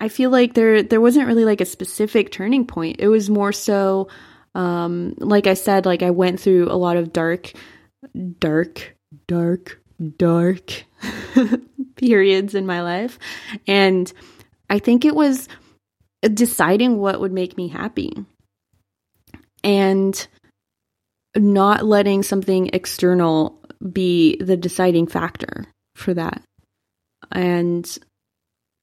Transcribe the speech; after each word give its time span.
I 0.00 0.08
feel 0.08 0.30
like 0.30 0.54
there 0.54 0.82
there 0.82 1.00
wasn't 1.00 1.26
really 1.26 1.44
like 1.44 1.60
a 1.60 1.66
specific 1.66 2.30
turning 2.30 2.66
point. 2.66 2.96
It 3.00 3.08
was 3.08 3.30
more 3.30 3.52
so 3.52 4.08
um 4.54 5.14
like 5.18 5.46
I 5.46 5.54
said 5.54 5.86
like 5.86 6.02
I 6.02 6.10
went 6.10 6.40
through 6.40 6.70
a 6.70 6.74
lot 6.76 6.96
of 6.96 7.12
dark 7.12 7.52
dark 8.38 8.94
dark 9.26 9.82
dark 10.16 10.84
periods 11.96 12.54
in 12.54 12.64
my 12.64 12.82
life 12.82 13.18
and 13.66 14.12
I 14.70 14.78
think 14.78 15.04
it 15.04 15.14
was 15.14 15.48
deciding 16.34 16.98
what 16.98 17.20
would 17.20 17.32
make 17.32 17.56
me 17.56 17.68
happy 17.68 18.12
and 19.64 20.26
not 21.36 21.84
letting 21.84 22.22
something 22.22 22.70
external 22.72 23.60
be 23.92 24.36
the 24.36 24.56
deciding 24.56 25.06
factor 25.06 25.66
for 25.94 26.14
that. 26.14 26.42
And 27.32 27.98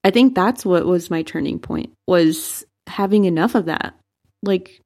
I 0.06 0.12
think 0.12 0.36
that's 0.36 0.64
what 0.64 0.86
was 0.86 1.10
my 1.10 1.24
turning 1.24 1.58
point 1.58 1.92
was 2.06 2.64
having 2.86 3.26
enough 3.26 3.56
of 3.56 3.66
that. 3.66 3.96
Like 4.44 4.80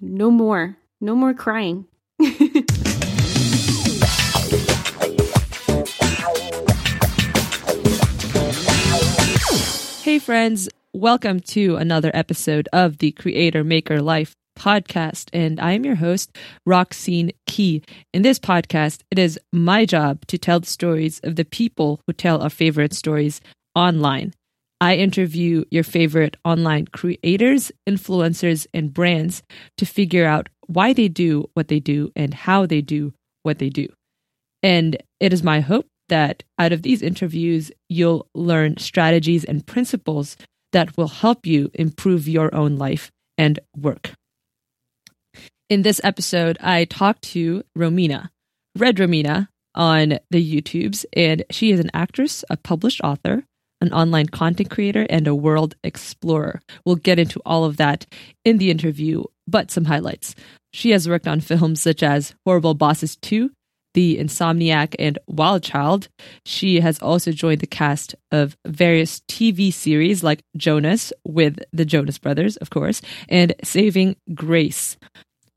no 0.00 0.28
more. 0.28 0.76
No 1.00 1.14
more 1.14 1.34
crying. 1.34 1.86
Hey 10.02 10.20
friends, 10.20 10.68
welcome 10.92 11.40
to 11.40 11.76
another 11.76 12.12
episode 12.14 12.68
of 12.72 12.98
the 12.98 13.10
Creator 13.12 13.64
Maker 13.64 14.00
Life 14.00 14.34
podcast. 14.58 15.28
And 15.32 15.60
I'm 15.60 15.84
your 15.84 15.96
host, 15.96 16.36
Roxine 16.64 17.32
Key. 17.46 17.82
In 18.12 18.22
this 18.22 18.38
podcast, 18.38 19.02
it 19.10 19.18
is 19.18 19.38
my 19.52 19.84
job 19.84 20.24
to 20.26 20.38
tell 20.38 20.60
the 20.60 20.66
stories 20.66 21.20
of 21.24 21.36
the 21.36 21.44
people 21.44 22.00
who 22.06 22.12
tell 22.12 22.40
our 22.40 22.50
favorite 22.50 22.94
stories 22.94 23.40
online. 23.74 24.32
I 24.80 24.96
interview 24.96 25.64
your 25.70 25.84
favorite 25.84 26.36
online 26.44 26.86
creators, 26.86 27.72
influencers, 27.88 28.66
and 28.74 28.92
brands 28.92 29.42
to 29.78 29.86
figure 29.86 30.26
out 30.26 30.48
why 30.66 30.92
they 30.92 31.08
do 31.08 31.48
what 31.54 31.68
they 31.68 31.80
do 31.80 32.12
and 32.14 32.34
how 32.34 32.66
they 32.66 32.82
do 32.82 33.14
what 33.42 33.58
they 33.58 33.70
do. 33.70 33.88
And 34.62 34.96
it 35.20 35.32
is 35.32 35.42
my 35.42 35.60
hope 35.60 35.86
that 36.08 36.42
out 36.58 36.72
of 36.72 36.82
these 36.82 37.02
interviews, 37.02 37.72
you'll 37.88 38.28
learn 38.34 38.76
strategies 38.76 39.44
and 39.44 39.66
principles 39.66 40.36
that 40.72 40.96
will 40.96 41.08
help 41.08 41.46
you 41.46 41.70
improve 41.74 42.28
your 42.28 42.54
own 42.54 42.76
life 42.76 43.10
and 43.38 43.58
work. 43.76 44.12
In 45.68 45.82
this 45.82 46.00
episode, 46.04 46.58
I 46.60 46.84
talked 46.84 47.22
to 47.32 47.62
Romina, 47.76 48.28
Red 48.76 48.96
Romina, 48.96 49.48
on 49.74 50.18
the 50.30 50.60
YouTubes, 50.62 51.04
and 51.12 51.44
she 51.50 51.70
is 51.70 51.80
an 51.80 51.90
actress, 51.92 52.44
a 52.48 52.56
published 52.56 53.00
author, 53.02 53.44
an 53.80 53.92
online 53.92 54.26
content 54.26 54.70
creator, 54.70 55.06
and 55.10 55.26
a 55.26 55.34
world 55.34 55.74
explorer. 55.84 56.60
We'll 56.84 56.96
get 56.96 57.18
into 57.18 57.40
all 57.44 57.64
of 57.64 57.76
that 57.76 58.06
in 58.44 58.58
the 58.58 58.70
interview, 58.70 59.24
but 59.46 59.70
some 59.70 59.84
highlights. 59.84 60.34
She 60.72 60.90
has 60.90 61.08
worked 61.08 61.28
on 61.28 61.40
films 61.40 61.80
such 61.80 62.02
as 62.02 62.34
Horrible 62.44 62.74
Bosses 62.74 63.16
2, 63.16 63.50
The 63.94 64.18
Insomniac, 64.18 64.94
and 64.98 65.18
Wild 65.26 65.62
Child. 65.62 66.08
She 66.44 66.80
has 66.80 66.98
also 67.00 67.32
joined 67.32 67.60
the 67.60 67.66
cast 67.66 68.14
of 68.30 68.56
various 68.66 69.20
TV 69.28 69.72
series 69.72 70.22
like 70.22 70.42
Jonas 70.56 71.12
with 71.24 71.58
the 71.72 71.84
Jonas 71.84 72.18
Brothers, 72.18 72.56
of 72.56 72.70
course, 72.70 73.00
and 73.28 73.54
Saving 73.64 74.16
Grace. 74.34 74.96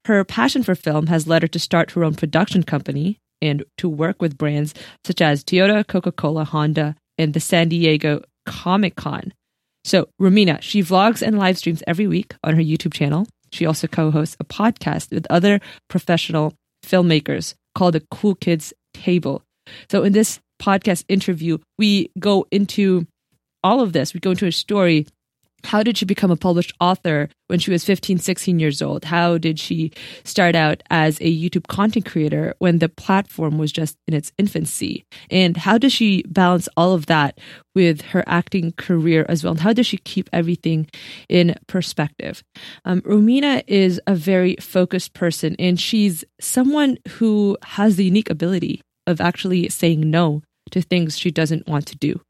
Her 0.06 0.24
passion 0.24 0.64
for 0.64 0.76
film 0.76 1.08
has 1.08 1.28
led 1.28 1.42
her 1.42 1.48
to 1.50 1.60
start 1.60 1.92
her 1.92 2.04
own 2.04 2.16
production 2.16 2.64
company 2.64 3.20
and 3.42 3.64
to 3.78 3.88
work 3.88 4.22
with 4.22 4.38
brands 4.38 4.74
such 5.06 5.22
as 5.22 5.44
Toyota, 5.44 5.86
Coca 5.86 6.12
Cola, 6.12 6.46
Honda, 6.46 6.96
and 7.20 7.34
the 7.34 7.40
San 7.40 7.70
Diego 7.70 8.24
Comic 8.46 8.96
Con. 8.96 9.34
So, 9.84 10.10
Romina, 10.20 10.62
she 10.62 10.82
vlogs 10.82 11.22
and 11.22 11.38
live 11.38 11.58
streams 11.58 11.84
every 11.86 12.08
week 12.08 12.36
on 12.44 12.56
her 12.56 12.62
YouTube 12.62 12.94
channel. 12.94 13.28
She 13.52 13.66
also 13.66 13.88
co 13.88 14.10
hosts 14.10 14.38
a 14.40 14.46
podcast 14.46 15.12
with 15.12 15.28
other 15.30 15.60
professional 15.90 16.54
filmmakers 16.86 17.54
called 17.76 17.96
the 17.96 18.04
Cool 18.10 18.36
Kids 18.36 18.74
Table. 18.94 19.44
So, 19.92 20.04
in 20.04 20.14
this 20.14 20.40
podcast 20.62 21.06
interview, 21.08 21.58
we 21.78 22.12
go 22.18 22.48
into 22.52 23.06
all 23.64 23.82
of 23.82 23.94
this. 23.94 24.14
We 24.14 24.20
go 24.20 24.32
into 24.32 24.46
her 24.46 24.52
story 24.52 25.06
how 25.66 25.84
did 25.84 25.98
she 25.98 26.06
become 26.06 26.32
a 26.32 26.36
published 26.36 26.74
author 26.80 27.30
when 27.48 27.60
she 27.60 27.72
was 27.72 27.84
15, 27.84 28.20
16 28.20 28.60
years 28.60 28.82
old? 28.82 29.06
How 29.06 29.38
did 29.38 29.60
she 29.60 29.92
start 30.24 30.56
out 30.56 30.84
as 30.90 31.20
a 31.20 31.24
YouTube 31.24 31.68
content 31.68 32.06
creator 32.06 32.54
when 32.60 32.80
the 32.80 32.90
platform 32.90 33.58
was 33.58 33.72
just 33.72 33.98
in 34.08 34.14
its 34.14 34.32
infancy? 34.38 35.06
And 35.30 35.58
how 35.58 35.78
does 35.78 35.94
she 35.94 36.24
balance 36.24 36.70
all 36.78 36.94
of 36.94 37.08
that 37.08 37.40
with 37.76 38.02
her 38.02 38.24
acting 38.28 38.72
career 38.74 39.26
as 39.30 39.44
well? 39.44 39.52
And 39.52 39.62
how 39.62 39.74
does 39.74 39.88
she 39.88 39.98
keep 39.98 40.30
everything 40.32 40.88
in 41.28 41.56
perspective? 41.68 42.44
Um, 42.86 43.02
Romina 43.02 43.64
is 43.68 44.00
a 44.08 44.16
very 44.16 44.56
focused 44.58 45.14
person, 45.14 45.56
and 45.60 45.80
she's 45.80 46.24
someone 46.40 46.98
who 47.08 47.58
has 47.64 47.96
the 47.96 48.06
unique 48.06 48.30
ability 48.30 48.82
of 49.08 49.20
actually 49.20 49.70
saying 49.70 50.10
no 50.10 50.44
to 50.72 50.82
things 50.82 51.18
she 51.18 51.32
doesn't 51.32 51.68
want 51.68 51.86
to 51.88 51.98
do. 51.98 52.22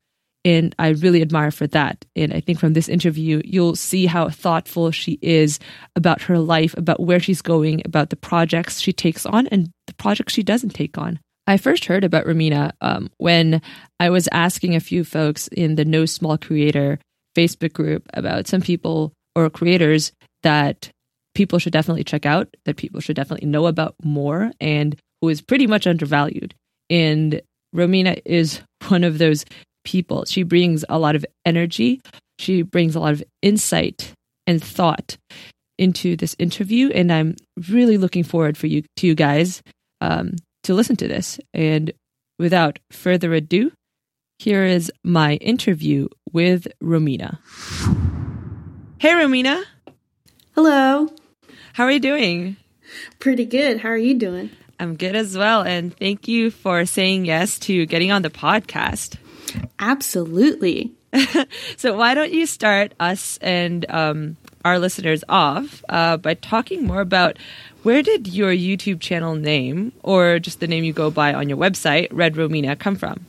And 0.46 0.74
I 0.80 0.90
really 0.90 1.22
admire 1.22 1.52
for 1.52 1.68
that. 1.68 2.06
And 2.16 2.34
I 2.34 2.40
think 2.40 2.60
from 2.60 2.74
this 2.74 2.88
interview, 2.88 3.42
you'll 3.44 3.76
see 3.76 4.06
how 4.06 4.30
thoughtful 4.30 4.92
she 4.92 5.20
is 5.22 5.60
about 5.96 6.22
her 6.24 6.40
life, 6.40 6.74
about 6.78 7.02
where 7.02 7.20
she's 7.20 7.42
going, 7.42 7.82
about 7.84 8.10
the 8.10 8.16
projects 8.16 8.80
she 8.80 8.94
takes 8.94 9.26
on 9.26 9.48
and 9.48 9.70
the 9.88 9.94
projects 9.96 10.34
she 10.34 10.44
doesn't 10.44 10.70
take 10.70 10.98
on. 10.98 11.20
I 11.46 11.58
first 11.58 11.86
heard 11.86 12.04
about 12.04 12.26
Romina 12.26 12.72
um, 12.80 13.10
when 13.18 13.62
I 14.00 14.12
was 14.12 14.30
asking 14.32 14.76
a 14.76 14.80
few 14.80 15.04
folks 15.04 15.48
in 15.48 15.76
the 15.76 15.86
No 15.86 16.06
Small 16.06 16.38
Creator 16.38 17.00
Facebook 17.36 17.74
group 17.74 18.08
about 18.14 18.48
some 18.48 18.62
people 18.62 19.14
or 19.36 19.50
creators 19.50 20.12
that 20.44 20.92
people 21.34 21.60
should 21.60 21.74
definitely 21.74 22.04
check 22.04 22.26
out, 22.26 22.56
that 22.66 22.78
people 22.78 23.02
should 23.02 23.16
definitely 23.16 23.48
know 23.48 23.66
about 23.66 23.96
more, 24.04 24.52
and 24.62 24.96
who 25.22 25.30
is 25.30 25.42
pretty 25.42 25.68
much 25.68 25.88
undervalued. 25.88 26.54
And 26.90 27.42
Romina 27.76 28.22
is 28.26 28.62
one 28.88 29.04
of 29.04 29.18
those 29.18 29.46
people. 29.84 30.26
She 30.26 30.44
brings 30.44 30.84
a 30.90 31.00
lot 31.00 31.16
of 31.16 31.26
energy, 31.46 32.02
she 32.38 32.62
brings 32.62 32.96
a 32.96 33.00
lot 33.00 33.14
of 33.14 33.24
insight 33.42 34.14
and 34.48 34.64
thought 34.64 35.18
into 35.78 36.16
this 36.16 36.36
interview. 36.40 36.90
And 36.90 37.12
I'm 37.12 37.36
really 37.70 37.98
looking 37.98 38.24
forward 38.24 38.58
for 38.58 38.68
you 38.68 38.84
to 38.98 39.08
you 39.08 39.16
guys 39.16 39.62
um, 40.02 40.36
to 40.64 40.74
listen 40.74 40.96
to 40.98 41.08
this. 41.08 41.40
And 41.54 41.92
without 42.38 42.80
further 42.92 43.34
ado, 43.34 43.72
here 44.40 44.64
is 44.64 44.92
my 45.04 45.36
interview 45.36 46.08
with 46.32 46.68
Romina. 46.82 47.40
Hey, 49.00 49.12
Romina. 49.12 49.64
Hello. 50.56 51.10
How 51.74 51.84
are 51.86 51.92
you 51.92 52.00
doing? 52.00 52.58
Pretty 53.20 53.46
good. 53.46 53.80
How 53.80 53.90
are 53.90 53.98
you 53.98 54.16
doing? 54.16 54.50
I'm 54.80 54.96
good 54.96 55.16
as 55.16 55.38
well. 55.38 55.62
And 55.62 55.96
thank 55.96 56.28
you 56.28 56.52
for 56.52 56.86
saying 56.86 57.26
yes 57.26 57.60
to 57.60 57.86
getting 57.86 58.12
on 58.12 58.22
the 58.22 58.30
podcast. 58.30 59.18
Absolutely. 59.80 60.94
so, 61.78 61.98
why 61.98 62.14
don't 62.14 62.32
you 62.32 62.46
start 62.46 62.94
us 63.00 63.40
and 63.42 63.86
um, 63.90 64.38
our 64.64 64.80
listeners 64.80 65.24
off 65.28 65.84
uh, 65.90 66.18
by 66.18 66.34
talking 66.36 66.86
more 66.86 67.02
about 67.02 67.38
where 67.84 68.02
did 68.02 68.28
your 68.28 68.52
YouTube 68.52 69.00
channel 69.00 69.36
name, 69.36 69.94
or 70.04 70.40
just 70.40 70.60
the 70.60 70.68
name 70.68 70.84
you 70.84 70.94
go 70.94 71.10
by 71.10 71.34
on 71.34 71.50
your 71.50 71.58
website, 71.58 72.10
Red 72.12 72.36
Romina, 72.36 72.78
come 72.78 72.96
from? 72.96 73.26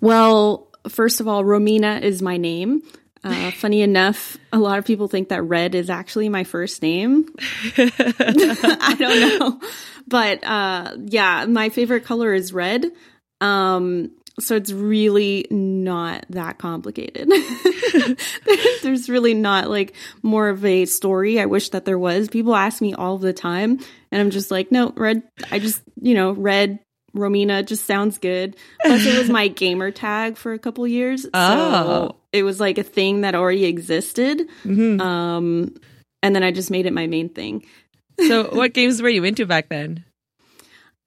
Well, 0.00 0.66
first 0.88 1.20
of 1.20 1.28
all, 1.28 1.44
Romina 1.44 2.02
is 2.02 2.20
my 2.20 2.36
name. 2.36 2.82
Uh, 3.22 3.50
funny 3.58 3.82
enough, 3.82 4.36
a 4.52 4.58
lot 4.58 4.78
of 4.78 4.84
people 4.84 5.08
think 5.08 5.28
that 5.28 5.42
Red 5.42 5.74
is 5.74 5.90
actually 5.90 6.28
my 6.28 6.44
first 6.44 6.82
name. 6.82 7.26
I 7.76 8.96
don't 8.98 9.38
know. 9.38 9.60
But 10.08 10.42
uh, 10.42 10.96
yeah, 11.04 11.46
my 11.46 11.68
favorite 11.68 12.04
color 12.04 12.34
is 12.34 12.52
red. 12.52 12.84
Um, 13.40 14.10
so 14.40 14.56
it's 14.56 14.72
really 14.72 15.46
not 15.50 16.26
that 16.30 16.58
complicated. 16.58 17.28
There's 18.82 19.08
really 19.08 19.34
not 19.34 19.70
like 19.70 19.94
more 20.22 20.48
of 20.48 20.64
a 20.64 20.86
story. 20.86 21.40
I 21.40 21.46
wish 21.46 21.70
that 21.70 21.84
there 21.84 21.98
was. 21.98 22.28
People 22.28 22.54
ask 22.54 22.80
me 22.80 22.94
all 22.94 23.18
the 23.18 23.32
time, 23.32 23.78
and 24.10 24.20
I'm 24.20 24.30
just 24.30 24.50
like, 24.50 24.72
no, 24.72 24.92
red. 24.96 25.22
I 25.50 25.58
just, 25.58 25.82
you 26.00 26.14
know, 26.14 26.32
red 26.32 26.80
Romina 27.14 27.64
just 27.64 27.86
sounds 27.86 28.18
good. 28.18 28.56
Plus, 28.84 29.06
it 29.06 29.18
was 29.18 29.30
my 29.30 29.48
gamer 29.48 29.90
tag 29.90 30.36
for 30.36 30.52
a 30.52 30.58
couple 30.58 30.86
years. 30.86 31.26
Oh. 31.34 31.82
So 31.84 32.16
it 32.32 32.42
was 32.42 32.60
like 32.60 32.78
a 32.78 32.82
thing 32.82 33.22
that 33.22 33.34
already 33.34 33.64
existed. 33.64 34.48
Mm-hmm. 34.64 35.00
Um, 35.00 35.74
and 36.22 36.34
then 36.34 36.42
I 36.42 36.50
just 36.50 36.70
made 36.70 36.86
it 36.86 36.92
my 36.92 37.06
main 37.06 37.28
thing. 37.28 37.64
so, 38.18 38.44
what 38.52 38.74
games 38.74 39.02
were 39.02 39.08
you 39.08 39.24
into 39.24 39.46
back 39.46 39.68
then? 39.68 40.04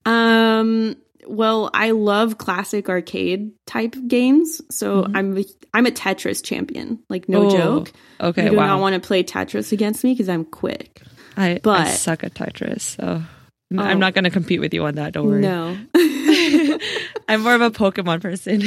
Um, 0.05 0.97
well, 1.27 1.69
I 1.73 1.91
love 1.91 2.37
classic 2.37 2.89
arcade 2.89 3.51
type 3.65 3.95
games, 4.07 4.61
so 4.69 5.03
mm-hmm. 5.03 5.15
I'm 5.15 5.37
a, 5.37 5.43
I'm 5.73 5.85
a 5.85 5.91
Tetris 5.91 6.43
champion. 6.43 6.99
Like 7.09 7.27
no 7.29 7.47
oh, 7.47 7.57
joke. 7.57 7.91
Okay, 8.19 8.45
you 8.45 8.51
do 8.51 8.57
wow. 8.57 8.67
not 8.67 8.81
want 8.81 9.01
to 9.01 9.05
play 9.05 9.23
Tetris 9.23 9.71
against 9.71 10.03
me 10.03 10.13
because 10.13 10.29
I'm 10.29 10.45
quick. 10.45 11.01
I, 11.35 11.59
but 11.63 11.81
I 11.81 11.91
suck 11.91 12.23
at 12.23 12.33
Tetris, 12.33 12.81
so 12.81 13.23
oh, 13.23 13.81
I'm 13.81 13.99
not 13.99 14.13
going 14.13 14.25
to 14.25 14.29
compete 14.29 14.59
with 14.59 14.73
you 14.73 14.85
on 14.85 14.95
that. 14.95 15.13
Don't 15.13 15.27
worry. 15.27 15.41
No, 15.41 15.77
I'm 17.27 17.41
more 17.41 17.55
of 17.55 17.61
a 17.61 17.71
Pokemon 17.71 18.21
person. 18.21 18.63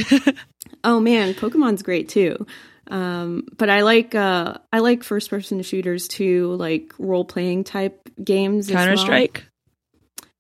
oh 0.85 1.01
man, 1.01 1.35
Pokemon's 1.35 1.83
great 1.83 2.09
too. 2.09 2.47
Um, 2.89 3.47
but 3.57 3.69
I 3.69 3.83
like 3.83 4.15
uh, 4.15 4.59
I 4.73 4.81
like 4.81 5.03
first 5.03 5.31
person 5.31 5.63
shooters 5.63 6.09
too, 6.09 6.55
like 6.55 6.93
role 6.99 7.25
playing 7.25 7.65
type 7.65 8.09
games. 8.23 8.69
Counter 8.69 8.97
Strike. 8.97 9.47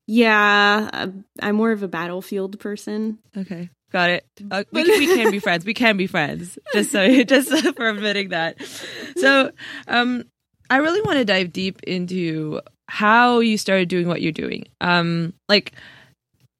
Yeah, 0.06 1.08
I'm 1.40 1.56
more 1.56 1.72
of 1.72 1.82
a 1.82 1.88
battlefield 1.88 2.58
person. 2.60 3.18
Okay, 3.36 3.70
got 3.92 4.10
it. 4.10 4.24
Uh, 4.50 4.64
we, 4.70 4.84
can, 4.84 4.98
we 4.98 5.06
can 5.06 5.30
be 5.30 5.38
friends. 5.38 5.64
We 5.64 5.74
can 5.74 5.96
be 5.96 6.06
friends. 6.06 6.58
Just 6.72 6.92
so, 6.92 7.22
just 7.24 7.50
for 7.76 7.88
admitting 7.88 8.30
that. 8.30 8.62
So, 9.16 9.50
um, 9.88 10.24
I 10.70 10.76
really 10.78 11.02
want 11.02 11.18
to 11.18 11.24
dive 11.24 11.52
deep 11.52 11.82
into 11.82 12.60
how 12.88 13.40
you 13.40 13.58
started 13.58 13.88
doing 13.88 14.08
what 14.08 14.22
you're 14.22 14.32
doing. 14.32 14.66
Um, 14.80 15.32
like 15.48 15.72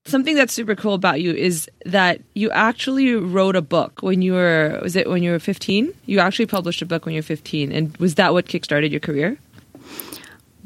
something 0.06 0.36
that's 0.36 0.52
super 0.52 0.74
cool 0.74 0.94
about 0.94 1.20
you 1.20 1.32
is 1.32 1.68
that 1.84 2.20
you 2.34 2.50
actually 2.50 3.14
wrote 3.14 3.56
a 3.56 3.62
book 3.62 4.02
when 4.02 4.22
you 4.22 4.32
were 4.32 4.78
was 4.82 4.96
it 4.96 5.08
when 5.08 5.22
you 5.22 5.32
were 5.32 5.38
15 5.38 5.92
you 6.06 6.20
actually 6.20 6.46
published 6.46 6.80
a 6.80 6.86
book 6.86 7.04
when 7.04 7.14
you 7.14 7.18
were 7.18 7.24
15 7.24 7.72
and 7.72 7.96
was 7.96 8.14
that 8.14 8.32
what 8.32 8.46
kickstarted 8.46 8.90
your 8.90 9.00
career 9.00 9.36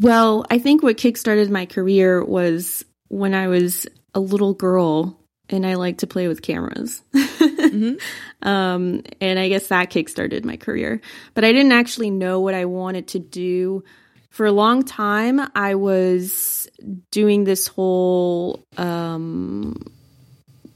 well 0.00 0.44
i 0.50 0.58
think 0.58 0.82
what 0.82 0.96
kickstarted 0.96 1.50
my 1.50 1.66
career 1.66 2.24
was 2.24 2.84
when 3.08 3.34
i 3.34 3.48
was 3.48 3.86
a 4.14 4.20
little 4.20 4.54
girl 4.54 5.20
and 5.48 5.66
i 5.66 5.74
liked 5.74 6.00
to 6.00 6.06
play 6.06 6.28
with 6.28 6.42
cameras. 6.42 7.02
Mm-hmm. 7.60 8.48
um, 8.48 9.02
and 9.20 9.38
i 9.38 9.48
guess 9.48 9.68
that 9.68 9.90
kickstarted 9.90 10.44
my 10.44 10.56
career. 10.56 11.00
But 11.34 11.44
i 11.44 11.52
didn't 11.52 11.70
actually 11.70 12.10
know 12.10 12.40
what 12.40 12.54
i 12.54 12.64
wanted 12.64 13.08
to 13.08 13.20
do. 13.20 13.84
For 14.30 14.44
a 14.44 14.50
long 14.50 14.82
time 14.82 15.40
i 15.54 15.76
was 15.76 16.68
doing 17.12 17.44
this 17.44 17.68
whole 17.68 18.64
um 18.76 19.76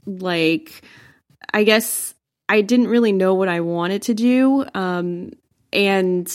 like 0.06 0.82
I 1.52 1.64
guess 1.64 2.14
I 2.48 2.60
didn't 2.60 2.88
really 2.88 3.12
know 3.12 3.34
what 3.34 3.48
I 3.48 3.60
wanted 3.60 4.02
to 4.02 4.14
do. 4.14 4.64
Um 4.74 5.32
and 5.72 6.30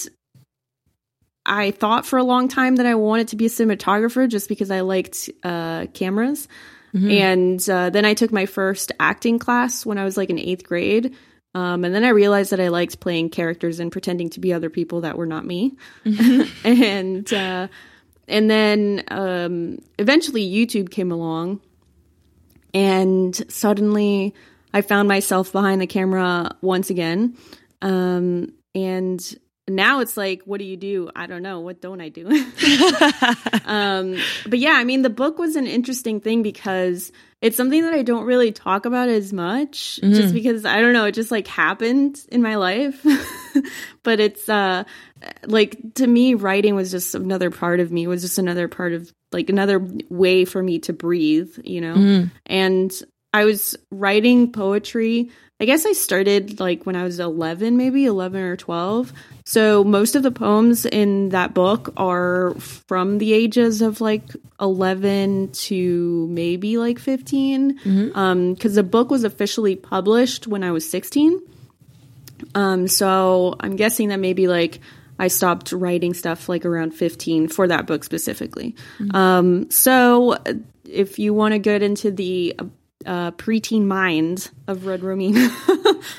I 1.49 1.71
thought 1.71 2.05
for 2.05 2.17
a 2.17 2.23
long 2.23 2.47
time 2.47 2.77
that 2.77 2.85
I 2.85 2.95
wanted 2.95 3.29
to 3.29 3.35
be 3.35 3.47
a 3.47 3.49
cinematographer 3.49 4.29
just 4.29 4.47
because 4.47 4.71
I 4.71 4.81
liked 4.81 5.29
uh 5.43 5.87
cameras. 5.93 6.47
Mm-hmm. 6.93 7.11
And 7.11 7.69
uh, 7.69 7.89
then 7.89 8.05
I 8.05 8.13
took 8.13 8.31
my 8.31 8.45
first 8.45 8.91
acting 8.99 9.39
class 9.39 9.85
when 9.85 9.97
I 9.97 10.05
was 10.05 10.17
like 10.17 10.29
in 10.29 10.39
eighth 10.39 10.63
grade. 10.63 11.15
Um, 11.55 11.83
and 11.83 11.93
then 11.93 12.03
I 12.03 12.09
realized 12.09 12.51
that 12.51 12.59
I 12.59 12.67
liked 12.67 12.99
playing 12.99 13.29
characters 13.29 13.79
and 13.79 13.91
pretending 13.91 14.29
to 14.31 14.39
be 14.39 14.53
other 14.53 14.69
people 14.69 15.01
that 15.01 15.17
were 15.17 15.25
not 15.25 15.45
me. 15.45 15.75
Mm-hmm. 16.05 16.67
and 16.83 17.33
uh, 17.33 17.67
and 18.27 18.49
then 18.49 19.03
um, 19.09 19.79
eventually 19.97 20.47
YouTube 20.47 20.91
came 20.91 21.11
along, 21.11 21.61
and 22.73 23.35
suddenly 23.51 24.35
I 24.73 24.81
found 24.81 25.07
myself 25.07 25.51
behind 25.51 25.81
the 25.81 25.87
camera 25.87 26.55
once 26.61 26.91
again. 26.91 27.35
Um, 27.81 28.53
and 28.75 29.39
now 29.69 29.99
it's 29.99 30.17
like, 30.17 30.43
what 30.43 30.59
do 30.59 30.65
you 30.65 30.77
do? 30.77 31.09
I 31.15 31.27
don't 31.27 31.41
know. 31.41 31.59
What 31.59 31.81
don't 31.81 32.01
I 32.01 32.09
do? 32.09 32.27
um, 33.65 34.17
but 34.47 34.59
yeah, 34.59 34.73
I 34.73 34.83
mean, 34.83 35.01
the 35.01 35.09
book 35.09 35.37
was 35.37 35.55
an 35.55 35.67
interesting 35.67 36.19
thing 36.19 36.43
because 36.43 37.11
it's 37.41 37.55
something 37.55 37.83
that 37.83 37.93
I 37.93 38.01
don't 38.01 38.25
really 38.25 38.51
talk 38.51 38.85
about 38.85 39.07
as 39.07 39.31
much, 39.31 39.99
mm-hmm. 40.03 40.13
just 40.13 40.33
because 40.33 40.65
I 40.65 40.81
don't 40.81 40.93
know, 40.93 41.05
it 41.05 41.13
just 41.13 41.31
like 41.31 41.47
happened 41.47 42.21
in 42.31 42.41
my 42.41 42.55
life. 42.55 43.05
but 44.03 44.19
it's 44.19 44.49
uh, 44.49 44.83
like 45.45 45.77
to 45.95 46.07
me, 46.07 46.33
writing 46.33 46.75
was 46.75 46.91
just 46.91 47.15
another 47.15 47.49
part 47.49 47.79
of 47.79 47.91
me. 47.91 48.03
It 48.03 48.07
was 48.07 48.21
just 48.21 48.39
another 48.39 48.67
part 48.67 48.93
of 48.93 49.13
like 49.31 49.49
another 49.49 49.85
way 50.09 50.43
for 50.45 50.61
me 50.61 50.79
to 50.79 50.93
breathe, 50.93 51.51
you 51.63 51.81
know. 51.81 51.95
Mm-hmm. 51.95 52.27
And 52.45 53.01
I 53.33 53.45
was 53.45 53.75
writing 53.91 54.51
poetry 54.51 55.29
I 55.61 55.65
guess 55.65 55.85
I 55.85 55.91
started 55.91 56.59
like 56.61 56.85
when 56.85 56.95
I 56.95 57.03
was 57.03 57.19
11, 57.19 57.75
maybe 57.75 58.05
11 58.05 58.41
or 58.41 58.55
12. 58.55 59.11
So 59.43 59.83
most 59.83 60.15
of 60.15 60.23
the 60.23 60.31
poems 60.31 60.85
in 60.85 61.29
that 61.29 61.53
book 61.53 61.93
are 61.97 62.53
from 62.55 63.17
the 63.17 63.33
ages 63.33 63.81
of 63.81 63.99
like 63.99 64.23
11 64.61 65.51
to 65.51 66.27
maybe 66.29 66.77
like 66.77 66.97
15. 66.97 67.77
Mm-hmm. 67.77 68.17
Um, 68.17 68.55
the 68.55 68.83
book 68.83 69.11
was 69.11 69.25
officially 69.25 69.75
published 69.75 70.47
when 70.47 70.63
I 70.63 70.71
was 70.71 70.89
16. 70.89 71.41
Um, 72.55 72.87
so 72.87 73.57
I'm 73.59 73.75
guessing 73.75 74.09
that 74.09 74.19
maybe 74.21 74.47
like 74.47 74.79
I 75.19 75.27
stopped 75.27 75.73
writing 75.73 76.13
stuff 76.13 76.47
like 76.47 76.63
around 76.63 76.91
15 76.91 77.49
for 77.49 77.67
that 77.67 77.85
book 77.85 78.05
specifically. 78.05 78.77
Mm-hmm. 78.97 79.13
Um, 79.13 79.71
so 79.71 80.37
if 80.85 81.19
you 81.19 81.33
want 81.33 81.51
to 81.51 81.59
get 81.59 81.83
into 81.83 82.11
the 82.11 82.55
uh, 83.05 83.31
preteen 83.31 83.85
mind 83.85 84.51
of 84.67 84.85
Red 84.85 85.01
Romina. 85.01 85.49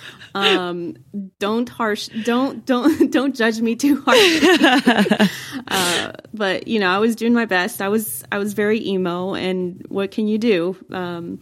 um, 0.35 0.97
don't 1.39 1.69
harsh, 1.69 2.09
don't 2.25 2.65
don't 2.65 3.11
don't 3.11 3.35
judge 3.35 3.61
me 3.61 3.77
too 3.77 4.03
hard. 4.07 5.31
uh, 5.69 6.13
but 6.33 6.69
you 6.69 6.79
know, 6.79 6.89
I 6.89 6.99
was 6.99 7.17
doing 7.17 7.35
my 7.35 7.47
best. 7.47 7.83
I 7.83 7.89
was 7.89 8.25
I 8.31 8.39
was 8.39 8.55
very 8.55 8.87
emo, 8.87 9.35
and 9.35 9.85
what 9.89 10.11
can 10.11 10.29
you 10.29 10.39
do? 10.39 10.77
Um, 10.91 11.41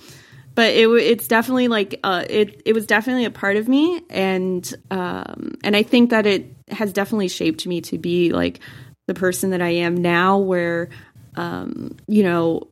but 0.55 0.73
it 0.73 0.89
it's 0.89 1.29
definitely 1.29 1.69
like 1.69 2.01
uh, 2.03 2.25
it 2.29 2.63
it 2.65 2.73
was 2.73 2.87
definitely 2.87 3.25
a 3.25 3.31
part 3.31 3.57
of 3.57 3.69
me, 3.69 4.03
and 4.11 4.75
um, 4.91 5.57
and 5.63 5.77
I 5.77 5.83
think 5.83 6.11
that 6.11 6.27
it 6.27 6.47
has 6.71 6.93
definitely 6.93 7.29
shaped 7.29 7.67
me 7.67 7.81
to 7.83 7.99
be 7.99 8.33
like 8.33 8.61
the 9.07 9.15
person 9.15 9.51
that 9.51 9.63
I 9.63 9.71
am 9.71 9.97
now, 9.97 10.39
where 10.39 10.89
um, 11.37 11.97
you 12.09 12.25
know 12.25 12.69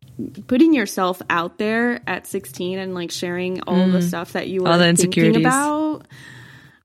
putting 0.46 0.72
yourself 0.72 1.20
out 1.28 1.58
there 1.58 2.00
at 2.06 2.26
16 2.26 2.78
and 2.78 2.94
like 2.94 3.10
sharing 3.10 3.60
all 3.62 3.76
mm. 3.76 3.92
the 3.92 4.02
stuff 4.02 4.32
that 4.32 4.48
you 4.48 4.62
were 4.62 4.68
all 4.68 4.78
the 4.78 4.94
thinking 4.94 5.36
about 5.36 6.06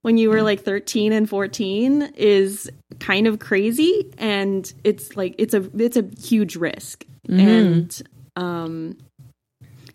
when 0.01 0.17
you 0.17 0.29
were 0.29 0.41
like 0.41 0.61
13 0.61 1.13
and 1.13 1.29
14 1.29 2.13
is 2.15 2.69
kind 2.99 3.27
of 3.27 3.39
crazy 3.39 4.11
and 4.17 4.73
it's 4.83 5.15
like 5.15 5.35
it's 5.37 5.53
a 5.53 5.69
it's 5.77 5.97
a 5.97 6.09
huge 6.19 6.55
risk 6.55 7.05
mm. 7.27 7.39
and 7.39 8.01
um 8.35 8.97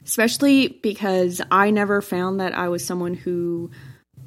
especially 0.05 0.69
because 0.69 1.43
I 1.50 1.71
never 1.71 2.00
found 2.00 2.41
that 2.41 2.55
I 2.55 2.69
was 2.69 2.85
someone 2.85 3.15
who 3.15 3.71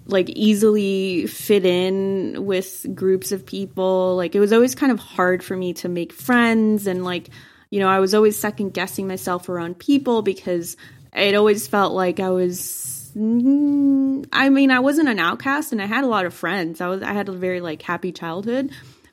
like 0.05 0.29
easily 0.29 1.27
fit 1.27 1.65
in 1.65 2.45
with 2.45 2.85
groups 2.93 3.31
of 3.31 3.45
people 3.45 4.15
like 4.15 4.35
it 4.35 4.39
was 4.39 4.51
always 4.51 4.75
kind 4.75 4.91
of 4.91 4.99
hard 4.99 5.43
for 5.43 5.55
me 5.55 5.73
to 5.73 5.89
make 5.89 6.11
friends 6.11 6.87
and 6.87 7.03
like 7.03 7.29
you 7.71 7.79
know, 7.79 7.87
I 7.87 7.99
was 7.99 8.13
always 8.13 8.37
second 8.37 8.73
guessing 8.73 9.07
myself 9.07 9.49
around 9.49 9.79
people 9.79 10.21
because 10.21 10.75
it 11.13 11.35
always 11.35 11.67
felt 11.67 11.93
like 11.93 12.19
I 12.19 12.29
was 12.29 13.11
I 13.15 14.49
mean, 14.49 14.71
I 14.71 14.79
wasn't 14.79 15.09
an 15.09 15.19
outcast 15.19 15.71
and 15.71 15.81
I 15.81 15.85
had 15.85 16.03
a 16.03 16.07
lot 16.07 16.25
of 16.25 16.33
friends. 16.33 16.79
I 16.79 16.87
was 16.87 17.01
I 17.01 17.13
had 17.13 17.27
a 17.29 17.31
very 17.31 17.59
like 17.59 17.81
happy 17.81 18.11
childhood, 18.11 18.71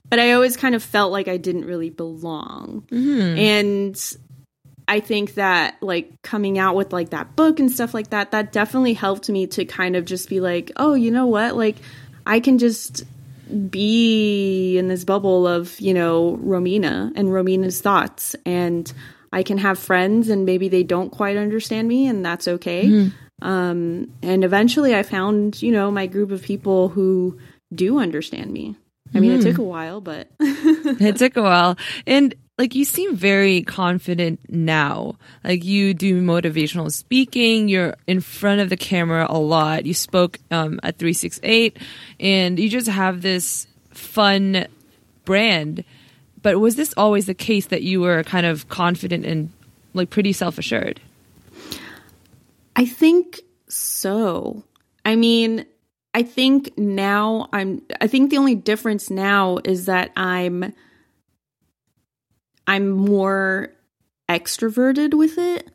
but 0.08 0.18
I 0.18 0.32
always 0.32 0.56
kind 0.56 0.74
of 0.74 0.82
felt 0.82 1.12
like 1.12 1.28
I 1.28 1.36
didn't 1.38 1.64
really 1.64 1.90
belong. 1.90 2.86
Mm-hmm. 2.90 3.38
And 3.38 4.16
I 4.88 5.00
think 5.00 5.34
that 5.34 5.76
like 5.82 6.22
coming 6.22 6.58
out 6.58 6.76
with 6.76 6.92
like 6.92 7.10
that 7.10 7.36
book 7.36 7.58
and 7.58 7.70
stuff 7.72 7.94
like 7.94 8.10
that, 8.10 8.30
that 8.30 8.52
definitely 8.52 8.94
helped 8.94 9.28
me 9.28 9.46
to 9.48 9.64
kind 9.64 9.96
of 9.96 10.04
just 10.04 10.28
be 10.28 10.40
like, 10.40 10.72
oh, 10.76 10.94
you 10.94 11.10
know 11.10 11.26
what? 11.26 11.56
Like 11.56 11.76
I 12.26 12.40
can 12.40 12.58
just 12.58 13.04
be 13.70 14.76
in 14.78 14.88
this 14.88 15.04
bubble 15.04 15.46
of, 15.46 15.78
you 15.80 15.94
know, 15.94 16.38
Romina 16.42 17.12
and 17.14 17.28
Romina's 17.28 17.80
thoughts. 17.80 18.34
And 18.44 18.92
I 19.32 19.42
can 19.42 19.58
have 19.58 19.78
friends 19.78 20.28
and 20.28 20.44
maybe 20.46 20.68
they 20.68 20.82
don't 20.82 21.10
quite 21.10 21.36
understand 21.36 21.88
me 21.88 22.06
and 22.06 22.24
that's 22.24 22.48
okay. 22.48 22.86
Mm-hmm. 22.86 23.46
Um, 23.46 24.12
and 24.22 24.44
eventually 24.44 24.94
I 24.94 25.02
found, 25.02 25.60
you 25.62 25.70
know, 25.72 25.90
my 25.90 26.06
group 26.06 26.30
of 26.30 26.42
people 26.42 26.88
who 26.88 27.38
do 27.74 27.98
understand 27.98 28.52
me. 28.52 28.76
I 29.14 29.20
mean, 29.20 29.32
mm-hmm. 29.32 29.46
it 29.46 29.50
took 29.50 29.58
a 29.58 29.62
while, 29.62 30.00
but 30.00 30.28
it 30.40 31.16
took 31.16 31.36
a 31.36 31.42
while. 31.42 31.76
And 32.06 32.34
like 32.58 32.74
you 32.74 32.84
seem 32.84 33.14
very 33.14 33.62
confident 33.62 34.40
now. 34.48 35.16
Like 35.44 35.64
you 35.64 35.92
do 35.92 36.22
motivational 36.22 36.90
speaking, 36.90 37.68
you're 37.68 37.94
in 38.06 38.20
front 38.20 38.60
of 38.60 38.70
the 38.70 38.76
camera 38.76 39.26
a 39.28 39.38
lot. 39.38 39.84
You 39.84 39.94
spoke 39.94 40.38
um, 40.50 40.80
at 40.82 40.98
368 40.98 41.76
and 42.18 42.58
you 42.58 42.68
just 42.68 42.88
have 42.88 43.20
this 43.20 43.66
fun 43.90 44.66
brand. 45.24 45.84
But 46.40 46.58
was 46.58 46.76
this 46.76 46.94
always 46.96 47.26
the 47.26 47.34
case 47.34 47.66
that 47.66 47.82
you 47.82 48.00
were 48.00 48.22
kind 48.22 48.46
of 48.46 48.68
confident 48.68 49.26
and 49.26 49.52
like 49.92 50.08
pretty 50.08 50.32
self 50.32 50.58
assured? 50.58 51.00
I 52.74 52.86
think 52.86 53.40
so. 53.68 54.64
I 55.04 55.16
mean, 55.16 55.66
I 56.14 56.22
think 56.22 56.76
now 56.78 57.48
I'm, 57.52 57.82
I 58.00 58.06
think 58.06 58.30
the 58.30 58.38
only 58.38 58.54
difference 58.54 59.10
now 59.10 59.58
is 59.64 59.86
that 59.86 60.10
I'm, 60.16 60.72
I'm 62.66 62.90
more 62.90 63.70
extroverted 64.28 65.14
with 65.14 65.38
it. 65.38 65.70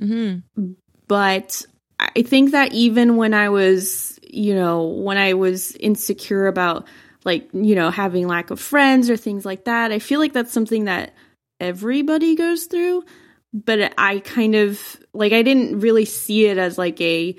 Mm-hmm. 0.00 0.72
But 1.08 1.66
I 1.98 2.22
think 2.22 2.52
that 2.52 2.72
even 2.72 3.16
when 3.16 3.34
I 3.34 3.48
was, 3.48 4.18
you 4.22 4.54
know, 4.54 4.84
when 4.84 5.18
I 5.18 5.34
was 5.34 5.74
insecure 5.76 6.46
about 6.46 6.86
like, 7.24 7.48
you 7.52 7.74
know, 7.74 7.90
having 7.90 8.28
lack 8.28 8.50
of 8.50 8.60
friends 8.60 9.10
or 9.10 9.16
things 9.16 9.44
like 9.44 9.64
that, 9.64 9.92
I 9.92 9.98
feel 9.98 10.20
like 10.20 10.32
that's 10.32 10.52
something 10.52 10.84
that 10.84 11.14
everybody 11.58 12.36
goes 12.36 12.64
through. 12.66 13.04
But 13.52 13.94
I 13.96 14.20
kind 14.20 14.54
of 14.54 15.00
like, 15.14 15.32
I 15.32 15.42
didn't 15.42 15.80
really 15.80 16.04
see 16.04 16.46
it 16.46 16.58
as 16.58 16.76
like 16.76 17.00
a, 17.00 17.34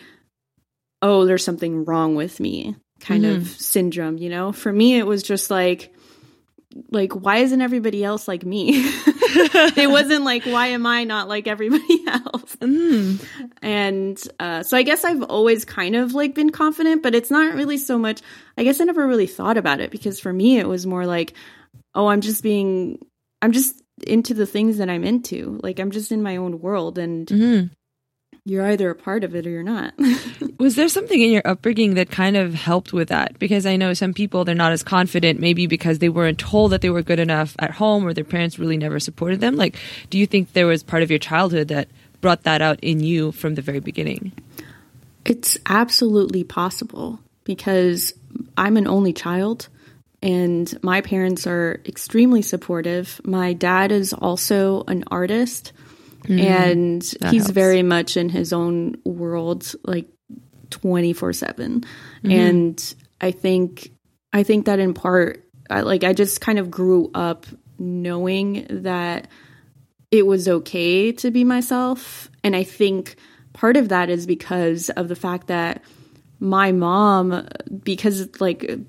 oh, 1.02 1.26
there's 1.26 1.44
something 1.44 1.86
wrong 1.86 2.16
with 2.16 2.40
me. 2.40 2.76
kind 3.00 3.24
mm-hmm. 3.24 3.42
of 3.42 3.48
syndrome, 3.48 4.18
you 4.18 4.30
know? 4.30 4.52
For 4.52 4.72
me, 4.72 4.98
it 4.98 5.06
was 5.06 5.24
just 5.24 5.50
like, 5.50 5.94
like 6.92 7.14
why 7.14 7.38
isn't 7.38 7.62
everybody 7.62 8.04
else 8.04 8.28
like 8.28 8.46
me? 8.46 8.92
It 9.40 9.90
wasn't 9.90 10.24
like 10.24 10.46
why 10.46 10.68
am 10.68 10.86
i 10.86 11.04
not 11.04 11.28
like 11.28 11.48
everybody 11.48 12.04
else? 12.08 12.56
Mm. 12.58 13.24
and 13.62 14.22
uh, 14.40 14.64
so 14.64 14.78
i 14.78 14.84
guess 14.84 15.04
i've 15.04 15.22
always 15.24 15.66
kind 15.66 15.96
of 15.96 16.14
like 16.14 16.34
been 16.34 16.50
confident 16.50 17.04
but 17.04 17.14
it's 17.14 17.30
not 17.30 17.54
really 17.54 17.78
so 17.78 17.98
much 17.98 18.22
i 18.58 18.64
guess 18.64 18.82
i 18.82 18.84
never 18.84 19.06
really 19.06 19.28
thought 19.28 19.58
about 19.58 19.80
it 19.80 19.92
because 19.92 20.20
for 20.20 20.32
me 20.32 20.58
it 20.58 20.68
was 20.68 20.88
more 20.88 21.06
like 21.06 21.34
oh 21.94 22.08
i'm 22.08 22.22
just 22.22 22.42
being 22.42 22.98
i'm 23.42 23.52
just 23.52 23.82
into 24.06 24.34
the 24.34 24.46
things 24.46 24.78
that 24.78 24.90
i'm 24.90 25.04
into. 25.04 25.60
Like 25.62 25.80
i'm 25.80 25.92
just 25.92 26.12
in 26.12 26.24
my 26.24 26.38
own 26.38 26.60
world 26.60 26.98
and 26.98 27.28
mm-hmm 27.28 27.74
you're 28.48 28.66
either 28.66 28.90
a 28.90 28.96
part 28.96 29.26
of 29.26 29.36
it 29.36 29.46
or 29.46 29.50
you're 29.50 29.62
not. 29.62 29.94
was 30.58 30.76
there 30.76 30.88
something 30.88 31.20
in 31.20 31.32
your 31.32 31.42
upbringing 31.44 31.96
that 31.96 32.10
kind 32.10 32.38
of 32.38 32.54
helped 32.54 32.94
with 32.94 33.10
that? 33.10 33.38
Because 33.40 33.66
I 33.66 33.76
know 33.76 33.94
some 33.94 34.14
people, 34.14 34.46
they're 34.46 34.56
not 34.56 34.72
as 34.72 34.84
confident, 34.84 35.40
maybe 35.40 35.68
because 35.68 36.00
they 36.00 36.08
weren't 36.08 36.40
told 36.40 36.72
that 36.72 36.80
they 36.80 36.90
were 36.90 37.02
good 37.02 37.20
enough 37.20 37.56
at 37.60 37.72
home 37.72 38.06
or 38.06 38.14
their 38.14 38.24
parents 38.24 38.58
really 38.58 38.78
never 38.78 39.02
supported 39.02 39.42
them. 39.42 39.58
Like, 39.58 39.76
do 40.10 40.18
you 40.18 40.26
think 40.26 40.54
there 40.54 40.66
was 40.66 40.82
part 40.82 41.04
of 41.04 41.10
your 41.10 41.20
childhood 41.20 41.68
that 41.68 41.90
brought 42.22 42.44
that 42.44 42.62
out 42.62 42.80
in 42.82 43.02
you 43.02 43.34
from 43.34 43.56
the 43.56 43.62
very 43.62 43.82
beginning? 43.82 44.32
It's 45.26 45.58
absolutely 45.66 46.46
possible 46.46 47.20
because 47.44 48.14
I'm 48.58 48.78
an 48.78 48.88
only 48.88 49.12
child 49.12 49.68
and 50.22 50.74
my 50.82 51.02
parents 51.02 51.46
are 51.46 51.82
extremely 51.86 52.42
supportive. 52.42 53.20
My 53.26 53.52
dad 53.52 53.92
is 53.92 54.14
also 54.14 54.84
an 54.88 55.04
artist 55.12 55.74
mm, 56.28 56.40
and 56.40 57.04
he's 57.04 57.46
helps. 57.46 57.50
very 57.50 57.84
much 57.84 58.18
in 58.18 58.30
his 58.30 58.54
own 58.54 58.96
world, 59.04 59.74
like 59.84 60.08
twenty 60.70 61.14
four 61.14 61.34
seven. 61.34 61.82
Mm-hmm. 61.82 62.32
And 62.32 62.96
I 63.22 63.32
think 63.32 63.92
I 64.34 64.44
think 64.44 64.66
that 64.66 64.80
in 64.80 64.94
part, 64.94 65.44
I, 65.70 65.82
like 65.82 66.04
I 66.04 66.14
just 66.14 66.42
kind 66.42 66.60
of 66.60 66.70
grew 66.70 67.10
up 67.14 67.46
knowing 67.80 68.66
that 68.70 69.28
it 70.12 70.26
was 70.26 70.48
okay 70.48 71.12
to 71.12 71.32
be 71.32 71.44
myself, 71.44 72.30
and 72.44 72.56
I 72.56 72.64
think 72.64 73.16
part 73.54 73.78
of 73.78 73.90
that 73.90 74.10
is 74.10 74.26
because 74.26 74.90
of 74.92 75.08
the 75.08 75.16
fact 75.16 75.48
that 75.48 75.84
my 76.40 76.72
mom, 76.72 77.48
because 77.84 78.40
like 78.40 78.80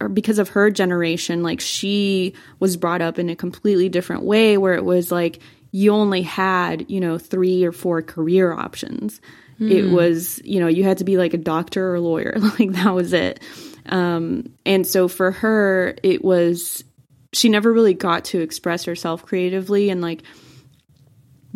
or 0.00 0.08
because 0.08 0.38
of 0.38 0.50
her 0.50 0.70
generation, 0.70 1.42
like 1.42 1.60
she 1.60 2.34
was 2.60 2.76
brought 2.76 3.02
up 3.02 3.18
in 3.18 3.30
a 3.30 3.36
completely 3.36 3.88
different 3.88 4.22
way 4.22 4.56
where 4.56 4.74
it 4.74 4.84
was 4.84 5.10
like 5.10 5.40
you 5.70 5.92
only 5.92 6.22
had, 6.22 6.90
you 6.90 7.00
know, 7.00 7.18
three 7.18 7.64
or 7.64 7.72
four 7.72 8.02
career 8.02 8.52
options. 8.52 9.20
Mm. 9.60 9.70
It 9.70 9.84
hmm. 9.86 9.94
was, 9.94 10.40
you 10.44 10.60
know, 10.60 10.68
you 10.68 10.84
had 10.84 10.98
to 10.98 11.04
be 11.04 11.16
like 11.16 11.34
a 11.34 11.38
doctor 11.38 11.90
or 11.90 11.96
a 11.96 12.00
lawyer. 12.00 12.34
like 12.58 12.72
that 12.72 12.94
was 12.94 13.12
it. 13.12 13.40
Um, 13.86 14.54
and 14.64 14.86
so 14.86 15.08
for 15.08 15.32
her, 15.32 15.96
it 16.02 16.24
was, 16.24 16.84
she 17.32 17.48
never 17.48 17.72
really 17.72 17.94
got 17.94 18.26
to 18.26 18.40
express 18.40 18.84
herself 18.84 19.24
creatively 19.24 19.90
and 19.90 20.00
like 20.00 20.22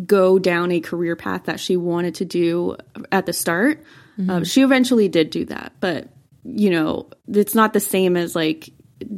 go 0.05 0.39
down 0.39 0.71
a 0.71 0.79
career 0.79 1.15
path 1.15 1.45
that 1.45 1.59
she 1.59 1.77
wanted 1.77 2.15
to 2.15 2.25
do 2.25 2.77
at 3.11 3.25
the 3.25 3.33
start. 3.33 3.83
Mm-hmm. 4.17 4.29
Um, 4.29 4.43
she 4.43 4.61
eventually 4.61 5.07
did 5.07 5.29
do 5.29 5.45
that, 5.45 5.73
but 5.79 6.09
you 6.43 6.69
know, 6.69 7.09
it's 7.27 7.55
not 7.55 7.73
the 7.73 7.79
same 7.79 8.17
as 8.17 8.35
like 8.35 8.69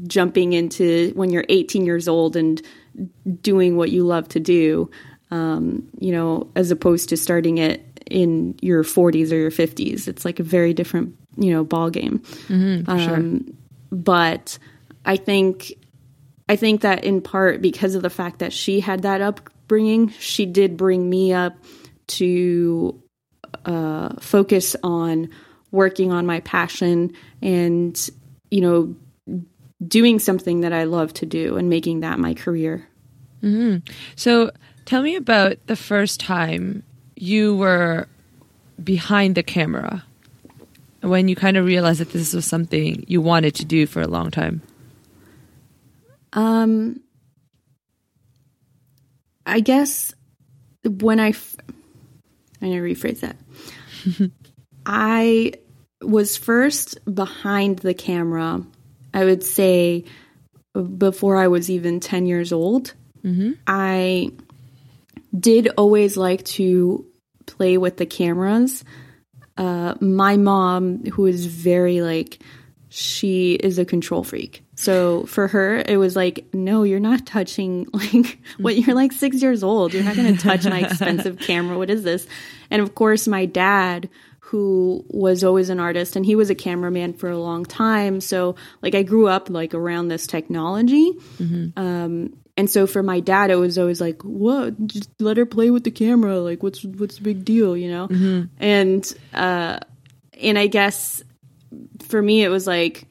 jumping 0.08 0.54
into 0.54 1.12
when 1.16 1.32
you're 1.32 1.46
18 1.50 1.86
years 1.86 2.08
old 2.08 2.36
and 2.36 2.62
doing 3.42 3.78
what 3.78 3.92
you 3.92 4.04
love 4.06 4.28
to 4.30 4.40
do, 4.40 4.90
um, 5.32 5.88
you 6.00 6.12
know, 6.12 6.50
as 6.56 6.72
opposed 6.72 7.10
to 7.10 7.18
starting 7.18 7.58
it 7.58 7.96
in 8.06 8.56
your 8.62 8.84
40s 8.84 9.32
or 9.32 9.36
your 9.36 9.52
50s. 9.52 10.08
It's 10.08 10.26
like 10.26 10.40
a 10.40 10.44
very 10.44 10.74
different, 10.74 11.16
you 11.38 11.52
know, 11.52 11.64
ball 11.64 11.90
game. 11.90 12.20
Mm-hmm, 12.48 12.90
um, 12.90 13.00
sure. 13.00 13.54
But 13.92 14.58
I 15.06 15.18
think, 15.18 15.74
I 16.48 16.56
think 16.56 16.82
that 16.82 17.04
in 17.04 17.22
part 17.22 17.62
because 17.62 17.96
of 17.96 18.02
the 18.02 18.10
fact 18.10 18.40
that 18.40 18.54
she 18.54 18.80
had 18.80 19.02
that 19.04 19.22
upbringing, 19.22 20.10
she 20.10 20.46
did 20.46 20.78
bring 20.78 21.10
me 21.10 21.34
up 21.34 21.56
to 22.08 23.02
uh, 23.66 24.16
focus 24.20 24.76
on 24.84 25.30
working 25.72 26.12
on 26.12 26.26
my 26.26 26.40
passion 26.42 27.12
and, 27.42 28.10
you 28.52 28.62
know, 28.62 28.96
doing 29.88 30.20
something 30.20 30.62
that 30.62 30.74
I 30.74 30.84
love 30.84 31.14
to 31.16 31.26
do 31.26 31.58
and 31.58 31.70
making 31.70 32.02
that 32.02 32.20
my 32.20 32.34
career. 32.34 32.88
Mm-hmm. 33.42 33.92
So 34.16 34.52
tell 34.86 35.02
me 35.02 35.16
about 35.16 35.58
the 35.68 35.76
first 35.76 36.20
time 36.20 36.84
you 37.16 37.56
were 37.56 38.08
behind 38.84 39.36
the 39.36 39.44
camera 39.44 40.04
when 41.02 41.28
you 41.28 41.36
kind 41.36 41.58
of 41.58 41.66
realized 41.66 42.00
that 42.00 42.12
this 42.12 42.34
was 42.34 42.46
something 42.46 43.06
you 43.08 43.22
wanted 43.22 43.56
to 43.56 43.66
do 43.66 43.86
for 43.86 44.02
a 44.02 44.08
long 44.08 44.32
time. 44.32 44.62
Um, 46.34 47.02
I 49.46 49.60
guess 49.60 50.14
when 50.84 51.20
I, 51.20 51.30
f- 51.30 51.56
I 52.62 52.66
need 52.66 52.76
to 52.76 52.82
rephrase 52.82 53.20
that. 53.22 54.32
I 54.86 55.54
was 56.02 56.38
first 56.38 56.98
behind 57.14 57.80
the 57.80 57.94
camera 57.94 58.64
I 59.16 59.24
would 59.24 59.44
say 59.44 60.04
before 60.98 61.38
I 61.38 61.48
was 61.48 61.72
even 61.72 62.02
10 62.02 62.26
years 62.26 62.52
old. 62.52 62.94
Mm-hmm. 63.24 63.54
I 63.66 64.32
did 65.38 65.70
always 65.78 66.18
like 66.18 66.44
to 66.46 67.06
play 67.46 67.78
with 67.78 67.96
the 67.98 68.06
cameras. 68.06 68.84
Uh, 69.58 69.96
my 70.02 70.36
mom, 70.36 71.06
who 71.06 71.26
is 71.26 71.46
very 71.46 72.02
like, 72.02 72.40
she 72.90 73.54
is 73.54 73.80
a 73.80 73.86
control 73.86 74.24
freak. 74.24 74.64
So 74.76 75.26
for 75.28 75.48
her, 75.48 75.78
it 75.78 75.98
was 75.98 76.18
like, 76.18 76.46
no, 76.54 76.84
you're 76.84 77.00
not 77.00 77.26
touching 77.26 77.88
like 77.94 78.40
what 78.58 78.76
you're 78.76 78.96
like 78.96 79.14
six 79.14 79.42
years 79.42 79.64
old. 79.64 79.94
You're 79.94 80.04
not 80.04 80.18
going 80.18 80.36
to 80.36 80.42
touch 80.42 80.66
my 80.66 80.80
expensive 80.86 81.40
camera. 81.40 81.78
What 81.78 81.90
is 81.90 82.04
this? 82.04 82.28
And 82.70 82.82
of 82.82 82.96
course, 82.96 83.28
my 83.30 83.46
dad, 83.46 84.10
who 84.50 85.04
was 85.10 85.44
always 85.44 85.70
an 85.72 85.80
artist 85.80 86.16
and 86.16 86.24
he 86.24 86.36
was 86.36 86.52
a 86.52 86.56
cameraman 86.56 87.14
for 87.14 87.32
a 87.32 87.38
long 87.38 87.66
time. 87.66 88.22
So 88.22 88.56
like 88.84 88.94
I 88.94 89.02
grew 89.02 89.28
up 89.28 89.50
like 89.50 89.74
around 89.74 90.10
this 90.10 90.28
technology. 90.28 91.14
Mm-hmm. 91.40 91.80
Um, 91.80 92.38
and 92.56 92.70
so 92.70 92.86
for 92.86 93.02
my 93.02 93.22
dad, 93.22 93.50
it 93.50 93.56
was 93.56 93.80
always 93.80 94.00
like, 94.00 94.22
what? 94.22 94.86
Just 94.86 95.10
let 95.20 95.38
her 95.38 95.48
play 95.48 95.72
with 95.72 95.84
the 95.84 95.90
camera. 95.90 96.40
Like, 96.40 96.62
what's 96.62 96.84
what's 96.84 97.16
the 97.16 97.24
big 97.24 97.44
deal, 97.44 97.76
you 97.76 97.90
know? 97.90 98.08
Mm-hmm. 98.08 98.44
And 98.64 99.14
uh, 99.34 99.80
and 100.40 100.60
I 100.60 100.68
guess 100.68 101.24
for 102.08 102.22
me, 102.22 102.44
it 102.44 102.50
was 102.50 102.68
like 102.68 103.08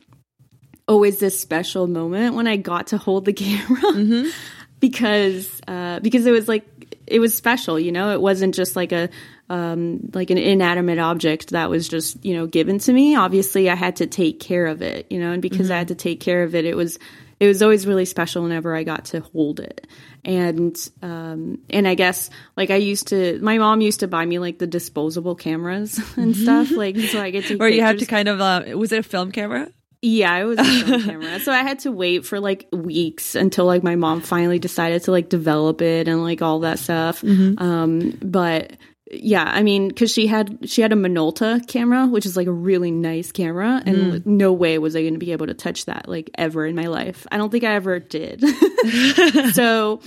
always 0.87 1.19
this 1.19 1.38
special 1.38 1.88
moment 1.88 2.37
when 2.37 2.47
I 2.47 2.57
got 2.57 2.88
to 2.88 2.97
hold 2.97 3.25
the 3.25 3.33
camera 3.35 3.83
mm-hmm. 3.83 4.31
because 4.79 5.61
uh, 5.67 5.99
because 5.99 6.26
it 6.26 6.33
was 6.33 6.47
like 6.47 6.64
it 7.07 7.19
was 7.19 7.37
special, 7.37 7.79
you 7.79 7.91
know. 7.91 8.12
It 8.12 8.21
wasn't 8.21 8.55
just 8.55 8.76
like 8.76 8.93
a 8.93 9.11
um, 9.50 10.10
like 10.14 10.30
an 10.30 10.38
inanimate 10.38 10.98
object 10.98 11.50
that 11.50 11.70
was 11.70 11.88
just 11.88 12.24
you 12.24 12.34
know 12.34 12.46
given 12.46 12.78
to 12.80 12.92
me. 12.92 13.16
Obviously, 13.16 13.68
I 13.70 13.74
had 13.74 13.96
to 13.96 14.06
take 14.06 14.40
care 14.40 14.66
of 14.66 14.82
it, 14.82 15.06
you 15.10 15.20
know, 15.20 15.32
and 15.32 15.42
because 15.42 15.66
mm-hmm. 15.66 15.74
I 15.74 15.78
had 15.78 15.88
to 15.88 15.94
take 15.94 16.20
care 16.20 16.42
of 16.42 16.54
it, 16.54 16.64
it 16.64 16.76
was 16.76 16.98
it 17.40 17.46
was 17.46 17.62
always 17.62 17.86
really 17.86 18.04
special 18.04 18.42
whenever 18.42 18.74
I 18.74 18.84
got 18.84 19.06
to 19.06 19.20
hold 19.20 19.60
it. 19.60 19.86
And 20.24 20.76
um, 21.02 21.58
and 21.68 21.86
I 21.86 21.94
guess 21.94 22.30
like 22.56 22.70
I 22.70 22.76
used 22.76 23.08
to, 23.08 23.38
my 23.42 23.58
mom 23.58 23.80
used 23.80 24.00
to 24.00 24.08
buy 24.08 24.24
me 24.24 24.38
like 24.38 24.58
the 24.58 24.66
disposable 24.66 25.34
cameras 25.34 26.00
and 26.16 26.36
stuff, 26.36 26.70
like 26.70 26.96
so 26.96 27.20
I 27.20 27.30
get 27.30 27.44
to. 27.46 27.58
or 27.60 27.68
you 27.68 27.82
had 27.82 27.98
to 27.98 28.06
kind 28.06 28.28
of, 28.28 28.40
uh, 28.40 28.64
was 28.76 28.92
it 28.92 29.00
a 29.00 29.02
film 29.02 29.32
camera? 29.32 29.68
Yeah, 30.00 30.36
it 30.36 30.44
was 30.44 30.58
a 30.58 30.64
film 30.64 31.02
camera. 31.04 31.40
So 31.40 31.52
I 31.52 31.62
had 31.62 31.80
to 31.80 31.92
wait 31.92 32.26
for 32.26 32.40
like 32.40 32.68
weeks 32.72 33.34
until 33.34 33.64
like 33.66 33.82
my 33.82 33.96
mom 33.96 34.20
finally 34.20 34.58
decided 34.58 35.02
to 35.04 35.10
like 35.10 35.28
develop 35.28 35.82
it 35.82 36.08
and 36.08 36.22
like 36.22 36.42
all 36.42 36.60
that 36.60 36.78
stuff. 36.78 37.22
Mm-hmm. 37.22 37.62
Um, 37.62 38.18
but 38.22 38.72
yeah, 39.12 39.44
I 39.44 39.62
mean, 39.62 39.88
because 39.88 40.12
she 40.12 40.26
had 40.26 40.58
she 40.68 40.80
had 40.80 40.92
a 40.92 40.96
Minolta 40.96 41.66
camera, 41.68 42.06
which 42.06 42.25
is 42.25 42.37
like 42.37 42.46
a 42.46 42.52
really 42.52 42.90
nice 42.90 43.32
camera, 43.32 43.82
and 43.84 43.96
mm. 43.96 44.26
no 44.26 44.52
way 44.52 44.78
was 44.78 44.96
I 44.96 45.02
going 45.02 45.12
to 45.12 45.18
be 45.18 45.32
able 45.32 45.46
to 45.46 45.54
touch 45.54 45.84
that 45.84 46.08
like 46.08 46.30
ever 46.37 46.64
in 46.64 46.75
my 46.75 46.87
life. 46.87 47.26
I 47.30 47.37
don't 47.37 47.50
think 47.50 47.64
I 47.64 47.75
ever 47.75 47.99
did. 47.99 48.42
so, 49.52 50.00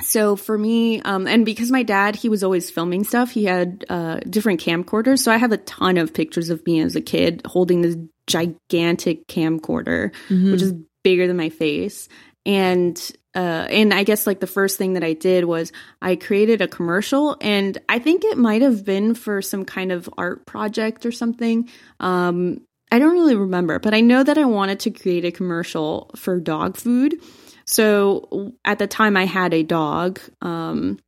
so 0.00 0.34
for 0.34 0.56
me, 0.56 1.02
um, 1.02 1.26
and 1.26 1.44
because 1.44 1.70
my 1.70 1.82
dad 1.82 2.16
he 2.16 2.30
was 2.30 2.42
always 2.42 2.70
filming 2.70 3.04
stuff, 3.04 3.30
he 3.30 3.44
had 3.44 3.84
uh, 3.90 4.20
different 4.20 4.62
camcorders. 4.62 5.18
So 5.18 5.30
I 5.30 5.36
have 5.36 5.52
a 5.52 5.58
ton 5.58 5.98
of 5.98 6.14
pictures 6.14 6.48
of 6.48 6.66
me 6.66 6.80
as 6.80 6.96
a 6.96 7.02
kid 7.02 7.42
holding 7.44 7.82
this 7.82 7.96
gigantic 8.26 9.28
camcorder, 9.28 10.12
mm-hmm. 10.28 10.52
which 10.52 10.62
is 10.62 10.72
bigger 11.04 11.26
than 11.26 11.36
my 11.36 11.50
face, 11.50 12.08
and 12.46 12.98
uh, 13.36 13.66
and 13.68 13.92
I 13.92 14.02
guess 14.02 14.26
like 14.26 14.40
the 14.40 14.46
first 14.46 14.78
thing 14.78 14.94
that 14.94 15.04
I 15.04 15.12
did 15.12 15.44
was 15.44 15.70
I 16.00 16.16
created 16.16 16.62
a 16.62 16.68
commercial, 16.68 17.36
and 17.42 17.76
I 17.86 17.98
think 17.98 18.24
it 18.24 18.38
might 18.38 18.62
have 18.62 18.84
been 18.84 19.14
for 19.14 19.42
some 19.42 19.66
kind 19.66 19.92
of 19.92 20.08
art 20.16 20.46
project 20.46 21.04
or 21.04 21.12
something. 21.12 21.68
Um, 22.00 22.62
I 22.90 22.98
don't 22.98 23.12
really 23.12 23.36
remember, 23.36 23.78
but 23.78 23.92
I 23.92 24.00
know 24.00 24.22
that 24.22 24.38
I 24.38 24.46
wanted 24.46 24.80
to 24.80 24.90
create 24.90 25.26
a 25.26 25.30
commercial 25.30 26.10
for 26.16 26.40
dog 26.40 26.76
food. 26.78 27.20
So 27.66 28.54
at 28.64 28.78
the 28.78 28.86
time, 28.86 29.18
I 29.18 29.26
had 29.26 29.52
a 29.52 29.62
dog, 29.62 30.18
um, 30.40 30.98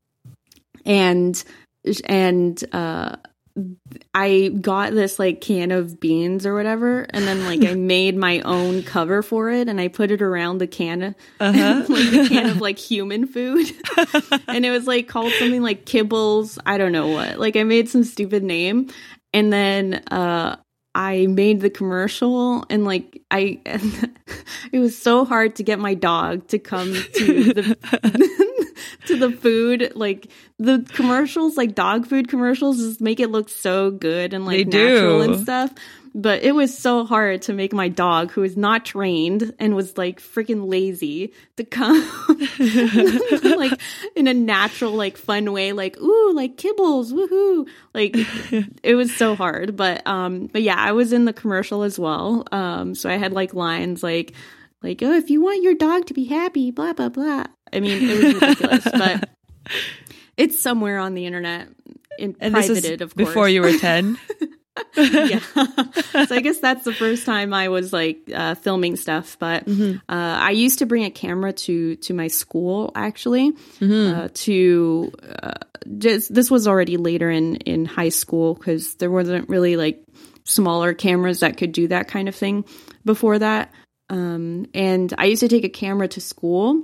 and 0.85 1.42
and 2.04 2.62
uh, 2.73 3.16
I 4.14 4.48
got 4.60 4.92
this 4.92 5.18
like 5.18 5.40
can 5.40 5.70
of 5.70 6.00
beans 6.00 6.46
or 6.46 6.54
whatever, 6.54 7.06
and 7.10 7.24
then 7.26 7.44
like 7.44 7.64
I 7.64 7.74
made 7.76 8.16
my 8.16 8.40
own 8.40 8.82
cover 8.82 9.22
for 9.22 9.50
it, 9.50 9.68
and 9.68 9.80
I 9.80 9.88
put 9.88 10.10
it 10.10 10.22
around 10.22 10.58
the 10.58 10.66
can, 10.66 11.14
uh-huh. 11.40 11.84
like 11.88 12.10
the 12.10 12.26
can 12.28 12.50
of 12.50 12.60
like 12.60 12.78
human 12.78 13.26
food, 13.26 13.66
and 14.48 14.64
it 14.64 14.70
was 14.70 14.86
like 14.86 15.08
called 15.08 15.32
something 15.34 15.62
like 15.62 15.84
Kibbles. 15.84 16.58
I 16.66 16.78
don't 16.78 16.92
know 16.92 17.08
what. 17.08 17.38
Like 17.38 17.56
I 17.56 17.64
made 17.64 17.88
some 17.88 18.04
stupid 18.04 18.42
name, 18.42 18.90
and 19.32 19.52
then 19.52 19.94
uh, 20.10 20.56
I 20.95 21.26
made 21.26 21.61
the 21.61 21.71
commercial, 21.71 22.64
and 22.71 22.85
like 22.85 23.23
I, 23.30 23.61
it 24.73 24.78
was 24.78 24.97
so 25.00 25.25
hard 25.25 25.57
to 25.57 25.62
get 25.62 25.78
my 25.78 25.95
dog 25.95 26.49
to 26.49 26.59
come 26.59 26.92
to 26.92 27.52
the. 27.52 28.54
to 29.07 29.16
the 29.16 29.30
food. 29.33 29.92
Like 29.95 30.28
the 30.59 30.87
commercials, 30.92 31.57
like 31.57 31.75
dog 31.75 32.07
food 32.07 32.28
commercials, 32.28 32.78
just 32.78 33.00
make 33.00 33.21
it 33.21 33.30
look 33.30 33.49
so 33.49 33.90
good 33.90 34.33
and 34.33 34.47
like 34.47 34.71
they 34.71 34.78
natural 34.78 35.25
do. 35.25 35.33
and 35.33 35.42
stuff. 35.42 35.73
But 36.14 36.42
it 36.42 36.52
was 36.52 36.76
so 36.76 37.04
hard 37.04 37.42
to 37.42 37.52
make 37.52 37.72
my 37.72 37.88
dog, 37.88 38.30
who 38.30 38.42
is 38.42 38.56
not 38.56 38.84
trained 38.84 39.54
and 39.58 39.74
was 39.74 39.96
like 39.96 40.20
freaking 40.20 40.68
lazy, 40.68 41.32
to 41.56 41.64
come 41.64 41.96
like 43.58 43.80
in 44.16 44.26
a 44.26 44.34
natural, 44.34 44.92
like 44.92 45.16
fun 45.16 45.52
way, 45.52 45.72
like 45.72 46.00
ooh, 46.00 46.32
like 46.34 46.56
kibbles, 46.56 47.12
woohoo! 47.12 47.68
Like 47.94 48.14
it 48.82 48.94
was 48.94 49.14
so 49.14 49.34
hard. 49.34 49.76
But 49.76 50.06
um, 50.06 50.46
but 50.46 50.62
yeah, 50.62 50.76
I 50.76 50.92
was 50.92 51.12
in 51.12 51.24
the 51.24 51.32
commercial 51.32 51.82
as 51.82 51.98
well. 51.98 52.46
Um, 52.52 52.94
so 52.94 53.08
I 53.08 53.16
had 53.16 53.32
like 53.32 53.54
lines 53.54 54.02
like 54.02 54.34
like 54.82 55.02
oh, 55.02 55.12
if 55.12 55.30
you 55.30 55.42
want 55.42 55.62
your 55.62 55.74
dog 55.74 56.06
to 56.06 56.14
be 56.14 56.24
happy, 56.24 56.70
blah 56.70 56.92
blah 56.92 57.08
blah. 57.08 57.44
I 57.72 57.80
mean, 57.80 58.08
it 58.08 58.24
was 58.24 58.34
ridiculous, 58.34 58.84
but 58.92 59.30
it's 60.36 60.60
somewhere 60.60 60.98
on 60.98 61.14
the 61.14 61.26
internet, 61.26 61.68
in 62.18 62.36
And 62.40 62.54
privated, 62.54 62.76
this 62.76 62.84
is 62.84 63.00
of 63.00 63.14
course. 63.14 63.28
before 63.28 63.48
you 63.48 63.62
were 63.62 63.76
10. 63.76 64.18
yeah. 64.97 65.38
so 66.26 66.35
I 66.35 66.40
guess 66.40 66.58
that's 66.61 66.85
the 66.85 66.92
first 66.92 67.26
time 67.26 67.52
I 67.54 67.68
was 67.68 67.92
like 67.92 68.18
uh, 68.35 68.54
filming 68.54 68.97
stuff. 68.97 69.37
But 69.38 69.66
Mm-hmm. 69.66 69.99
uh, 70.08 70.38
I 70.40 70.50
used 70.52 70.78
to 70.80 70.87
bring 70.87 71.04
a 71.04 71.11
camera 71.11 71.52
to 71.52 71.97
to 71.97 72.14
my 72.14 72.28
school 72.28 72.92
actually. 72.94 73.52
Mm-hmm. 73.80 74.14
Uh, 74.20 74.28
to 74.35 75.12
uh, 75.42 75.52
just 75.99 76.32
this 76.35 76.50
was 76.50 76.66
already 76.68 76.97
later 76.97 77.30
in 77.30 77.56
in 77.56 77.85
high 77.85 78.08
school 78.11 78.54
because 78.54 78.94
there 78.97 79.11
wasn't 79.11 79.49
really 79.49 79.76
like 79.76 80.02
smaller 80.44 80.94
cameras 80.94 81.40
that 81.40 81.56
could 81.56 81.73
do 81.73 81.88
that 81.88 82.08
kind 82.08 82.28
of 82.28 82.35
thing 82.35 82.64
before 83.04 83.38
that. 83.38 83.73
Um, 84.11 84.66
and 84.73 85.12
I 85.18 85.26
used 85.26 85.40
to 85.40 85.49
take 85.49 85.64
a 85.64 85.68
camera 85.68 86.08
to 86.08 86.20
school, 86.20 86.82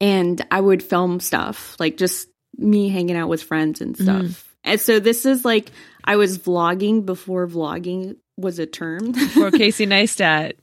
and 0.00 0.44
I 0.50 0.60
would 0.60 0.82
film 0.82 1.20
stuff 1.20 1.76
like 1.78 1.96
just 1.96 2.28
me 2.56 2.88
hanging 2.88 3.16
out 3.16 3.28
with 3.28 3.42
friends 3.42 3.80
and 3.80 3.96
stuff. 3.96 4.44
And 4.64 4.80
so 4.80 4.98
this 4.98 5.24
is 5.24 5.44
like 5.44 5.70
I 6.08 6.16
was 6.16 6.38
vlogging 6.38 7.04
before 7.06 7.46
vlogging 7.46 8.16
was 8.36 8.58
a 8.58 8.66
term. 8.66 9.12
For 9.14 9.50
Casey 9.60 9.86
Neistat. 9.86 10.54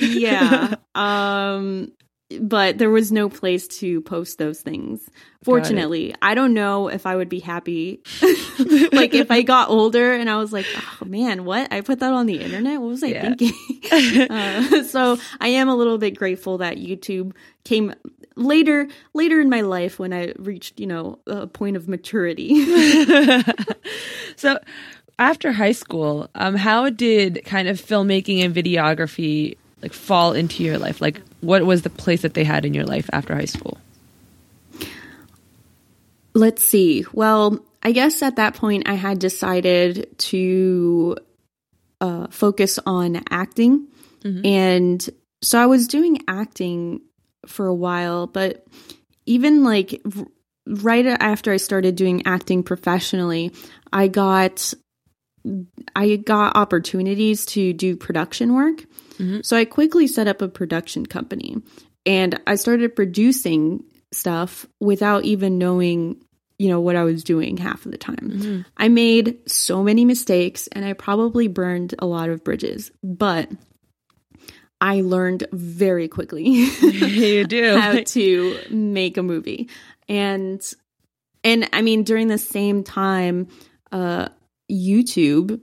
yeah. 0.00 0.74
Um 0.94 1.92
but 2.40 2.78
there 2.78 2.90
was 2.90 3.12
no 3.12 3.28
place 3.28 3.68
to 3.68 4.00
post 4.00 4.38
those 4.38 4.60
things. 4.60 5.08
Fortunately, 5.44 6.14
I 6.22 6.34
don't 6.34 6.54
know 6.54 6.88
if 6.88 7.06
I 7.06 7.14
would 7.16 7.28
be 7.28 7.38
happy 7.38 8.02
like 8.92 9.14
if 9.14 9.30
I 9.30 9.42
got 9.42 9.68
older 9.68 10.12
and 10.14 10.28
I 10.30 10.38
was 10.38 10.52
like, 10.52 10.66
"Oh 10.74 11.04
man, 11.04 11.44
what? 11.44 11.72
I 11.72 11.80
put 11.82 12.00
that 12.00 12.12
on 12.12 12.26
the 12.26 12.40
internet? 12.40 12.80
What 12.80 12.88
was 12.88 13.04
I 13.04 13.08
Yeah. 13.08 13.34
thinking?" 13.36 14.30
uh, 14.30 14.82
so, 14.84 15.18
I 15.40 15.48
am 15.48 15.68
a 15.68 15.76
little 15.76 15.98
bit 15.98 16.16
grateful 16.16 16.58
that 16.58 16.78
YouTube 16.78 17.32
came 17.64 17.92
later 18.36 18.88
later 19.12 19.40
in 19.40 19.48
my 19.48 19.60
life 19.60 19.98
when 19.98 20.12
I 20.12 20.32
reached, 20.36 20.80
you 20.80 20.86
know, 20.86 21.18
a 21.26 21.46
point 21.46 21.76
of 21.76 21.88
maturity. 21.88 22.64
So 24.36 24.58
after 25.18 25.52
high 25.52 25.72
school, 25.72 26.28
um, 26.34 26.56
how 26.56 26.90
did 26.90 27.42
kind 27.44 27.68
of 27.68 27.80
filmmaking 27.80 28.44
and 28.44 28.54
videography 28.54 29.56
like 29.82 29.92
fall 29.92 30.32
into 30.32 30.62
your 30.62 30.78
life? 30.78 31.00
Like 31.00 31.20
what 31.40 31.64
was 31.64 31.82
the 31.82 31.90
place 31.90 32.22
that 32.22 32.34
they 32.34 32.44
had 32.44 32.64
in 32.64 32.74
your 32.74 32.84
life 32.84 33.08
after 33.12 33.34
high 33.34 33.44
school? 33.44 33.78
Let's 36.34 36.64
see. 36.64 37.04
Well, 37.12 37.64
I 37.82 37.92
guess 37.92 38.22
at 38.22 38.36
that 38.36 38.54
point 38.54 38.88
I 38.88 38.94
had 38.94 39.18
decided 39.18 40.18
to 40.18 41.16
uh, 42.00 42.26
focus 42.28 42.78
on 42.84 43.22
acting. 43.30 43.86
And 44.44 45.08
so 45.42 45.60
I 45.60 45.66
was 45.66 45.86
doing 45.86 46.18
acting 46.26 47.02
for 47.46 47.66
a 47.66 47.74
while, 47.74 48.26
but 48.26 48.66
even 49.26 49.64
like 49.64 50.02
right 50.66 51.06
after 51.06 51.52
I 51.52 51.56
started 51.56 51.96
doing 51.96 52.26
acting 52.26 52.62
professionally, 52.62 53.52
I 53.92 54.08
got 54.08 54.72
I 55.94 56.16
got 56.16 56.56
opportunities 56.56 57.44
to 57.46 57.72
do 57.72 57.96
production 57.96 58.54
work. 58.54 58.78
Mm-hmm. 59.18 59.40
So 59.42 59.56
I 59.56 59.64
quickly 59.64 60.06
set 60.06 60.26
up 60.26 60.40
a 60.40 60.48
production 60.48 61.04
company 61.04 61.56
and 62.06 62.40
I 62.46 62.54
started 62.54 62.96
producing 62.96 63.84
stuff 64.12 64.66
without 64.80 65.24
even 65.24 65.58
knowing, 65.58 66.22
you 66.58 66.68
know, 66.68 66.80
what 66.80 66.96
I 66.96 67.04
was 67.04 67.24
doing 67.24 67.58
half 67.58 67.84
of 67.84 67.92
the 67.92 67.98
time. 67.98 68.30
Mm-hmm. 68.30 68.60
I 68.76 68.88
made 68.88 69.50
so 69.50 69.82
many 69.82 70.04
mistakes 70.04 70.66
and 70.68 70.84
I 70.84 70.94
probably 70.94 71.48
burned 71.48 71.94
a 71.98 72.06
lot 72.06 72.30
of 72.30 72.42
bridges, 72.42 72.90
but 73.02 73.50
I 74.80 75.00
learned 75.00 75.46
very 75.52 76.08
quickly 76.08 76.44
you 76.82 77.46
do. 77.46 77.78
how 77.78 78.00
to 78.00 78.58
make 78.70 79.16
a 79.16 79.22
movie. 79.22 79.68
And 80.08 80.62
and 81.42 81.68
I 81.72 81.82
mean 81.82 82.02
during 82.02 82.28
the 82.28 82.38
same 82.38 82.82
time 82.84 83.48
uh 83.92 84.28
YouTube 84.70 85.60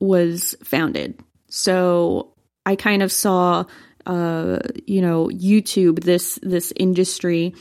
was 0.00 0.54
founded. 0.64 1.20
So 1.48 2.34
I 2.64 2.76
kind 2.76 3.02
of 3.02 3.12
saw 3.12 3.64
uh 4.06 4.58
you 4.86 5.02
know 5.02 5.26
YouTube 5.28 6.00
this 6.02 6.38
this 6.42 6.72
industry 6.76 7.54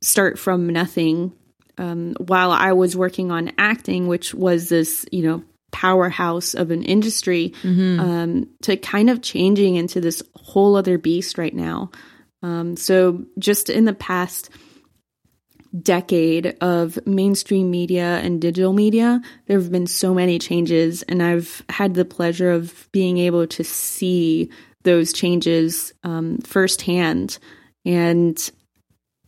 start 0.00 0.38
from 0.38 0.68
nothing 0.68 1.32
um 1.78 2.14
while 2.18 2.50
I 2.50 2.72
was 2.72 2.96
working 2.96 3.30
on 3.30 3.52
acting 3.58 4.06
which 4.06 4.34
was 4.34 4.68
this 4.68 5.06
you 5.12 5.22
know 5.22 5.44
powerhouse 5.72 6.54
of 6.54 6.70
an 6.70 6.82
industry 6.84 7.52
um 7.98 8.46
to 8.60 8.76
kind 8.76 9.10
of 9.10 9.20
changing 9.22 9.74
into 9.74 10.00
this 10.00 10.22
whole 10.36 10.76
other 10.76 10.98
beast 10.98 11.38
right 11.38 11.54
now 11.54 11.90
um 12.42 12.76
so 12.76 13.24
just 13.38 13.68
in 13.68 13.84
the 13.84 13.94
past 13.94 14.50
decade 15.80 16.56
of 16.60 16.98
mainstream 17.06 17.70
media 17.70 18.18
and 18.18 18.40
digital 18.40 18.72
media, 18.72 19.20
there 19.46 19.58
have 19.58 19.72
been 19.72 19.86
so 19.86 20.12
many 20.12 20.38
changes, 20.38 21.02
and 21.02 21.22
I've 21.22 21.62
had 21.68 21.94
the 21.94 22.04
pleasure 22.04 22.50
of 22.50 22.88
being 22.92 23.18
able 23.18 23.46
to 23.48 23.64
see 23.64 24.50
those 24.82 25.12
changes 25.12 25.92
um, 26.04 26.38
firsthand. 26.38 27.38
And 27.84 28.50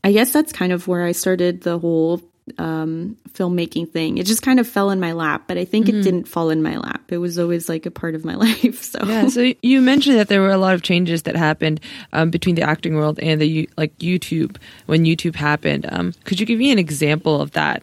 I 0.02 0.12
guess 0.12 0.32
that's 0.32 0.52
kind 0.52 0.72
of 0.72 0.86
where 0.86 1.04
I 1.04 1.12
started 1.12 1.62
the 1.62 1.78
whole 1.78 2.20
um, 2.58 3.16
filmmaking 3.32 3.90
thing. 3.90 4.18
It 4.18 4.26
just 4.26 4.42
kind 4.42 4.60
of 4.60 4.68
fell 4.68 4.90
in 4.90 5.00
my 5.00 5.12
lap, 5.12 5.44
but 5.46 5.56
I 5.56 5.64
think 5.64 5.88
it 5.88 6.02
didn't 6.02 6.24
fall 6.24 6.50
in 6.50 6.62
my 6.62 6.76
lap. 6.76 7.10
It 7.10 7.18
was 7.18 7.38
always 7.38 7.68
like 7.68 7.86
a 7.86 7.90
part 7.90 8.14
of 8.14 8.24
my 8.24 8.34
life. 8.46 8.82
So 8.82 9.00
Yeah, 9.04 9.28
so 9.28 9.52
you 9.62 9.80
mentioned 9.80 10.18
that 10.18 10.28
there 10.28 10.40
were 10.40 10.50
a 10.50 10.58
lot 10.58 10.74
of 10.74 10.82
changes 10.82 11.22
that 11.22 11.36
happened 11.36 11.80
um, 12.12 12.30
between 12.30 12.54
the 12.54 12.62
acting 12.62 12.96
world 12.96 13.18
and 13.20 13.40
the 13.40 13.68
like 13.76 13.96
YouTube 13.98 14.56
when 14.86 15.04
YouTube 15.04 15.34
happened. 15.34 15.86
Um, 15.90 16.12
could 16.24 16.38
you 16.38 16.46
give 16.46 16.58
me 16.58 16.70
an 16.70 16.78
example 16.78 17.40
of 17.40 17.52
that 17.52 17.82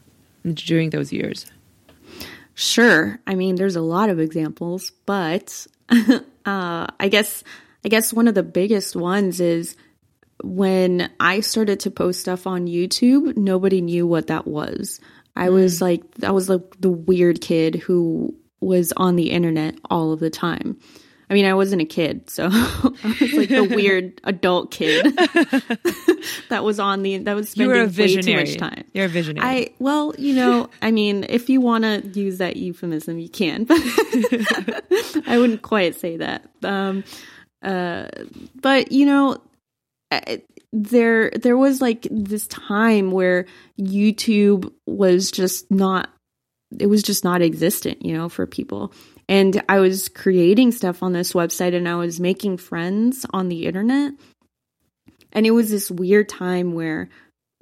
during 0.54 0.91
those 0.91 1.12
years? 1.12 1.52
Sure. 2.54 3.19
I 3.26 3.36
mean, 3.36 3.56
there's 3.56 3.76
a 3.76 3.82
lot 3.82 4.10
of 4.10 4.19
examples, 4.19 4.91
but 5.06 5.65
uh, 5.89 6.21
I 6.45 7.10
guess 7.10 7.43
I 7.84 7.89
guess 7.89 8.13
one 8.13 8.28
of 8.28 8.36
the 8.36 8.43
biggest 8.43 8.95
ones 8.95 9.39
is 9.39 9.76
when 10.43 11.10
I 11.19 11.39
started 11.41 11.80
to 11.82 11.91
post 11.91 12.21
stuff 12.21 12.47
on 12.47 12.67
YouTube. 12.67 13.38
Nobody 13.38 13.82
knew 13.82 14.08
what 14.08 14.27
that 14.27 14.47
was. 14.47 14.99
I 15.36 15.49
was 15.49 15.82
like, 15.82 16.04
I 16.23 16.32
was 16.32 16.49
like 16.49 16.80
the 16.80 16.89
weird 16.89 17.41
kid 17.41 17.75
who 17.75 18.36
was 18.60 18.91
on 18.93 19.15
the 19.15 19.32
internet 19.32 19.75
all 19.89 20.13
of 20.13 20.19
the 20.19 20.30
time. 20.30 20.77
I 21.30 21.34
mean, 21.34 21.45
I 21.45 21.54
wasn't 21.54 21.82
a 21.82 21.86
kid, 21.86 22.30
so 22.30 22.49
I 22.51 23.17
was 23.21 23.34
like 23.34 23.47
the 23.47 23.63
weird 23.75 24.19
adult 24.25 24.69
kid 24.69 25.06
that 26.49 26.62
was 26.62 26.77
on 26.77 27.04
the 27.04 27.19
that 27.19 27.36
was 27.36 27.56
You 27.56 27.65
spending 27.65 27.77
were 27.77 27.84
a 27.84 27.88
way 27.88 28.21
too 28.21 28.36
much 28.36 28.58
time. 28.58 28.84
You're 28.93 29.06
a 29.06 29.08
visionary. 29.08 29.47
I 29.47 29.69
well, 29.80 30.13
you 30.17 30.36
know, 30.36 30.69
I 30.82 30.91
mean, 30.91 31.25
if 31.30 31.49
you 31.49 31.62
want 31.62 31.86
to 31.86 32.01
use 32.19 32.39
that 32.39 32.58
euphemism, 32.58 33.17
you 33.17 33.30
can, 33.30 33.63
but 33.63 33.77
I 35.25 35.38
wouldn't 35.38 35.62
quite 35.62 35.95
say 35.95 36.17
that. 36.17 36.49
Um, 36.63 37.06
uh, 37.63 38.08
but 38.56 38.91
you 38.91 39.06
know, 39.06 39.38
Uh, 40.12 40.38
there 40.74 41.32
there 41.32 41.58
was 41.58 41.82
like 41.82 42.08
this 42.10 42.47
time 42.47 43.12
where 43.12 43.45
YouTube 43.80 44.71
was 44.86 45.32
just 45.32 45.69
not 45.71 46.10
it 46.80 46.88
was 46.88 47.04
just 47.04 47.24
not 47.24 47.41
existent, 47.41 48.04
you 48.06 48.13
know, 48.13 48.30
for 48.30 48.45
people. 48.45 48.93
And 49.28 49.62
I 49.67 49.80
was 49.80 50.08
creating 50.10 50.71
stuff 50.71 51.04
on 51.04 51.13
this 51.13 51.34
website 51.34 51.76
and 51.76 51.88
I 51.88 51.95
was 51.95 52.19
making 52.19 52.58
friends 52.58 53.26
on 53.32 53.50
the 53.50 53.65
internet. 53.65 54.13
And 55.34 55.45
it 55.45 55.52
was 55.52 55.69
this 55.69 55.89
weird 55.89 56.30
time 56.30 56.74
where 56.74 57.10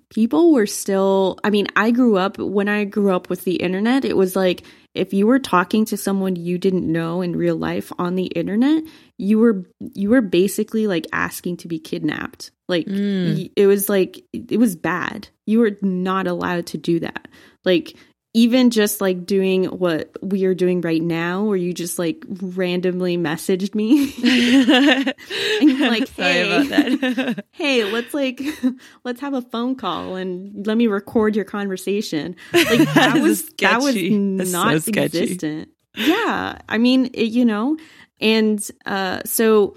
people 0.10 0.52
were 0.54 0.66
still 0.68 1.38
I 1.44 1.50
mean, 1.50 1.68
I 1.76 1.92
grew 1.92 2.18
up 2.18 2.38
when 2.38 2.68
I 2.68 2.84
grew 2.86 3.12
up 3.14 3.30
with 3.30 3.44
the 3.44 3.56
internet, 3.56 4.06
it 4.06 4.18
was 4.18 4.36
like 4.36 4.64
if 4.96 5.14
you 5.14 5.28
were 5.28 5.40
talking 5.40 5.86
to 5.86 5.98
someone 5.98 6.36
you 6.36 6.58
didn't 6.58 6.92
know 6.92 7.22
in 7.22 7.36
real 7.36 7.56
life 7.56 7.92
on 8.00 8.16
the 8.16 8.26
internet, 8.26 8.84
you 9.18 9.38
were 9.40 9.66
you 9.94 10.10
were 10.10 10.22
basically 10.22 10.88
like 10.88 11.06
asking 11.14 11.58
to 11.58 11.68
be 11.68 11.80
kidnapped. 11.80 12.52
Like 12.68 12.88
Mm. 12.88 13.52
it 13.56 13.68
was 13.68 13.90
like 13.90 14.24
it 14.34 14.58
was 14.60 14.76
bad. 14.76 15.30
You 15.46 15.60
were 15.60 15.78
not 15.82 16.28
allowed 16.28 16.68
to 16.68 16.78
do 16.78 17.00
that. 17.02 17.28
Like 17.66 17.96
even 18.34 18.70
just 18.70 19.02
like 19.02 19.26
doing 19.26 19.66
what 19.66 20.16
we 20.22 20.46
are 20.46 20.54
doing 20.54 20.82
right 20.82 21.02
now 21.02 21.44
where 21.44 21.58
you 21.58 21.74
just 21.74 21.98
like 21.98 22.24
randomly 22.30 23.18
messaged 23.18 23.74
me. 23.74 24.14
And 25.62 25.72
you're 25.72 25.90
like 25.90 26.08
hey 26.10 26.42
about 26.46 26.70
that. 26.70 27.46
hey 27.52 27.84
let's 27.84 28.14
like 28.14 28.42
let's 29.04 29.20
have 29.20 29.34
a 29.34 29.42
phone 29.42 29.76
call 29.76 30.16
and 30.16 30.66
let 30.66 30.78
me 30.78 30.88
record 30.88 31.36
your 31.36 31.46
conversation. 31.46 32.36
Like 32.54 32.94
that 32.94 33.20
was 33.22 33.50
that 33.58 33.82
was 33.82 33.96
so 33.96 34.58
not 34.58 34.82
sketchy. 34.84 35.20
existent. 35.20 35.70
Yeah. 35.96 36.60
I 36.70 36.78
mean 36.78 37.10
it, 37.14 37.32
you 37.32 37.46
know 37.46 37.78
and 38.22 38.66
uh 38.86 39.22
so 39.26 39.76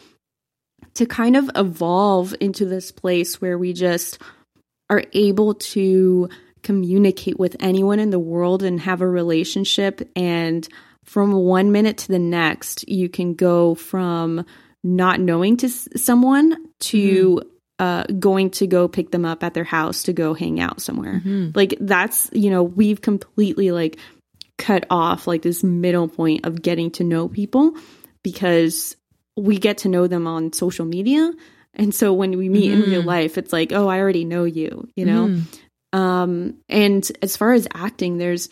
to 0.94 1.06
kind 1.06 1.36
of 1.36 1.50
evolve 1.56 2.34
into 2.40 2.66
this 2.66 2.92
place 2.92 3.40
where 3.40 3.56
we 3.56 3.72
just 3.72 4.18
are 4.90 5.04
able 5.14 5.54
to 5.54 6.28
communicate 6.62 7.38
with 7.38 7.56
anyone 7.60 7.98
in 7.98 8.10
the 8.10 8.18
world 8.18 8.62
and 8.62 8.80
have 8.80 9.00
a 9.00 9.08
relationship 9.08 10.00
and 10.16 10.68
from 11.04 11.32
one 11.32 11.72
minute 11.72 11.98
to 11.98 12.08
the 12.08 12.18
next 12.18 12.88
you 12.88 13.08
can 13.08 13.34
go 13.34 13.74
from 13.74 14.44
not 14.84 15.20
knowing 15.20 15.56
to 15.56 15.66
s- 15.66 15.88
someone 15.96 16.56
to 16.78 17.42
uh, 17.78 18.04
going 18.18 18.50
to 18.50 18.66
go 18.68 18.86
pick 18.86 19.10
them 19.10 19.24
up 19.24 19.42
at 19.42 19.54
their 19.54 19.64
house 19.64 20.04
to 20.04 20.12
go 20.12 20.34
hang 20.34 20.60
out 20.60 20.80
somewhere 20.80 21.20
Mhm. 21.24 21.56
like 21.56 21.74
that's 21.80 22.30
you 22.32 22.50
know 22.50 22.62
we've 22.62 23.00
completely 23.00 23.72
like 23.72 23.96
cut 24.58 24.86
off 24.90 25.26
like 25.26 25.42
this 25.42 25.64
middle 25.64 26.06
point 26.06 26.46
of 26.46 26.62
getting 26.62 26.90
to 26.92 27.02
know 27.02 27.26
people 27.28 27.74
because 28.22 28.96
we 29.36 29.58
get 29.58 29.78
to 29.78 29.88
know 29.88 30.06
them 30.06 30.26
on 30.26 30.52
social 30.52 30.84
media 30.84 31.32
and 31.74 31.94
so 31.94 32.12
when 32.12 32.36
we 32.38 32.48
meet 32.48 32.70
in 32.70 32.82
real 32.82 33.02
Mhm. 33.02 33.06
life 33.06 33.38
it's 33.38 33.52
like 33.52 33.72
oh 33.72 33.88
i 33.88 33.98
already 33.98 34.24
know 34.24 34.44
you 34.44 34.86
you 34.94 35.04
know 35.04 35.28
Mhm. 35.28 35.42
Um 35.92 36.54
and 36.68 37.10
as 37.22 37.36
far 37.36 37.52
as 37.52 37.68
acting 37.74 38.18
there's 38.18 38.48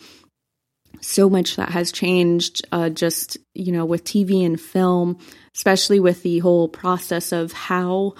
so 0.99 1.29
much 1.29 1.55
that 1.55 1.69
has 1.69 1.91
changed 1.91 2.61
uh 2.71 2.89
just 2.89 3.37
you 3.55 3.71
know 3.71 3.85
with 3.85 4.03
tv 4.03 4.45
and 4.45 4.59
film 4.61 5.17
especially 5.55 5.99
with 5.99 6.21
the 6.23 6.39
whole 6.39 6.67
process 6.67 7.31
of 7.31 7.51
how 7.51 8.13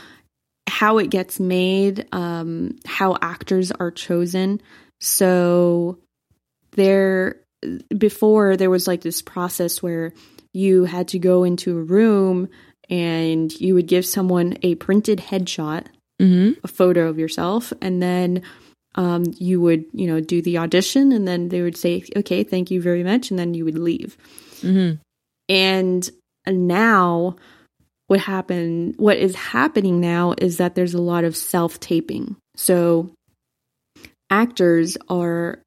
how 0.67 0.97
it 0.97 1.10
gets 1.10 1.39
made 1.39 2.07
um 2.12 2.75
how 2.86 3.15
actors 3.21 3.71
are 3.71 3.91
chosen 3.91 4.62
so 4.99 5.99
there 6.73 7.41
before 7.95 8.57
there 8.57 8.69
was 8.69 8.88
like 8.88 9.01
this 9.01 9.21
process 9.21 9.84
where 9.84 10.13
you 10.53 10.86
had 10.86 11.10
to 11.10 11.19
go 11.19 11.43
into 11.43 11.77
a 11.77 11.84
room 11.84 12.47
and 12.89 13.51
you 13.60 13.73
would 13.75 13.88
give 13.88 14.05
someone 14.05 14.57
a 14.63 14.75
printed 14.75 15.19
headshot 15.19 15.86
Mhm. 16.19 16.57
a 16.63 16.67
photo 16.67 17.07
of 17.10 17.17
yourself 17.19 17.73
and 17.81 18.01
then 18.01 18.43
um, 18.95 19.23
you 19.38 19.62
would 19.62 19.86
you 19.93 20.08
know 20.08 20.19
do 20.19 20.41
the 20.41 20.58
audition 20.58 21.12
and 21.12 21.27
then 21.27 21.49
they 21.49 21.62
would 21.62 21.77
say 21.77 22.04
okay 22.15 22.43
thank 22.43 22.69
you 22.71 22.82
very 22.82 23.04
much 23.04 23.30
and 23.30 23.39
then 23.39 23.54
you 23.54 23.65
would 23.65 23.77
leave. 23.80 24.17
Mhm. 24.62 24.99
and 25.49 26.10
now 26.47 27.36
what 28.08 28.19
happened 28.19 28.95
what 28.97 29.17
is 29.17 29.36
happening 29.36 30.01
now 30.01 30.34
is 30.38 30.58
that 30.58 30.75
there's 30.75 30.93
a 30.93 31.01
lot 31.01 31.23
of 31.23 31.36
self-taping. 31.36 32.36
So 32.56 33.10
actors 34.30 34.97
are 35.10 35.60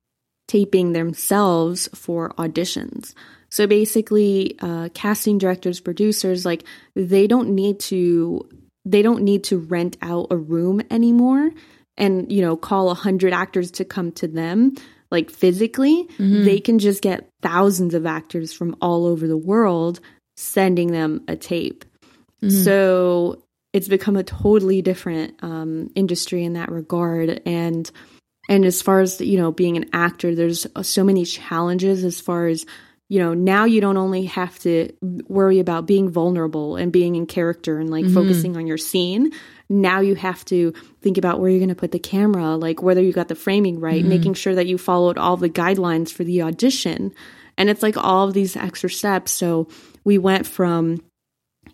taping 0.48 0.92
themselves 0.92 1.88
for 1.94 2.30
auditions. 2.36 3.14
So 3.50 3.66
basically 3.66 4.56
uh, 4.60 4.88
casting 4.94 5.38
directors 5.38 5.80
producers 5.80 6.44
like 6.44 6.64
they 6.94 7.26
don't 7.26 7.50
need 7.54 7.80
to 7.80 8.46
they 8.84 9.00
don't 9.00 9.22
need 9.22 9.44
to 9.44 9.56
rent 9.58 9.96
out 10.02 10.26
a 10.30 10.36
room 10.36 10.82
anymore 10.90 11.50
and 11.96 12.30
you 12.32 12.40
know 12.42 12.56
call 12.56 12.90
a 12.90 12.94
hundred 12.94 13.32
actors 13.32 13.70
to 13.70 13.84
come 13.84 14.10
to 14.12 14.26
them 14.28 14.74
like 15.10 15.30
physically 15.30 16.08
Mhm. 16.18 16.44
they 16.44 16.58
can 16.60 16.78
just 16.78 17.02
get 17.02 17.28
thousands 17.42 17.94
of 17.94 18.04
actors 18.06 18.52
from 18.52 18.76
all 18.80 19.06
over 19.06 19.26
the 19.28 19.36
world 19.36 20.00
sending 20.36 20.90
them 20.92 21.22
a 21.28 21.36
tape 21.36 21.84
Mhm. 22.42 22.64
so 22.64 23.42
it's 23.72 23.88
become 23.88 24.16
a 24.16 24.22
totally 24.22 24.82
different 24.82 25.34
um, 25.42 25.90
industry 25.94 26.44
in 26.44 26.54
that 26.54 26.70
regard 26.70 27.40
and 27.46 27.90
and 28.48 28.64
as 28.64 28.82
far 28.82 29.00
as 29.00 29.20
you 29.20 29.38
know 29.38 29.52
being 29.52 29.76
an 29.76 29.86
actor 29.92 30.34
there's 30.34 30.66
so 30.82 31.04
many 31.04 31.24
challenges 31.24 32.04
as 32.04 32.20
far 32.20 32.46
as 32.46 32.66
you 33.08 33.18
know 33.20 33.34
now 33.34 33.64
you 33.64 33.80
don't 33.80 33.96
only 33.96 34.24
have 34.24 34.58
to 34.60 34.90
worry 35.28 35.58
about 35.60 35.86
being 35.86 36.10
vulnerable 36.10 36.76
and 36.76 36.90
being 36.92 37.14
in 37.16 37.26
character 37.26 37.78
and 37.78 37.90
like 37.90 38.04
Mhm. 38.06 38.14
focusing 38.14 38.56
on 38.56 38.66
your 38.66 38.78
scene 38.78 39.30
now 39.80 40.00
you 40.00 40.14
have 40.14 40.44
to 40.46 40.72
think 41.02 41.18
about 41.18 41.40
where 41.40 41.50
you're 41.50 41.58
going 41.58 41.68
to 41.68 41.74
put 41.74 41.92
the 41.92 41.98
camera 41.98 42.56
like 42.56 42.82
whether 42.82 43.02
you 43.02 43.12
got 43.12 43.28
the 43.28 43.34
framing 43.34 43.80
right 43.80 44.04
Mhm. 44.04 44.08
making 44.08 44.34
sure 44.34 44.54
that 44.54 44.66
you 44.66 44.78
followed 44.78 45.18
all 45.18 45.36
the 45.36 45.48
guidelines 45.50 46.10
for 46.12 46.24
the 46.24 46.42
audition 46.42 47.12
and 47.58 47.68
it's 47.70 47.82
like 47.82 47.96
all 47.96 48.26
of 48.28 48.34
these 48.34 48.56
extra 48.56 48.90
steps 48.90 49.32
so 49.32 49.68
we 50.04 50.18
went 50.18 50.46
from 50.46 51.00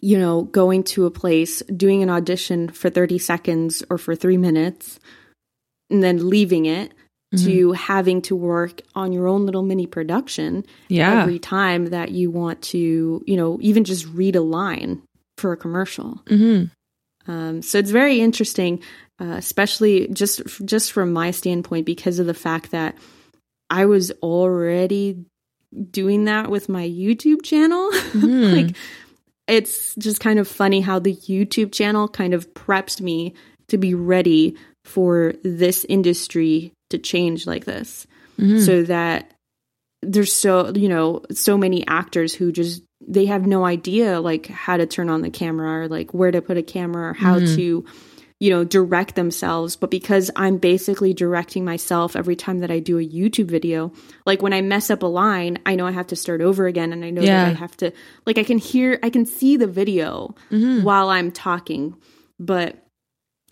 you 0.01 0.19
know 0.19 0.43
going 0.45 0.83
to 0.85 1.05
a 1.07 1.11
place 1.11 1.63
doing 1.77 2.03
an 2.03 2.11
audition 2.11 2.69
for 2.69 2.89
30 2.91 3.19
seconds 3.19 3.83
or 3.91 3.99
for 3.99 4.15
3 4.15 4.37
minutes 4.37 4.99
and 5.91 6.03
then 6.03 6.29
leaving 6.31 6.67
it 6.67 6.93
Mm-hmm. 7.33 7.47
to 7.47 7.73
having 7.75 8.23
to 8.23 8.35
work 8.35 8.81
on 8.97 9.13
your 9.13 9.29
own 9.29 9.47
little 9.47 9.63
mini 9.63 9.87
production 9.87 10.65
Yeah. 10.89 11.23
every 11.23 11.39
time 11.39 11.87
that 11.91 12.11
you 12.11 12.29
want 12.29 12.61
to, 12.75 13.23
you 13.25 13.37
know, 13.37 13.57
even 13.61 13.85
just 13.85 14.05
read 14.09 14.35
a 14.35 14.41
line 14.41 15.03
for 15.39 15.53
a 15.53 15.57
commercial. 15.57 16.21
Mhm. 16.27 16.73
Um, 17.31 17.63
so 17.63 17.79
it's 17.79 17.91
very 17.91 18.21
interesting, 18.21 18.81
uh, 19.21 19.35
especially 19.39 20.09
just 20.09 20.43
just 20.65 20.93
from 20.93 21.13
my 21.13 21.31
standpoint, 21.31 21.87
because 21.87 22.19
of 22.19 22.27
the 22.27 22.35
fact 22.35 22.71
that 22.73 22.97
I 23.71 23.87
was 23.87 24.11
already 24.23 25.25
doing 25.91 26.25
that 26.25 26.51
with 26.51 26.69
my 26.69 26.87
YouTube 26.89 27.43
channel. 27.45 27.91
Mhm. 27.93 28.53
like 28.67 28.77
it's 29.47 29.95
just 29.97 30.21
kind 30.21 30.39
of 30.39 30.49
funny 30.49 30.81
how 30.81 30.99
the 30.99 31.15
YouTube 31.15 31.73
channel 31.73 32.09
kind 32.09 32.35
of 32.35 32.53
prepped 32.55 33.01
me 33.01 33.35
to 33.69 33.79
be 33.79 33.95
ready 33.95 34.57
for 34.85 35.35
this 35.45 35.85
industry 35.89 36.73
to 36.91 36.99
change 36.99 37.47
like 37.47 37.65
this 37.65 38.07
Mhm. 38.39 38.65
so 38.65 38.83
that 38.85 39.31
there's 40.03 40.33
so 40.33 40.73
you 40.75 40.89
know 40.89 41.23
so 41.31 41.57
many 41.59 41.87
actors 41.87 42.35
who 42.35 42.51
just 42.51 42.83
they 43.07 43.27
have 43.27 43.47
no 43.47 43.65
idea 43.65 44.21
like 44.21 44.47
how 44.47 44.77
to 44.77 44.87
turn 44.87 45.09
on 45.09 45.23
the 45.23 45.31
camera 45.31 45.83
or 45.85 45.89
like 45.89 46.13
where 46.13 46.31
to 46.31 46.43
put 46.43 46.57
a 46.57 46.63
camera 46.63 47.11
or 47.11 47.15
how 47.15 47.39
Mhm. 47.41 47.55
to 47.57 47.85
you 48.39 48.49
know 48.51 48.65
direct 48.65 49.17
themselves 49.17 49.77
but 49.77 49.91
because 49.91 50.31
i'm 50.37 50.57
basically 50.57 51.13
directing 51.13 51.63
myself 51.65 52.17
every 52.17 52.37
time 52.37 52.61
that 52.61 52.71
i 52.71 52.79
do 52.79 52.99
a 52.99 53.07
youtube 53.07 53.49
video 53.49 53.93
like 54.27 54.41
when 54.41 54.53
i 54.55 54.63
mess 54.63 54.89
up 54.91 55.03
a 55.03 55.07
line 55.07 55.59
i 55.67 55.75
know 55.75 55.87
i 55.87 55.91
have 55.91 56.07
to 56.07 56.17
start 56.17 56.41
over 56.41 56.67
again 56.67 56.93
and 56.93 57.05
i 57.05 57.11
know 57.11 57.21
Yeah. 57.23 57.45
that 57.45 57.51
i 57.51 57.55
have 57.59 57.77
to 57.79 57.93
like 58.27 58.39
i 58.39 58.43
can 58.45 58.57
hear 58.57 58.99
i 59.03 59.11
can 59.11 59.27
see 59.27 59.57
the 59.59 59.67
video 59.67 60.35
Mhm. 60.51 60.85
while 60.85 61.11
i'm 61.11 61.31
talking 61.33 61.97
but 62.39 62.83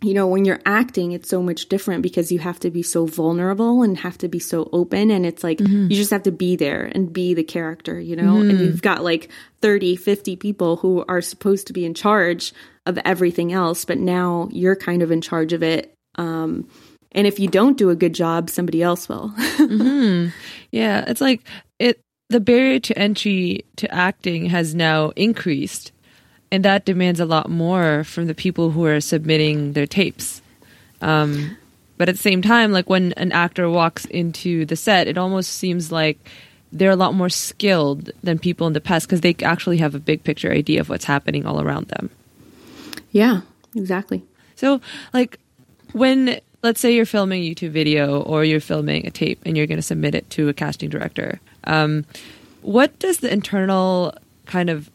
you 0.01 0.15
know 0.15 0.27
when 0.29 0.45
you're 0.45 0.61
acting 0.65 1.11
it's 1.13 1.29
so 1.29 1.43
much 1.43 1.69
different 1.69 2.03
because 2.03 2.31
you 2.31 2.39
have 2.39 2.61
to 2.61 2.71
be 2.71 2.83
so 2.83 3.05
vulnerable 3.07 3.83
and 3.83 3.99
have 3.99 4.17
to 4.19 4.29
be 4.29 4.39
so 4.39 4.69
open 4.73 5.11
and 5.11 5.27
it's 5.27 5.43
like 5.43 5.59
Mhm. 5.59 5.91
you 5.91 5.97
just 5.97 6.11
have 6.13 6.23
to 6.23 6.31
be 6.33 6.55
there 6.57 6.91
and 6.95 7.13
be 7.13 7.35
the 7.35 7.43
character 7.43 7.99
you 7.99 8.15
know 8.15 8.41
and 8.41 8.53
Mhm. 8.53 8.65
you've 8.67 8.83
got 8.83 9.03
like 9.03 9.29
30 9.61 9.97
50 9.97 10.37
people 10.37 10.77
who 10.77 11.05
are 11.09 11.21
supposed 11.21 11.67
to 11.67 11.73
be 11.73 11.85
in 11.85 11.95
charge 11.95 12.53
of 12.87 12.99
everything 13.05 13.53
else 13.53 13.85
but 13.85 13.99
now 13.99 14.49
you're 14.53 14.77
kind 14.77 15.03
of 15.03 15.11
in 15.11 15.21
charge 15.21 15.53
of 15.53 15.63
it 15.65 15.93
um 16.15 16.69
and 17.13 17.27
if 17.27 17.41
you 17.41 17.49
don't 17.49 17.77
do 17.77 17.91
a 17.91 17.97
good 17.97 18.15
job 18.15 18.51
somebody 18.51 18.83
else 18.83 19.09
will 19.09 19.29
hmm 19.57 20.27
Yeah, 20.71 21.05
it's 21.09 21.21
like 21.21 21.41
it. 21.79 21.99
The 22.31 22.41
barrier 22.41 22.79
to 22.81 22.99
entry 22.99 23.65
to 23.77 23.91
acting 23.93 24.45
has 24.51 24.75
now 24.75 25.13
increased, 25.17 25.93
and 26.51 26.65
that 26.65 26.85
demands 26.85 27.21
a 27.21 27.25
lot 27.27 27.51
more 27.51 28.05
from 28.05 28.27
the 28.27 28.35
people 28.35 28.71
who 28.71 28.85
are 28.85 29.01
submitting 29.01 29.73
their 29.75 29.87
tapes. 29.87 30.41
Um, 31.01 31.57
but 31.97 32.09
at 32.09 32.15
the 32.15 32.23
same 32.23 32.43
time, 32.43 32.73
like 32.73 32.89
when 32.89 33.13
an 33.15 33.33
actor 33.33 33.69
walks 33.69 34.05
into 34.07 34.65
the 34.65 34.77
set, 34.77 35.09
it 35.09 35.19
almost 35.19 35.53
seems 35.53 35.93
like 35.93 36.19
they're 36.73 36.91
a 36.91 36.97
lot 36.97 37.15
more 37.15 37.29
skilled 37.29 38.11
than 38.23 38.39
people 38.39 38.67
in 38.67 38.73
the 38.73 38.81
past 38.81 39.07
because 39.07 39.21
they 39.21 39.35
actually 39.43 39.79
have 39.79 39.95
a 39.95 39.99
big 39.99 40.23
picture 40.23 40.53
idea 40.53 40.81
of 40.81 40.89
what's 40.89 41.05
happening 41.05 41.47
all 41.47 41.61
around 41.61 41.89
them. 41.89 42.11
yeah 43.11 43.41
exactly 43.75 44.23
So, 44.57 44.81
like, 45.15 45.39
when 45.93 46.41
let's 46.63 46.81
say 46.81 46.93
you're 46.95 47.07
filming 47.07 47.43
a 47.43 47.55
YouTube 47.55 47.71
video 47.71 48.21
or 48.23 48.45
you're 48.45 48.61
filming 48.61 49.07
a 49.07 49.11
tape 49.11 49.41
and 49.47 49.57
you're 49.57 49.67
going 49.67 49.79
to 49.79 49.83
submit 49.83 50.15
it 50.15 50.29
to 50.31 50.49
a 50.49 50.53
casting 50.53 50.91
director, 50.91 51.41
um, 51.65 52.05
what 52.63 52.99
does 52.99 53.19
the 53.19 53.33
internal 53.33 54.15
kind 54.47 54.69
of 54.69 54.91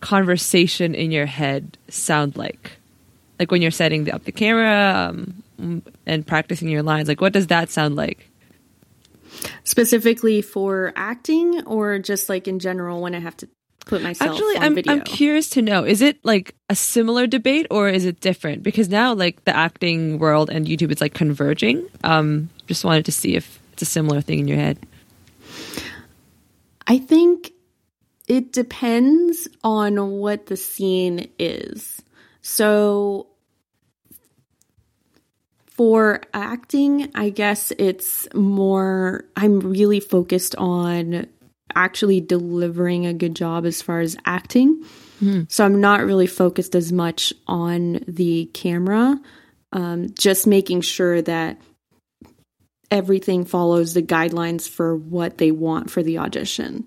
conversation 0.00 0.94
in 0.94 1.10
your 1.10 1.26
head 1.26 1.78
sound 1.88 2.36
like? 2.36 2.72
Like 3.38 3.50
when 3.50 3.62
you're 3.62 3.70
setting 3.70 4.04
the, 4.04 4.12
up 4.12 4.24
the 4.24 4.32
camera 4.32 5.10
um, 5.10 5.82
and 6.06 6.26
practicing 6.26 6.68
your 6.68 6.82
lines, 6.82 7.08
like 7.08 7.20
what 7.20 7.32
does 7.32 7.48
that 7.48 7.70
sound 7.70 7.96
like? 7.96 8.28
Specifically 9.64 10.42
for 10.42 10.92
acting 10.96 11.62
or 11.64 11.98
just 11.98 12.28
like 12.28 12.48
in 12.48 12.58
general 12.58 13.00
when 13.00 13.14
I 13.14 13.20
have 13.20 13.36
to 13.38 13.48
put 13.88 14.02
myself 14.02 14.32
Actually, 14.32 14.56
on 14.56 14.62
I'm 14.62 14.74
video? 14.74 14.92
I'm 14.92 15.00
curious 15.02 15.50
to 15.50 15.62
know: 15.62 15.84
is 15.84 16.00
it 16.00 16.24
like 16.24 16.54
a 16.68 16.74
similar 16.74 17.26
debate, 17.26 17.66
or 17.70 17.88
is 17.88 18.04
it 18.04 18.20
different? 18.20 18.62
Because 18.62 18.88
now, 18.88 19.14
like 19.14 19.44
the 19.44 19.56
acting 19.56 20.18
world 20.18 20.50
and 20.50 20.66
YouTube, 20.66 20.92
it's 20.92 21.00
like 21.00 21.14
converging. 21.14 21.86
Um, 22.04 22.50
just 22.66 22.84
wanted 22.84 23.06
to 23.06 23.12
see 23.12 23.34
if 23.34 23.58
it's 23.72 23.82
a 23.82 23.86
similar 23.86 24.20
thing 24.20 24.38
in 24.40 24.48
your 24.48 24.58
head. 24.58 24.78
I 26.86 26.98
think 26.98 27.52
it 28.28 28.52
depends 28.52 29.48
on 29.64 30.10
what 30.12 30.46
the 30.46 30.56
scene 30.56 31.30
is. 31.38 32.02
So 32.42 33.28
for 35.70 36.20
acting, 36.34 37.10
I 37.14 37.30
guess 37.30 37.72
it's 37.78 38.28
more, 38.34 39.24
I'm 39.36 39.60
really 39.60 40.00
focused 40.00 40.54
on 40.56 41.26
actually 41.74 42.20
delivering 42.20 43.06
a 43.06 43.14
good 43.14 43.34
job 43.36 43.64
as 43.64 43.80
far 43.82 44.00
as 44.00 44.16
acting. 44.24 44.84
So 45.48 45.64
I'm 45.64 45.80
not 45.80 46.04
really 46.04 46.26
focused 46.26 46.74
as 46.74 46.92
much 46.92 47.32
on 47.46 48.04
the 48.06 48.46
camera, 48.54 49.20
um, 49.72 50.08
just 50.14 50.46
making 50.46 50.82
sure 50.82 51.22
that 51.22 51.60
everything 52.90 53.44
follows 53.44 53.94
the 53.94 54.02
guidelines 54.02 54.68
for 54.68 54.96
what 54.96 55.38
they 55.38 55.50
want 55.50 55.90
for 55.90 56.02
the 56.02 56.18
audition. 56.18 56.86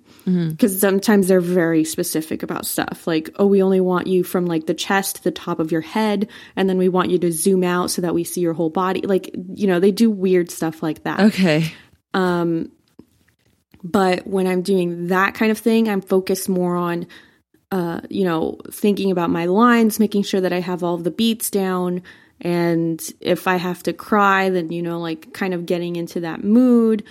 Because 0.49 0.79
sometimes 0.79 1.27
they're 1.27 1.41
very 1.41 1.83
specific 1.83 2.43
about 2.43 2.65
stuff. 2.65 3.05
Like, 3.05 3.29
oh, 3.35 3.45
we 3.45 3.61
only 3.61 3.81
want 3.81 4.07
you 4.07 4.23
from 4.23 4.45
like 4.45 4.65
the 4.65 4.73
chest 4.73 5.17
to 5.17 5.23
the 5.23 5.31
top 5.31 5.59
of 5.59 5.71
your 5.71 5.81
head, 5.81 6.27
and 6.55 6.69
then 6.69 6.77
we 6.77 6.89
want 6.89 7.11
you 7.11 7.19
to 7.19 7.31
zoom 7.31 7.63
out 7.63 7.91
so 7.91 8.01
that 8.01 8.13
we 8.13 8.23
see 8.23 8.41
your 8.41 8.53
whole 8.53 8.69
body. 8.69 9.01
Like, 9.01 9.29
you 9.53 9.67
know, 9.67 9.79
they 9.79 9.91
do 9.91 10.09
weird 10.09 10.49
stuff 10.49 10.81
like 10.81 11.03
that. 11.03 11.19
Okay. 11.19 11.71
Um, 12.13 12.71
But 13.83 14.27
when 14.27 14.45
I'm 14.45 14.61
doing 14.61 15.07
that 15.07 15.33
kind 15.33 15.51
of 15.51 15.57
thing, 15.57 15.89
I'm 15.89 16.01
focused 16.01 16.47
more 16.47 16.75
on, 16.75 17.07
uh, 17.71 18.01
you 18.09 18.25
know, 18.25 18.59
thinking 18.71 19.11
about 19.11 19.31
my 19.31 19.45
lines, 19.45 19.99
making 19.99 20.23
sure 20.23 20.41
that 20.41 20.53
I 20.53 20.59
have 20.59 20.83
all 20.83 20.97
the 20.97 21.09
beats 21.09 21.49
down. 21.49 22.03
And 22.41 23.01
if 23.19 23.47
I 23.47 23.55
have 23.55 23.83
to 23.83 23.93
cry, 23.93 24.49
then, 24.49 24.71
you 24.71 24.81
know, 24.81 24.99
like 24.99 25.31
kind 25.33 25.53
of 25.53 25.65
getting 25.65 25.95
into 25.95 26.21
that 26.21 26.43
mood. 26.43 27.03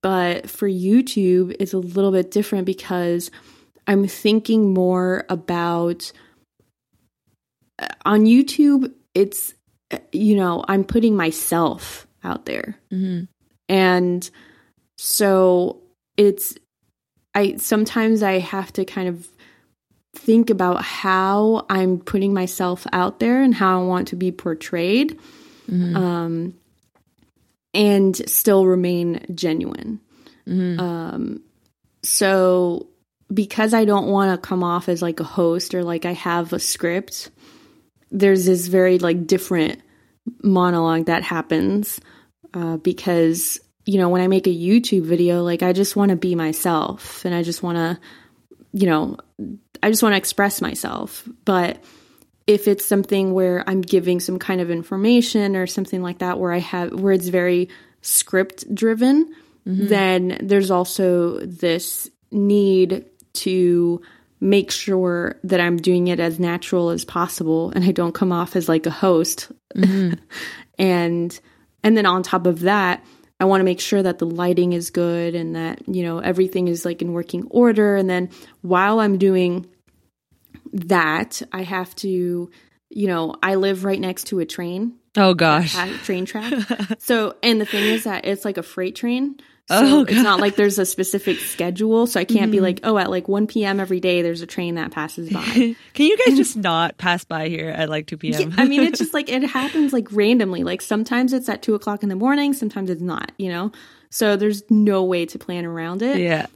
But 0.00 0.48
for 0.48 0.68
YouTube, 0.68 1.56
it's 1.58 1.72
a 1.72 1.78
little 1.78 2.12
bit 2.12 2.30
different 2.30 2.66
because 2.66 3.30
I'm 3.86 4.06
thinking 4.06 4.72
more 4.72 5.24
about 5.28 6.12
uh, 7.80 7.88
on 8.04 8.22
YouTube, 8.22 8.92
it's, 9.14 9.54
uh, 9.90 9.98
you 10.12 10.36
know, 10.36 10.64
I'm 10.68 10.84
putting 10.84 11.16
myself 11.16 12.06
out 12.22 12.46
there. 12.46 12.76
And 13.68 14.30
so 14.98 15.82
it's 16.16 16.56
I 17.34 17.56
sometimes 17.56 18.22
I 18.22 18.38
have 18.38 18.72
to 18.74 18.84
kind 18.84 19.08
of 19.08 19.28
think 20.20 20.50
about 20.50 20.82
how 20.82 21.66
I'm 21.68 21.98
putting 21.98 22.34
myself 22.34 22.86
out 22.92 23.20
there 23.20 23.42
and 23.42 23.54
how 23.54 23.80
I 23.80 23.84
want 23.84 24.08
to 24.08 24.16
be 24.16 24.32
portrayed. 24.32 25.18
Um 25.96 26.54
and 27.72 28.16
still 28.28 28.66
remain 28.66 29.24
genuine. 29.34 30.00
Um 30.78 31.42
so 32.02 32.88
because 33.32 33.74
I 33.74 33.84
don't 33.84 34.08
want 34.08 34.32
to 34.32 34.48
come 34.48 34.64
off 34.64 34.88
as 34.88 35.02
like 35.02 35.20
a 35.20 35.24
host 35.24 35.74
or 35.74 35.84
like 35.84 36.04
I 36.04 36.12
have 36.12 36.52
a 36.52 36.58
script, 36.58 37.30
there's 38.10 38.44
this 38.44 38.66
very 38.66 38.98
like 38.98 39.26
different 39.26 39.80
monologue 40.42 41.06
that 41.06 41.22
happens 41.22 42.00
uh, 42.54 42.76
because 42.78 43.60
you 43.86 43.98
know 43.98 44.08
when 44.08 44.20
I 44.20 44.28
make 44.28 44.46
a 44.46 44.50
YouTube 44.50 45.04
video, 45.04 45.42
like 45.42 45.62
I 45.62 45.72
just 45.72 45.96
want 45.96 46.10
to 46.10 46.16
be 46.16 46.34
myself 46.34 47.24
and 47.24 47.34
I 47.34 47.42
just 47.42 47.62
want 47.62 47.76
to, 47.76 47.98
you 48.72 48.86
know, 48.86 49.16
I 49.82 49.90
just 49.90 50.02
want 50.02 50.14
to 50.14 50.18
express 50.18 50.60
myself. 50.60 51.28
But 51.44 51.82
if 52.46 52.66
it's 52.66 52.84
something 52.84 53.32
where 53.32 53.68
I'm 53.68 53.80
giving 53.80 54.20
some 54.20 54.38
kind 54.38 54.60
of 54.60 54.70
information 54.70 55.56
or 55.56 55.66
something 55.66 56.02
like 56.02 56.18
that, 56.18 56.38
where 56.38 56.52
I 56.52 56.58
have 56.58 56.92
where 56.92 57.12
it's 57.12 57.28
very 57.28 57.68
script 58.02 58.72
driven, 58.74 59.34
mm-hmm. 59.66 59.86
then 59.86 60.38
there's 60.42 60.70
also 60.70 61.38
this 61.40 62.10
need 62.30 63.04
to 63.32 64.00
make 64.40 64.70
sure 64.70 65.38
that 65.44 65.60
I'm 65.60 65.76
doing 65.76 66.08
it 66.08 66.18
as 66.18 66.40
natural 66.40 66.90
as 66.90 67.04
possible 67.04 67.70
and 67.70 67.84
I 67.84 67.92
don't 67.92 68.14
come 68.14 68.32
off 68.32 68.56
as 68.56 68.68
like 68.68 68.86
a 68.86 68.90
host. 68.90 69.52
Mm-hmm. 69.76 70.14
and 70.78 71.40
and 71.82 71.96
then 71.96 72.06
on 72.06 72.22
top 72.22 72.46
of 72.46 72.60
that, 72.60 73.04
I 73.40 73.46
want 73.46 73.60
to 73.60 73.64
make 73.64 73.80
sure 73.80 74.02
that 74.02 74.18
the 74.18 74.26
lighting 74.26 74.74
is 74.74 74.90
good 74.90 75.34
and 75.34 75.56
that, 75.56 75.88
you 75.88 76.02
know, 76.02 76.18
everything 76.18 76.68
is 76.68 76.84
like 76.84 77.00
in 77.02 77.12
working 77.12 77.46
order 77.50 77.96
and 77.96 78.08
then 78.08 78.28
while 78.60 79.00
I'm 79.00 79.16
doing 79.18 79.66
that, 80.72 81.42
I 81.52 81.62
have 81.62 81.94
to, 81.96 82.50
you 82.90 83.06
know, 83.06 83.34
I 83.42 83.54
live 83.56 83.84
right 83.84 83.98
next 84.00 84.24
to 84.28 84.40
a 84.40 84.46
train 84.46 84.94
Oh 85.16 85.34
gosh. 85.34 85.74
train 86.04 86.24
track. 86.24 86.52
so, 87.00 87.34
and 87.42 87.60
the 87.60 87.64
thing 87.64 87.84
is 87.84 88.04
that 88.04 88.24
it's 88.26 88.44
like 88.44 88.58
a 88.58 88.62
freight 88.62 88.94
train. 88.94 89.38
So 89.70 90.00
Oh, 90.00 90.02
it's 90.02 90.12
not 90.22 90.40
like 90.40 90.56
there's 90.56 90.78
a 90.78 90.86
specific 90.86 91.38
schedule. 91.38 92.06
So 92.06 92.18
I 92.18 92.24
can't 92.24 92.50
be 92.50 92.58
mm-hmm. 92.58 92.64
like, 92.64 92.80
oh, 92.82 92.98
at 92.98 93.08
like 93.08 93.28
1 93.28 93.46
p.m. 93.46 93.78
every 93.78 94.00
day, 94.00 94.22
there's 94.22 94.42
a 94.42 94.46
train 94.46 94.74
that 94.74 94.90
passes 94.90 95.30
by. 95.30 95.42
Can 95.94 96.06
you 96.06 96.18
guys 96.18 96.36
just 96.36 96.56
not 96.56 96.98
pass 96.98 97.24
by 97.24 97.48
here 97.48 97.70
at 97.70 97.88
like 97.88 98.06
2 98.08 98.16
p.m.? 98.16 98.54
I 98.56 98.64
mean, 98.64 98.82
it's 98.82 98.98
just 98.98 99.14
like 99.14 99.28
it 99.28 99.42
happens 99.44 99.92
like 99.92 100.08
randomly. 100.10 100.64
Like 100.64 100.82
sometimes 100.82 101.32
it's 101.32 101.48
at 101.48 101.62
two 101.62 101.74
o'clock 101.74 102.02
in 102.02 102.08
the 102.08 102.16
morning, 102.16 102.52
sometimes 102.52 102.90
it's 102.90 103.00
not, 103.00 103.30
you 103.38 103.48
know? 103.48 103.70
So 104.10 104.36
there's 104.36 104.68
no 104.70 105.04
way 105.04 105.26
to 105.26 105.38
plan 105.38 105.64
around 105.64 106.02
it. 106.02 106.18
yeah. 106.18 106.46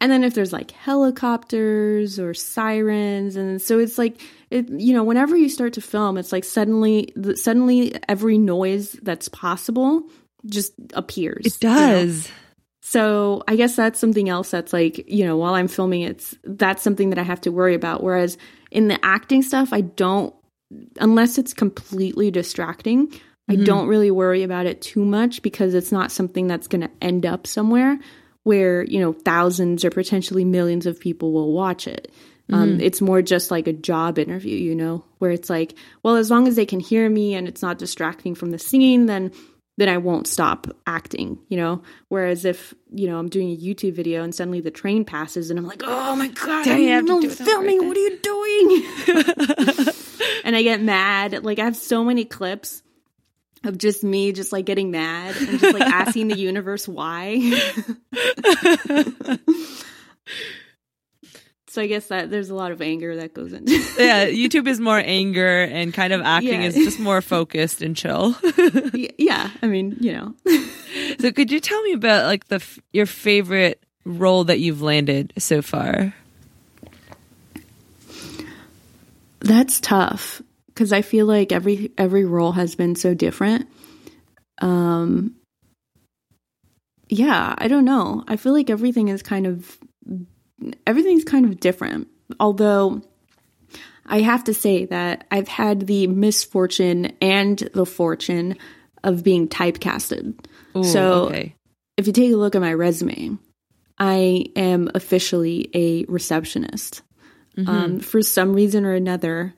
And 0.00 0.10
then 0.10 0.24
if 0.24 0.32
there's 0.32 0.52
like 0.52 0.70
helicopters 0.70 2.18
or 2.18 2.32
sirens, 2.32 3.36
and 3.36 3.60
so 3.60 3.78
it's 3.78 3.98
like 3.98 4.18
it, 4.48 4.68
you 4.70 4.94
know, 4.94 5.04
whenever 5.04 5.36
you 5.36 5.50
start 5.50 5.74
to 5.74 5.82
film, 5.82 6.16
it's 6.16 6.32
like 6.32 6.44
suddenly, 6.44 7.12
suddenly 7.34 7.94
every 8.08 8.38
noise 8.38 8.92
that's 9.02 9.28
possible 9.28 10.04
just 10.46 10.72
appears. 10.94 11.44
It 11.44 11.58
you 12.20 12.30
know? 12.30 12.39
So 12.80 13.42
I 13.46 13.56
guess 13.56 13.76
that's 13.76 14.00
something 14.00 14.28
else 14.28 14.50
that's 14.50 14.72
like, 14.72 15.10
you 15.10 15.24
know, 15.24 15.36
while 15.36 15.54
I'm 15.54 15.68
filming, 15.68 16.02
it's 16.02 16.34
that's 16.44 16.82
something 16.82 17.10
that 17.10 17.18
I 17.18 17.22
have 17.22 17.40
to 17.42 17.52
worry 17.52 17.74
about. 17.74 18.02
Whereas 18.02 18.38
in 18.70 18.88
the 18.88 18.98
acting 19.04 19.42
stuff, 19.42 19.72
I 19.72 19.82
don't, 19.82 20.34
unless 20.98 21.36
it's 21.36 21.52
completely 21.52 22.30
distracting, 22.30 23.12
I 23.48 23.56
don't 23.56 23.88
really 23.88 24.12
worry 24.12 24.44
about 24.44 24.66
it 24.66 24.80
too 24.80 25.04
much 25.04 25.42
because 25.42 25.74
it's 25.74 25.90
not 25.90 26.12
something 26.12 26.46
that's 26.46 26.68
going 26.68 26.82
to 26.82 26.90
end 27.02 27.26
up 27.26 27.48
somewhere 27.48 27.98
where, 28.44 28.84
you 28.84 29.00
know, 29.00 29.12
thousands 29.12 29.84
or 29.84 29.90
potentially 29.90 30.44
millions 30.44 30.86
of 30.86 31.00
people 31.00 31.32
will 31.32 31.52
watch 31.52 31.88
it. 31.88 32.12
Um, 32.52 32.80
it's 32.80 33.00
more 33.00 33.22
just 33.22 33.50
like 33.50 33.66
a 33.66 33.72
job 33.72 34.18
interview, 34.18 34.56
you 34.56 34.74
know, 34.74 35.04
where 35.18 35.30
it's 35.30 35.50
like, 35.50 35.74
well, 36.02 36.16
as 36.16 36.30
long 36.30 36.48
as 36.48 36.56
they 36.56 36.66
can 36.66 36.80
hear 36.80 37.08
me 37.08 37.34
and 37.34 37.46
it's 37.46 37.62
not 37.62 37.78
distracting 37.78 38.34
from 38.34 38.50
the 38.50 38.58
singing, 38.58 39.06
then 39.06 39.32
then 39.76 39.88
I 39.88 39.98
won't 39.98 40.26
stop 40.26 40.66
acting, 40.86 41.38
you 41.48 41.56
know? 41.56 41.82
Whereas 42.08 42.44
if, 42.44 42.74
you 42.92 43.06
know, 43.06 43.18
I'm 43.18 43.28
doing 43.28 43.50
a 43.50 43.56
YouTube 43.56 43.94
video 43.94 44.22
and 44.22 44.34
suddenly 44.34 44.60
the 44.60 44.70
train 44.70 45.04
passes 45.04 45.50
and 45.50 45.58
I'm 45.58 45.66
like, 45.66 45.82
oh 45.84 46.16
my 46.16 46.28
God, 46.28 46.64
Dang, 46.64 46.86
I 46.86 46.90
have 46.90 47.00
I'm 47.00 47.06
to 47.06 47.12
not 47.14 47.22
do 47.22 47.30
filming. 47.30 47.88
What 47.88 47.96
are 47.96 48.00
you 48.00 48.18
doing? 48.18 48.84
and 50.44 50.54
I 50.56 50.62
get 50.62 50.82
mad. 50.82 51.44
Like, 51.44 51.58
I 51.58 51.64
have 51.64 51.76
so 51.76 52.04
many 52.04 52.24
clips 52.24 52.82
of 53.64 53.78
just 53.78 54.02
me 54.02 54.32
just 54.32 54.52
like 54.52 54.64
getting 54.64 54.90
mad 54.90 55.36
and 55.36 55.60
just 55.60 55.74
like 55.74 55.82
asking 55.82 56.28
the 56.28 56.36
universe 56.38 56.88
why. 56.88 57.36
So 61.70 61.80
I 61.82 61.86
guess 61.86 62.08
that 62.08 62.30
there's 62.30 62.50
a 62.50 62.54
lot 62.54 62.72
of 62.72 62.82
anger 62.82 63.14
that 63.16 63.32
goes 63.32 63.52
into 63.52 63.72
Yeah, 63.98 64.26
YouTube 64.26 64.66
is 64.66 64.80
more 64.80 64.98
anger 64.98 65.62
and 65.62 65.94
kind 65.94 66.12
of 66.12 66.20
acting 66.20 66.62
Yeah. 66.62 66.68
is 66.68 66.74
just 66.74 66.98
more 66.98 67.22
focused 67.22 67.80
and 67.80 67.96
chill. 67.96 68.36
yeah, 69.18 69.50
I 69.62 69.66
mean, 69.68 69.96
you 70.00 70.12
know. 70.12 70.34
so 71.20 71.30
could 71.30 71.50
you 71.52 71.60
tell 71.60 71.80
me 71.82 71.92
about 71.92 72.26
like 72.26 72.48
the 72.48 72.60
your 72.92 73.06
favorite 73.06 73.82
role 74.04 74.44
that 74.44 74.58
you've 74.58 74.82
landed 74.82 75.32
so 75.38 75.62
far? 75.62 76.12
That's 79.40 79.80
tough 79.80 80.42
because 80.66 80.92
I 80.92 81.02
feel 81.02 81.26
like 81.26 81.52
every 81.52 81.92
every 81.96 82.24
role 82.24 82.52
has 82.52 82.74
been 82.74 82.94
so 82.96 83.14
different. 83.14 83.68
Um 84.60 85.36
yeah, 87.08 87.54
I 87.58 87.68
don't 87.68 87.84
know. 87.84 88.22
I 88.28 88.36
feel 88.36 88.52
like 88.52 88.70
everything 88.70 89.08
is 89.08 89.22
kind 89.22 89.46
of 89.46 89.78
everything's 90.86 91.24
kind 91.24 91.44
of 91.44 91.60
different. 91.60 92.08
Although 92.38 93.02
I 94.06 94.20
have 94.20 94.44
to 94.44 94.54
say 94.54 94.86
that 94.86 95.26
I've 95.30 95.48
had 95.48 95.86
the 95.86 96.06
misfortune 96.06 97.12
and 97.20 97.58
the 97.74 97.86
fortune 97.86 98.56
of 99.02 99.24
being 99.24 99.48
typecasted. 99.48 100.34
Ooh, 100.76 100.84
so 100.84 101.24
okay. 101.24 101.54
if 101.96 102.06
you 102.06 102.12
take 102.12 102.32
a 102.32 102.36
look 102.36 102.54
at 102.54 102.60
my 102.60 102.74
resume, 102.74 103.38
I 103.98 104.46
am 104.56 104.90
officially 104.94 105.70
a 105.74 106.04
receptionist. 106.04 107.02
Um, 107.66 108.00
for 108.00 108.22
some 108.22 108.54
reason 108.54 108.86
or 108.86 108.94
another, 108.94 109.52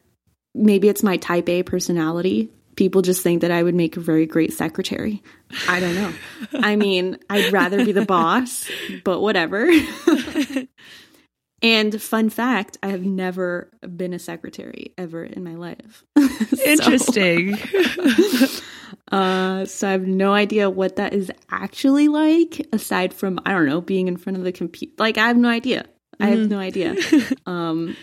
maybe 0.54 0.88
it's 0.88 1.04
my 1.04 1.18
type 1.18 1.48
A 1.48 1.62
personality. 1.62 2.50
people 2.74 3.02
just 3.02 3.22
think 3.22 3.42
that 3.42 3.50
I 3.50 3.62
would 3.62 3.74
make 3.74 3.96
a 3.96 4.00
very 4.00 4.26
great 4.26 4.52
secretary. 4.52 5.22
I 5.68 5.78
don't 5.78 5.94
know. 5.94 6.12
I 6.54 6.74
mean, 6.74 7.18
I'd 7.30 7.52
rather 7.52 7.84
be 7.84 7.92
the 7.92 8.04
boss, 8.04 8.68
but 9.04 9.20
whatever. 9.20 9.70
and 11.62 12.00
fun 12.02 12.28
fact, 12.28 12.78
I 12.82 12.88
have 12.88 13.04
never 13.04 13.70
been 13.96 14.12
a 14.12 14.18
secretary 14.18 14.92
ever 14.98 15.24
in 15.24 15.44
my 15.44 15.54
life. 15.54 16.04
Interesting. 16.66 17.56
so, 17.56 18.62
uh, 19.12 19.64
so 19.64 19.88
I 19.88 19.92
have 19.92 20.06
no 20.06 20.32
idea 20.32 20.68
what 20.68 20.96
that 20.96 21.14
is 21.14 21.30
actually 21.50 22.08
like 22.08 22.66
aside 22.72 23.14
from 23.14 23.38
I 23.46 23.52
don't 23.52 23.66
know, 23.66 23.80
being 23.80 24.08
in 24.08 24.16
front 24.16 24.38
of 24.38 24.44
the 24.44 24.52
computer. 24.52 24.92
Like 24.98 25.18
I 25.18 25.28
have 25.28 25.36
no 25.36 25.48
idea. 25.48 25.86
I 26.20 26.26
have 26.26 26.50
no 26.50 26.58
idea. 26.58 26.96
Um 27.46 27.96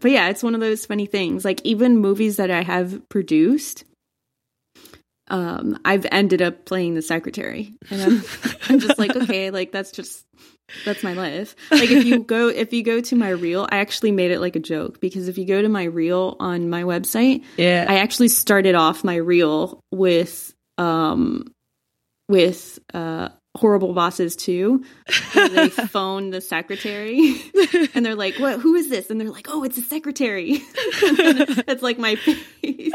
but 0.00 0.10
yeah, 0.10 0.28
it's 0.28 0.42
one 0.42 0.54
of 0.54 0.60
those 0.60 0.86
funny 0.86 1.06
things. 1.06 1.44
Like 1.44 1.60
even 1.64 1.98
movies 1.98 2.36
that 2.36 2.50
I 2.50 2.62
have 2.62 3.08
produced, 3.08 3.84
um, 5.28 5.78
I've 5.84 6.06
ended 6.10 6.42
up 6.42 6.64
playing 6.64 6.94
the 6.94 7.02
secretary, 7.02 7.74
and 7.90 8.02
I'm, 8.02 8.24
I'm 8.68 8.78
just 8.78 8.98
like, 8.98 9.16
okay, 9.16 9.50
like 9.50 9.72
that's 9.72 9.90
just 9.90 10.26
that's 10.84 11.02
my 11.02 11.14
life. 11.14 11.54
Like 11.70 11.90
if 11.90 12.04
you 12.04 12.20
go 12.20 12.48
if 12.48 12.72
you 12.72 12.82
go 12.82 13.00
to 13.00 13.16
my 13.16 13.30
reel, 13.30 13.66
I 13.70 13.78
actually 13.78 14.12
made 14.12 14.30
it 14.30 14.40
like 14.40 14.56
a 14.56 14.60
joke 14.60 15.00
because 15.00 15.28
if 15.28 15.38
you 15.38 15.46
go 15.46 15.62
to 15.62 15.68
my 15.68 15.84
reel 15.84 16.36
on 16.40 16.68
my 16.70 16.82
website, 16.82 17.42
Yeah. 17.56 17.86
I 17.88 17.98
actually 17.98 18.28
started 18.28 18.74
off 18.74 19.04
my 19.04 19.16
reel 19.16 19.80
with 19.90 20.54
um 20.78 21.52
with 22.28 22.78
uh 22.92 23.28
Horrible 23.56 23.92
Bosses 23.94 24.34
2. 24.36 24.84
they 25.54 25.68
phone 25.88 26.30
the 26.30 26.40
secretary 26.40 27.40
and 27.94 28.04
they're 28.04 28.16
like, 28.16 28.34
"What? 28.36 28.58
Who 28.60 28.74
is 28.74 28.88
this?" 28.90 29.10
And 29.10 29.20
they're 29.20 29.30
like, 29.30 29.46
"Oh, 29.48 29.62
it's 29.62 29.78
a 29.78 29.82
secretary." 29.82 30.60
That's 31.66 31.82
like 31.82 31.98
my 31.98 32.16
face. 32.16 32.92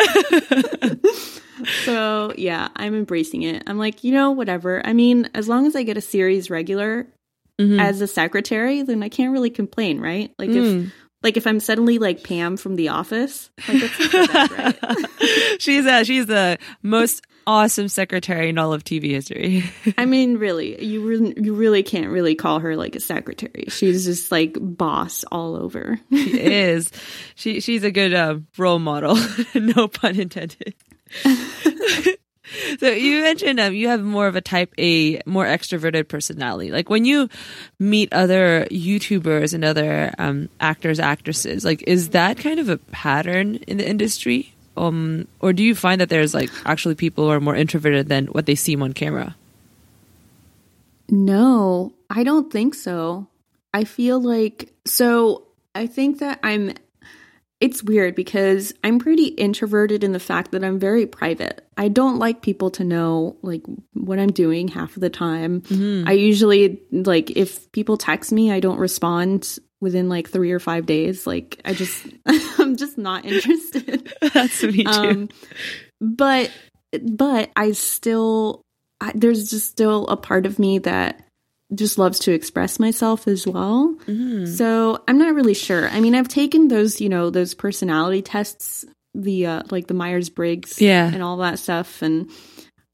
so 1.83 2.33
yeah, 2.37 2.69
I'm 2.75 2.95
embracing 2.95 3.43
it. 3.43 3.63
I'm 3.67 3.77
like, 3.77 4.03
you 4.03 4.11
know, 4.13 4.31
whatever. 4.31 4.85
I 4.85 4.93
mean, 4.93 5.29
as 5.33 5.47
long 5.47 5.65
as 5.65 5.75
I 5.75 5.83
get 5.83 5.97
a 5.97 6.01
series 6.01 6.49
regular 6.49 7.07
Mhm. 7.59 7.79
as 7.81 7.99
a 8.01 8.07
secretary, 8.07 8.81
then 8.83 9.03
I 9.03 9.09
can't 9.09 9.33
really 9.33 9.49
complain, 9.49 9.99
right? 9.99 10.33
Like 10.39 10.49
Mm. 10.49 10.85
if 10.85 10.93
like 11.23 11.37
if 11.37 11.45
I'm 11.45 11.59
suddenly 11.59 11.97
like 11.97 12.23
Pam 12.23 12.57
from 12.57 12.75
The 12.75 12.89
Office, 12.89 13.49
like 13.67 13.81
that's 13.81 14.11
so 14.11 14.27
bad, 14.27 14.51
right? 14.51 15.05
she's 15.59 15.85
a, 15.85 16.05
she's 16.05 16.25
the 16.27 16.57
most 16.81 17.25
awesome 17.45 17.87
secretary 17.87 18.49
in 18.49 18.57
all 18.57 18.73
of 18.73 18.83
TV 18.83 19.09
history. 19.09 19.63
I 19.97 20.05
mean, 20.05 20.37
really, 20.37 20.83
you 20.83 21.05
re- 21.05 21.33
you 21.35 21.55
really 21.55 21.83
can't 21.83 22.09
really 22.09 22.35
call 22.35 22.59
her 22.59 22.75
like 22.75 22.95
a 22.95 22.99
secretary. 22.99 23.65
She's 23.69 24.05
just 24.05 24.31
like 24.31 24.55
boss 24.59 25.25
all 25.31 25.55
over. 25.55 25.99
she 26.11 26.39
is. 26.39 26.91
She 27.35 27.59
she's 27.59 27.83
a 27.83 27.91
good 27.91 28.13
uh, 28.13 28.39
role 28.57 28.79
model. 28.79 29.17
no 29.55 29.87
pun 29.87 30.19
intended. 30.19 30.75
so 32.79 32.89
you 32.89 33.21
mentioned 33.21 33.59
um, 33.59 33.73
you 33.73 33.87
have 33.87 34.01
more 34.01 34.27
of 34.27 34.35
a 34.35 34.41
type 34.41 34.73
A, 34.77 35.21
more 35.25 35.45
extroverted 35.45 36.07
personality. 36.07 36.71
Like 36.71 36.89
when 36.89 37.05
you 37.05 37.29
meet 37.79 38.11
other 38.13 38.65
YouTubers 38.71 39.53
and 39.53 39.63
other 39.63 40.13
um, 40.17 40.49
actors, 40.59 40.99
actresses, 40.99 41.63
like 41.63 41.83
is 41.87 42.09
that 42.09 42.37
kind 42.37 42.59
of 42.59 42.69
a 42.69 42.77
pattern 42.77 43.55
in 43.67 43.77
the 43.77 43.87
industry? 43.87 44.53
Um, 44.77 45.27
or 45.39 45.51
do 45.51 45.63
you 45.63 45.75
find 45.75 45.99
that 45.99 46.09
there's 46.09 46.33
like 46.33 46.49
actually 46.65 46.95
people 46.95 47.25
who 47.25 47.31
are 47.31 47.39
more 47.39 47.55
introverted 47.55 48.07
than 48.07 48.27
what 48.27 48.45
they 48.45 48.55
seem 48.55 48.81
on 48.81 48.93
camera? 48.93 49.35
No, 51.09 51.93
I 52.09 52.23
don't 52.23 52.51
think 52.51 52.75
so. 52.75 53.27
I 53.73 53.83
feel 53.83 54.21
like 54.21 54.73
so 54.85 55.47
I 55.75 55.87
think 55.87 56.19
that 56.19 56.39
I'm 56.43 56.73
it's 57.59 57.83
weird 57.83 58.15
because 58.15 58.73
I'm 58.83 58.99
pretty 58.99 59.25
introverted 59.25 60.03
in 60.03 60.13
the 60.13 60.19
fact 60.19 60.51
that 60.51 60.63
I'm 60.63 60.79
very 60.79 61.05
private. 61.05 61.67
I 61.77 61.89
don't 61.89 62.17
like 62.17 62.41
people 62.41 62.71
to 62.71 62.85
know 62.85 63.35
like 63.41 63.63
what 63.93 64.17
I'm 64.17 64.31
doing 64.31 64.69
half 64.69 64.95
of 64.95 65.01
the 65.01 65.09
time. 65.09 65.63
I 66.07 66.13
usually 66.13 66.81
like 66.91 67.31
if 67.31 67.69
people 67.73 67.97
text 67.97 68.31
me, 68.31 68.51
I 68.51 68.61
don't 68.61 68.79
respond 68.79 69.59
within 69.81 70.07
like 70.07 70.29
3 70.29 70.51
or 70.51 70.59
5 70.59 70.85
days. 70.85 71.27
Like 71.27 71.59
I 71.65 71.73
just 71.73 72.05
I'm 72.59 72.77
just 72.77 72.97
not 72.97 73.25
interested. 73.25 74.13
That's 74.33 74.63
me 74.63 74.83
too. 74.83 74.89
Um, 74.89 75.29
but 75.99 76.51
but 77.01 77.51
I 77.57 77.73
still 77.73 78.61
I, 79.01 79.11
there's 79.15 79.49
just 79.49 79.69
still 79.69 80.07
a 80.07 80.15
part 80.15 80.45
of 80.45 80.59
me 80.59 80.79
that 80.79 81.25
just 81.75 81.97
loves 81.97 82.19
to 82.19 82.31
express 82.31 82.79
myself 82.79 83.27
as 83.27 83.45
well. 83.45 83.95
Mm-hmm. 84.07 84.45
So 84.45 85.03
I'm 85.07 85.17
not 85.17 85.35
really 85.35 85.53
sure. 85.53 85.87
I 85.89 85.99
mean, 85.99 86.15
I've 86.15 86.27
taken 86.27 86.67
those, 86.67 86.99
you 86.99 87.09
know, 87.09 87.29
those 87.29 87.53
personality 87.53 88.21
tests, 88.21 88.85
the 89.13 89.45
uh, 89.45 89.63
like 89.69 89.87
the 89.87 89.93
Myers 89.93 90.29
Briggs, 90.29 90.81
Yeah. 90.81 91.05
and 91.11 91.21
all 91.23 91.37
that 91.37 91.59
stuff, 91.59 92.01
and. 92.01 92.29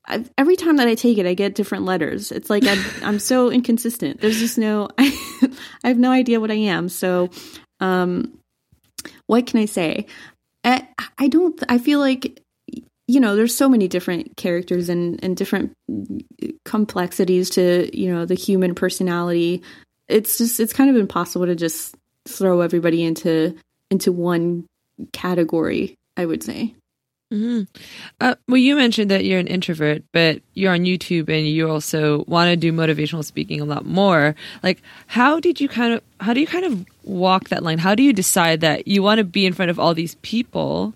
I've, 0.07 0.29
every 0.37 0.55
time 0.55 0.75
that 0.75 0.87
I 0.87 0.93
take 0.93 1.17
it, 1.17 1.25
I 1.25 1.33
get 1.33 1.55
different 1.55 1.85
letters. 1.85 2.31
It's 2.31 2.47
like 2.47 2.63
I'm, 2.67 2.77
I'm 3.03 3.17
so 3.17 3.49
inconsistent. 3.49 4.21
There's 4.21 4.37
just 4.37 4.55
no, 4.55 4.87
I, 4.99 5.05
I 5.83 5.87
have 5.87 5.97
no 5.97 6.11
idea 6.11 6.39
what 6.39 6.51
I 6.51 6.55
am. 6.69 6.89
So, 6.89 7.31
um, 7.79 8.37
what 9.25 9.47
can 9.47 9.61
I 9.61 9.65
say? 9.65 10.05
I, 10.63 10.87
I 11.17 11.27
don't. 11.27 11.59
I 11.69 11.79
feel 11.79 11.97
like 11.97 12.39
you 13.07 13.19
know, 13.19 13.35
there's 13.35 13.55
so 13.55 13.69
many 13.69 13.87
different 13.87 14.35
characters 14.37 14.89
and 14.89 15.23
and 15.23 15.37
different 15.37 15.73
complexities 16.63 17.49
to 17.51 17.89
you 17.97 18.11
know 18.11 18.25
the 18.25 18.35
human 18.35 18.75
personality. 18.75 19.61
It's 20.07 20.37
just 20.37 20.59
it's 20.59 20.73
kind 20.73 20.89
of 20.89 20.95
impossible 20.95 21.45
to 21.45 21.55
just 21.55 21.95
throw 22.27 22.61
everybody 22.61 23.03
into 23.03 23.55
into 23.91 24.11
one 24.11 24.65
category. 25.13 25.95
I 26.17 26.25
would 26.25 26.43
say. 26.43 26.73
hmm 27.31 27.63
Uh, 28.21 28.35
well, 28.47 28.57
you 28.57 28.75
mentioned 28.75 29.11
that 29.11 29.25
you're 29.25 29.39
an 29.39 29.47
introvert, 29.47 30.03
but 30.13 30.41
you're 30.53 30.73
on 30.73 30.85
YouTube 30.85 31.27
and 31.27 31.45
you 31.47 31.69
also 31.69 32.23
want 32.27 32.49
to 32.49 32.55
do 32.55 32.71
motivational 32.71 33.25
speaking 33.25 33.59
a 33.59 33.65
lot 33.65 33.85
more. 33.85 34.35
Like, 34.63 34.81
how 35.07 35.39
did 35.39 35.59
you 35.59 35.67
kind 35.67 35.93
of, 35.93 36.01
how 36.21 36.33
do 36.33 36.39
you 36.39 36.47
kind 36.47 36.65
of 36.65 36.85
walk 37.03 37.49
that 37.49 37.63
line? 37.63 37.79
How 37.79 37.95
do 37.95 38.03
you 38.03 38.13
decide 38.13 38.61
that 38.61 38.87
you 38.87 39.03
want 39.03 39.17
to 39.17 39.23
be 39.25 39.45
in 39.45 39.53
front 39.53 39.71
of 39.71 39.79
all 39.79 39.93
these 39.93 40.15
people, 40.21 40.93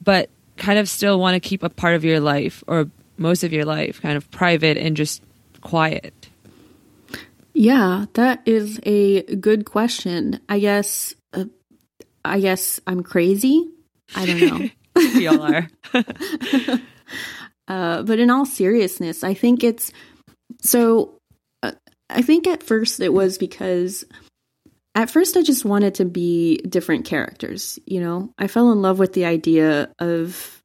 but 0.00 0.30
kind 0.56 0.78
of 0.78 0.88
still 0.88 1.18
want 1.18 1.34
to 1.34 1.48
keep 1.48 1.62
a 1.62 1.70
part 1.70 1.94
of 1.94 2.04
your 2.04 2.20
life 2.20 2.62
or 2.66 2.90
most 3.16 3.44
of 3.44 3.52
your 3.52 3.64
life 3.64 4.00
kind 4.00 4.16
of 4.16 4.30
private 4.30 4.76
and 4.76 4.96
just 4.96 5.22
quiet? 5.60 6.28
Yeah, 7.54 8.06
that 8.14 8.42
is 8.44 8.80
a 8.84 9.22
good 9.36 9.64
question. 9.64 10.40
I 10.48 10.58
guess. 10.58 11.14
Uh, 11.32 11.46
I 12.24 12.40
guess 12.40 12.80
I'm 12.86 13.02
crazy. 13.02 13.68
I 14.14 14.26
don't 14.26 14.40
know. 14.40 14.68
We 15.14 15.26
all 15.26 15.42
are. 15.42 15.68
Uh, 17.68 18.02
but 18.02 18.18
in 18.18 18.30
all 18.30 18.46
seriousness, 18.46 19.24
I 19.24 19.34
think 19.34 19.64
it's 19.64 19.92
so. 20.62 21.18
Uh, 21.62 21.72
I 22.08 22.22
think 22.22 22.46
at 22.46 22.62
first 22.62 23.00
it 23.00 23.12
was 23.12 23.38
because 23.38 24.04
at 24.96 25.10
first 25.10 25.36
I 25.36 25.42
just 25.42 25.64
wanted 25.64 25.96
to 25.96 26.04
be 26.04 26.56
different 26.58 27.04
characters. 27.04 27.78
You 27.86 28.00
know, 28.00 28.32
I 28.38 28.48
fell 28.48 28.72
in 28.72 28.82
love 28.82 28.98
with 28.98 29.12
the 29.12 29.26
idea 29.26 29.92
of 30.00 30.62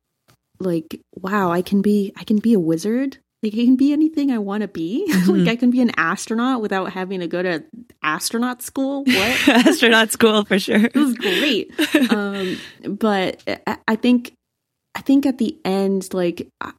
like, 0.59 1.01
wow, 1.13 1.51
I 1.51 1.61
can 1.61 1.81
be, 1.81 2.13
I 2.15 2.23
can 2.23 2.39
be 2.39 2.53
a 2.53 2.59
wizard. 2.59 3.17
Like 3.43 3.53
I 3.53 3.65
can 3.65 3.75
be 3.75 3.91
anything 3.91 4.31
I 4.31 4.37
want 4.37 4.61
to 4.61 4.67
be. 4.67 5.11
like 5.27 5.47
I 5.47 5.55
can 5.55 5.69
be 5.69 5.81
an 5.81 5.91
astronaut 5.97 6.61
without 6.61 6.93
having 6.93 7.19
to 7.19 7.27
go 7.27 7.41
to 7.43 7.63
astronaut 8.01 8.61
school. 8.61 9.03
What? 9.03 9.47
Astronaut 9.49 10.11
school 10.11 10.45
for 10.45 10.59
sure. 10.59 10.85
it 10.85 10.95
was 10.95 11.15
great. 11.15 11.73
um, 12.11 12.57
but 12.87 13.41
I, 13.87 13.95
think, 13.95 14.33
I 14.95 15.01
think 15.01 15.25
at 15.25 15.39
the 15.39 15.57
end, 15.65 16.13
like 16.13 16.47
I- 16.61 16.73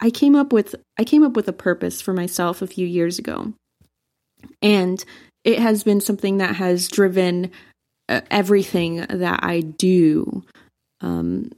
I 0.00 0.10
came 0.10 0.36
up 0.36 0.52
with, 0.52 0.76
I 0.96 1.02
came 1.02 1.24
up 1.24 1.34
with 1.34 1.48
a 1.48 1.52
purpose 1.52 2.00
for 2.00 2.12
myself 2.12 2.62
a 2.62 2.68
few 2.68 2.86
years 2.86 3.18
ago, 3.18 3.52
and 4.62 5.04
it 5.44 5.58
has 5.58 5.84
been 5.84 6.00
something 6.00 6.38
that 6.38 6.56
has 6.56 6.88
driven 6.88 7.50
uh, 8.08 8.20
everything 8.30 9.04
that 9.08 9.40
I 9.42 9.60
do. 9.60 10.44
Um, 11.00 11.50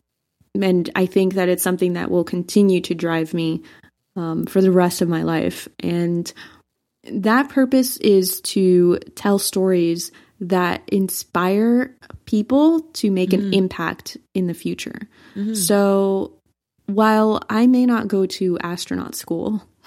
and 0.61 0.91
I 0.95 1.07
think 1.07 1.35
that 1.35 1.49
it's 1.49 1.63
something 1.63 1.93
that 1.95 2.11
will 2.11 2.25
continue 2.25 2.81
to 2.83 2.95
drive 2.95 3.33
me 3.33 3.63
um, 4.17 4.47
for 4.47 4.61
the 4.61 4.73
rest 4.73 5.01
of 5.01 5.09
my 5.09 5.23
life. 5.23 5.69
And 5.79 6.33
that 7.05 7.49
purpose 7.49 7.97
is 7.99 8.41
to 8.43 8.99
tell 9.15 9.39
stories 9.39 10.11
that 10.41 10.83
inspire 10.89 11.97
people 12.25 12.81
to 12.81 13.11
make 13.11 13.33
an 13.33 13.53
impact 13.55 14.17
in 14.35 14.47
the 14.47 14.55
future. 14.55 15.03
So 15.55 16.33
while 16.87 17.43
I 17.49 17.67
may 17.67 17.87
not 17.87 18.09
go 18.09 18.27
to 18.27 18.59
astronaut 18.59 19.15
school, 19.15 19.63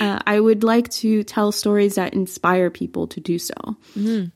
uh, 0.00 0.20
I 0.26 0.38
would 0.38 0.64
like 0.64 0.88
to 0.90 1.22
tell 1.24 1.52
stories 1.52 1.96
that 1.96 2.14
inspire 2.14 2.70
people 2.70 3.06
to 3.08 3.20
do 3.20 3.38
so. 3.38 3.54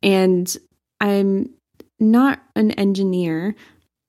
And 0.02 0.56
I'm 1.00 1.50
not 1.98 2.40
an 2.54 2.72
engineer, 2.72 3.54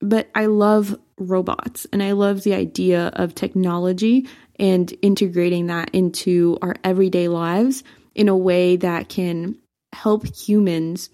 but 0.01 0.29
I 0.35 0.47
love 0.47 0.97
robots 1.19 1.87
and 1.91 2.03
I 2.03 2.11
love 2.11 2.43
the 2.43 2.53
idea 2.53 3.07
of 3.13 3.33
technology 3.33 4.27
and 4.59 4.93
integrating 5.01 5.67
that 5.67 5.89
into 5.93 6.57
our 6.61 6.75
everyday 6.83 7.27
lives 7.27 7.83
in 8.13 8.29
a 8.29 8.37
way 8.37 8.75
that 8.77 9.09
can 9.09 9.57
help 9.93 10.25
humans 10.35 11.09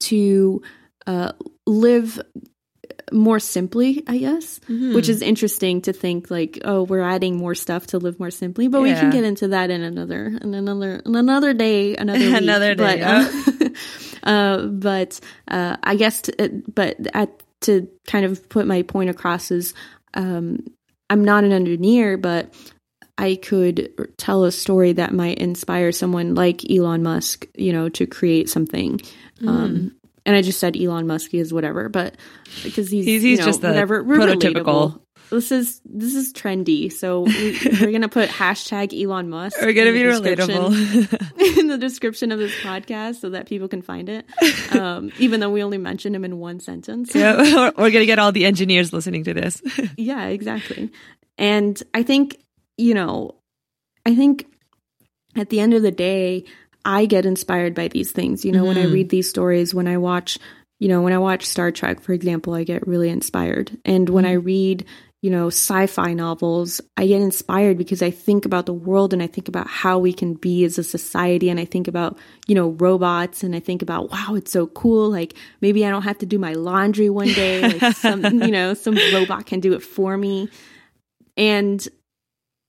to 0.00 0.62
uh, 1.06 1.32
live 1.66 2.20
more 3.12 3.38
simply, 3.38 4.02
I 4.06 4.18
guess, 4.18 4.60
which 4.68 5.08
is 5.08 5.22
interesting 5.22 5.82
to 5.82 5.92
think 5.92 6.30
like, 6.30 6.58
oh, 6.64 6.82
we're 6.82 7.02
adding 7.02 7.36
more 7.36 7.54
stuff 7.54 7.88
to 7.88 7.98
live 7.98 8.18
more 8.18 8.30
simply, 8.30 8.68
but 8.68 8.82
we 8.82 8.92
can 8.92 9.10
get 9.10 9.24
into 9.24 9.48
that 9.48 9.70
in 9.70 9.82
another, 9.82 10.26
in 10.26 10.54
another, 10.54 11.02
in 11.04 11.14
another 11.14 11.54
day, 11.54 11.96
another 11.96 12.18
week. 12.24 12.34
Another 12.34 12.74
day, 12.74 12.98
But, 12.98 13.62
uh, 13.62 13.68
uh, 14.28 14.66
but 14.66 15.20
uh, 15.48 15.76
I 15.82 15.96
guess, 15.96 16.22
to, 16.22 16.62
but 16.74 16.96
at, 17.14 17.30
to 17.62 17.88
kind 18.06 18.24
of 18.24 18.48
put 18.48 18.66
my 18.66 18.82
point 18.82 19.10
across 19.10 19.50
is, 19.50 19.74
um, 20.14 20.64
I'm 21.08 21.24
not 21.24 21.44
an 21.44 21.52
engineer, 21.52 22.16
but 22.16 22.52
I 23.18 23.36
could 23.36 24.12
tell 24.18 24.44
a 24.44 24.52
story 24.52 24.92
that 24.92 25.14
might 25.14 25.38
inspire 25.38 25.92
someone 25.92 26.34
like 26.34 26.68
Elon 26.70 27.02
Musk, 27.02 27.46
you 27.54 27.72
know, 27.72 27.88
to 27.90 28.06
create 28.06 28.50
something. 28.50 29.00
Mm. 29.40 29.48
Um, 29.48 29.96
and 30.26 30.36
I 30.36 30.42
just 30.42 30.60
said 30.60 30.76
Elon 30.76 31.06
Musk 31.06 31.32
is 31.32 31.54
whatever, 31.54 31.88
but 31.88 32.16
because 32.62 32.90
he's 32.90 33.06
He's- 33.06 33.22
you 33.22 33.30
he's 33.30 33.38
know, 33.38 33.46
just 33.46 33.62
the 33.62 33.68
whatever 33.68 34.04
prototypical. 34.04 34.64
relatable. 34.64 35.00
This 35.28 35.50
is 35.50 35.80
this 35.84 36.14
is 36.14 36.32
trendy, 36.32 36.92
so 36.92 37.22
we, 37.22 37.58
we're 37.80 37.90
gonna 37.90 38.08
put 38.08 38.28
hashtag 38.28 38.92
Elon 39.02 39.28
Musk. 39.28 39.56
We're 39.60 39.72
gonna 39.72 39.90
in 39.90 39.94
be 39.94 40.02
the 40.04 40.36
description- 40.36 40.62
relatable. 40.62 41.58
in 41.58 41.66
the 41.66 41.78
description 41.78 42.30
of 42.30 42.38
this 42.38 42.54
podcast 42.60 43.16
so 43.16 43.30
that 43.30 43.46
people 43.48 43.66
can 43.66 43.82
find 43.82 44.08
it. 44.08 44.24
Um, 44.72 45.10
even 45.18 45.40
though 45.40 45.50
we 45.50 45.64
only 45.64 45.78
mentioned 45.78 46.14
him 46.14 46.24
in 46.24 46.38
one 46.38 46.60
sentence. 46.60 47.12
yeah, 47.12 47.36
we're, 47.38 47.72
we're 47.76 47.90
gonna 47.90 48.06
get 48.06 48.20
all 48.20 48.30
the 48.30 48.44
engineers 48.44 48.92
listening 48.92 49.24
to 49.24 49.34
this. 49.34 49.60
yeah, 49.96 50.26
exactly. 50.26 50.92
And 51.38 51.82
I 51.92 52.04
think, 52.04 52.36
you 52.76 52.94
know, 52.94 53.34
I 54.06 54.14
think 54.14 54.46
at 55.34 55.50
the 55.50 55.58
end 55.58 55.74
of 55.74 55.82
the 55.82 55.90
day, 55.90 56.44
I 56.86 57.04
get 57.06 57.26
inspired 57.26 57.74
by 57.74 57.88
these 57.88 58.12
things. 58.12 58.44
You 58.44 58.52
know, 58.52 58.64
when 58.64 58.78
I 58.78 58.84
Mhm. 58.84 58.92
read 58.92 59.08
these 59.08 59.28
stories, 59.28 59.74
when 59.74 59.88
I 59.88 59.98
watch, 59.98 60.38
you 60.78 60.86
know, 60.88 61.02
when 61.02 61.12
I 61.12 61.18
watch 61.18 61.44
Star 61.44 61.72
Trek, 61.72 62.00
for 62.00 62.12
example, 62.12 62.54
I 62.54 62.62
get 62.62 62.86
really 62.86 63.10
inspired. 63.10 63.76
And 63.84 64.08
when 64.08 64.24
I 64.24 64.34
read, 64.34 64.84
you 65.20 65.30
know, 65.30 65.48
sci 65.48 65.86
fi 65.86 66.14
novels, 66.14 66.80
I 66.96 67.08
get 67.08 67.20
inspired 67.20 67.76
because 67.76 68.02
I 68.02 68.12
think 68.12 68.44
about 68.44 68.66
the 68.66 68.72
world 68.72 69.12
and 69.12 69.20
I 69.20 69.26
think 69.26 69.48
about 69.48 69.66
how 69.66 69.98
we 69.98 70.12
can 70.12 70.34
be 70.34 70.64
as 70.64 70.78
a 70.78 70.84
society. 70.84 71.50
And 71.50 71.58
I 71.58 71.64
think 71.64 71.88
about, 71.88 72.16
you 72.46 72.54
know, 72.54 72.68
robots 72.68 73.42
and 73.42 73.56
I 73.56 73.58
think 73.58 73.82
about, 73.82 74.12
wow, 74.12 74.34
it's 74.36 74.52
so 74.52 74.68
cool. 74.68 75.10
Like 75.10 75.34
maybe 75.60 75.84
I 75.84 75.90
don't 75.90 76.02
have 76.02 76.18
to 76.18 76.26
do 76.26 76.38
my 76.38 76.52
laundry 76.52 77.10
one 77.10 77.34
day. 77.34 77.66
Like 77.66 77.92
some, 77.96 78.22
you 78.44 78.52
know, 78.52 78.74
some 78.74 79.10
robot 79.10 79.46
can 79.46 79.58
do 79.58 79.72
it 79.72 79.82
for 79.82 80.16
me. 80.16 80.50
And, 81.36 81.86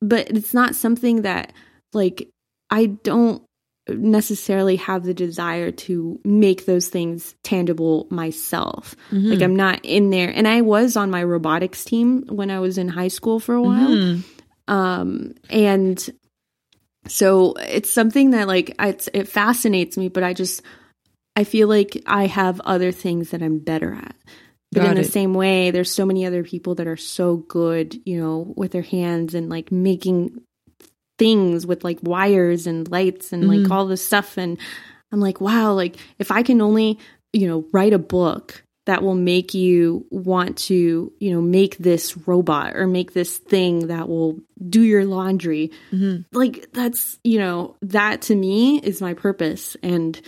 but 0.02 0.32
it's 0.32 0.56
not 0.56 0.74
something 0.74 1.22
that, 1.22 1.54
like, 1.94 2.30
I 2.70 2.88
don't 2.88 3.44
necessarily 3.90 4.76
have 4.78 5.04
the 5.04 5.14
desire 5.14 5.72
to 5.72 6.20
make 6.24 6.66
those 6.66 6.90
things 6.90 7.36
tangible 7.44 8.08
myself. 8.10 8.96
Mm-hmm. 9.12 9.32
Like 9.32 9.42
I'm 9.42 9.56
not 9.56 9.80
in 9.84 10.10
there. 10.10 10.30
And 10.30 10.48
I 10.48 10.62
was 10.62 10.98
on 10.98 11.12
my 11.12 11.24
robotics 11.24 11.86
team 11.86 12.24
when 12.28 12.52
I 12.52 12.60
was 12.60 12.78
in 12.78 12.88
high 12.90 13.08
school 13.08 13.40
for 13.40 13.56
a 13.56 13.62
while. 13.62 13.90
Mhm. 13.90 14.24
Um 14.68 15.34
and 15.50 16.10
so 17.08 17.54
it's 17.54 17.90
something 17.90 18.32
that 18.32 18.48
like 18.48 18.76
I, 18.80 18.98
it 19.14 19.28
fascinates 19.28 19.98
me, 19.98 20.10
but 20.10 20.24
I 20.24 20.34
just 20.34 20.62
I 21.36 21.44
feel 21.44 21.68
like 21.68 22.02
I 22.06 22.26
have 22.26 22.60
other 22.62 22.92
things 22.92 23.30
that 23.32 23.42
I'm 23.42 23.60
better 23.60 23.94
at. 23.94 24.16
But 24.72 24.82
Got 24.82 24.90
in 24.90 24.96
the 24.96 25.02
it. 25.08 25.12
same 25.14 25.34
way, 25.34 25.72
there's 25.72 25.94
so 25.94 26.06
many 26.06 26.26
other 26.26 26.44
people 26.44 26.76
that 26.76 26.88
are 26.88 26.98
so 26.98 27.38
good, 27.38 28.02
you 28.06 28.20
know, 28.20 28.54
with 28.58 28.74
their 28.74 28.82
hands 28.82 29.34
and 29.34 29.48
like 29.50 29.72
making 29.72 30.42
things 31.18 31.66
with 31.66 31.84
like 31.84 32.00
wires 32.04 32.68
and 32.68 32.90
lights 32.90 33.34
and 33.34 33.48
like 33.48 33.62
Mhm. 33.62 33.72
all 33.72 33.88
this 33.88 34.06
stuff. 34.06 34.38
And 34.38 34.58
I'm 35.12 35.20
like, 35.20 35.42
wow, 35.42 35.74
like 35.74 35.96
if 36.20 36.32
I 36.32 36.44
can 36.44 36.62
only, 36.62 37.00
you 37.34 37.48
know, 37.48 37.66
write 37.72 37.94
a 37.94 38.00
book 38.00 38.64
that 38.86 39.04
will 39.04 39.16
make 39.16 39.54
you 39.54 40.06
want 40.12 40.58
to, 40.58 41.12
you 41.20 41.32
know, 41.32 41.42
make 41.42 41.78
this 41.78 42.16
robot 42.26 42.76
or 42.76 42.88
make 42.88 43.14
this 43.14 43.38
thing 43.38 43.88
that 43.88 44.08
will 44.08 44.40
do 44.70 44.82
your 44.82 45.04
laundry. 45.06 45.72
Mhm. 45.92 46.24
Like 46.32 46.72
that's, 46.72 47.20
you 47.24 47.38
know, 47.38 47.76
that 47.82 48.22
to 48.24 48.36
me 48.36 48.80
is 48.80 49.02
my 49.02 49.14
purpose. 49.14 49.76
And, 49.84 50.20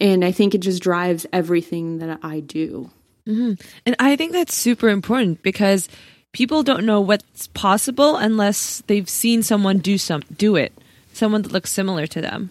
and 0.00 0.24
I 0.24 0.32
think 0.32 0.54
it 0.54 0.60
just 0.60 0.82
drives 0.82 1.24
everything 1.32 1.98
that 1.98 2.18
I 2.22 2.40
do. 2.40 2.90
Mhm. 3.28 3.60
And 3.86 3.96
I 4.00 4.16
think 4.16 4.32
that's 4.32 4.54
super 4.54 4.88
important 4.88 5.42
because 5.42 5.88
people 6.34 6.64
don't 6.64 6.84
know 6.84 7.00
what's 7.00 7.46
possible 7.48 8.16
unless 8.16 8.82
they've 8.88 9.08
seen 9.08 9.42
someone 9.42 9.78
do 9.78 9.96
some 9.96 10.22
do 10.36 10.56
it, 10.56 10.72
someone 11.14 11.40
that 11.42 11.52
looks 11.52 11.72
similar 11.72 12.06
to 12.08 12.20
them. 12.20 12.50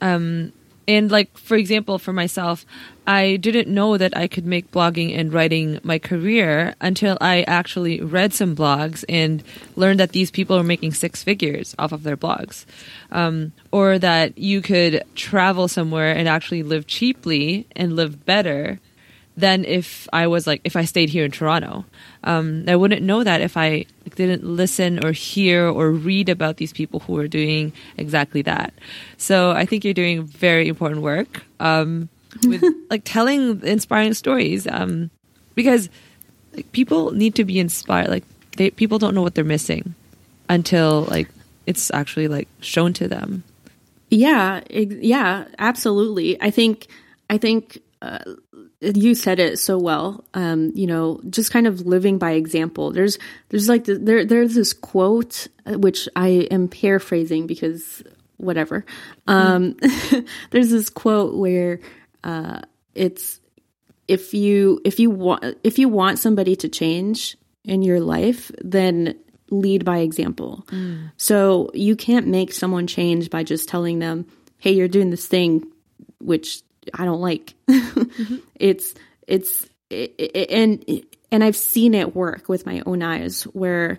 Um, 0.00 0.52
and 0.86 1.10
like 1.10 1.36
for 1.38 1.56
example, 1.56 1.98
for 1.98 2.12
myself, 2.12 2.66
I 3.06 3.36
didn't 3.36 3.72
know 3.72 3.96
that 3.96 4.16
I 4.16 4.28
could 4.28 4.44
make 4.44 4.70
blogging 4.70 5.18
and 5.18 5.32
writing 5.32 5.80
my 5.82 5.98
career 5.98 6.74
until 6.80 7.16
I 7.20 7.42
actually 7.42 8.00
read 8.00 8.34
some 8.34 8.54
blogs 8.54 9.04
and 9.08 9.42
learned 9.74 9.98
that 10.00 10.12
these 10.12 10.30
people 10.30 10.56
are 10.56 10.62
making 10.62 10.92
six 10.92 11.22
figures 11.22 11.74
off 11.78 11.92
of 11.92 12.02
their 12.02 12.16
blogs, 12.16 12.66
um, 13.10 13.52
or 13.70 13.98
that 13.98 14.36
you 14.36 14.60
could 14.60 15.02
travel 15.14 15.66
somewhere 15.66 16.14
and 16.14 16.28
actually 16.28 16.62
live 16.62 16.86
cheaply 16.86 17.66
and 17.74 17.96
live 17.96 18.26
better 18.26 18.80
than 19.36 19.64
if 19.64 20.08
I 20.12 20.26
was 20.26 20.46
like 20.46 20.60
if 20.64 20.76
I 20.76 20.84
stayed 20.84 21.08
here 21.08 21.24
in 21.24 21.30
Toronto. 21.30 21.84
Um, 22.24 22.64
I 22.68 22.76
wouldn't 22.76 23.02
know 23.02 23.24
that 23.24 23.40
if 23.40 23.56
I 23.56 23.86
didn't 24.14 24.44
listen 24.44 25.04
or 25.04 25.12
hear 25.12 25.66
or 25.66 25.90
read 25.90 26.28
about 26.28 26.58
these 26.58 26.72
people 26.72 27.00
who 27.00 27.16
are 27.18 27.28
doing 27.28 27.72
exactly 27.96 28.42
that. 28.42 28.74
So 29.16 29.52
I 29.52 29.64
think 29.64 29.84
you're 29.84 29.94
doing 29.94 30.24
very 30.24 30.68
important 30.68 31.02
work 31.02 31.42
um, 31.60 32.08
with 32.46 32.62
like 32.90 33.02
telling 33.04 33.64
inspiring 33.64 34.14
stories 34.14 34.66
um, 34.66 35.10
because 35.54 35.88
like, 36.54 36.70
people 36.72 37.12
need 37.12 37.34
to 37.36 37.44
be 37.44 37.58
inspired. 37.58 38.08
Like 38.08 38.24
they, 38.56 38.70
people 38.70 38.98
don't 38.98 39.14
know 39.14 39.22
what 39.22 39.34
they're 39.34 39.44
missing 39.44 39.94
until 40.48 41.02
like 41.04 41.28
it's 41.66 41.90
actually 41.92 42.28
like 42.28 42.48
shown 42.60 42.92
to 42.94 43.08
them. 43.08 43.44
Yeah, 44.10 44.60
yeah, 44.68 45.46
absolutely. 45.58 46.40
I 46.42 46.50
think 46.50 46.86
I 47.30 47.38
think 47.38 47.78
uh, 48.02 48.18
you 48.82 49.14
said 49.14 49.38
it 49.38 49.58
so 49.58 49.78
well. 49.78 50.24
Um, 50.34 50.72
you 50.74 50.86
know, 50.86 51.20
just 51.30 51.52
kind 51.52 51.66
of 51.66 51.82
living 51.82 52.18
by 52.18 52.32
example. 52.32 52.90
There's 52.90 53.18
there's 53.48 53.68
like 53.68 53.84
the, 53.84 53.94
there 53.94 54.24
there's 54.24 54.54
this 54.54 54.72
quote 54.72 55.46
uh, 55.66 55.78
which 55.78 56.08
I 56.16 56.48
am 56.50 56.68
paraphrasing 56.68 57.46
because 57.46 58.02
whatever. 58.38 58.84
Um, 59.26 59.76
there's 60.50 60.70
this 60.70 60.90
quote 60.90 61.36
where 61.36 61.80
uh, 62.24 62.60
it's 62.94 63.40
if 64.08 64.34
you 64.34 64.80
if 64.84 64.98
you 64.98 65.10
want 65.10 65.58
if 65.62 65.78
you 65.78 65.88
want 65.88 66.18
somebody 66.18 66.56
to 66.56 66.68
change 66.68 67.36
in 67.64 67.82
your 67.82 68.00
life, 68.00 68.50
then 68.62 69.14
lead 69.50 69.84
by 69.84 69.98
example. 69.98 70.66
So 71.16 71.70
you 71.72 71.94
can't 71.94 72.26
make 72.26 72.52
someone 72.52 72.88
change 72.88 73.30
by 73.30 73.44
just 73.44 73.68
telling 73.68 74.00
them, 74.00 74.26
"Hey, 74.58 74.72
you're 74.72 74.88
doing 74.88 75.10
this 75.10 75.26
thing," 75.26 75.70
which 76.18 76.62
I 76.94 77.04
don't 77.04 77.20
like. 77.20 77.54
It's 78.56 78.94
it's 79.26 79.66
it, 79.90 80.14
it- 80.18 80.50
and 80.50 81.04
and 81.30 81.42
I've 81.44 81.56
seen 81.56 81.94
it 81.94 82.14
work 82.14 82.48
with 82.48 82.66
my 82.66 82.82
own 82.86 83.02
eyes 83.02 83.44
where 83.44 83.98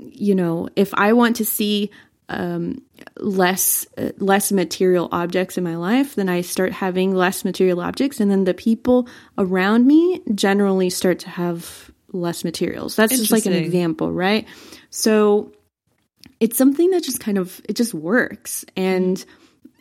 you 0.00 0.34
know 0.34 0.68
if 0.76 0.92
I 0.94 1.12
want 1.12 1.36
to 1.36 1.44
see 1.44 1.90
um, 2.28 2.82
less 3.18 3.86
uh, 3.96 4.10
less 4.18 4.50
material 4.52 5.08
objects 5.12 5.56
in 5.58 5.64
my 5.64 5.76
life, 5.76 6.14
then 6.16 6.28
I 6.28 6.40
start 6.42 6.72
having 6.72 7.14
less 7.14 7.44
material 7.44 7.80
objects, 7.80 8.20
and 8.20 8.30
then 8.30 8.44
the 8.44 8.54
people 8.54 9.08
around 9.38 9.86
me 9.86 10.20
generally 10.34 10.90
start 10.90 11.20
to 11.20 11.30
have 11.30 11.90
less 12.12 12.42
materials. 12.44 12.96
That's 12.96 13.12
just 13.18 13.30
like 13.32 13.46
an 13.46 13.52
example, 13.64 14.12
right? 14.12 14.46
So 14.90 15.52
it's 16.40 16.58
something 16.58 16.90
that 16.90 17.02
just 17.04 17.20
kind 17.20 17.38
of 17.38 17.60
it 17.68 17.76
just 17.76 17.94
works 17.94 18.64
and 18.76 19.24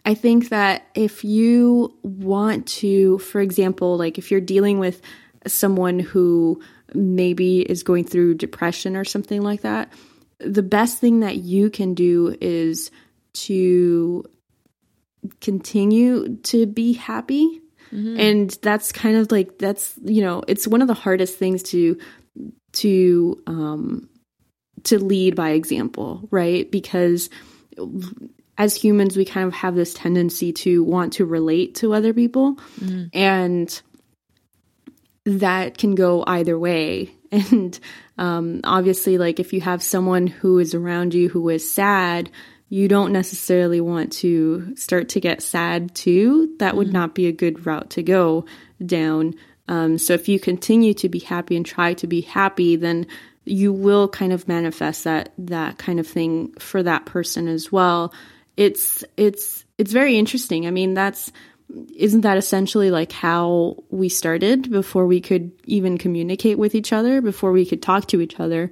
i 0.06 0.14
think 0.14 0.50
that 0.50 0.88
if 0.96 1.24
you 1.24 1.94
want 2.04 2.68
to 2.68 3.18
for 3.20 3.42
example 3.42 3.98
like 3.98 4.18
if 4.18 4.32
you're 4.32 4.42
dealing 4.42 4.80
with 4.80 5.02
someone 5.48 6.00
who 6.00 6.62
maybe 6.94 7.60
is 7.62 7.84
going 7.84 8.04
through 8.04 8.34
depression 8.34 8.96
or 8.96 9.04
something 9.04 9.42
like 9.42 9.62
that 9.62 9.92
the 10.40 10.64
best 10.64 11.00
thing 11.00 11.22
that 11.22 11.38
you 11.38 11.70
can 11.70 11.94
do 11.94 12.36
is 12.42 12.92
to 13.34 14.24
continue 15.42 16.38
to 16.38 16.66
be 16.66 16.94
happy 16.94 17.62
and 18.20 18.50
that's 18.62 18.92
kind 18.92 19.18
of 19.18 19.32
like 19.32 19.58
that's 19.58 19.94
you 20.04 20.22
know 20.22 20.44
it's 20.48 20.68
one 20.68 20.82
of 20.82 20.88
the 20.88 20.94
hardest 20.94 21.38
things 21.38 21.64
to 21.64 21.98
to 22.74 23.42
um 23.48 24.10
to 24.86 25.04
lead 25.04 25.36
by 25.36 25.52
example, 25.52 26.28
right? 26.32 26.70
Because 26.72 27.30
as 28.58 28.76
humans, 28.76 29.18
we 29.18 29.26
kind 29.26 29.48
of 29.48 29.54
have 29.54 29.76
this 29.76 29.94
tendency 29.94 30.54
to 30.54 30.84
want 30.84 31.14
to 31.14 31.26
relate 31.26 31.76
to 31.76 31.94
other 31.94 32.14
people, 32.14 32.58
and 33.14 33.82
that 35.26 35.78
can 35.78 35.96
go 35.96 36.24
either 36.26 36.58
way. 36.58 37.12
And 37.32 37.78
um, 38.18 38.62
obviously, 38.64 39.18
like 39.18 39.42
if 39.42 39.52
you 39.52 39.60
have 39.60 39.84
someone 39.84 40.28
who 40.28 40.58
is 40.60 40.74
around 40.74 41.14
you 41.14 41.28
who 41.28 41.50
is 41.50 41.70
sad, 41.70 42.30
you 42.70 42.88
don't 42.88 43.12
necessarily 43.12 43.82
want 43.82 44.14
to 44.14 44.74
start 44.78 45.10
to 45.10 45.20
get 45.20 45.42
sad 45.42 45.94
too. 45.96 46.56
That 46.60 46.78
would 46.78 46.94
not 46.94 47.14
be 47.14 47.28
a 47.28 47.34
good 47.34 47.66
route 47.66 47.90
to 47.92 48.04
go 48.04 48.46
down. 48.86 49.34
Um, 49.68 49.98
so 49.98 50.14
if 50.14 50.30
you 50.30 50.40
continue 50.40 50.94
to 50.94 51.10
be 51.10 51.20
happy 51.20 51.58
and 51.58 51.66
try 51.66 51.94
to 51.96 52.08
be 52.08 52.22
happy, 52.22 52.78
then 52.78 53.08
you 53.44 53.74
will 53.74 54.08
kind 54.08 54.32
of 54.32 54.48
manifest 54.48 55.04
that 55.04 55.32
that 55.38 55.78
kind 55.78 56.00
of 56.00 56.08
thing 56.08 56.54
for 56.54 56.82
that 56.84 57.06
person 57.06 57.48
as 57.48 57.72
well. 57.72 58.14
It's 58.58 59.04
it's 59.18 59.66
it's 59.78 59.92
very 59.92 60.18
interesting. 60.18 60.66
I 60.68 60.72
mean, 60.72 60.94
that's 60.94 61.32
isn't 61.96 62.22
that 62.22 62.38
essentially 62.38 62.92
like 62.92 63.12
how 63.12 63.84
we 63.90 64.08
started 64.10 64.70
before 64.72 65.06
we 65.08 65.20
could 65.20 65.52
even 65.66 65.98
communicate 65.98 66.58
with 66.58 66.76
each 66.76 66.94
other, 66.94 67.22
before 67.22 67.52
we 67.52 67.66
could 67.66 67.82
talk 67.82 68.08
to 68.08 68.22
each 68.22 68.40
other? 68.40 68.72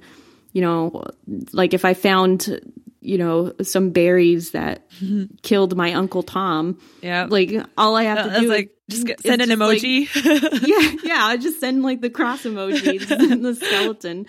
You 0.52 0.62
know, 0.62 1.04
like 1.52 1.74
if 1.74 1.84
I 1.84 1.94
found 1.94 2.60
you 3.00 3.18
know 3.18 3.52
some 3.62 3.90
berries 3.90 4.52
that 4.52 4.88
killed 5.42 5.76
my 5.76 5.92
uncle 5.92 6.22
Tom, 6.22 6.78
Yeah. 7.02 7.26
like 7.28 7.52
all 7.76 7.96
I 7.96 8.04
have 8.04 8.18
uh, 8.18 8.28
to 8.28 8.36
I 8.36 8.40
do 8.40 8.48
like, 8.48 8.70
is 8.88 8.94
just 8.96 9.06
get, 9.06 9.20
send 9.20 9.42
an 9.42 9.48
just, 9.48 9.60
like, 9.60 9.82
emoji. 9.82 10.62
yeah, 10.66 11.00
yeah. 11.02 11.26
I 11.26 11.36
just 11.36 11.60
send 11.60 11.82
like 11.82 12.00
the 12.00 12.10
cross 12.10 12.44
emojis 12.44 13.10
and 13.10 13.44
the 13.44 13.54
skeleton, 13.54 14.26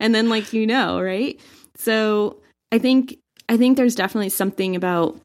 and 0.00 0.14
then 0.14 0.28
like 0.28 0.52
you 0.52 0.66
know, 0.66 1.00
right? 1.00 1.40
So 1.76 2.40
I 2.72 2.78
think 2.78 3.16
I 3.48 3.56
think 3.56 3.76
there's 3.76 3.94
definitely 3.94 4.28
something 4.28 4.76
about 4.76 5.20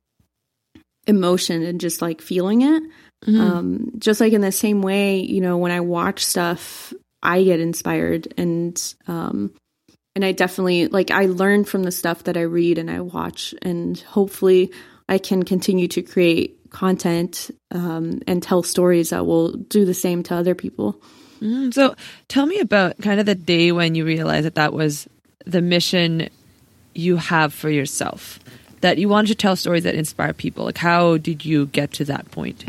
emotion 1.08 1.64
and 1.64 1.82
just 1.82 2.02
like 2.02 2.22
feeling 2.22 2.62
it. 2.62 2.84
Um, 3.26 3.92
just 4.00 4.20
like 4.20 4.34
in 4.34 4.42
the 4.42 4.52
same 4.52 4.82
way, 4.82 5.20
you 5.20 5.40
know, 5.40 5.58
when 5.58 5.72
I 5.72 5.80
watch 5.80 6.26
stuff, 6.26 6.94
I 7.22 7.44
get 7.44 7.62
inspired 7.62 8.34
and 8.38 8.96
um, 9.08 9.54
and 10.16 10.24
I 10.26 10.34
definitely 10.34 10.88
like 10.88 11.10
I 11.10 11.26
learn 11.26 11.64
from 11.64 11.84
the 11.84 11.92
stuff 11.92 12.26
that 12.26 12.38
I 12.38 12.42
read 12.42 12.78
and 12.78 12.92
I 12.92 13.00
watch, 13.00 13.56
and 13.62 13.98
hopefully 14.00 14.72
I 15.08 15.18
can 15.18 15.44
continue 15.44 15.88
to 15.90 16.02
create 16.02 16.70
content 16.70 17.50
um, 17.72 18.22
and 18.28 18.44
tell 18.44 18.62
stories 18.62 19.12
that 19.12 19.26
will 19.26 19.54
do 19.54 19.86
the 19.86 19.94
same 19.94 20.24
to 20.24 20.36
other 20.36 20.56
people. 20.56 21.02
Mm, 21.42 21.74
so 21.74 21.96
tell 22.28 22.46
me 22.46 22.60
about 22.60 23.00
kind 23.02 23.20
of 23.20 23.26
the 23.26 23.36
day 23.36 23.72
when 23.72 23.96
you 23.96 24.06
realized 24.06 24.46
that 24.46 24.56
that 24.56 24.74
was 24.74 25.08
the 25.46 25.62
mission 25.62 26.30
you 26.94 27.18
have 27.18 27.54
for 27.54 27.70
yourself, 27.70 28.40
that 28.82 28.98
you 28.98 29.10
wanted 29.10 29.28
to 29.28 29.36
tell 29.36 29.56
stories 29.56 29.84
that 29.84 29.96
inspire 29.96 30.34
people. 30.34 30.66
Like, 30.66 30.78
how 30.78 31.18
did 31.18 31.46
you 31.46 31.68
get 31.68 31.92
to 31.94 32.06
that 32.06 32.30
point? 32.32 32.66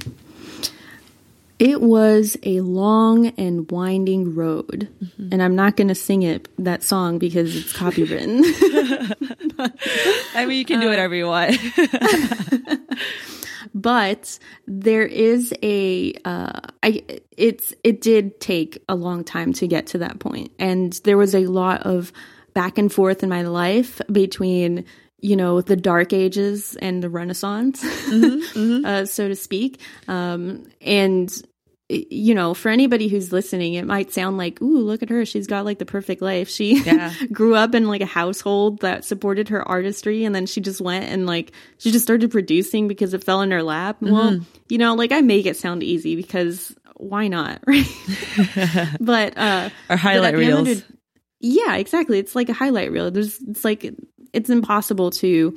It 1.58 1.80
was 1.80 2.36
a 2.42 2.60
long 2.60 3.28
and 3.38 3.70
winding 3.70 4.34
road, 4.34 4.88
and 5.30 5.40
I'm 5.40 5.54
not 5.54 5.76
going 5.76 5.88
to 5.88 5.94
sing 5.94 6.22
it 6.22 6.48
that 6.58 6.82
song 6.82 7.18
because 7.18 7.54
it's 7.54 7.72
copywritten. 7.72 8.42
I 10.34 10.46
mean, 10.46 10.58
you 10.58 10.64
can 10.64 10.80
do 10.80 10.88
whatever 10.88 11.14
you 11.14 11.26
want. 11.26 11.56
but 13.74 14.38
there 14.66 15.06
is 15.06 15.54
a 15.62 16.12
uh, 16.24 16.60
I 16.82 17.04
it's 17.36 17.72
it 17.84 18.00
did 18.00 18.40
take 18.40 18.82
a 18.88 18.94
long 18.94 19.22
time 19.22 19.52
to 19.54 19.68
get 19.68 19.86
to 19.88 19.98
that 19.98 20.18
point, 20.18 20.50
and 20.58 20.92
there 21.04 21.16
was 21.16 21.36
a 21.36 21.46
lot 21.46 21.82
of 21.82 22.12
back 22.54 22.78
and 22.78 22.92
forth 22.92 23.22
in 23.22 23.28
my 23.28 23.42
life 23.42 24.00
between 24.10 24.84
you 25.20 25.36
know 25.36 25.60
the 25.60 25.76
dark 25.76 26.12
ages 26.12 26.76
and 26.82 27.02
the 27.02 27.08
renaissance 27.08 27.82
uh, 28.12 29.06
so 29.06 29.28
to 29.28 29.34
speak. 29.36 29.80
Um, 30.08 30.64
and 30.80 31.32
you 31.90 32.34
know 32.34 32.54
for 32.54 32.70
anybody 32.70 33.08
who's 33.08 33.30
listening 33.30 33.74
it 33.74 33.84
might 33.86 34.10
sound 34.10 34.38
like 34.38 34.60
ooh 34.62 34.78
look 34.78 35.02
at 35.02 35.10
her. 35.10 35.24
She's 35.26 35.46
got 35.46 35.64
like 35.64 35.78
the 35.78 35.86
perfect 35.86 36.22
life. 36.22 36.48
She 36.48 36.82
Yeah. 36.82 37.12
grew 37.32 37.54
up 37.54 37.74
in 37.74 37.86
like 37.88 38.00
a 38.00 38.06
household 38.06 38.80
that 38.80 39.04
supported 39.04 39.48
her 39.50 39.66
artistry 39.66 40.24
and 40.24 40.34
then 40.34 40.46
she 40.46 40.60
just 40.60 40.80
went 40.80 41.04
and 41.06 41.26
like 41.26 41.52
she 41.78 41.90
just 41.90 42.04
started 42.04 42.30
producing 42.30 42.88
because 42.88 43.12
it 43.14 43.22
fell 43.24 43.42
in 43.42 43.50
her 43.50 43.62
lap. 43.62 43.98
Well 44.00 44.40
you 44.68 44.78
know 44.78 44.94
like 44.94 45.12
i 45.12 45.20
make 45.20 45.44
it 45.46 45.56
sound 45.58 45.82
easy 45.82 46.16
because 46.16 46.74
why 46.96 47.28
not 47.28 47.60
right? 47.66 47.86
But 49.00 49.36
uh 49.36 49.68
Or 49.90 49.96
highlight 49.96 50.36
reels. 50.36 50.82
Yeah 51.44 51.76
exactly 51.76 52.18
it's 52.18 52.34
like 52.34 52.48
a 52.48 52.54
highlight 52.54 52.90
reel 52.90 53.10
there's 53.10 53.38
it's 53.42 53.64
like 53.64 53.94
it's 54.32 54.48
impossible 54.48 55.10
to 55.10 55.56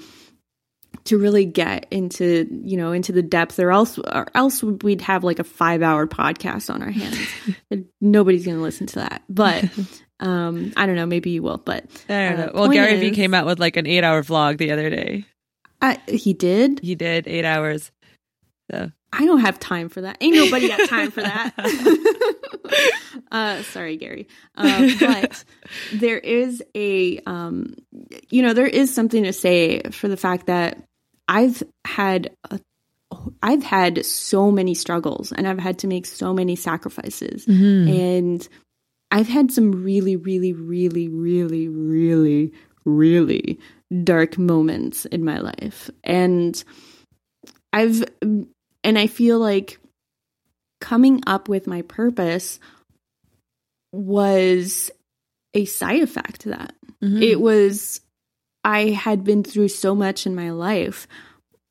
to 1.05 1.17
really 1.17 1.45
get 1.45 1.87
into 1.91 2.45
you 2.63 2.75
know 2.75 2.91
into 2.91 3.13
the 3.13 3.21
depth 3.21 3.57
or 3.59 3.71
else 3.71 3.97
or 3.97 4.27
else 4.35 4.61
we'd 4.61 5.01
have 5.01 5.23
like 5.23 5.39
a 5.39 5.43
five 5.43 5.81
hour 5.81 6.05
podcast 6.05 6.73
on 6.73 6.81
our 6.81 6.91
hands 6.91 7.27
nobody's 8.01 8.45
gonna 8.45 8.61
listen 8.61 8.85
to 8.85 8.95
that 8.95 9.23
but 9.29 9.63
um 10.19 10.73
i 10.75 10.85
don't 10.85 10.95
know 10.95 11.05
maybe 11.05 11.29
you 11.29 11.41
will 11.41 11.57
but 11.57 11.85
I 12.09 12.29
don't 12.29 12.39
uh, 12.39 12.45
know. 12.47 12.51
Well, 12.53 12.69
Gary 12.69 12.99
Vee 12.99 13.09
is- 13.09 13.15
came 13.15 13.33
out 13.33 13.45
with 13.45 13.59
like 13.59 13.77
an 13.77 13.87
eight 13.87 14.03
hour 14.03 14.23
vlog 14.23 14.57
the 14.57 14.71
other 14.71 14.89
day. 14.89 15.25
I, 15.79 16.01
he 16.07 16.33
did 16.33 16.79
He 16.79 16.95
did 16.95 17.27
eight 17.27 17.45
hours. 17.45 17.91
I 19.13 19.25
don't 19.25 19.39
have 19.39 19.59
time 19.59 19.89
for 19.89 20.01
that. 20.01 20.17
Ain't 20.21 20.35
nobody 20.35 20.67
got 20.67 20.89
time 20.89 21.11
for 21.11 21.21
that. 21.21 21.53
Uh 23.31 23.61
sorry 23.63 23.97
gary. 23.97 24.27
Uh, 24.55 24.89
but 24.99 25.43
there 25.93 26.17
is 26.17 26.63
a 26.75 27.19
um 27.19 27.75
you 28.29 28.41
know 28.41 28.53
there 28.53 28.67
is 28.67 28.93
something 28.93 29.23
to 29.23 29.33
say 29.33 29.81
for 29.91 30.07
the 30.07 30.17
fact 30.17 30.47
that 30.47 30.81
i've 31.27 31.63
had 31.85 32.35
a, 32.51 32.59
i've 33.41 33.63
had 33.63 34.05
so 34.05 34.51
many 34.51 34.73
struggles 34.73 35.31
and 35.31 35.47
i've 35.47 35.59
had 35.59 35.79
to 35.79 35.87
make 35.87 36.05
so 36.05 36.33
many 36.33 36.55
sacrifices. 36.55 37.45
And 37.89 38.47
i've 39.11 39.27
had 39.27 39.51
some 39.51 39.83
really 39.83 40.15
really 40.15 40.53
really 40.53 41.07
really 41.09 41.67
really 41.67 42.53
really 42.85 43.59
dark 44.03 44.37
moments 44.37 45.05
in 45.05 45.23
my 45.23 45.39
life. 45.39 45.89
And 46.03 46.61
i've 47.73 48.03
and 48.87 48.97
i 48.97 49.05
feel 49.05 49.37
like 49.37 49.77
coming 50.81 51.21
up 51.27 51.49
with 51.49 51.67
my 51.67 51.81
purpose 51.83 52.59
was 53.91 54.91
a 55.53 55.65
side 55.65 56.03
effect 56.03 56.41
to 56.41 56.49
that. 56.49 56.75
It 57.21 57.41
was, 57.41 58.01
I 58.63 58.89
had 58.89 59.23
been 59.23 59.43
through 59.43 59.69
so 59.69 59.95
much 59.95 60.25
in 60.25 60.35
my 60.35 60.51
life 60.51 61.07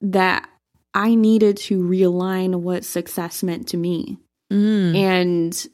that 0.01 0.49
I 0.95 1.15
needed 1.15 1.57
to 1.59 1.81
realign 1.81 2.57
what 2.57 2.85
success 2.85 3.43
meant 3.43 3.69
to 3.69 3.77
me. 3.77 4.19
Mm. 4.53 4.97
And 4.97 5.67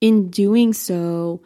in 0.00 0.30
doing 0.30 0.72
so, 0.72 1.42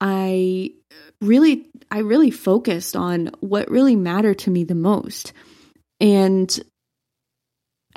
I 0.00 0.72
really, 1.20 1.66
I 1.90 1.98
really 1.98 2.30
focused 2.30 2.96
on 2.96 3.30
what 3.40 3.70
really 3.70 3.96
mattered 3.96 4.38
to 4.40 4.50
me 4.50 4.64
the 4.64 4.74
most. 4.74 5.32
And 6.00 6.58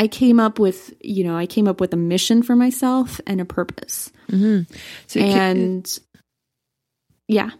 I 0.01 0.07
came 0.07 0.39
up 0.39 0.57
with, 0.57 0.95
you 0.99 1.23
know, 1.23 1.37
I 1.37 1.45
came 1.45 1.67
up 1.67 1.79
with 1.79 1.93
a 1.93 1.97
mission 1.97 2.41
for 2.41 2.55
myself 2.55 3.21
and 3.27 3.39
a 3.39 3.45
purpose. 3.45 4.11
Mhm. 4.29 4.65
So 5.05 5.19
can- 5.19 5.57
And 5.57 5.99
yeah. 7.27 7.51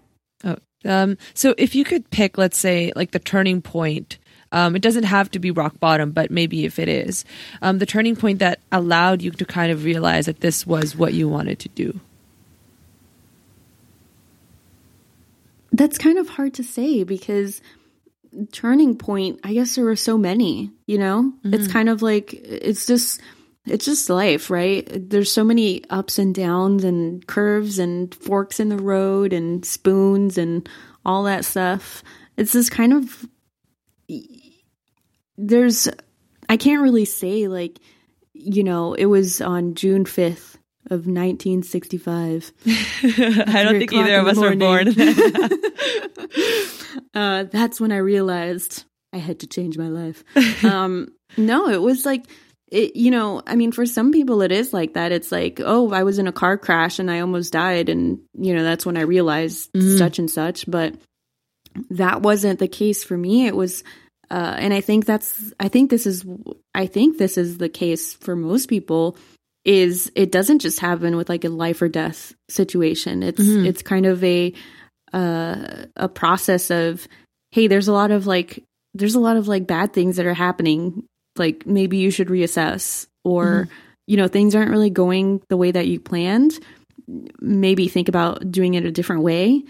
Oh, 0.43 0.55
um, 0.83 1.17
so 1.35 1.53
if 1.59 1.75
you 1.75 1.83
could 1.83 2.09
pick, 2.09 2.39
let's 2.39 2.57
say, 2.57 2.91
like 2.95 3.11
the 3.11 3.19
turning 3.19 3.61
point, 3.61 4.17
um, 4.51 4.75
it 4.75 4.81
doesn't 4.81 5.03
have 5.03 5.29
to 5.31 5.39
be 5.39 5.51
rock 5.51 5.79
bottom, 5.79 6.09
but 6.13 6.31
maybe 6.31 6.65
if 6.65 6.79
it 6.79 6.89
is, 6.89 7.25
um, 7.61 7.77
the 7.77 7.85
turning 7.85 8.15
point 8.15 8.39
that 8.39 8.59
allowed 8.71 9.21
you 9.21 9.29
to 9.29 9.45
kind 9.45 9.71
of 9.71 9.83
realize 9.83 10.25
that 10.25 10.39
this 10.39 10.65
was 10.65 10.95
what 10.95 11.13
you 11.13 11.29
wanted 11.29 11.59
to 11.59 11.69
do. 11.69 11.99
That's 15.71 15.99
kind 15.99 16.17
of 16.17 16.27
hard 16.29 16.55
to 16.55 16.63
say 16.63 17.03
because 17.03 17.61
turning 18.51 18.97
point, 18.97 19.39
I 19.43 19.53
guess 19.53 19.75
there 19.75 19.86
were 19.86 19.95
so 19.95 20.17
many, 20.17 20.71
you 20.86 20.97
know? 20.97 21.34
Mm-hmm. 21.39 21.53
It's 21.53 21.71
kind 21.71 21.89
of 21.89 22.01
like 22.01 22.34
it's 22.34 22.86
just 22.86 23.21
it's 23.65 23.86
just 23.86 24.09
life, 24.09 24.49
right? 24.49 24.88
There's 24.89 25.32
so 25.32 25.43
many 25.43 25.84
ups 25.89 26.17
and 26.17 26.34
downs 26.34 26.84
and 26.84 27.25
curves 27.27 27.79
and 27.79 28.13
forks 28.15 28.59
in 28.59 28.69
the 28.69 28.77
road 28.77 29.34
and 29.34 29.65
spoons 29.65 30.38
and 30.38 30.67
all 31.05 31.23
that 31.23 31.45
stuff. 31.45 32.03
It's 32.38 32.53
just 32.53 32.71
kind 32.71 32.93
of 32.93 33.27
there's 35.38 35.89
I 36.49 36.57
can't 36.57 36.82
really 36.82 37.05
say 37.05 37.47
like 37.47 37.79
you 38.34 38.63
know, 38.63 38.95
it 38.95 39.05
was 39.05 39.39
on 39.39 39.75
June 39.75 40.03
5th 40.03 40.51
of 40.91 41.07
1965. 41.07 42.51
I 42.67 43.63
don't 43.63 43.79
think 43.79 43.93
either 43.93 44.19
of 44.19 44.27
us 44.27 44.37
were 44.37 44.55
born. 44.57 44.89
uh, 47.15 47.45
that's 47.45 47.79
when 47.79 47.93
I 47.93 47.97
realized 47.97 48.83
I 49.13 49.17
had 49.17 49.39
to 49.39 49.47
change 49.47 49.77
my 49.77 49.87
life. 49.87 50.23
Um, 50.63 51.13
no, 51.37 51.69
it 51.69 51.81
was 51.81 52.05
like, 52.05 52.25
it, 52.67 52.95
you 52.95 53.09
know, 53.09 53.41
I 53.47 53.55
mean, 53.55 53.71
for 53.71 53.85
some 53.85 54.11
people 54.11 54.41
it 54.41 54.51
is 54.51 54.73
like 54.73 54.93
that. 54.93 55.13
It's 55.13 55.31
like, 55.31 55.61
oh, 55.63 55.91
I 55.91 56.03
was 56.03 56.19
in 56.19 56.27
a 56.27 56.33
car 56.33 56.57
crash 56.57 56.99
and 56.99 57.09
I 57.09 57.21
almost 57.21 57.53
died. 57.53 57.89
And, 57.89 58.19
you 58.37 58.53
know, 58.53 58.63
that's 58.63 58.85
when 58.85 58.97
I 58.97 59.01
realized 59.01 59.69
such 59.97 60.19
and 60.19 60.29
such. 60.29 60.69
But 60.69 60.95
that 61.89 62.21
wasn't 62.21 62.59
the 62.59 62.67
case 62.67 63.03
for 63.03 63.17
me. 63.17 63.47
It 63.47 63.55
was, 63.55 63.83
uh, 64.29 64.55
and 64.59 64.73
I 64.73 64.81
think 64.81 65.05
that's, 65.05 65.53
I 65.59 65.69
think 65.69 65.89
this 65.89 66.05
is, 66.05 66.25
I 66.75 66.85
think 66.85 67.17
this 67.17 67.37
is 67.37 67.57
the 67.57 67.69
case 67.69 68.13
for 68.13 68.35
most 68.35 68.67
people 68.67 69.17
is 69.64 70.12
it 70.16 70.32
doesn't 70.32 70.59
just 70.59 70.80
happen 70.80 71.16
with 71.16 71.30
like 71.30 71.43
a 71.43 71.49
life 71.49 71.82
or 71.82 71.88
death 71.88 72.34
situation. 72.49 73.24
It's, 73.24 73.39
it's 73.39 73.82
kind 73.82 74.05
of 74.05 74.24
a, 74.24 74.53
uh, 75.14 75.86
a 75.95 76.07
process 76.07 76.72
of 76.72 77.07
hey 77.51 77.68
there's 77.68 77.89
a 77.89 77.93
lot 77.93 78.12
of 78.12 78.28
like 78.28 78.64
there's 78.93 79.16
a 79.16 79.20
lot 79.20 79.36
of 79.36 79.45
like 79.49 79.68
bad 79.68 79.91
things 79.91 80.16
that 80.16 80.26
are 80.26 80.34
happening 80.34 81.03
like 81.36 81.66
maybe 81.66 81.97
you 81.97 82.09
should 82.12 82.30
reassess 82.30 83.07
or 83.26 83.68
you 84.12 84.18
know, 84.18 84.28
things 84.28 84.55
aren't 84.55 84.72
really 84.72 84.89
going 84.89 85.41
the 85.47 85.55
way 85.55 85.72
that 85.72 85.88
you 85.88 85.97
planned, 85.97 86.59
maybe 87.39 87.88
think 87.88 88.09
about 88.09 88.51
doing 88.51 88.74
it 88.74 88.84
a 88.84 88.91
different 88.91 89.24
way. 89.24 89.64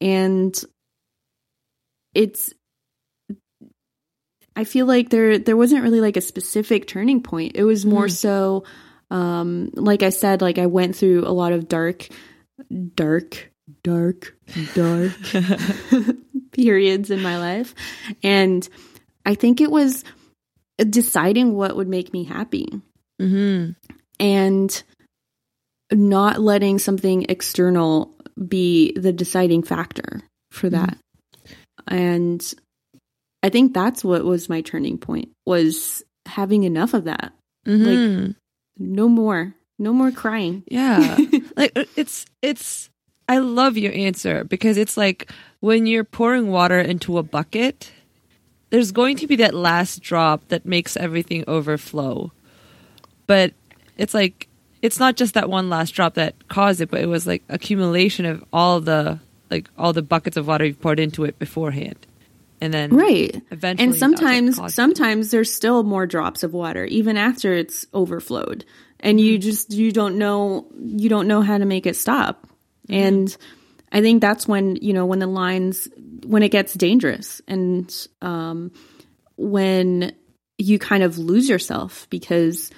And 0.00 0.54
it's 2.14 2.52
I 4.54 4.64
feel 4.64 4.84
like 4.84 5.08
there 5.08 5.38
there 5.38 5.56
wasn't 5.56 5.84
really 5.84 6.02
like 6.02 6.18
a 6.18 6.20
specific 6.20 6.86
turning 6.86 7.22
point. 7.22 7.52
It 7.54 7.64
was 7.64 7.86
more 7.86 8.08
mm. 8.08 8.12
so 8.12 8.64
um 9.10 9.70
like 9.74 10.02
I 10.02 10.10
said 10.10 10.42
like 10.42 10.58
I 10.58 10.66
went 10.66 10.96
through 10.96 11.24
a 11.26 11.32
lot 11.32 11.52
of 11.52 11.68
dark 11.68 12.08
dark 12.94 13.50
dark 13.82 14.34
dark 14.74 15.12
periods 16.52 17.10
in 17.10 17.22
my 17.22 17.38
life 17.38 17.74
and 18.22 18.68
I 19.28 19.34
think 19.34 19.60
it 19.60 19.70
was 19.70 20.04
deciding 20.78 21.54
what 21.54 21.76
would 21.76 21.86
make 21.86 22.14
me 22.14 22.24
happy. 22.24 22.66
Mm-hmm. 23.20 23.72
And 24.20 24.82
not 25.92 26.40
letting 26.40 26.78
something 26.78 27.26
external 27.28 28.14
be 28.46 28.92
the 28.92 29.12
deciding 29.12 29.62
factor 29.64 30.22
for 30.50 30.70
that. 30.70 30.96
Mm-hmm. 31.46 31.94
And 31.94 32.54
I 33.42 33.50
think 33.50 33.74
that's 33.74 34.02
what 34.02 34.24
was 34.24 34.48
my 34.48 34.62
turning 34.62 34.96
point 34.96 35.30
was 35.46 36.02
having 36.26 36.64
enough 36.64 36.94
of 36.94 37.04
that. 37.04 37.32
Mm-hmm. 37.66 38.24
Like 38.26 38.36
no 38.78 39.08
more. 39.08 39.54
No 39.78 39.92
more 39.92 40.10
crying. 40.10 40.64
Yeah. 40.68 41.16
like 41.56 41.72
uh, 41.76 41.84
it's 41.96 42.26
it's 42.42 42.90
I 43.28 43.38
love 43.38 43.76
your 43.76 43.92
answer 43.92 44.44
because 44.44 44.76
it's 44.76 44.96
like 44.96 45.30
when 45.60 45.86
you're 45.86 46.04
pouring 46.04 46.48
water 46.48 46.80
into 46.80 47.18
a 47.18 47.22
bucket, 47.22 47.92
there's 48.70 48.90
going 48.90 49.16
to 49.18 49.26
be 49.26 49.36
that 49.36 49.54
last 49.54 50.02
drop 50.02 50.48
that 50.48 50.66
makes 50.66 50.96
everything 50.96 51.44
overflow. 51.46 52.32
But 53.26 53.52
it's 53.96 54.14
like 54.14 54.48
it's 54.82 54.98
not 54.98 55.16
just 55.16 55.34
that 55.34 55.50
one 55.50 55.70
last 55.70 55.90
drop 55.90 56.14
that 56.14 56.48
caused 56.48 56.80
it, 56.80 56.90
but 56.90 57.00
it 57.00 57.06
was 57.06 57.26
like 57.26 57.42
accumulation 57.48 58.24
of 58.24 58.44
all 58.52 58.80
the 58.80 59.20
like 59.50 59.68
all 59.78 59.92
the 59.92 60.02
buckets 60.02 60.36
of 60.36 60.48
water 60.48 60.64
you've 60.64 60.80
poured 60.80 61.00
into 61.00 61.24
it 61.24 61.38
beforehand. 61.38 62.06
And 62.60 62.74
then 62.74 62.90
right, 62.90 63.40
eventually, 63.50 63.84
and 63.84 63.94
sometimes 63.94 64.74
sometimes 64.74 65.30
there's 65.30 65.52
still 65.52 65.84
more 65.84 66.06
drops 66.06 66.42
of 66.42 66.52
water 66.52 66.84
even 66.86 67.16
after 67.16 67.54
it's 67.54 67.86
overflowed, 67.94 68.64
and 69.00 69.20
you 69.20 69.34
mm-hmm. 69.34 69.42
just 69.42 69.72
you 69.72 69.92
don't 69.92 70.18
know 70.18 70.66
you 70.76 71.08
don't 71.08 71.28
know 71.28 71.40
how 71.40 71.58
to 71.58 71.64
make 71.64 71.86
it 71.86 71.94
stop. 71.94 72.46
Mm-hmm. 72.88 72.94
And 72.94 73.36
I 73.92 74.00
think 74.00 74.20
that's 74.20 74.48
when 74.48 74.76
you 74.76 74.92
know 74.92 75.06
when 75.06 75.18
the 75.20 75.26
lines 75.26 75.88
when 76.24 76.42
it 76.42 76.50
gets 76.50 76.74
dangerous 76.74 77.40
and 77.46 78.08
um, 78.22 78.72
when 79.36 80.12
you 80.58 80.78
kind 80.78 81.02
of 81.02 81.18
lose 81.18 81.48
yourself 81.48 82.06
because 82.10 82.70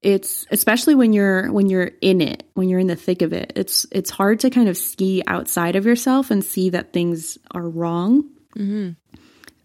it's 0.00 0.46
especially 0.50 0.94
when 0.94 1.12
you're 1.12 1.52
when 1.52 1.68
you're 1.68 1.90
in 2.00 2.20
it 2.20 2.44
when 2.54 2.68
you're 2.68 2.80
in 2.80 2.86
the 2.88 2.96
thick 2.96 3.22
of 3.22 3.32
it 3.32 3.52
it's 3.54 3.86
it's 3.92 4.10
hard 4.10 4.40
to 4.40 4.50
kind 4.50 4.68
of 4.68 4.76
ski 4.76 5.22
outside 5.26 5.76
of 5.76 5.86
yourself 5.86 6.30
and 6.30 6.42
see 6.42 6.70
that 6.70 6.92
things 6.92 7.38
are 7.52 7.68
wrong 7.68 8.24
mm-hmm. 8.56 8.90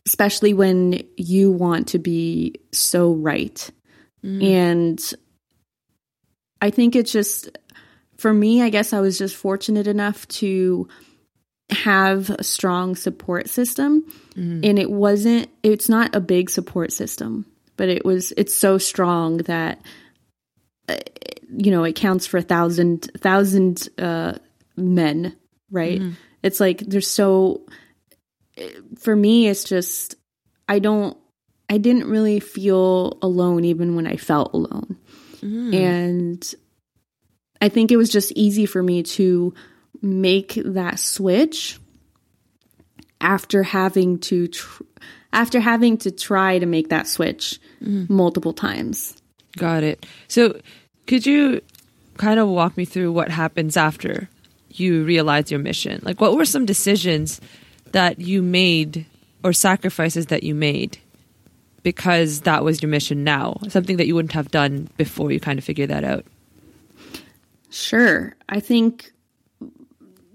especially 0.05 0.53
when 0.53 1.01
you 1.17 1.51
want 1.51 1.87
to 1.89 1.99
be 1.99 2.55
so 2.71 3.13
right 3.13 3.69
mm-hmm. 4.23 4.41
and 4.41 5.13
i 6.61 6.69
think 6.69 6.95
it's 6.95 7.11
just 7.11 7.57
for 8.17 8.33
me 8.33 8.61
i 8.61 8.69
guess 8.69 8.93
i 8.93 8.99
was 8.99 9.17
just 9.17 9.35
fortunate 9.35 9.87
enough 9.87 10.27
to 10.27 10.87
have 11.69 12.29
a 12.29 12.43
strong 12.43 12.95
support 12.95 13.49
system 13.49 14.03
mm-hmm. 14.35 14.61
and 14.63 14.79
it 14.79 14.89
wasn't 14.89 15.49
it's 15.63 15.89
not 15.89 16.15
a 16.15 16.21
big 16.21 16.49
support 16.49 16.93
system 16.93 17.45
but 17.75 17.89
it 17.89 18.05
was 18.05 18.31
it's 18.37 18.55
so 18.55 18.77
strong 18.77 19.37
that 19.37 19.81
you 21.49 21.71
know, 21.71 21.83
it 21.83 21.95
counts 21.95 22.25
for 22.27 22.37
a 22.37 22.41
thousand 22.41 23.09
thousand 23.17 23.89
uh, 23.97 24.33
men, 24.75 25.35
right? 25.71 25.99
Mm-hmm. 25.99 26.11
It's 26.43 26.59
like 26.59 26.79
there's 26.79 27.09
so. 27.09 27.65
For 28.97 29.15
me, 29.15 29.47
it's 29.47 29.63
just 29.63 30.15
I 30.67 30.79
don't. 30.79 31.17
I 31.69 31.77
didn't 31.77 32.05
really 32.05 32.39
feel 32.39 33.17
alone 33.21 33.65
even 33.65 33.95
when 33.95 34.07
I 34.07 34.15
felt 34.15 34.53
alone, 34.53 34.97
mm-hmm. 35.37 35.73
and 35.73 36.55
I 37.61 37.69
think 37.69 37.91
it 37.91 37.97
was 37.97 38.09
just 38.09 38.31
easy 38.33 38.65
for 38.65 38.81
me 38.81 39.03
to 39.03 39.53
make 40.01 40.53
that 40.63 40.99
switch 40.99 41.79
after 43.19 43.63
having 43.63 44.19
to 44.19 44.47
tr- 44.47 44.83
after 45.33 45.59
having 45.59 45.97
to 45.97 46.11
try 46.11 46.59
to 46.59 46.65
make 46.65 46.89
that 46.89 47.07
switch 47.07 47.59
mm-hmm. 47.83 48.13
multiple 48.13 48.53
times. 48.53 49.15
Got 49.57 49.83
it. 49.83 50.05
So, 50.27 50.59
could 51.07 51.25
you 51.25 51.61
kind 52.17 52.39
of 52.39 52.47
walk 52.47 52.77
me 52.77 52.85
through 52.85 53.11
what 53.11 53.29
happens 53.29 53.75
after 53.75 54.29
you 54.71 55.03
realize 55.03 55.51
your 55.51 55.59
mission? 55.59 56.01
Like, 56.03 56.21
what 56.21 56.35
were 56.35 56.45
some 56.45 56.65
decisions 56.65 57.41
that 57.93 58.19
you 58.19 58.41
made 58.41 59.05
or 59.43 59.53
sacrifices 59.53 60.27
that 60.27 60.43
you 60.43 60.53
made 60.55 60.97
because 61.83 62.41
that 62.41 62.63
was 62.63 62.81
your 62.81 62.89
mission 62.89 63.23
now? 63.23 63.57
Something 63.69 63.97
that 63.97 64.07
you 64.07 64.15
wouldn't 64.15 64.33
have 64.33 64.51
done 64.51 64.89
before 64.97 65.31
you 65.31 65.39
kind 65.39 65.57
of 65.57 65.65
figured 65.65 65.89
that 65.89 66.03
out? 66.03 66.25
Sure. 67.69 68.35
I 68.49 68.59
think 68.59 69.11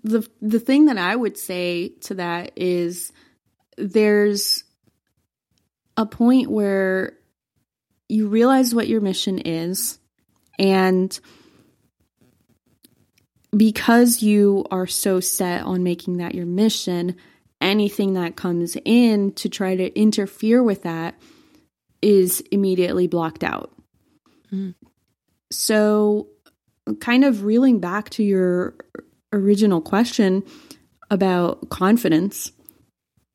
the 0.02 0.28
the 0.40 0.60
thing 0.60 0.86
that 0.86 0.98
I 0.98 1.14
would 1.14 1.38
say 1.38 1.90
to 2.02 2.14
that 2.14 2.52
is 2.56 3.12
there's 3.76 4.64
a 5.96 6.06
point 6.06 6.50
where 6.50 7.14
you 8.08 8.28
realize 8.28 8.74
what 8.74 8.88
your 8.88 9.00
mission 9.00 9.38
is 9.38 9.98
and 10.58 11.18
because 13.56 14.22
you 14.22 14.64
are 14.70 14.86
so 14.86 15.20
set 15.20 15.62
on 15.62 15.82
making 15.82 16.18
that 16.18 16.34
your 16.34 16.46
mission 16.46 17.16
anything 17.62 18.14
that 18.14 18.36
comes 18.36 18.76
in 18.84 19.32
to 19.34 19.48
try 19.48 19.76
to 19.76 19.98
interfere 19.98 20.62
with 20.62 20.82
that 20.82 21.14
is 22.00 22.40
immediately 22.50 23.06
blocked 23.06 23.44
out 23.44 23.72
mm. 24.52 24.74
so 25.50 26.28
kind 27.00 27.24
of 27.24 27.44
reeling 27.44 27.78
back 27.78 28.10
to 28.10 28.24
your 28.24 28.74
original 29.32 29.80
question 29.80 30.42
about 31.10 31.68
confidence 31.68 32.52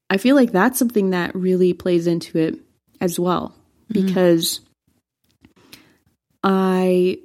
i 0.09 0.17
feel 0.17 0.35
like 0.35 0.51
that's 0.51 0.77
something 0.77 1.11
that 1.11 1.33
really 1.33 1.73
plays 1.73 2.07
into 2.07 2.37
it 2.37 2.59
as 2.99 3.19
well 3.19 3.55
mm-hmm. 3.91 4.05
because 4.05 4.61
I 6.43 7.19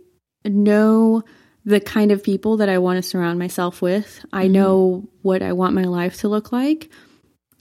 know 0.45 1.23
the 1.65 1.81
kind 1.81 2.11
of 2.11 2.23
people 2.23 2.59
that 2.59 2.69
I 2.69 2.79
want 2.79 2.97
to 2.97 3.09
surround 3.09 3.39
myself 3.39 3.81
with. 3.81 4.25
I 4.33 4.45
mm-hmm. 4.45 4.53
know 4.53 5.09
what 5.23 5.43
I 5.43 5.53
want 5.53 5.75
my 5.75 5.85
life 5.85 6.21
to 6.21 6.29
look 6.29 6.53
like. 6.53 6.91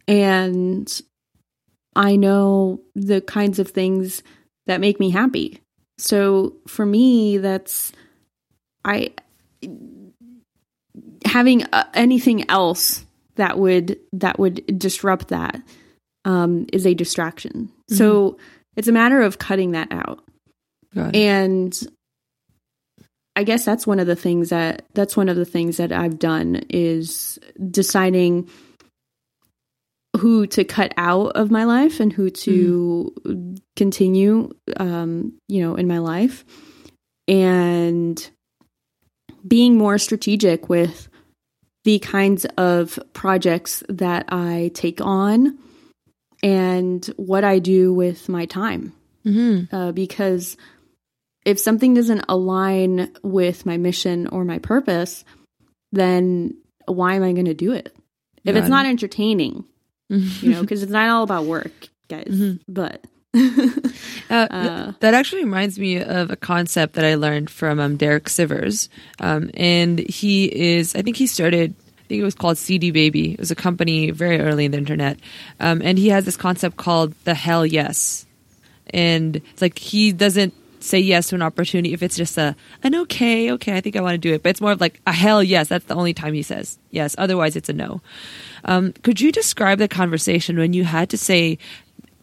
And 0.07 1.01
I 1.95 2.15
know 2.15 2.81
the 2.95 3.21
kinds 3.21 3.59
of 3.59 3.69
things 3.69 4.23
that 4.67 4.81
make 4.81 4.99
me 4.99 5.09
happy. 5.09 5.59
So 5.97 6.55
for 6.67 6.85
me, 6.85 7.37
that's 7.37 7.91
I 8.83 9.11
having 11.25 11.63
uh, 11.65 11.85
anything 11.93 12.49
else 12.49 13.05
that 13.35 13.59
would 13.59 13.99
that 14.13 14.39
would 14.39 14.79
disrupt 14.79 15.27
that 15.29 15.61
um, 16.25 16.65
is 16.73 16.85
a 16.85 16.93
distraction. 16.93 17.69
Mm-hmm. 17.69 17.95
So 17.95 18.37
it's 18.75 18.87
a 18.87 18.91
matter 18.91 19.21
of 19.21 19.37
cutting 19.37 19.71
that 19.71 19.91
out. 19.91 20.23
And 21.13 21.79
I 23.35 23.43
guess 23.43 23.63
that's 23.63 23.87
one 23.87 23.99
of 23.99 24.07
the 24.07 24.15
things 24.15 24.49
that 24.49 24.85
that's 24.93 25.15
one 25.15 25.29
of 25.29 25.37
the 25.37 25.45
things 25.45 25.77
that 25.77 25.91
I've 25.91 26.19
done 26.19 26.63
is 26.69 27.39
deciding 27.69 28.49
who 30.17 30.45
to 30.47 30.65
cut 30.65 30.93
out 30.97 31.27
of 31.37 31.49
my 31.49 31.63
life 31.63 32.01
and 32.01 32.11
who 32.11 32.29
to 32.29 33.13
mm-hmm. 33.25 33.55
continue 33.75 34.51
um, 34.77 35.33
you 35.47 35.61
know 35.61 35.75
in 35.75 35.87
my 35.87 35.99
life 35.99 36.43
and 37.27 38.29
being 39.47 39.77
more 39.77 39.97
strategic 39.97 40.69
with 40.69 41.07
the 41.83 41.99
kinds 41.99 42.45
of 42.57 42.99
projects 43.13 43.83
that 43.89 44.25
I 44.29 44.71
take 44.73 45.01
on 45.01 45.57
and 46.43 47.05
what 47.17 47.43
I 47.43 47.59
do 47.59 47.93
with 47.93 48.29
my 48.29 48.45
time. 48.45 48.93
Mm-hmm. 49.25 49.75
Uh, 49.75 49.91
because 49.91 50.57
if 51.45 51.59
something 51.59 51.93
doesn't 51.93 52.25
align 52.29 53.11
with 53.23 53.65
my 53.65 53.77
mission 53.77 54.27
or 54.27 54.45
my 54.45 54.59
purpose, 54.59 55.25
then 55.91 56.55
why 56.85 57.15
am 57.15 57.23
I 57.23 57.33
going 57.33 57.45
to 57.45 57.53
do 57.53 57.71
it? 57.71 57.95
If 58.43 58.55
it's 58.55 58.69
not 58.69 58.85
entertaining, 58.85 59.65
you 60.09 60.51
know, 60.51 60.61
because 60.61 60.81
it's 60.83 60.91
not 60.91 61.09
all 61.09 61.23
about 61.23 61.45
work, 61.45 61.71
guys. 62.07 62.27
Mm-hmm. 62.27 62.55
But 62.67 63.05
uh, 63.33 63.39
uh, 64.29 64.91
that 64.99 65.13
actually 65.13 65.43
reminds 65.43 65.77
me 65.77 66.01
of 66.01 66.31
a 66.31 66.35
concept 66.35 66.93
that 66.93 67.05
I 67.05 67.15
learned 67.15 67.49
from 67.49 67.79
um, 67.79 67.97
Derek 67.97 68.25
Sivers, 68.25 68.89
um, 69.19 69.51
and 69.53 69.99
he 69.99 70.45
is. 70.45 70.95
I 70.95 71.01
think 71.01 71.17
he 71.17 71.27
started. 71.27 71.75
I 71.99 72.03
think 72.11 72.21
it 72.21 72.25
was 72.25 72.35
called 72.35 72.57
CD 72.57 72.91
Baby. 72.91 73.33
It 73.33 73.39
was 73.39 73.51
a 73.51 73.55
company 73.55 74.11
very 74.11 74.39
early 74.39 74.65
in 74.65 74.71
the 74.71 74.77
internet, 74.77 75.19
um, 75.59 75.81
and 75.83 75.97
he 75.97 76.09
has 76.09 76.25
this 76.25 76.37
concept 76.37 76.77
called 76.77 77.13
the 77.23 77.35
Hell 77.35 77.65
Yes, 77.65 78.25
and 78.89 79.35
it's 79.35 79.61
like 79.61 79.77
he 79.77 80.11
doesn't 80.11 80.53
say 80.83 80.99
yes 80.99 81.29
to 81.29 81.35
an 81.35 81.41
opportunity 81.41 81.93
if 81.93 82.03
it's 82.03 82.15
just 82.15 82.37
a 82.37 82.55
an 82.83 82.95
okay, 82.95 83.51
okay, 83.51 83.75
I 83.75 83.81
think 83.81 83.95
I 83.95 84.01
want 84.01 84.13
to 84.13 84.17
do 84.17 84.33
it. 84.33 84.43
But 84.43 84.49
it's 84.49 84.61
more 84.61 84.71
of 84.71 84.81
like 84.81 85.01
a 85.07 85.11
hell 85.11 85.43
yes. 85.43 85.67
That's 85.67 85.85
the 85.85 85.95
only 85.95 86.13
time 86.13 86.33
he 86.33 86.43
says 86.43 86.77
yes. 86.89 87.15
Otherwise, 87.17 87.55
it's 87.55 87.69
a 87.69 87.73
no. 87.73 88.01
Um, 88.65 88.93
could 89.03 89.21
you 89.21 89.31
describe 89.31 89.79
the 89.79 89.87
conversation 89.87 90.57
when 90.57 90.73
you 90.73 90.83
had 90.83 91.09
to 91.09 91.17
say, 91.17 91.57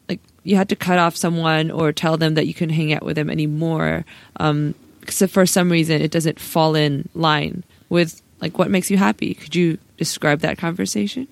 like, 0.09 0.21
you 0.45 0.57
had 0.57 0.69
to 0.69 0.77
cut 0.77 0.99
off 0.99 1.17
someone 1.17 1.71
or 1.71 1.93
tell 1.93 2.17
them 2.17 2.35
that 2.35 2.47
you 2.47 2.55
couldn't 2.55 2.75
hang 2.75 2.93
out 2.93 3.03
with 3.03 3.17
them 3.17 3.31
anymore? 3.31 4.05
Um, 4.37 4.75
for 5.11 5.47
some 5.47 5.73
reason 5.73 6.03
it 6.03 6.11
doesn't 6.11 6.39
fall 6.39 6.75
in 6.75 7.09
line 7.15 7.65
with 7.89 8.21
like 8.41 8.59
what 8.59 8.71
makes 8.71 8.91
you 8.91 8.97
happy. 8.97 9.35
Could 9.35 9.55
you 9.55 9.79
describe 9.97 10.41
that 10.41 10.59
conversation? 10.59 11.29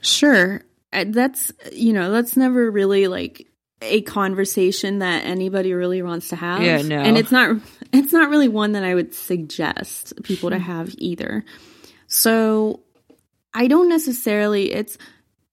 Sure. 0.00 0.62
That's 0.92 1.52
you 1.72 1.92
know 1.92 2.10
that's 2.10 2.36
never 2.36 2.70
really 2.70 3.08
like 3.08 3.46
a 3.82 4.02
conversation 4.02 5.00
that 5.00 5.24
anybody 5.24 5.72
really 5.72 6.02
wants 6.02 6.28
to 6.28 6.36
have. 6.36 6.62
Yeah, 6.62 6.82
no. 6.82 7.00
And 7.00 7.18
it's 7.18 7.32
not 7.32 7.56
it's 7.92 8.12
not 8.12 8.30
really 8.30 8.48
one 8.48 8.72
that 8.72 8.84
I 8.84 8.94
would 8.94 9.14
suggest 9.14 10.22
people 10.22 10.50
to 10.50 10.58
have 10.58 10.94
either. 10.98 11.44
So 12.06 12.80
I 13.52 13.66
don't 13.66 13.88
necessarily 13.88 14.72
it's 14.72 14.96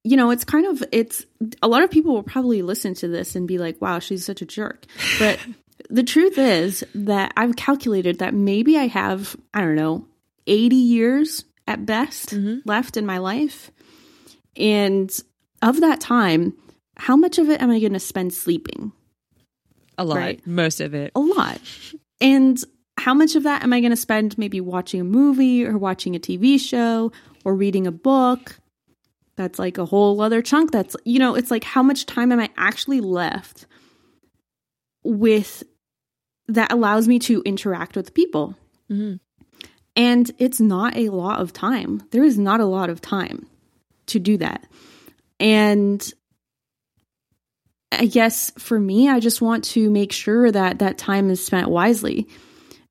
you 0.03 0.15
know, 0.15 0.31
it's 0.31 0.45
kind 0.45 0.65
of 0.65 0.83
it's 0.91 1.25
a 1.61 1.67
lot 1.67 1.83
of 1.83 1.91
people 1.91 2.13
will 2.13 2.23
probably 2.23 2.61
listen 2.61 2.93
to 2.95 3.07
this 3.07 3.35
and 3.35 3.47
be 3.47 3.57
like, 3.57 3.81
"Wow, 3.81 3.99
she's 3.99 4.25
such 4.25 4.41
a 4.41 4.45
jerk." 4.45 4.85
But 5.19 5.39
the 5.89 6.03
truth 6.03 6.37
is 6.37 6.85
that 6.95 7.33
I've 7.35 7.55
calculated 7.55 8.19
that 8.19 8.33
maybe 8.33 8.77
I 8.77 8.87
have, 8.87 9.35
I 9.53 9.61
don't 9.61 9.75
know, 9.75 10.07
80 10.47 10.75
years 10.75 11.43
at 11.67 11.85
best 11.85 12.29
mm-hmm. 12.29 12.67
left 12.67 12.97
in 12.97 13.05
my 13.05 13.17
life. 13.17 13.71
And 14.55 15.11
of 15.61 15.81
that 15.81 15.99
time, 15.99 16.53
how 16.99 17.15
much 17.15 17.37
of 17.37 17.49
it 17.49 17.61
am 17.61 17.71
I 17.71 17.79
going 17.79 17.93
to 17.93 17.99
spend 17.99 18.33
sleeping? 18.33 18.91
A 19.97 20.03
lot. 20.03 20.17
Right? 20.17 20.45
Most 20.45 20.81
of 20.81 20.93
it. 20.93 21.11
A 21.15 21.19
lot. 21.19 21.59
And 22.21 22.61
how 22.97 23.13
much 23.13 23.35
of 23.35 23.43
that 23.43 23.63
am 23.63 23.73
I 23.73 23.79
going 23.79 23.91
to 23.91 23.97
spend 23.97 24.37
maybe 24.37 24.59
watching 24.59 25.01
a 25.01 25.05
movie 25.05 25.65
or 25.65 25.77
watching 25.77 26.15
a 26.15 26.19
TV 26.19 26.59
show 26.59 27.11
or 27.45 27.55
reading 27.55 27.87
a 27.87 27.91
book? 27.91 28.59
That's 29.37 29.57
like 29.57 29.77
a 29.77 29.85
whole 29.85 30.19
other 30.19 30.41
chunk. 30.41 30.71
That's, 30.71 30.97
you 31.05 31.17
know, 31.17 31.35
it's 31.35 31.49
like 31.49 31.63
how 31.63 31.81
much 31.81 32.05
time 32.05 32.31
am 32.33 32.39
I 32.39 32.49
actually 32.57 32.99
left 32.99 33.65
with 35.03 35.63
that 36.49 36.71
allows 36.73 37.07
me 37.07 37.19
to 37.19 37.41
interact 37.43 37.95
with 37.95 38.13
people? 38.13 38.57
Mm-hmm. 38.91 39.15
And 39.95 40.31
it's 40.37 40.59
not 40.59 40.97
a 40.97 41.09
lot 41.09 41.39
of 41.39 41.53
time. 41.53 42.03
There 42.11 42.23
is 42.23 42.37
not 42.37 42.59
a 42.59 42.65
lot 42.65 42.89
of 42.89 42.99
time 42.99 43.47
to 44.07 44.19
do 44.19 44.37
that. 44.37 44.65
And 45.39 46.13
I 47.91 48.05
guess 48.05 48.51
for 48.57 48.79
me, 48.79 49.09
I 49.09 49.19
just 49.19 49.41
want 49.41 49.63
to 49.65 49.89
make 49.89 50.11
sure 50.11 50.51
that 50.51 50.79
that 50.79 50.97
time 50.97 51.29
is 51.29 51.43
spent 51.43 51.69
wisely 51.69 52.27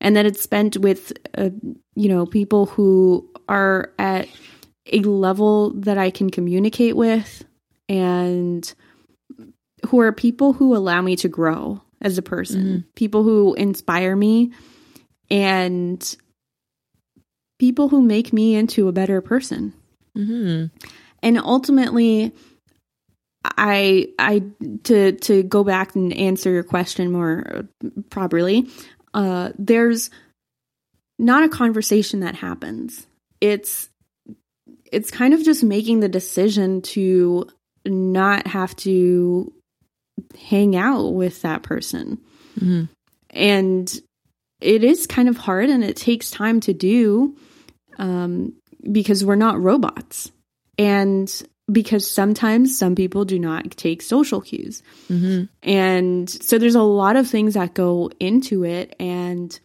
and 0.01 0.15
that 0.15 0.25
it's 0.25 0.41
spent 0.41 0.77
with, 0.77 1.13
uh, 1.37 1.49
you 1.95 2.09
know, 2.09 2.25
people 2.25 2.65
who 2.65 3.29
are 3.47 3.93
at 3.97 4.27
a 4.91 4.99
level 5.01 5.71
that 5.81 5.97
I 5.97 6.09
can 6.09 6.29
communicate 6.29 6.95
with 6.95 7.45
and 7.87 8.73
who 9.87 9.99
are 9.99 10.11
people 10.11 10.53
who 10.53 10.75
allow 10.75 11.01
me 11.01 11.15
to 11.17 11.29
grow 11.29 11.81
as 12.01 12.17
a 12.17 12.21
person, 12.21 12.63
mm-hmm. 12.63 12.79
people 12.95 13.23
who 13.23 13.53
inspire 13.55 14.15
me 14.15 14.51
and 15.29 16.17
people 17.59 17.89
who 17.89 18.01
make 18.01 18.33
me 18.33 18.55
into 18.55 18.87
a 18.87 18.93
better 18.93 19.21
person. 19.21 19.73
Mm-hmm. 20.17 20.75
And 21.21 21.37
ultimately, 21.37 22.33
I 23.43 24.07
I 24.19 24.43
to 24.83 25.13
to 25.13 25.43
go 25.43 25.63
back 25.63 25.95
and 25.95 26.13
answer 26.13 26.51
your 26.51 26.63
question 26.63 27.11
more 27.11 27.67
properly. 28.09 28.67
Uh, 29.13 29.51
there's 29.57 30.09
not 31.17 31.43
a 31.43 31.49
conversation 31.49 32.21
that 32.21 32.35
happens. 32.35 33.07
It's 33.41 33.89
it's 34.91 35.11
kind 35.11 35.33
of 35.33 35.43
just 35.43 35.63
making 35.63 35.99
the 35.99 36.09
decision 36.09 36.81
to 36.81 37.47
not 37.85 38.47
have 38.47 38.75
to 38.77 39.53
hang 40.37 40.75
out 40.75 41.09
with 41.09 41.41
that 41.43 41.63
person. 41.63 42.19
Mm-hmm. 42.59 42.85
And 43.29 44.01
it 44.59 44.83
is 44.83 45.07
kind 45.07 45.29
of 45.29 45.37
hard 45.37 45.69
and 45.69 45.83
it 45.83 45.95
takes 45.95 46.31
time 46.31 46.59
to 46.61 46.73
do 46.73 47.37
um, 47.97 48.53
because 48.91 49.23
we're 49.23 49.35
not 49.35 49.61
robots. 49.61 50.31
And 50.77 51.31
because 51.71 52.09
sometimes 52.09 52.77
some 52.77 52.95
people 52.95 53.25
do 53.25 53.39
not 53.39 53.71
take 53.71 54.01
social 54.01 54.41
cues. 54.41 54.81
Mm-hmm. 55.09 55.45
And 55.63 56.29
so 56.29 56.57
there's 56.57 56.75
a 56.75 56.81
lot 56.81 57.15
of 57.15 57.27
things 57.27 57.53
that 57.53 57.73
go 57.73 58.09
into 58.19 58.63
it. 58.65 58.95
And 58.99 59.57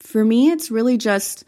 for 0.00 0.24
me, 0.24 0.50
it's 0.50 0.70
really 0.70 0.98
just 0.98 1.44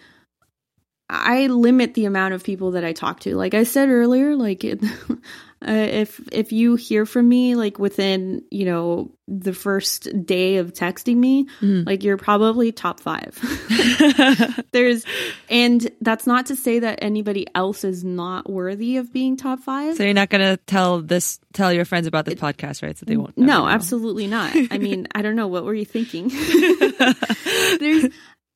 I 1.09 1.49
limit 1.49 1.95
the 1.95 2.05
amount 2.05 2.35
of 2.35 2.45
people 2.45 2.73
that 2.73 2.85
I 2.85 2.93
talk 2.93 3.21
to. 3.21 3.35
Like 3.35 3.55
I 3.55 3.65
said 3.65 3.89
earlier, 3.89 4.37
like 4.37 4.63
it, 4.63 4.81
uh, 5.67 5.73
if 5.73 6.21
if 6.33 6.53
you 6.53 6.77
hear 6.77 7.05
from 7.05 7.29
me 7.29 7.55
like 7.55 7.79
within 7.79 8.43
you 8.51 8.65
know 8.65 9.11
the 9.29 9.53
first 9.53 10.09
day 10.27 10.57
of 10.57 10.73
texting 10.73 11.17
me 11.17 11.47
mm. 11.61 11.87
like 11.87 12.03
you're 12.03 12.17
probably 12.17 12.73
top 12.73 12.99
five. 12.99 13.39
There's 14.73 15.05
and 15.51 15.89
that's 16.01 16.27
not 16.27 16.47
to 16.47 16.57
say 16.57 16.79
that 16.81 17.01
anybody 17.03 17.47
else 17.55 17.85
is 17.85 18.03
not 18.03 18.51
worthy 18.51 18.97
of 18.97 19.13
being 19.13 19.37
top 19.37 19.61
five. 19.61 19.97
So 19.97 20.03
you're 20.03 20.15
not 20.15 20.31
gonna 20.31 20.57
tell 20.57 21.03
this 21.03 21.39
tell 21.53 21.73
your 21.73 21.85
friends 21.85 22.07
about 22.07 22.25
this 22.25 22.35
it, 22.35 22.41
podcast 22.41 22.83
right? 22.83 22.97
So 22.97 23.05
they 23.05 23.19
won't 23.19 23.37
no 23.37 23.47
know. 23.47 23.69
absolutely 23.69 24.27
not. 24.27 24.57
I 24.71 24.79
mean 24.79 25.09
i 25.15 25.23
don't 25.23 25.37
know. 25.37 25.49
What 25.49 25.65
were 25.65 25.75
you 25.75 25.85
thinking? 25.85 26.29
There's 27.79 28.07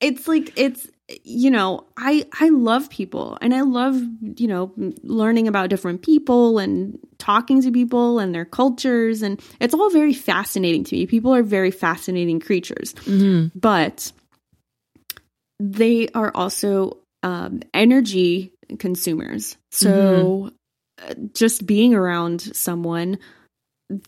it's 0.01 0.29
like 0.29 0.53
it's 0.57 0.89
you 1.23 1.51
know 1.51 1.85
i 1.97 2.27
i 2.41 2.49
love 2.49 2.89
people 2.89 3.37
and 3.41 3.55
i 3.55 3.61
love 3.61 4.01
you 4.37 4.47
know 4.47 4.73
learning 5.03 5.49
about 5.49 5.69
different 5.69 6.03
people 6.03 6.59
and 6.59 6.99
talking 7.19 7.61
to 7.61 7.71
people 7.71 8.19
and 8.19 8.35
their 8.35 8.45
cultures 8.45 9.23
and 9.23 9.41
it's 9.61 9.75
all 9.75 9.91
very 9.91 10.15
fascinating 10.15 10.83
to 10.85 10.97
me 10.97 11.07
people 11.07 11.35
are 11.35 11.43
very 11.43 11.71
fascinating 11.71 12.41
creatures 12.41 12.95
mm-hmm. 13.05 13.57
but 13.59 14.13
they 15.61 16.09
are 16.15 16.33
also 16.35 16.99
um, 17.23 17.61
energy 17.73 18.53
consumers 18.79 19.57
so 19.71 20.51
mm-hmm. 21.01 21.27
just 21.35 21.67
being 21.67 21.95
around 21.95 22.41
someone 22.41 23.19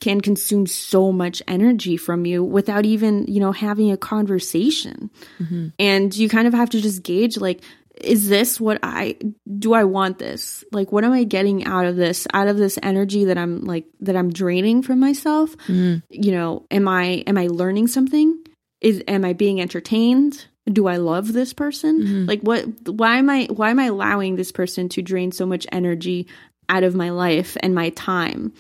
can 0.01 0.21
consume 0.21 0.67
so 0.67 1.13
much 1.13 1.43
energy 1.47 1.97
from 1.97 2.27
you 2.27 2.43
without 2.43 2.85
even, 2.85 3.27
you 3.27 3.41
know, 3.41 3.53
having 3.53 3.91
a 3.91 3.97
conversation. 3.97 5.11
Mm-hmm. 5.39 5.69
And 5.79 6.17
you 6.17 6.29
kind 6.29 6.47
of 6.47 6.55
have 6.55 6.71
to 6.71 6.81
just 6.81 7.03
gauge 7.03 7.37
like, 7.37 7.63
is 8.01 8.29
this 8.29 8.61
what 8.61 8.79
I 8.83 9.17
do? 9.59 9.73
I 9.73 9.85
want 9.85 10.19
this? 10.19 10.65
Like, 10.71 10.93
what 10.93 11.05
am 11.05 11.13
I 11.13 11.25
getting 11.25 11.65
out 11.65 11.87
of 11.87 11.97
this? 11.97 12.27
Out 12.35 12.49
of 12.49 12.59
this 12.59 12.79
energy 12.83 13.25
that 13.27 13.39
I'm 13.39 13.65
like, 13.65 13.87
that 14.01 14.17
I'm 14.17 14.33
draining 14.33 14.83
from 14.83 15.01
myself? 15.01 15.57
Mm-hmm. 15.67 15.99
You 16.11 16.33
know, 16.33 16.67
am 16.71 16.89
I, 16.89 17.25
am 17.27 17.39
I 17.39 17.47
learning 17.47 17.89
something? 17.89 18.39
Is, 18.81 19.03
am 19.09 19.25
I 19.25 19.33
being 19.33 19.61
entertained? 19.61 20.47
do 20.71 20.89
I 20.89 20.97
love 20.97 21.33
this 21.33 21.53
person? 21.53 22.01
Mm-hmm. 22.01 22.25
Like 22.27 22.41
what 22.41 22.65
why 22.89 23.19
am 23.19 23.31
I 23.31 23.45
why 23.45 23.71
am 23.71 23.79
I 23.79 23.85
allowing 23.85 24.37
this 24.37 24.51
person 24.51 24.89
to 24.91 25.03
drain 25.03 25.31
so 25.33 25.47
much 25.47 25.67
energy 25.71 26.27
out 26.69 26.83
of 26.83 26.95
my 26.95 27.11
life 27.11 27.57
and 27.61 27.75
my 27.75 27.91
time? 27.91 28.53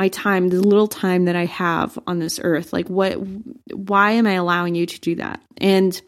My 0.00 0.08
time, 0.08 0.48
the 0.48 0.62
little 0.62 0.88
time 0.88 1.26
that 1.26 1.36
I 1.36 1.44
have 1.44 1.98
on 2.06 2.20
this 2.20 2.40
earth. 2.42 2.72
Like, 2.72 2.88
what, 2.88 3.18
why 3.70 4.12
am 4.12 4.26
I 4.26 4.32
allowing 4.32 4.74
you 4.74 4.86
to 4.86 5.00
do 5.00 5.16
that? 5.16 5.42
And 5.58 6.00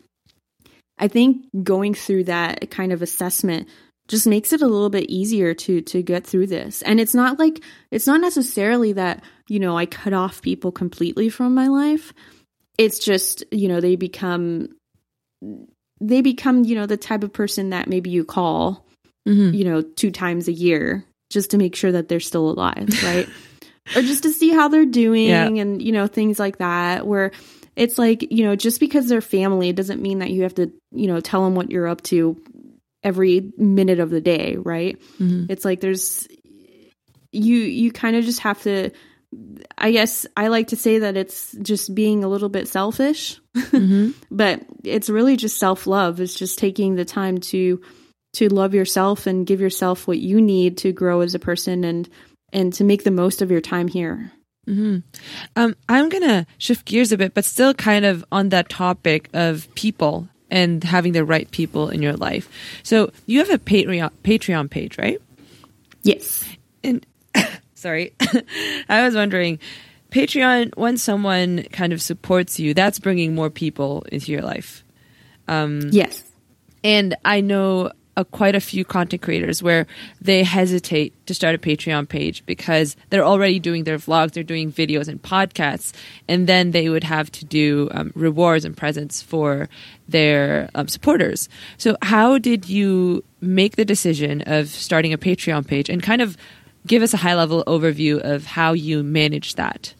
I 0.99 1.09
think 1.09 1.45
going 1.62 1.93
through 1.93 2.24
that 2.24 2.70
kind 2.70 2.95
of 2.95 3.03
assessment 3.03 3.68
just 4.09 4.26
makes 4.26 4.55
it 4.55 4.62
a 4.62 4.66
little 4.66 4.88
bit 4.88 5.11
easier 5.11 5.53
to 5.53 5.82
to 5.82 6.03
get 6.03 6.26
through 6.26 6.47
this. 6.47 6.80
And 6.80 7.01
it's 7.01 7.14
not 7.14 7.38
like 7.38 7.62
it's 7.90 8.07
not 8.07 8.22
necessarily 8.22 8.95
that, 8.95 9.22
you 9.47 9.61
know, 9.61 9.76
I 9.76 9.84
cut 9.84 10.14
off 10.14 10.40
people 10.40 10.72
completely 10.72 11.28
from 11.28 11.55
my 11.55 11.66
life. 11.68 12.14
It's 12.78 12.99
just, 12.99 13.45
you 13.53 13.68
know, 13.68 13.80
they 13.80 13.97
become 13.97 14.68
they 16.01 16.22
become, 16.22 16.64
you 16.64 16.76
know, 16.76 16.86
the 16.86 16.97
type 16.97 17.24
of 17.24 17.34
person 17.34 17.70
that 17.70 17.88
maybe 17.88 18.09
you 18.09 18.24
call, 18.24 18.86
mm-hmm. 19.28 19.55
you 19.55 19.64
know, 19.64 19.82
two 19.82 20.11
times 20.11 20.49
a 20.49 20.53
year 20.53 21.05
just 21.30 21.51
to 21.51 21.59
make 21.59 21.76
sure 21.76 21.93
that 21.93 22.09
they're 22.09 22.20
still 22.20 22.49
alive, 22.49 22.88
right? 23.05 23.28
or 23.96 24.02
just 24.02 24.22
to 24.22 24.30
see 24.30 24.50
how 24.50 24.68
they're 24.68 24.86
doing 24.86 25.28
yeah. 25.28 25.46
and 25.46 25.82
you 25.82 25.92
know 25.92 26.06
things 26.06 26.38
like 26.38 26.58
that 26.58 27.06
where 27.06 27.32
it's 27.76 27.98
like 27.98 28.30
you 28.30 28.44
know 28.44 28.56
just 28.56 28.80
because 28.80 29.08
they're 29.08 29.20
family 29.20 29.70
it 29.70 29.76
doesn't 29.76 30.02
mean 30.02 30.20
that 30.20 30.30
you 30.30 30.42
have 30.42 30.54
to 30.54 30.72
you 30.92 31.06
know 31.06 31.20
tell 31.20 31.44
them 31.44 31.54
what 31.54 31.70
you're 31.70 31.88
up 31.88 32.02
to 32.02 32.40
every 33.02 33.52
minute 33.56 33.98
of 33.98 34.10
the 34.10 34.20
day 34.20 34.56
right 34.56 35.00
mm-hmm. 35.18 35.46
it's 35.48 35.64
like 35.64 35.80
there's 35.80 36.28
you 37.32 37.56
you 37.56 37.90
kind 37.90 38.16
of 38.16 38.24
just 38.24 38.40
have 38.40 38.60
to 38.62 38.90
i 39.78 39.90
guess 39.90 40.26
i 40.36 40.48
like 40.48 40.68
to 40.68 40.76
say 40.76 41.00
that 41.00 41.16
it's 41.16 41.52
just 41.62 41.94
being 41.94 42.22
a 42.22 42.28
little 42.28 42.50
bit 42.50 42.68
selfish 42.68 43.40
mm-hmm. 43.56 44.10
but 44.30 44.60
it's 44.84 45.10
really 45.10 45.36
just 45.36 45.58
self-love 45.58 46.20
it's 46.20 46.34
just 46.34 46.58
taking 46.58 46.94
the 46.94 47.04
time 47.04 47.38
to 47.38 47.80
to 48.34 48.48
love 48.48 48.74
yourself 48.74 49.26
and 49.26 49.46
give 49.46 49.60
yourself 49.60 50.06
what 50.06 50.18
you 50.18 50.40
need 50.40 50.78
to 50.78 50.92
grow 50.92 51.20
as 51.20 51.34
a 51.34 51.38
person 51.38 51.84
and 51.84 52.08
and 52.53 52.72
to 52.74 52.84
make 52.84 53.05
the 53.05 53.11
most 53.11 53.42
of 53.42 53.50
your 53.50 53.61
time 53.61 53.88
here. 53.88 54.32
Mm-hmm. 54.68 54.98
Um, 55.57 55.74
I'm 55.88 56.09
gonna 56.09 56.46
shift 56.59 56.84
gears 56.84 57.11
a 57.12 57.18
bit, 57.18 57.34
but 57.34 57.44
still 57.44 57.74
kind 57.74 58.05
of 58.05 58.24
on 58.30 58.50
that 58.50 58.68
topic 58.68 59.28
of 59.32 59.72
people 59.74 60.28
and 60.50 60.84
having 60.84 61.12
the 61.12 61.24
right 61.24 61.50
people 61.50 61.88
in 61.88 62.03
your 62.03 62.12
life. 62.12 62.48
So 62.82 63.11
you 63.26 63.40
have 63.40 63.50
a 63.50 63.59
Patreon 63.59 64.11
Patreon 64.22 64.70
page, 64.70 64.98
right? 64.98 65.20
Yes. 66.03 66.44
And 66.84 67.05
sorry, 67.74 68.12
I 68.88 69.05
was 69.05 69.14
wondering, 69.14 69.59
Patreon 70.11 70.76
when 70.76 70.96
someone 70.96 71.64
kind 71.72 71.92
of 71.92 72.00
supports 72.00 72.61
you, 72.61 72.74
that's 72.74 72.98
bringing 73.00 73.34
more 73.34 73.50
people 73.50 74.05
into 74.12 74.30
your 74.30 74.42
life. 74.42 74.84
Um, 75.48 75.88
yes. 75.90 76.22
And 76.84 77.16
I 77.24 77.40
know 77.40 77.90
a, 78.16 78.24
quite 78.24 78.54
a 78.54 78.60
few 78.60 78.84
content 78.84 79.22
creators 79.22 79.62
where 79.62 79.86
they 80.20 80.42
hesitate 80.42 81.14
to 81.26 81.34
start 81.34 81.54
a 81.54 81.58
Patreon 81.58 82.08
page 82.08 82.44
because 82.46 82.96
they're 83.10 83.24
already 83.24 83.58
doing 83.58 83.84
their 83.84 83.98
vlogs, 83.98 84.32
they're 84.32 84.42
doing 84.42 84.70
videos 84.70 85.08
and 85.08 85.20
podcasts, 85.22 85.92
and 86.28 86.46
then 86.46 86.72
they 86.72 86.88
would 86.88 87.04
have 87.04 87.32
to 87.32 87.44
do 87.44 87.88
um, 87.92 88.12
rewards 88.14 88.64
and 88.64 88.76
presents 88.76 89.22
for 89.22 89.68
their 90.08 90.68
um, 90.74 90.88
supporters. 90.88 91.48
So, 91.78 91.96
how 92.02 92.38
did 92.38 92.68
you 92.68 93.24
make 93.40 93.76
the 93.76 93.84
decision 93.84 94.42
of 94.42 94.68
starting 94.68 95.12
a 95.12 95.18
Patreon 95.18 95.66
page 95.66 95.88
and 95.88 96.02
kind 96.02 96.20
of 96.20 96.36
give 96.86 97.02
us 97.02 97.14
a 97.14 97.18
high 97.18 97.34
level 97.34 97.64
overview 97.66 98.20
of 98.20 98.44
how 98.44 98.72
you 98.72 99.02
manage 99.02 99.54
that? 99.54 99.94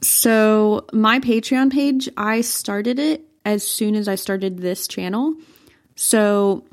So, 0.00 0.86
my 0.92 1.20
Patreon 1.20 1.72
page, 1.72 2.08
I 2.16 2.40
started 2.40 2.98
it 2.98 3.24
as 3.44 3.66
soon 3.66 3.94
as 3.94 4.08
I 4.08 4.14
started 4.14 4.58
this 4.58 4.88
channel. 4.88 5.34
So, 5.96 6.64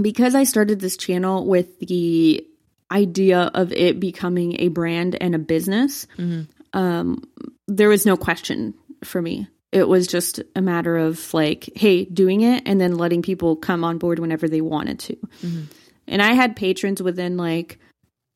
because 0.00 0.34
I 0.34 0.44
started 0.44 0.80
this 0.80 0.96
channel 0.96 1.46
with 1.46 1.78
the 1.80 2.46
idea 2.90 3.50
of 3.54 3.72
it 3.72 4.00
becoming 4.00 4.60
a 4.60 4.68
brand 4.68 5.16
and 5.20 5.34
a 5.34 5.38
business, 5.38 6.06
mm-hmm. 6.16 6.42
um, 6.78 7.22
there 7.68 7.88
was 7.88 8.06
no 8.06 8.16
question 8.16 8.74
for 9.04 9.20
me. 9.20 9.48
It 9.72 9.88
was 9.88 10.06
just 10.06 10.40
a 10.56 10.62
matter 10.62 10.96
of 10.96 11.32
like, 11.32 11.68
hey, 11.76 12.04
doing 12.04 12.40
it 12.40 12.64
and 12.66 12.80
then 12.80 12.96
letting 12.96 13.22
people 13.22 13.56
come 13.56 13.84
on 13.84 13.98
board 13.98 14.18
whenever 14.18 14.48
they 14.48 14.60
wanted 14.60 14.98
to. 15.00 15.16
Mm-hmm. 15.16 15.62
And 16.08 16.22
I 16.22 16.32
had 16.32 16.56
patrons 16.56 17.00
within 17.00 17.36
like 17.36 17.78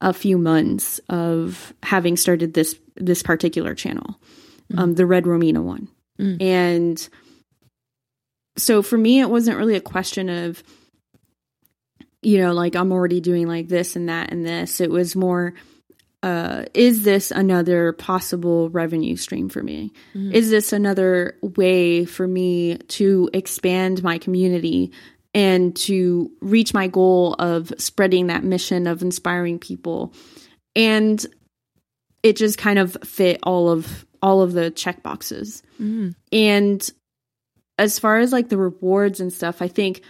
a 0.00 0.12
few 0.12 0.38
months 0.38 1.00
of 1.08 1.72
having 1.82 2.16
started 2.16 2.54
this 2.54 2.78
this 2.96 3.22
particular 3.22 3.74
channel, 3.74 4.20
mm-hmm. 4.70 4.78
um, 4.78 4.94
the 4.94 5.06
Red 5.06 5.24
Romina 5.24 5.62
one, 5.62 5.88
mm. 6.18 6.40
and 6.40 7.08
so 8.56 8.82
for 8.82 8.96
me, 8.96 9.20
it 9.20 9.30
wasn't 9.30 9.58
really 9.58 9.76
a 9.76 9.80
question 9.80 10.28
of, 10.28 10.62
you 12.22 12.38
know, 12.38 12.52
like 12.52 12.76
I'm 12.76 12.92
already 12.92 13.20
doing 13.20 13.46
like 13.46 13.68
this 13.68 13.96
and 13.96 14.08
that 14.08 14.32
and 14.32 14.46
this. 14.46 14.80
It 14.80 14.90
was 14.90 15.16
more, 15.16 15.54
uh, 16.22 16.64
is 16.72 17.02
this 17.02 17.30
another 17.30 17.92
possible 17.92 18.70
revenue 18.70 19.16
stream 19.16 19.48
for 19.48 19.62
me? 19.62 19.92
Mm-hmm. 20.14 20.32
Is 20.32 20.50
this 20.50 20.72
another 20.72 21.36
way 21.42 22.04
for 22.04 22.26
me 22.26 22.78
to 22.78 23.28
expand 23.34 24.02
my 24.02 24.18
community 24.18 24.92
and 25.34 25.74
to 25.76 26.30
reach 26.40 26.72
my 26.72 26.86
goal 26.86 27.34
of 27.34 27.72
spreading 27.76 28.28
that 28.28 28.44
mission 28.44 28.86
of 28.86 29.02
inspiring 29.02 29.58
people? 29.58 30.14
And 30.74 31.24
it 32.22 32.36
just 32.36 32.56
kind 32.56 32.78
of 32.78 32.96
fit 33.04 33.38
all 33.42 33.68
of 33.68 34.06
all 34.22 34.40
of 34.40 34.54
the 34.54 34.70
check 34.70 35.02
boxes. 35.02 35.62
Mm-hmm. 35.74 36.10
And 36.32 36.90
as 37.78 37.98
far 37.98 38.18
as 38.18 38.32
like 38.32 38.48
the 38.48 38.56
rewards 38.56 39.20
and 39.20 39.32
stuff, 39.32 39.62
I 39.62 39.68
think 39.68 40.02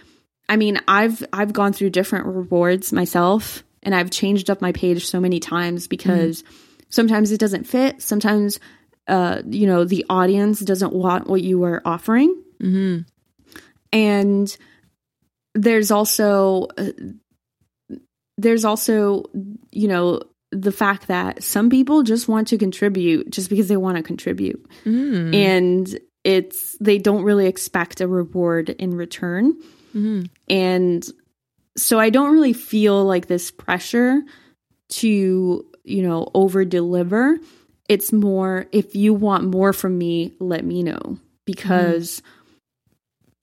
I 0.47 0.57
mean, 0.57 0.79
I've 0.87 1.25
I've 1.33 1.53
gone 1.53 1.73
through 1.73 1.89
different 1.91 2.27
rewards 2.27 2.93
myself 2.93 3.63
and 3.83 3.95
I've 3.95 4.11
changed 4.11 4.49
up 4.49 4.61
my 4.61 4.71
page 4.71 5.05
so 5.05 5.19
many 5.19 5.39
times 5.39 5.87
because 5.87 6.43
mm-hmm. 6.43 6.55
sometimes 6.89 7.31
it 7.31 7.39
doesn't 7.39 7.65
fit, 7.65 8.01
sometimes 8.01 8.59
uh 9.07 9.41
you 9.47 9.67
know, 9.67 9.85
the 9.85 10.05
audience 10.09 10.59
doesn't 10.59 10.93
want 10.93 11.27
what 11.27 11.41
you 11.41 11.63
are 11.63 11.81
offering. 11.85 12.41
Mm-hmm. 12.61 13.01
And 13.91 14.57
there's 15.53 15.89
also 15.89 16.67
uh, 16.77 16.91
there's 18.37 18.65
also 18.65 19.25
you 19.71 19.87
know 19.87 20.21
the 20.51 20.71
fact 20.71 21.07
that 21.07 21.43
some 21.43 21.69
people 21.69 22.03
just 22.03 22.27
want 22.27 22.47
to 22.49 22.57
contribute 22.57 23.29
just 23.29 23.49
because 23.49 23.67
they 23.67 23.77
want 23.77 23.97
to 23.97 24.03
contribute. 24.03 24.65
Mm. 24.85 25.35
And 25.35 25.99
it's 26.25 26.75
they 26.79 26.97
don't 26.97 27.23
really 27.23 27.45
expect 27.45 28.01
a 28.01 28.07
reward 28.07 28.69
in 28.69 28.95
return. 28.95 29.53
Mm-hmm. 29.95 30.23
And 30.49 31.07
so 31.77 31.99
I 31.99 32.09
don't 32.09 32.33
really 32.33 32.53
feel 32.53 33.05
like 33.05 33.27
this 33.27 33.51
pressure 33.51 34.21
to, 34.89 35.65
you 35.83 36.01
know, 36.01 36.31
over 36.33 36.65
deliver. 36.65 37.37
It's 37.87 38.11
more 38.11 38.65
if 38.71 38.95
you 38.95 39.13
want 39.13 39.45
more 39.45 39.71
from 39.71 39.97
me, 39.97 40.33
let 40.39 40.65
me 40.65 40.81
know 40.81 41.19
because 41.45 42.21
mm-hmm. 42.21 42.31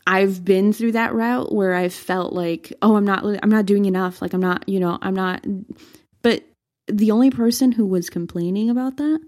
I've 0.09 0.45
been 0.45 0.73
through 0.73 0.93
that 0.93 1.15
route 1.15 1.55
where 1.55 1.75
I've 1.75 1.95
felt 1.95 2.33
like, 2.33 2.73
oh, 2.83 2.97
I'm 2.97 3.05
not 3.05 3.25
I'm 3.25 3.51
not 3.51 3.67
doing 3.67 3.85
enough, 3.85 4.21
like 4.21 4.33
I'm 4.35 4.41
not, 4.41 4.69
you 4.69 4.81
know, 4.81 4.99
I'm 5.01 5.15
not 5.15 5.47
but 6.23 6.43
the 6.89 7.13
only 7.13 7.31
person 7.31 7.71
who 7.71 7.87
was 7.87 8.11
complaining 8.11 8.69
about 8.69 8.97
that 8.97 9.21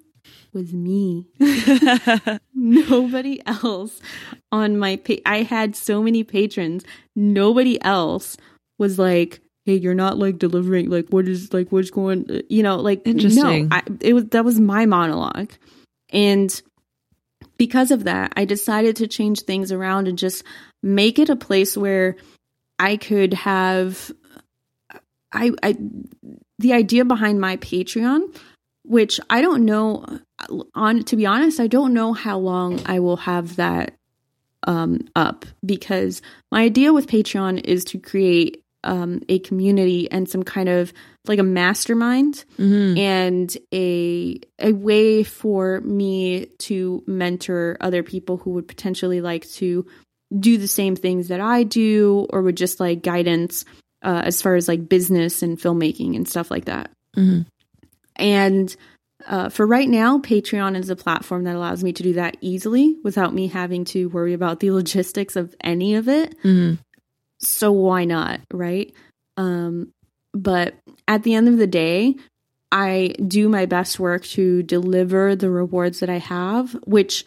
was 0.55 0.73
me. 0.73 1.27
Nobody 2.55 3.41
else 3.45 4.01
on 4.53 4.79
my 4.79 4.97
pa- 4.97 5.23
I 5.27 5.43
had 5.43 5.77
so 5.77 6.03
many 6.03 6.25
patrons. 6.25 6.85
Nobody 7.15 7.83
else 7.83 8.37
was 8.79 8.99
like, 8.99 9.41
"Hey, 9.65 9.75
you're 9.75 9.95
not 9.95 10.19
like 10.19 10.39
delivering 10.39 10.89
like 10.89 11.09
what 11.09 11.29
is 11.29 11.53
like 11.53 11.71
what's 11.73 11.91
going, 11.91 12.43
you 12.49 12.63
know, 12.63 12.77
like 12.77 13.03
interesting." 13.05 13.69
No, 13.69 13.77
I, 13.77 13.83
it 14.01 14.15
was 14.15 14.27
that 14.27 14.45
was 14.45 14.61
my 14.61 14.87
monologue. 14.87 15.53
And 16.11 16.63
because 17.59 17.91
of 17.91 18.05
that, 18.05 18.33
I 18.37 18.45
decided 18.45 18.97
to 18.97 19.09
change 19.09 19.43
things 19.43 19.73
around 19.73 20.09
and 20.09 20.17
just 20.17 20.45
make 20.83 21.19
it 21.19 21.29
a 21.29 21.37
place 21.37 21.77
where 21.77 22.17
I 22.79 22.97
could 22.97 23.35
have 23.35 24.13
I 25.33 25.53
I 25.63 25.77
the 26.59 26.73
idea 26.73 27.05
behind 27.05 27.41
my 27.41 27.57
Patreon 27.57 28.35
which 28.85 29.19
I 29.31 29.41
don't 29.41 29.65
know 29.65 30.05
on 30.75 31.05
to 31.05 31.17
be 31.17 31.27
honest, 31.27 31.61
I 31.61 31.67
don't 31.67 31.95
know 31.95 32.13
how 32.13 32.39
long 32.39 32.81
I 32.87 33.01
will 33.01 33.17
have 33.17 33.57
that 33.57 33.95
um, 34.67 35.07
up 35.15 35.45
because 35.65 36.23
my 36.51 36.63
idea 36.63 36.93
with 36.93 37.07
Patreon 37.07 37.65
is 37.65 37.85
to 37.87 37.99
create 37.99 38.63
um, 38.83 39.23
a 39.29 39.39
community 39.41 40.11
and 40.11 40.29
some 40.29 40.43
kind 40.43 40.69
of 40.69 40.93
like 41.27 41.39
a 41.39 41.45
mastermind 41.45 42.45
mm-hmm. 42.59 42.99
and 42.99 43.57
a 43.73 44.39
a 44.59 44.73
way 44.73 45.23
for 45.25 45.81
me 45.81 46.47
to 46.59 47.03
mentor 47.07 47.79
other 47.81 48.03
people 48.03 48.37
who 48.37 48.51
would 48.51 48.69
potentially 48.69 49.21
like 49.21 49.49
to 49.53 49.87
do 50.39 50.59
the 50.59 50.69
same 50.69 50.97
things 50.97 51.29
that 51.29 51.41
I 51.41 51.63
do 51.63 52.27
or 52.31 52.43
would 52.43 52.57
just 52.57 52.79
like 52.79 53.03
guidance 53.03 53.65
uh, 54.03 54.23
as 54.25 54.43
far 54.43 54.55
as 54.55 54.69
like 54.69 54.89
business 54.89 55.43
and 55.43 55.59
filmmaking 55.59 56.15
and 56.15 56.29
stuff 56.29 56.51
like 56.51 56.67
that. 56.67 56.91
Mm-hmm. 57.17 57.43
And 58.17 58.77
uh, 59.27 59.49
for 59.49 59.67
right 59.67 59.89
now, 59.89 60.19
Patreon 60.19 60.77
is 60.77 60.91
a 60.91 60.97
platform 60.97 61.45
that 61.45 61.57
allows 61.57 61.83
me 61.83 61.93
to 61.93 62.03
do 62.03 62.15
that 62.15 62.37
easily 62.41 62.97
without 63.03 63.35
me 63.35 63.47
having 63.47 63.85
to 63.87 64.09
worry 64.09 64.33
about 64.33 64.61
the 64.61 64.71
logistics 64.73 65.37
of 65.37 65.55
any 65.61 65.95
of 65.95 66.09
it. 66.09 66.37
Mm-hmm. 66.43 66.75
So 67.39 67.73
why 67.73 68.05
not, 68.05 68.41
right? 68.53 68.93
Um, 69.37 69.93
but 70.33 70.75
at 71.07 71.23
the 71.23 71.35
end 71.35 71.49
of 71.49 71.59
the 71.59 71.67
day, 71.67 72.17
I 72.73 73.15
do 73.25 73.49
my 73.49 73.67
best 73.67 74.01
work 74.01 74.25
to 74.25 74.63
deliver 74.63 75.37
the 75.37 75.51
rewards 75.51 76.01
that 76.01 76.11
I 76.11 76.19
have, 76.19 76.73
which 76.85 77.25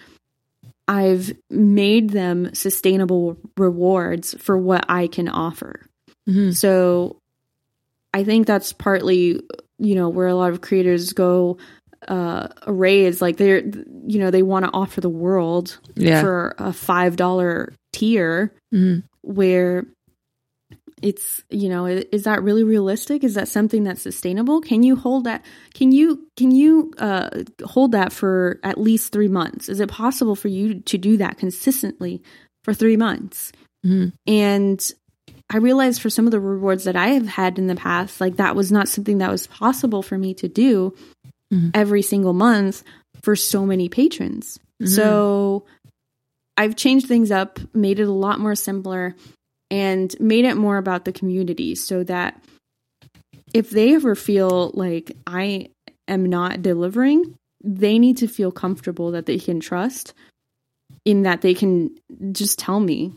I've 0.87 1.33
made 1.49 2.09
them 2.09 2.53
sustainable 2.53 3.37
rewards 3.55 4.35
for 4.39 4.57
what 4.57 4.85
I 4.89 5.07
can 5.07 5.29
offer. 5.29 5.85
Mm-hmm. 6.27 6.51
So 6.51 7.17
I 8.13 8.23
think 8.23 8.47
that's 8.47 8.73
partly 8.73 9.41
you 9.79 9.95
know 9.95 10.09
where 10.09 10.27
a 10.27 10.35
lot 10.35 10.51
of 10.51 10.61
creators 10.61 11.13
go 11.13 11.57
uh 12.07 12.47
raise 12.67 13.21
like 13.21 13.37
they're 13.37 13.65
you 14.05 14.19
know 14.19 14.31
they 14.31 14.43
want 14.43 14.65
to 14.65 14.71
offer 14.73 15.01
the 15.01 15.09
world 15.09 15.79
yeah. 15.95 16.21
for 16.21 16.55
a 16.57 16.71
five 16.71 17.15
dollar 17.15 17.73
tier 17.91 18.53
mm-hmm. 18.73 18.99
where 19.21 19.85
it's 21.01 21.43
you 21.49 21.69
know 21.69 21.85
is 21.85 22.23
that 22.23 22.41
really 22.41 22.63
realistic 22.63 23.23
is 23.23 23.35
that 23.35 23.47
something 23.47 23.83
that's 23.83 24.01
sustainable 24.01 24.61
can 24.61 24.83
you 24.83 24.95
hold 24.95 25.25
that 25.25 25.43
can 25.73 25.91
you 25.91 26.27
can 26.35 26.51
you 26.51 26.91
uh 26.97 27.29
hold 27.63 27.91
that 27.91 28.11
for 28.11 28.59
at 28.63 28.79
least 28.79 29.11
three 29.11 29.27
months 29.27 29.69
is 29.69 29.79
it 29.79 29.89
possible 29.89 30.35
for 30.35 30.47
you 30.47 30.79
to 30.81 30.97
do 30.97 31.17
that 31.17 31.37
consistently 31.37 32.21
for 32.63 32.73
three 32.73 32.97
months 32.97 33.51
mm-hmm. 33.85 34.09
and 34.25 34.91
I 35.49 35.57
realized 35.57 36.01
for 36.01 36.09
some 36.09 36.25
of 36.25 36.31
the 36.31 36.41
rewards 36.41 36.83
that 36.83 36.97
I 36.97 37.09
have 37.09 37.27
had 37.27 37.57
in 37.57 37.67
the 37.67 37.75
past, 37.75 38.19
like 38.19 38.35
that 38.35 38.55
was 38.55 38.69
not 38.69 38.89
something 38.89 39.19
that 39.19 39.31
was 39.31 39.47
possible 39.47 40.03
for 40.03 40.17
me 40.17 40.33
to 40.35 40.49
do 40.49 40.93
mm-hmm. 41.53 41.69
every 41.73 42.01
single 42.01 42.33
month 42.33 42.83
for 43.21 43.35
so 43.35 43.65
many 43.65 43.89
patrons. 43.89 44.59
Mm-hmm. 44.81 44.93
So 44.93 45.65
I've 46.55 46.75
changed 46.75 47.07
things 47.07 47.31
up, 47.31 47.59
made 47.73 47.99
it 47.99 48.07
a 48.07 48.11
lot 48.11 48.39
more 48.39 48.55
simpler, 48.55 49.15
and 49.69 50.15
made 50.19 50.45
it 50.45 50.55
more 50.55 50.77
about 50.77 51.05
the 51.05 51.11
community 51.11 51.75
so 51.75 52.03
that 52.03 52.41
if 53.53 53.69
they 53.69 53.95
ever 53.95 54.15
feel 54.15 54.71
like 54.73 55.15
I 55.25 55.69
am 56.07 56.25
not 56.25 56.61
delivering, 56.61 57.35
they 57.63 57.99
need 57.99 58.17
to 58.17 58.27
feel 58.27 58.51
comfortable 58.51 59.11
that 59.11 59.25
they 59.25 59.39
can 59.39 59.59
trust 59.59 60.13
in 61.05 61.23
that 61.23 61.41
they 61.41 61.53
can 61.53 61.95
just 62.31 62.59
tell 62.59 62.79
me 62.79 63.13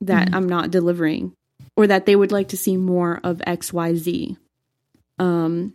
that 0.00 0.28
Mhm. 0.28 0.34
I'm 0.34 0.48
not 0.48 0.70
delivering 0.70 1.32
or 1.76 1.86
that 1.86 2.06
they 2.06 2.16
would 2.16 2.32
like 2.32 2.48
to 2.48 2.56
see 2.56 2.76
more 2.76 3.20
of 3.22 3.42
XYZ. 3.46 4.36
Um, 5.18 5.74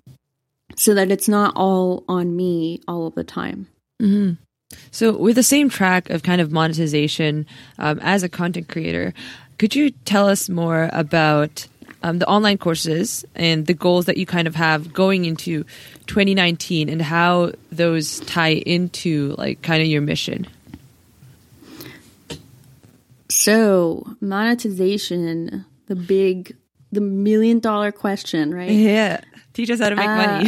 so 0.75 0.93
that 0.93 1.11
it's 1.11 1.27
not 1.27 1.53
all 1.55 2.03
on 2.07 2.35
me 2.35 2.81
all 2.87 3.07
of 3.07 3.15
the 3.15 3.23
time. 3.23 3.67
hmm 3.99 4.33
So, 4.91 5.15
with 5.15 5.35
the 5.35 5.43
same 5.43 5.69
track 5.69 6.09
of 6.09 6.23
kind 6.23 6.41
of 6.41 6.51
monetization 6.51 7.45
um, 7.77 7.99
as 8.01 8.23
a 8.23 8.29
content 8.29 8.67
creator, 8.67 9.13
could 9.57 9.75
you 9.75 9.91
tell 9.91 10.27
us 10.27 10.49
more 10.49 10.89
about 10.91 11.67
um, 12.03 12.19
the 12.19 12.27
online 12.27 12.57
courses 12.57 13.25
and 13.35 13.65
the 13.65 13.73
goals 13.73 14.05
that 14.05 14.17
you 14.17 14.25
kind 14.25 14.47
of 14.47 14.55
have 14.55 14.93
going 14.93 15.25
into 15.25 15.63
2019 16.07 16.89
and 16.89 17.01
how 17.01 17.51
those 17.71 18.19
tie 18.21 18.53
into 18.53 19.33
like 19.37 19.61
kind 19.61 19.81
of 19.81 19.87
your 19.87 20.01
mission? 20.01 20.45
So, 23.29 24.05
monetization, 24.21 25.65
the 25.87 25.95
big, 25.95 26.55
the 26.91 27.01
million 27.01 27.59
dollar 27.59 27.91
question, 27.91 28.53
right? 28.53 28.69
Yeah. 28.69 29.21
Teach 29.55 29.71
us 29.71 29.79
how 29.79 29.89
to 29.89 29.95
make 29.95 30.07
Uh, 30.07 30.43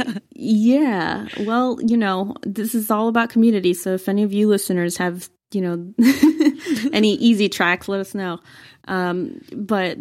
money. 0.00 0.20
Yeah. 0.34 1.28
Well, 1.40 1.78
you 1.84 1.96
know, 1.96 2.34
this 2.42 2.74
is 2.74 2.90
all 2.90 3.06
about 3.08 3.30
community. 3.30 3.74
So 3.74 3.94
if 3.94 4.08
any 4.08 4.22
of 4.24 4.32
you 4.32 4.48
listeners 4.48 4.96
have, 4.96 5.28
you 5.52 5.60
know, 5.60 5.94
any 6.92 7.14
easy 7.16 7.48
tracks, 7.48 7.88
let 7.88 8.00
us 8.00 8.14
know. 8.14 8.40
Um, 8.88 9.40
but 9.54 9.98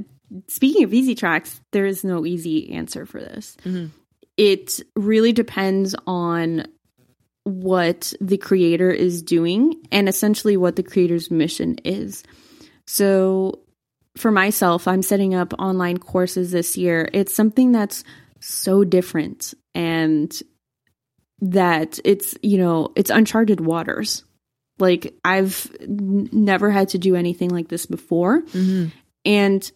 speaking 0.48 0.84
of 0.84 0.94
easy 0.94 1.14
tracks, 1.14 1.60
there 1.72 1.86
is 1.86 2.04
no 2.04 2.26
easy 2.26 2.72
answer 2.72 3.06
for 3.06 3.20
this. 3.20 3.58
Mhm. 3.66 3.90
It 4.38 4.80
really 4.96 5.34
depends 5.34 5.94
on 6.06 6.66
what 7.44 8.14
the 8.22 8.38
creator 8.38 8.92
is 8.92 9.22
doing 9.22 9.76
and 9.92 10.08
essentially 10.08 10.58
what 10.58 10.76
the 10.76 10.84
creator's 10.84 11.32
mission 11.32 11.76
is. 11.84 12.24
So 12.86 13.60
for 14.16 14.32
myself, 14.32 14.88
I'm 14.88 15.02
setting 15.02 15.34
up 15.36 15.54
online 15.60 15.98
courses 15.98 16.52
this 16.52 16.78
year. 16.78 17.10
It's 17.14 17.34
something 17.34 17.72
that's 17.72 18.04
so 18.40 18.84
different 18.84 19.54
and 19.76 20.38
that 21.42 22.00
it's, 22.04 22.36
you 22.42 22.58
know, 22.58 22.92
it's 22.96 23.10
uncharted 23.10 23.62
waters. 23.62 24.24
Like 24.80 25.16
I've 25.24 25.72
n- 25.82 26.30
never 26.32 26.72
had 26.72 26.90
to 26.90 26.98
do 26.98 27.16
anything 27.16 27.50
like 27.50 27.68
this 27.68 27.86
before. 27.86 28.42
Mhm. 28.42 28.92
And 29.26 29.72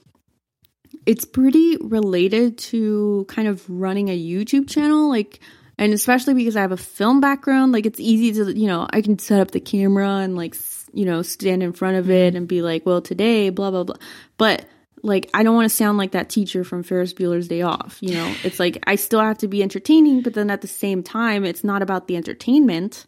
it's 1.05 1.25
pretty 1.25 1.77
related 1.77 2.57
to 2.57 3.25
kind 3.27 3.47
of 3.47 3.67
running 3.69 4.09
a 4.09 4.19
YouTube 4.19 4.69
channel. 4.69 5.09
Like, 5.09 5.39
and 5.77 5.93
especially 5.93 6.33
because 6.35 6.55
I 6.55 6.61
have 6.61 6.71
a 6.71 6.77
film 6.77 7.21
background, 7.21 7.71
like 7.71 7.85
it's 7.85 7.99
easy 7.99 8.31
to, 8.33 8.57
you 8.57 8.67
know, 8.67 8.87
I 8.91 9.01
can 9.01 9.17
set 9.17 9.39
up 9.39 9.51
the 9.51 9.59
camera 9.59 10.07
and 10.17 10.35
like, 10.35 10.55
you 10.93 11.05
know, 11.05 11.21
stand 11.21 11.63
in 11.63 11.73
front 11.73 11.97
of 11.97 12.09
it 12.09 12.35
and 12.35 12.47
be 12.47 12.61
like, 12.61 12.85
well, 12.85 13.01
today, 13.01 13.49
blah, 13.49 13.71
blah, 13.71 13.83
blah. 13.83 13.95
But 14.37 14.65
like, 15.03 15.29
I 15.33 15.43
don't 15.43 15.55
want 15.55 15.69
to 15.69 15.75
sound 15.75 15.97
like 15.97 16.11
that 16.11 16.29
teacher 16.29 16.63
from 16.63 16.83
Ferris 16.83 17.13
Bueller's 17.13 17.47
Day 17.47 17.61
Off. 17.61 17.97
You 18.01 18.13
know, 18.13 18.35
it's 18.43 18.59
like 18.59 18.77
I 18.85 18.95
still 18.95 19.19
have 19.19 19.37
to 19.39 19.47
be 19.47 19.63
entertaining, 19.63 20.21
but 20.21 20.33
then 20.33 20.49
at 20.49 20.61
the 20.61 20.67
same 20.67 21.03
time, 21.03 21.43
it's 21.45 21.63
not 21.63 21.81
about 21.81 22.07
the 22.07 22.15
entertainment. 22.15 23.05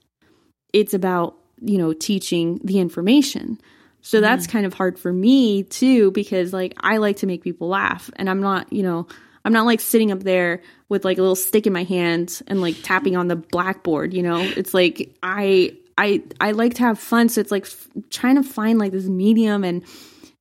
It's 0.72 0.94
about, 0.94 1.38
you 1.62 1.78
know, 1.78 1.94
teaching 1.94 2.60
the 2.64 2.80
information. 2.80 3.60
So 4.02 4.18
mm-hmm. 4.18 4.24
that's 4.24 4.48
kind 4.48 4.66
of 4.66 4.74
hard 4.74 4.98
for 5.00 5.14
me 5.14 5.64
too, 5.64 6.12
because 6.12 6.52
like 6.52 6.74
I 6.80 6.98
like 6.98 7.18
to 7.18 7.28
make 7.28 7.44
people 7.44 7.70
laugh 7.70 8.10
and 8.16 8.30
I'm 8.30 8.42
not, 8.42 8.72
you 8.74 8.84
know, 8.84 9.08
I'm 9.46 9.54
not 9.54 9.66
like 9.66 9.80
sitting 9.80 10.12
up 10.12 10.22
there 10.24 10.62
with 10.90 11.06
like 11.06 11.18
a 11.18 11.22
little 11.22 11.36
stick 11.36 11.68
in 11.68 11.74
my 11.74 11.84
hand 11.84 12.42
and 12.48 12.62
like 12.62 12.76
tapping 12.82 13.16
on 13.16 13.28
the 13.28 13.36
blackboard, 13.36 14.14
you 14.14 14.24
know? 14.24 14.40
It's 14.40 14.74
like 14.74 15.16
I 15.22 15.78
I 15.98 16.24
I 16.42 16.52
like 16.52 16.76
to 16.76 16.84
have 16.84 16.98
fun, 16.98 17.30
so 17.30 17.40
it's 17.40 17.52
like 17.52 17.66
f- 17.66 17.88
trying 18.10 18.36
to 18.36 18.44
find 18.44 18.80
like 18.80 18.92
this 18.92 19.06
medium 19.06 19.64
and 19.64 19.84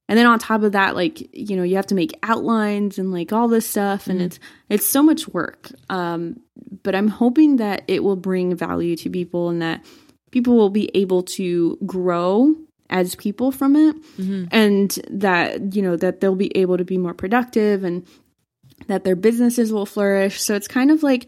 and 0.09 0.19
then 0.19 0.27
on 0.27 0.39
top 0.39 0.63
of 0.63 0.73
that 0.73 0.95
like 0.95 1.35
you 1.35 1.57
know 1.57 1.63
you 1.63 1.77
have 1.77 1.87
to 1.87 1.95
make 1.95 2.19
outlines 2.23 2.99
and 2.99 3.13
like 3.13 3.33
all 3.33 3.49
this 3.49 3.67
stuff 3.67 4.07
and 4.07 4.21
it's 4.21 4.39
it's 4.69 4.87
so 4.87 5.03
much 5.03 5.29
work. 5.29 5.71
Um 5.89 6.41
but 6.83 6.95
i'm 6.95 7.09
hoping 7.09 7.57
that 7.57 7.83
it 7.87 8.03
will 8.03 8.17
bring 8.17 8.55
value 8.57 8.97
to 8.97 9.11
people 9.11 9.49
and 9.49 9.63
that 9.63 9.85
people 10.31 10.57
will 10.57 10.71
be 10.71 10.91
able 10.95 11.23
to 11.23 11.79
grow 11.87 12.55
as 12.91 13.15
people 13.15 13.53
from 13.53 13.77
it 13.77 13.97
and 14.51 14.91
that 15.11 15.75
you 15.75 15.83
know 15.83 15.97
that 15.97 16.21
they'll 16.21 16.35
be 16.35 16.55
able 16.57 16.77
to 16.77 16.85
be 16.85 16.99
more 16.99 17.15
productive 17.15 17.85
and 17.85 18.07
that 18.89 19.05
their 19.05 19.17
businesses 19.17 19.73
will 19.73 19.87
flourish. 19.87 20.41
So 20.41 20.55
it's 20.55 20.69
kind 20.69 20.91
of 20.91 21.03
like 21.03 21.27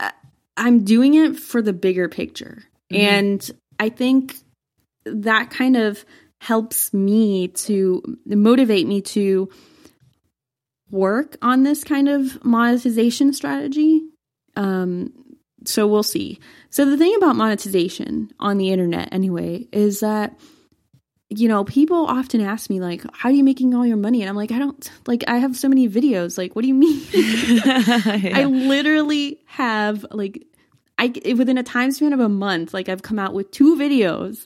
uh, 0.00 0.10
i'm 0.56 0.84
doing 0.84 1.14
it 1.14 1.38
for 1.38 1.62
the 1.62 1.72
bigger 1.72 2.08
picture. 2.08 2.64
And 2.90 3.50
i 3.80 3.88
think 3.88 4.36
that 5.04 5.50
kind 5.50 5.76
of 5.76 6.04
helps 6.42 6.92
me 6.92 7.46
to 7.46 8.02
motivate 8.26 8.84
me 8.84 9.00
to 9.00 9.48
work 10.90 11.36
on 11.40 11.62
this 11.62 11.84
kind 11.84 12.08
of 12.08 12.44
monetization 12.44 13.32
strategy. 13.32 14.02
Um, 14.56 15.12
so 15.64 15.86
we'll 15.86 16.02
see. 16.02 16.40
So 16.68 16.84
the 16.84 16.96
thing 16.96 17.14
about 17.16 17.36
monetization 17.36 18.32
on 18.40 18.58
the 18.58 18.72
internet, 18.72 19.10
anyway, 19.12 19.68
is 19.70 20.00
that 20.00 20.36
you 21.28 21.46
know 21.46 21.62
people 21.62 22.06
often 22.06 22.40
ask 22.40 22.68
me 22.68 22.80
like, 22.80 23.04
"How 23.14 23.28
are 23.28 23.32
you 23.32 23.44
making 23.44 23.72
all 23.72 23.86
your 23.86 23.96
money?" 23.96 24.20
And 24.20 24.28
I'm 24.28 24.34
like, 24.34 24.50
"I 24.50 24.58
don't 24.58 24.90
like. 25.06 25.22
I 25.28 25.36
have 25.36 25.56
so 25.56 25.68
many 25.68 25.88
videos. 25.88 26.36
Like, 26.36 26.56
what 26.56 26.62
do 26.62 26.68
you 26.68 26.74
mean?" 26.74 27.02
I 28.34 28.46
literally 28.46 29.38
have 29.46 30.04
like, 30.10 30.44
I 30.98 31.12
within 31.36 31.56
a 31.56 31.62
time 31.62 31.92
span 31.92 32.12
of 32.12 32.18
a 32.18 32.28
month, 32.28 32.74
like 32.74 32.88
I've 32.88 33.02
come 33.02 33.20
out 33.20 33.32
with 33.32 33.52
two 33.52 33.76
videos 33.76 34.44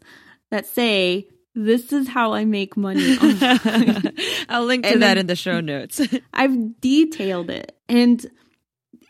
that 0.51 0.67
say 0.67 1.27
this 1.57 1.91
is 1.91 2.07
how 2.07 2.35
I 2.35 2.45
make 2.45 2.77
money. 2.77 3.17
I'll 4.49 4.65
link 4.67 4.85
to 4.85 4.93
And 4.93 5.03
that 5.03 5.17
in 5.17 5.27
the 5.27 5.35
show 5.35 5.61
notes. 5.61 6.01
I've 6.35 6.81
detailed 6.81 7.51
it 7.51 7.77
and 7.89 8.25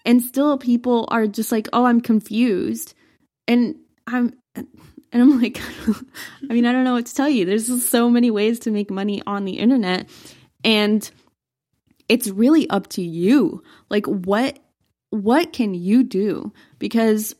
and 0.04 0.22
still 0.22 0.56
people 0.56 1.08
are 1.10 1.26
just 1.26 1.50
like, 1.50 1.68
"Oh, 1.72 1.84
I'm 1.84 2.00
confused." 2.00 2.94
And 3.48 3.74
I'm 4.06 4.34
and 4.54 5.22
I'm 5.22 5.40
like, 5.40 5.60
I 6.48 6.52
mean, 6.52 6.66
I 6.66 6.72
don't 6.72 6.84
know 6.84 6.94
what 6.94 7.06
to 7.06 7.14
tell 7.14 7.28
you. 7.28 7.44
There's 7.44 7.84
so 7.84 8.08
many 8.08 8.30
ways 8.30 8.60
to 8.60 8.70
make 8.70 8.90
money 8.90 9.22
on 9.26 9.44
the 9.44 9.58
internet 9.58 10.08
and 10.64 11.10
it's 12.08 12.28
really 12.28 12.70
up 12.70 12.86
to 12.90 13.02
you. 13.02 13.62
Like 13.90 14.06
what 14.06 14.58
what 15.10 15.52
can 15.52 15.74
you 15.74 16.04
do? 16.04 16.52
Because 16.78 17.34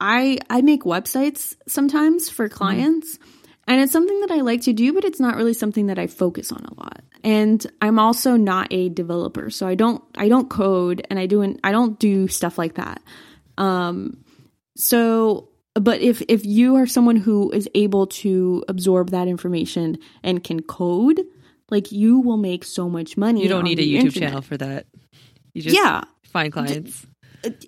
I 0.00 0.38
I 0.50 0.62
make 0.62 0.82
websites 0.82 1.54
sometimes 1.68 2.28
for 2.28 2.48
mm-hmm. 2.48 2.56
clients 2.56 3.18
and 3.66 3.80
it's 3.80 3.92
something 3.92 4.20
that 4.22 4.30
I 4.30 4.40
like 4.40 4.62
to 4.62 4.72
do, 4.72 4.92
but 4.92 5.04
it's 5.04 5.20
not 5.20 5.36
really 5.36 5.54
something 5.54 5.86
that 5.86 5.98
I 5.98 6.06
focus 6.06 6.52
on 6.52 6.64
a 6.64 6.74
lot. 6.74 7.00
And 7.24 7.64
I'm 7.80 7.98
also 7.98 8.36
not 8.36 8.72
a 8.72 8.88
developer, 8.88 9.50
so 9.50 9.66
I 9.66 9.74
don't 9.76 10.02
I 10.16 10.28
don't 10.28 10.50
code 10.50 11.06
and 11.08 11.18
I 11.18 11.26
don't 11.26 11.60
I 11.62 11.70
don't 11.72 11.98
do 11.98 12.26
stuff 12.28 12.58
like 12.58 12.74
that. 12.74 13.00
Um 13.58 14.24
so 14.76 15.48
but 15.74 16.00
if 16.00 16.22
if 16.28 16.44
you 16.44 16.76
are 16.76 16.86
someone 16.86 17.16
who 17.16 17.50
is 17.52 17.68
able 17.74 18.06
to 18.08 18.64
absorb 18.68 19.10
that 19.10 19.28
information 19.28 19.98
and 20.22 20.42
can 20.42 20.60
code, 20.62 21.20
like 21.70 21.92
you 21.92 22.18
will 22.20 22.36
make 22.36 22.64
so 22.64 22.88
much 22.88 23.16
money. 23.16 23.42
You 23.42 23.48
don't 23.48 23.58
on 23.60 23.64
need 23.64 23.78
a 23.78 23.82
YouTube 23.82 24.06
internet. 24.06 24.28
channel 24.28 24.42
for 24.42 24.56
that. 24.56 24.86
You 25.54 25.62
just 25.62 25.76
Yeah, 25.76 26.02
find 26.24 26.52
clients. 26.52 27.06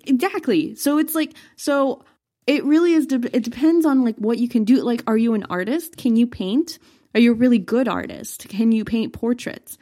exactly 0.05 0.73
so 0.75 0.97
it's 0.97 1.13
like 1.15 1.33
so 1.55 2.03
it 2.47 2.63
really 2.63 2.93
is 2.93 3.07
de- 3.07 3.35
it 3.35 3.43
depends 3.43 3.85
on 3.85 4.03
like 4.03 4.15
what 4.17 4.37
you 4.37 4.47
can 4.47 4.63
do. 4.63 4.81
Like 4.83 5.03
are 5.07 5.17
you 5.17 5.33
an 5.33 5.45
artist? 5.49 5.97
Can 5.97 6.15
you 6.15 6.27
paint? 6.27 6.79
Are 7.13 7.19
you 7.19 7.31
a 7.31 7.35
really 7.35 7.59
good 7.59 7.87
artist? 7.87 8.47
Can 8.49 8.71
you 8.71 8.83
paint 8.83 9.13
portraits? 9.13 9.77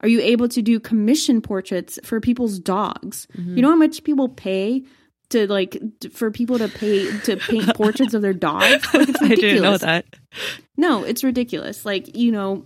Are 0.00 0.08
you 0.08 0.20
able 0.20 0.48
to 0.50 0.62
do 0.62 0.78
commission 0.80 1.40
portraits 1.42 1.98
for 2.04 2.20
people's 2.20 2.58
dogs? 2.58 3.26
Mm-hmm. 3.36 3.56
You 3.56 3.62
know 3.62 3.70
how 3.70 3.76
much 3.76 4.04
people 4.04 4.28
pay 4.28 4.84
to 5.30 5.46
like 5.46 5.76
for 6.12 6.30
people 6.30 6.58
to 6.58 6.68
pay 6.68 7.10
to 7.20 7.36
paint 7.36 7.74
portraits 7.76 8.14
of 8.14 8.22
their 8.22 8.32
dogs? 8.32 8.94
Like 8.94 9.08
it's 9.08 9.20
I 9.20 9.28
ridiculous 9.28 9.40
didn't 9.40 9.62
know 9.62 9.76
that. 9.78 10.04
no, 10.76 11.04
it's 11.04 11.22
ridiculous. 11.24 11.84
Like, 11.84 12.16
you 12.16 12.32
know, 12.32 12.64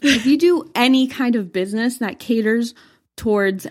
if 0.00 0.26
you 0.26 0.36
do 0.36 0.70
any 0.74 1.06
kind 1.06 1.36
of 1.36 1.52
business 1.52 1.98
that 1.98 2.18
caters 2.18 2.74
towards 3.16 3.66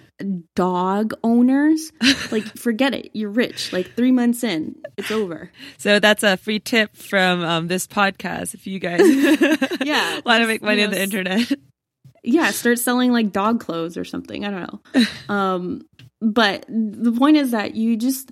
dog 0.55 1.13
owners, 1.23 1.91
like 2.31 2.43
forget 2.57 2.93
it. 2.93 3.11
You're 3.13 3.29
rich. 3.29 3.73
Like 3.73 3.95
3 3.95 4.11
months 4.11 4.43
in, 4.43 4.75
it's 4.97 5.11
over. 5.11 5.51
So 5.77 5.99
that's 5.99 6.23
a 6.23 6.37
free 6.37 6.59
tip 6.59 6.95
from 6.95 7.43
um, 7.43 7.67
this 7.67 7.87
podcast. 7.87 8.53
If 8.53 8.67
you 8.67 8.79
guys 8.79 9.01
Yeah, 9.81 10.19
want 10.25 10.41
to 10.41 10.47
make 10.47 10.61
money 10.61 10.79
you 10.79 10.85
on 10.85 10.91
the 10.91 11.01
internet, 11.01 11.51
Yeah, 12.23 12.51
start 12.51 12.79
selling 12.79 13.11
like 13.11 13.31
dog 13.31 13.59
clothes 13.59 13.97
or 13.97 14.05
something. 14.05 14.45
I 14.45 14.51
don't 14.51 14.83
know. 14.95 15.05
Um 15.33 15.81
but 16.21 16.65
the 16.67 17.11
point 17.17 17.37
is 17.37 17.51
that 17.51 17.75
you 17.75 17.97
just 17.97 18.31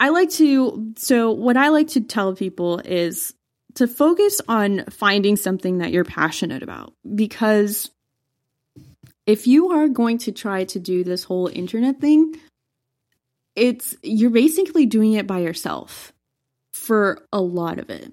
I 0.00 0.08
like 0.08 0.30
to 0.30 0.92
so 0.96 1.30
what 1.30 1.56
I 1.56 1.68
like 1.68 1.88
to 1.88 2.00
tell 2.00 2.34
people 2.34 2.80
is 2.84 3.32
to 3.76 3.86
focus 3.86 4.40
on 4.48 4.84
finding 4.90 5.36
something 5.36 5.78
that 5.78 5.92
you're 5.92 6.04
passionate 6.04 6.64
about 6.64 6.92
because 7.14 7.88
if 9.26 9.46
you 9.46 9.70
are 9.70 9.88
going 9.88 10.18
to 10.18 10.32
try 10.32 10.64
to 10.64 10.78
do 10.78 11.04
this 11.04 11.24
whole 11.24 11.46
internet 11.48 12.00
thing 12.00 12.34
it's 13.56 13.96
you're 14.02 14.30
basically 14.30 14.86
doing 14.86 15.14
it 15.14 15.26
by 15.26 15.40
yourself 15.40 16.12
for 16.72 17.26
a 17.32 17.40
lot 17.40 17.78
of 17.78 17.90
it. 17.90 18.12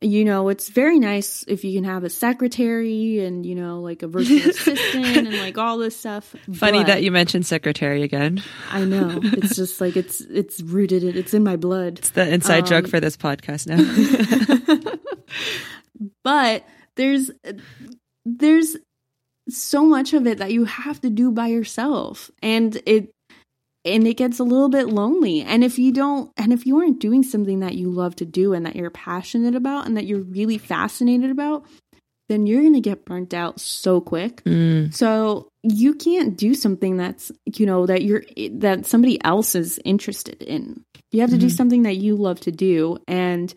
You 0.00 0.24
know, 0.24 0.50
it's 0.50 0.68
very 0.68 0.98
nice 1.00 1.44
if 1.48 1.64
you 1.64 1.74
can 1.74 1.84
have 1.84 2.04
a 2.04 2.10
secretary 2.10 3.24
and, 3.24 3.44
you 3.44 3.54
know, 3.54 3.80
like 3.80 4.02
a 4.02 4.06
virtual 4.06 4.38
assistant 4.50 5.26
and 5.26 5.38
like 5.38 5.58
all 5.58 5.78
this 5.78 5.96
stuff. 5.96 6.36
Funny 6.54 6.84
that 6.84 7.02
you 7.02 7.10
mentioned 7.10 7.44
secretary 7.44 8.02
again. 8.02 8.42
I 8.70 8.84
know. 8.84 9.18
It's 9.22 9.56
just 9.56 9.80
like 9.80 9.96
it's 9.96 10.20
it's 10.20 10.60
rooted 10.60 11.02
in 11.02 11.16
it's 11.16 11.34
in 11.34 11.42
my 11.42 11.56
blood. 11.56 11.98
It's 11.98 12.10
the 12.10 12.32
inside 12.32 12.60
Um, 12.60 12.66
joke 12.66 12.88
for 12.88 13.00
this 13.00 13.16
podcast 13.16 13.66
now. 13.66 14.92
But 16.22 16.64
there's 16.96 17.30
there's 18.24 18.76
so 19.48 19.84
much 19.84 20.12
of 20.12 20.26
it 20.26 20.38
that 20.38 20.52
you 20.52 20.64
have 20.64 21.00
to 21.02 21.10
do 21.10 21.30
by 21.30 21.46
yourself 21.48 22.30
and 22.42 22.80
it 22.86 23.10
and 23.84 24.04
it 24.04 24.14
gets 24.14 24.40
a 24.40 24.44
little 24.44 24.68
bit 24.68 24.88
lonely. 24.88 25.42
And 25.42 25.62
if 25.62 25.78
you 25.78 25.92
don't 25.92 26.32
and 26.36 26.52
if 26.52 26.66
you 26.66 26.78
aren't 26.80 26.98
doing 27.00 27.22
something 27.22 27.60
that 27.60 27.74
you 27.76 27.90
love 27.90 28.16
to 28.16 28.24
do 28.24 28.52
and 28.52 28.66
that 28.66 28.74
you're 28.74 28.90
passionate 28.90 29.54
about 29.54 29.86
and 29.86 29.96
that 29.96 30.06
you're 30.06 30.22
really 30.22 30.58
fascinated 30.58 31.30
about, 31.30 31.64
then 32.28 32.48
you're 32.48 32.62
going 32.62 32.74
to 32.74 32.80
get 32.80 33.04
burnt 33.04 33.32
out 33.32 33.60
so 33.60 34.00
quick. 34.00 34.42
Mm, 34.44 34.92
So 34.92 35.48
you 35.62 35.94
can't 35.94 36.36
do 36.36 36.54
something 36.54 36.96
that's 36.96 37.30
you 37.56 37.66
know 37.66 37.86
that 37.86 38.02
you're 38.02 38.24
that 38.52 38.86
somebody 38.86 39.22
else 39.24 39.54
is 39.54 39.78
interested 39.84 40.42
in. 40.42 40.82
You 41.12 41.20
have 41.20 41.30
to 41.30 41.38
do 41.38 41.46
Mhm. 41.46 41.56
something 41.56 41.82
that 41.84 41.96
you 41.96 42.16
love 42.16 42.40
to 42.40 42.50
do, 42.50 42.98
and 43.06 43.54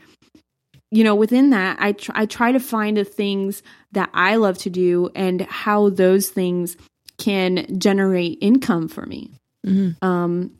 you 0.91 1.03
know 1.03 1.15
within 1.15 1.51
that, 1.51 1.77
I 1.79 1.93
tr- 1.93 2.11
I 2.15 2.25
try 2.25 2.51
to 2.51 2.59
find 2.59 2.97
the 2.97 3.03
things 3.05 3.63
that 3.91 4.09
I 4.13 4.35
love 4.35 4.57
to 4.59 4.69
do 4.69 5.09
and 5.15 5.41
how 5.41 5.89
those 5.89 6.29
things 6.29 6.77
can 7.17 7.79
generate 7.79 8.37
income 8.41 8.87
for 8.87 9.05
me. 9.05 9.31
mhm. 9.65 10.01
Um, 10.03 10.51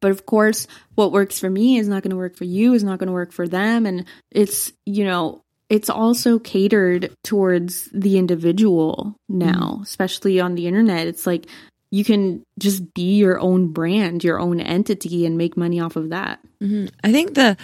but 0.00 0.10
of 0.10 0.26
course, 0.26 0.66
what 0.94 1.12
works 1.12 1.38
for 1.38 1.48
me 1.48 1.78
is 1.78 1.88
not 1.88 2.02
going 2.02 2.10
to 2.10 2.16
work 2.16 2.36
for 2.36 2.44
you, 2.44 2.74
is 2.74 2.84
not 2.84 2.98
going 2.98 3.06
to 3.06 3.12
work 3.12 3.32
for 3.32 3.46
them. 3.48 3.86
And 3.86 4.04
it's, 4.30 4.72
you 4.84 5.04
know, 5.04 5.42
it's 5.70 5.88
also 5.88 6.38
catered 6.38 7.12
towards 7.24 7.88
the 7.92 8.18
individual 8.18 9.16
now, 9.28 9.80
especially 9.82 10.38
on 10.40 10.54
the 10.54 10.66
internet. 10.66 11.06
It's 11.06 11.26
like 11.26 11.46
you 11.90 12.04
can 12.04 12.42
just 12.58 12.92
be 12.94 13.16
your 13.16 13.38
own 13.40 13.72
brand, 13.72 14.22
your 14.24 14.38
own 14.40 14.60
entity, 14.60 15.24
and 15.24 15.38
make 15.38 15.56
money 15.56 15.80
off 15.80 15.96
of 15.96 16.10
that. 16.10 16.40
Mhm. 16.62 16.90
I 17.02 17.12
think 17.12 17.34
the 17.34 17.56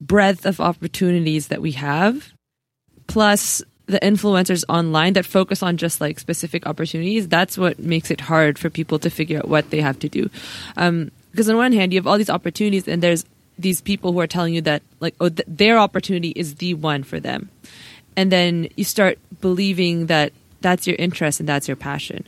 breadth 0.00 0.46
of 0.46 0.60
opportunities 0.60 1.48
that 1.48 1.62
we 1.62 1.72
have, 1.72 2.32
plus 3.06 3.62
the 3.86 4.00
influencers 4.00 4.64
online 4.68 5.12
that 5.12 5.24
focus 5.24 5.62
on 5.62 5.76
just 5.76 6.00
like 6.00 6.18
specific 6.18 6.66
opportunities, 6.66 7.28
that's 7.28 7.56
what 7.56 7.78
makes 7.78 8.10
it 8.10 8.20
hard 8.20 8.58
for 8.58 8.68
people 8.68 8.98
to 8.98 9.08
figure 9.08 9.38
out 9.38 9.48
what 9.48 9.70
they 9.70 9.80
have 9.80 9.98
to 10.00 10.08
do. 10.08 10.28
Um, 10.76 11.10
because 11.30 11.48
on 11.48 11.56
one 11.56 11.72
hand, 11.72 11.92
you 11.92 11.98
have 11.98 12.06
all 12.06 12.18
these 12.18 12.30
opportunities, 12.30 12.88
and 12.88 13.02
there's 13.02 13.24
these 13.58 13.80
people 13.80 14.12
who 14.12 14.20
are 14.20 14.26
telling 14.26 14.54
you 14.54 14.60
that 14.62 14.82
like 15.00 15.14
oh 15.20 15.28
th- 15.28 15.46
their 15.46 15.78
opportunity 15.78 16.30
is 16.30 16.56
the 16.56 16.74
one 16.74 17.02
for 17.02 17.20
them, 17.20 17.50
and 18.16 18.32
then 18.32 18.68
you 18.76 18.84
start 18.84 19.18
believing 19.40 20.06
that 20.06 20.32
that's 20.62 20.86
your 20.86 20.96
interest 20.96 21.38
and 21.38 21.48
that's 21.48 21.68
your 21.68 21.76
passion. 21.76 22.26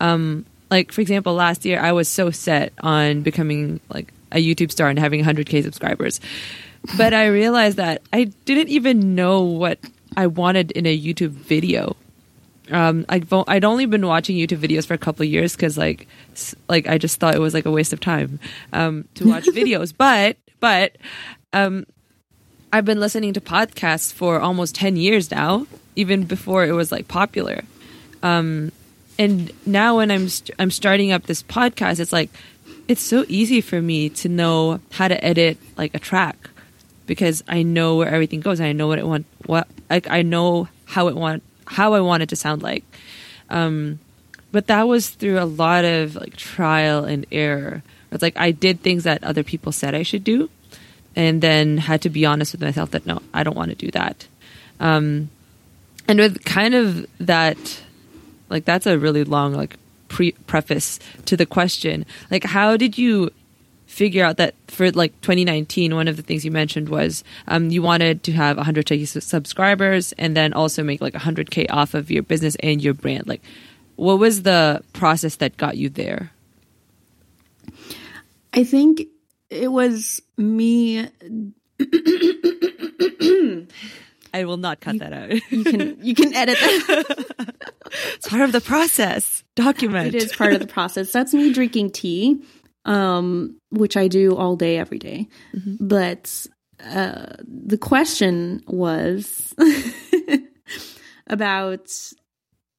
Um, 0.00 0.44
like 0.70 0.92
for 0.92 1.00
example, 1.00 1.34
last 1.34 1.64
year 1.64 1.80
I 1.80 1.92
was 1.92 2.08
so 2.08 2.30
set 2.30 2.72
on 2.80 3.22
becoming 3.22 3.80
like 3.88 4.12
a 4.32 4.44
YouTube 4.44 4.72
star 4.72 4.88
and 4.88 4.98
having 4.98 5.24
100k 5.24 5.62
subscribers, 5.62 6.20
but 6.96 7.14
I 7.14 7.26
realized 7.26 7.76
that 7.76 8.02
I 8.12 8.24
didn't 8.44 8.68
even 8.68 9.14
know 9.14 9.42
what 9.42 9.78
I 10.16 10.26
wanted 10.26 10.70
in 10.72 10.86
a 10.86 10.98
YouTube 10.98 11.30
video. 11.30 11.96
Um, 12.70 13.06
I've 13.08 13.32
I'd 13.32 13.64
only 13.64 13.86
been 13.86 14.06
watching 14.06 14.36
YouTube 14.36 14.58
videos 14.58 14.86
for 14.86 14.94
a 14.94 14.98
couple 14.98 15.22
of 15.22 15.30
years 15.30 15.56
because 15.56 15.78
like 15.78 16.06
like 16.68 16.86
I 16.86 16.98
just 16.98 17.18
thought 17.18 17.34
it 17.34 17.40
was 17.40 17.54
like 17.54 17.66
a 17.66 17.70
waste 17.70 17.92
of 17.92 18.00
time 18.00 18.40
um, 18.72 19.06
to 19.14 19.28
watch 19.28 19.44
videos. 19.46 19.92
But 19.96 20.36
but 20.60 20.96
um, 21.52 21.86
I've 22.72 22.84
been 22.84 23.00
listening 23.00 23.32
to 23.34 23.40
podcasts 23.40 24.12
for 24.12 24.40
almost 24.40 24.74
ten 24.74 24.96
years 24.96 25.30
now, 25.30 25.66
even 25.96 26.24
before 26.24 26.64
it 26.64 26.72
was 26.72 26.92
like 26.92 27.08
popular. 27.08 27.62
Um, 28.22 28.72
and 29.18 29.50
now 29.64 29.96
when 29.96 30.10
I'm 30.10 30.28
st- 30.28 30.54
I'm 30.58 30.70
starting 30.70 31.12
up 31.12 31.24
this 31.24 31.42
podcast, 31.42 32.00
it's 32.00 32.12
like 32.12 32.30
it's 32.86 33.02
so 33.02 33.24
easy 33.28 33.60
for 33.60 33.80
me 33.80 34.08
to 34.10 34.28
know 34.28 34.80
how 34.92 35.08
to 35.08 35.24
edit 35.24 35.58
like 35.76 35.94
a 35.94 35.98
track 35.98 36.50
because 37.08 37.42
I 37.48 37.64
know 37.64 37.96
where 37.96 38.06
everything 38.06 38.40
goes. 38.40 38.60
I 38.60 38.70
know 38.72 38.86
what 38.86 39.00
it 39.00 39.06
want 39.06 39.26
what 39.46 39.66
like 39.90 40.08
I 40.08 40.22
know 40.22 40.68
how 40.84 41.08
it 41.08 41.16
want 41.16 41.42
how 41.66 41.94
I 41.94 42.00
want 42.00 42.22
it 42.22 42.28
to 42.28 42.36
sound 42.36 42.62
like. 42.62 42.84
Um, 43.50 43.98
but 44.52 44.68
that 44.68 44.86
was 44.86 45.08
through 45.08 45.40
a 45.40 45.44
lot 45.44 45.84
of 45.84 46.14
like 46.14 46.36
trial 46.36 47.04
and 47.04 47.26
error. 47.32 47.82
It's 48.12 48.22
like 48.22 48.38
I 48.38 48.52
did 48.52 48.82
things 48.82 49.04
that 49.04 49.24
other 49.24 49.42
people 49.42 49.72
said 49.72 49.94
I 49.94 50.04
should 50.04 50.22
do, 50.22 50.48
and 51.16 51.42
then 51.42 51.78
had 51.78 52.02
to 52.02 52.10
be 52.10 52.24
honest 52.24 52.52
with 52.52 52.60
myself 52.60 52.92
that 52.92 53.06
no, 53.06 53.20
I 53.34 53.42
don't 53.42 53.56
want 53.56 53.70
to 53.70 53.74
do 53.74 53.90
that. 53.90 54.28
Um, 54.78 55.30
and 56.06 56.18
with 56.18 56.44
kind 56.44 56.74
of 56.74 57.06
that, 57.18 57.82
like 58.48 58.64
that's 58.64 58.86
a 58.86 58.98
really 58.98 59.24
long 59.24 59.54
like 59.54 59.76
pre- 60.08 60.32
preface 60.46 61.00
to 61.24 61.36
the 61.36 61.46
question. 61.46 62.04
Like, 62.30 62.44
how 62.44 62.76
did 62.76 62.96
you 62.96 63.30
figure 63.98 64.24
out 64.24 64.36
that 64.36 64.54
for 64.68 64.90
like 64.92 65.12
2019 65.22 65.94
one 65.94 66.06
of 66.06 66.16
the 66.16 66.22
things 66.22 66.44
you 66.44 66.52
mentioned 66.52 66.88
was 66.88 67.24
um, 67.48 67.68
you 67.70 67.82
wanted 67.82 68.22
to 68.22 68.30
have 68.32 68.56
100k 68.56 69.02
s- 69.02 69.24
subscribers 69.24 70.12
and 70.18 70.36
then 70.36 70.52
also 70.52 70.84
make 70.84 71.00
like 71.00 71.14
100k 71.14 71.66
off 71.68 71.94
of 71.94 72.08
your 72.10 72.22
business 72.22 72.54
and 72.62 72.80
your 72.80 72.94
brand 72.94 73.26
like 73.26 73.42
what 73.96 74.18
was 74.20 74.42
the 74.44 74.80
process 74.92 75.34
that 75.36 75.56
got 75.56 75.76
you 75.76 75.88
there 75.88 76.30
I 78.54 78.64
think 78.64 79.02
it 79.50 79.68
was 79.70 80.22
me. 80.36 81.00
i 84.34 84.44
will 84.44 84.56
not 84.56 84.80
cut 84.80 84.98
that 84.98 85.12
out 85.12 85.30
You 85.50 85.64
can 85.64 85.98
you 86.02 86.14
can 86.14 86.34
edit 86.34 86.58
that. 86.60 87.54
it's 88.14 88.28
part 88.28 88.42
of 88.42 88.52
the 88.52 88.60
process 88.60 89.42
document 89.54 90.14
It 90.14 90.22
is 90.22 90.32
part 90.36 90.52
of 90.52 90.60
the 90.60 90.66
process. 90.66 91.10
That's 91.12 91.32
me 91.34 91.52
drinking 91.52 91.90
tea, 91.90 92.40
um, 92.84 93.58
which 93.70 93.96
I 93.96 94.08
do 94.08 94.36
all 94.36 94.56
day, 94.56 94.78
every 94.78 94.98
day. 94.98 95.28
But 95.80 96.46
uh, 96.84 97.34
the 97.42 97.78
question 97.78 98.62
was 98.66 99.54
about 101.26 101.90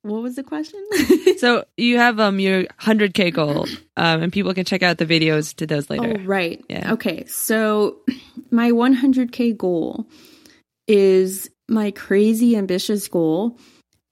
what 0.02 0.22
was 0.22 0.36
the 0.36 0.43
question? 0.43 0.80
so 1.38 1.66
you 1.76 1.97
have 1.97 2.20
um 2.20 2.39
your 2.39 2.64
100k 2.82 3.34
goal 3.34 3.68
um, 3.97 4.24
and 4.24 4.34
people 4.34 4.54
can 4.54 4.64
check 4.64 4.82
out 4.82 4.97
the 4.97 5.06
videos 5.06 5.54
to 5.56 5.68
those 5.68 5.89
later 5.89 6.16
oh, 6.18 6.24
right. 6.24 6.64
Yeah. 6.70 6.93
Okay. 6.93 7.26
So 7.26 7.97
my 8.52 8.72
100K 8.72 9.58
goal 9.58 10.08
is 10.88 11.50
my 11.68 11.91
crazy 11.91 12.56
ambitious 12.56 13.08
goal. 13.08 13.58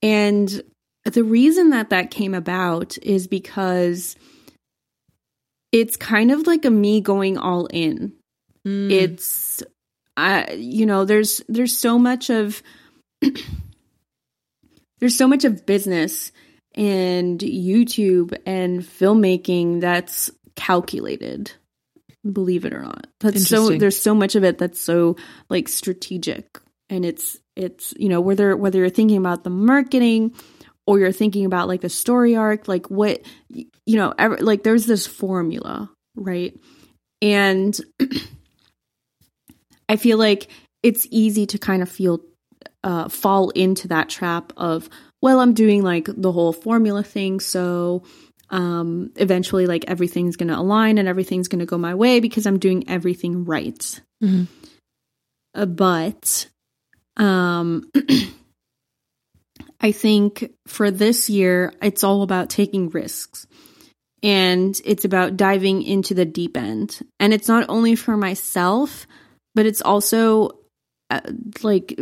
And 0.01 0.61
the 1.05 1.23
reason 1.23 1.71
that 1.71 1.89
that 1.89 2.11
came 2.11 2.33
about 2.33 2.97
is 3.01 3.27
because 3.27 4.15
it's 5.71 5.97
kind 5.97 6.31
of 6.31 6.47
like 6.47 6.65
a 6.65 6.71
me 6.71 7.01
going 7.01 7.37
all 7.37 7.67
in. 7.67 8.13
Mm. 8.65 8.91
It's 8.91 9.63
I 10.15 10.53
you 10.53 10.85
know, 10.85 11.05
there's 11.05 11.41
there's 11.47 11.77
so 11.77 11.97
much 11.99 12.29
of 12.29 12.61
there's 14.99 15.17
so 15.17 15.27
much 15.27 15.45
of 15.45 15.65
business 15.65 16.31
and 16.75 17.39
YouTube 17.39 18.37
and 18.45 18.81
filmmaking 18.81 19.81
that's 19.81 20.29
calculated. 20.55 21.51
Believe 22.29 22.65
it 22.65 22.73
or 22.73 22.81
not. 22.81 23.07
That's 23.19 23.47
so 23.47 23.77
there's 23.77 23.99
so 23.99 24.13
much 24.13 24.35
of 24.35 24.43
it 24.43 24.57
that's 24.57 24.79
so 24.79 25.15
like 25.49 25.69
strategic 25.69 26.59
and 26.89 27.05
it's 27.05 27.37
it's 27.55 27.93
you 27.97 28.09
know 28.09 28.21
whether 28.21 28.55
whether 28.55 28.79
you're 28.79 28.89
thinking 28.89 29.17
about 29.17 29.43
the 29.43 29.49
marketing 29.49 30.33
or 30.87 30.97
you're 30.99 31.11
thinking 31.11 31.45
about 31.45 31.67
like 31.67 31.81
the 31.81 31.89
story 31.89 32.35
arc 32.35 32.67
like 32.67 32.89
what 32.89 33.21
you 33.49 33.67
know 33.97 34.13
ever, 34.17 34.37
like 34.37 34.63
there's 34.63 34.85
this 34.85 35.05
formula 35.05 35.89
right 36.15 36.57
and 37.21 37.79
i 39.89 39.95
feel 39.95 40.17
like 40.17 40.47
it's 40.83 41.07
easy 41.11 41.45
to 41.45 41.57
kind 41.57 41.81
of 41.81 41.89
feel 41.89 42.21
uh 42.83 43.07
fall 43.09 43.49
into 43.51 43.87
that 43.87 44.09
trap 44.09 44.53
of 44.57 44.89
well 45.21 45.39
i'm 45.39 45.53
doing 45.53 45.83
like 45.83 46.07
the 46.15 46.31
whole 46.31 46.53
formula 46.53 47.03
thing 47.03 47.39
so 47.39 48.03
um 48.49 49.11
eventually 49.17 49.65
like 49.65 49.83
everything's 49.87 50.37
going 50.37 50.47
to 50.47 50.57
align 50.57 50.97
and 50.97 51.07
everything's 51.07 51.47
going 51.47 51.59
to 51.59 51.65
go 51.65 51.77
my 51.77 51.93
way 51.95 52.19
because 52.19 52.45
i'm 52.45 52.59
doing 52.59 52.83
everything 52.89 53.45
right 53.45 53.99
Mhm. 54.23 54.47
uh, 55.53 55.65
but 55.65 56.47
um 57.17 57.89
I 59.79 59.91
think 59.91 60.51
for 60.67 60.91
this 60.91 61.29
year, 61.29 61.73
it's 61.81 62.03
all 62.03 62.23
about 62.23 62.49
taking 62.49 62.89
risks. 62.89 63.47
And 64.23 64.79
it's 64.83 65.05
about 65.05 65.37
diving 65.37 65.83
into 65.83 66.15
the 66.15 66.25
deep 66.25 66.57
end. 66.57 66.99
And 67.19 67.33
it's 67.33 67.47
not 67.47 67.65
only 67.69 67.95
for 67.95 68.17
myself, 68.17 69.05
but 69.53 69.67
it's 69.67 69.81
also 69.81 70.59
uh, 71.09 71.21
like 71.61 71.99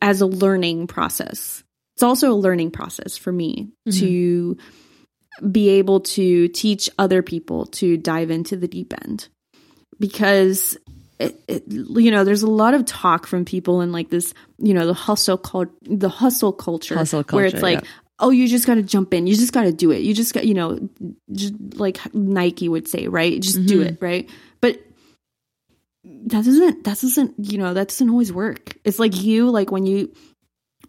as 0.00 0.22
a 0.22 0.26
learning 0.26 0.86
process. 0.86 1.62
It's 1.96 2.02
also 2.02 2.32
a 2.32 2.34
learning 2.34 2.70
process 2.70 3.18
for 3.18 3.30
me 3.30 3.72
to 3.92 4.56
be 5.50 5.68
able 5.70 6.00
to 6.00 6.48
teach 6.48 6.88
other 6.98 7.22
people 7.22 7.66
to 7.66 7.96
dive 7.96 8.30
into 8.30 8.56
the 8.56 8.68
deep 8.68 8.94
end 9.04 9.28
because 9.98 10.78
it, 11.20 11.42
it, 11.48 11.64
you 11.68 12.10
know 12.10 12.24
there's 12.24 12.42
a 12.42 12.50
lot 12.50 12.74
of 12.74 12.84
talk 12.84 13.26
from 13.26 13.44
people 13.44 13.80
in 13.80 13.92
like 13.92 14.10
this 14.10 14.32
you 14.58 14.74
know 14.74 14.86
the 14.86 14.94
hustle 14.94 15.38
cult 15.38 15.68
the 15.82 16.08
hustle 16.08 16.52
culture, 16.52 16.94
Hustle 16.94 17.22
where 17.30 17.44
it's 17.44 17.62
like 17.62 17.82
yeah. 17.82 17.88
oh 18.18 18.30
you 18.30 18.48
just 18.48 18.66
got 18.66 18.74
to 18.74 18.82
jump 18.82 19.12
in 19.12 19.26
you 19.26 19.36
just 19.36 19.52
got 19.52 19.64
to 19.64 19.72
do 19.72 19.90
it 19.90 19.98
you 19.98 20.14
just 20.14 20.34
got 20.34 20.46
you 20.46 20.54
know 20.54 20.88
just 21.32 21.54
like 21.74 21.98
nike 22.14 22.68
would 22.68 22.88
say 22.88 23.06
right 23.08 23.40
just 23.40 23.66
do 23.66 23.80
mm-hmm. 23.80 23.88
it 23.88 23.98
right 24.00 24.30
but 24.60 24.80
that 26.04 26.44
doesn't 26.44 26.84
that 26.84 27.00
doesn't 27.00 27.34
you 27.38 27.58
know 27.58 27.74
that 27.74 27.88
doesn't 27.88 28.10
always 28.10 28.32
work 28.32 28.76
it's 28.84 28.98
like 28.98 29.20
you 29.20 29.50
like 29.50 29.70
when 29.70 29.86
you 29.86 30.12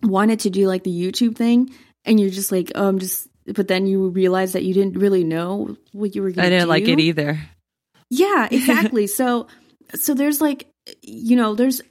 wanted 0.04 0.40
to 0.40 0.50
do 0.50 0.68
like 0.68 0.84
the 0.84 0.92
youtube 0.92 1.36
thing 1.36 1.70
and 2.06 2.20
you're 2.20 2.30
just 2.30 2.52
like 2.52 2.72
oh 2.76 2.88
i'm 2.88 3.00
just 3.00 3.28
but 3.46 3.68
then 3.68 3.86
you 3.86 4.10
realize 4.10 4.54
that 4.54 4.64
you 4.64 4.74
didn't 4.74 4.98
really 4.98 5.24
know 5.24 5.76
what 5.92 6.16
you 6.16 6.22
were 6.22 6.32
going 6.32 6.46
I 6.46 6.50
didn't 6.50 6.70
like 6.70 6.88
it 6.88 7.00
either. 7.00 7.40
Yeah, 8.10 8.48
exactly. 8.52 9.08
so 9.08 9.48
so 9.96 10.14
there's 10.14 10.42
like 10.42 10.68
you 11.02 11.36
know, 11.36 11.56
there's 11.56 11.82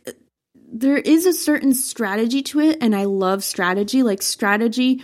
there 0.72 0.98
is 0.98 1.26
a 1.26 1.32
certain 1.32 1.74
strategy 1.74 2.42
to 2.42 2.60
it 2.60 2.78
and 2.80 2.94
I 2.94 3.04
love 3.04 3.44
strategy. 3.44 4.02
Like 4.02 4.22
strategy 4.22 5.02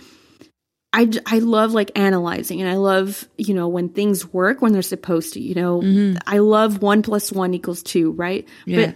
I 0.93 1.11
I 1.25 1.39
love 1.39 1.73
like 1.73 1.91
analyzing 1.95 2.61
and 2.61 2.69
I 2.69 2.75
love, 2.75 3.27
you 3.37 3.53
know, 3.53 3.67
when 3.67 3.89
things 3.89 4.31
work 4.33 4.61
when 4.61 4.73
they're 4.73 4.81
supposed 4.81 5.33
to, 5.33 5.39
you 5.39 5.55
know. 5.55 5.81
Mm-hmm. 5.81 6.17
I 6.25 6.39
love 6.39 6.81
1 6.81 7.01
plus 7.01 7.31
1 7.31 7.53
equals 7.53 7.83
2, 7.83 8.11
right? 8.11 8.47
Yeah. 8.65 8.87
But 8.87 8.95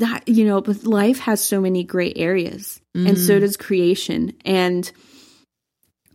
that 0.00 0.28
you 0.28 0.44
know, 0.44 0.60
but 0.60 0.84
life 0.84 1.18
has 1.20 1.40
so 1.40 1.60
many 1.60 1.82
gray 1.82 2.12
areas 2.14 2.80
and 2.94 3.16
so 3.16 3.34
mm-hmm. 3.34 3.40
does 3.40 3.56
creation 3.56 4.34
and 4.44 4.90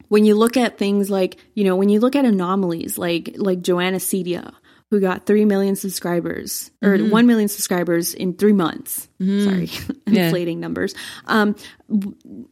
when 0.09 0.25
you 0.25 0.35
look 0.35 0.57
at 0.57 0.77
things 0.77 1.09
like 1.09 1.37
you 1.55 1.63
know 1.63 1.75
when 1.75 1.89
you 1.89 1.99
look 1.99 2.15
at 2.15 2.25
anomalies 2.25 2.97
like 2.97 3.33
like 3.35 3.61
Joana 3.61 3.95
Ceddia 3.95 4.53
who 4.93 5.01
got 5.01 5.25
3 5.25 5.45
million 5.45 5.75
subscribers 5.75 6.69
or 6.83 6.97
mm-hmm. 6.97 7.09
1 7.09 7.27
million 7.27 7.49
subscribers 7.49 8.13
in 8.13 8.35
3 8.35 8.53
months 8.53 9.09
mm-hmm. 9.19 9.43
sorry 9.43 9.97
Yeah. 10.07 10.25
inflating 10.25 10.59
numbers 10.59 10.93
um 11.25 11.55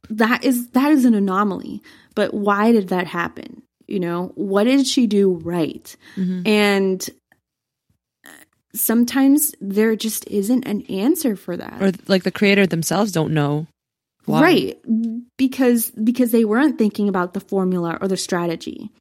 that 0.10 0.44
is 0.44 0.70
that 0.70 0.92
is 0.92 1.06
an 1.06 1.14
anomaly 1.14 1.84
but 2.16 2.34
why 2.34 2.72
did 2.72 2.90
that 2.90 3.06
happen 3.06 3.62
you 3.88 4.00
know 4.00 4.32
what 4.36 4.64
did 4.64 4.88
she 4.88 5.06
do 5.06 5.34
right 5.44 5.96
mm-hmm. 6.16 6.42
and 6.48 7.10
uh, 8.26 8.30
sometimes 8.74 9.54
there 9.62 9.96
just 9.96 10.28
isn't 10.28 10.66
an 10.66 10.82
answer 10.88 11.36
for 11.36 11.56
that 11.56 11.80
Or 11.80 11.92
like 12.08 12.24
the 12.24 12.32
creator 12.32 12.66
themselves 12.66 13.12
don't 13.12 13.34
know 13.34 13.68
why. 14.26 14.42
Right. 14.42 14.80
Because 15.38 15.92
because 15.92 16.32
they 16.32 16.46
weren't 16.46 16.78
thinking 16.78 17.10
about 17.10 17.34
the 17.34 17.40
formula 17.40 17.98
or 18.00 18.08
the 18.08 18.18
strategy. 18.18 18.92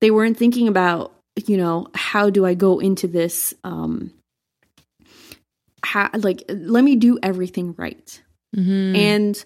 They 0.00 0.10
weren't 0.10 0.36
thinking 0.36 0.68
about, 0.68 1.12
you 1.36 1.56
know, 1.56 1.86
how 1.94 2.30
do 2.30 2.44
I 2.44 2.54
go 2.54 2.78
into 2.78 3.06
this 3.06 3.54
um 3.64 4.12
how 5.82 6.10
like 6.14 6.44
let 6.48 6.84
me 6.84 6.96
do 6.96 7.18
everything 7.22 7.74
right. 7.76 8.22
Mhm. 8.56 8.96
And 8.96 9.44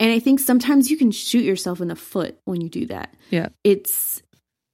and 0.00 0.12
I 0.12 0.18
think 0.18 0.40
sometimes 0.40 0.90
you 0.90 0.96
can 0.96 1.10
shoot 1.10 1.44
yourself 1.44 1.80
in 1.80 1.88
the 1.88 1.96
foot 1.96 2.38
when 2.44 2.60
you 2.60 2.68
do 2.68 2.86
that. 2.86 3.14
Yeah. 3.30 3.48
It's 3.64 4.22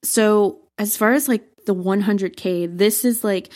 so 0.02 0.60
as 0.78 0.96
far 0.96 1.12
as 1.12 1.28
like 1.28 1.44
the 1.66 1.74
100k, 1.74 2.76
this 2.78 3.04
is 3.04 3.24
like 3.24 3.50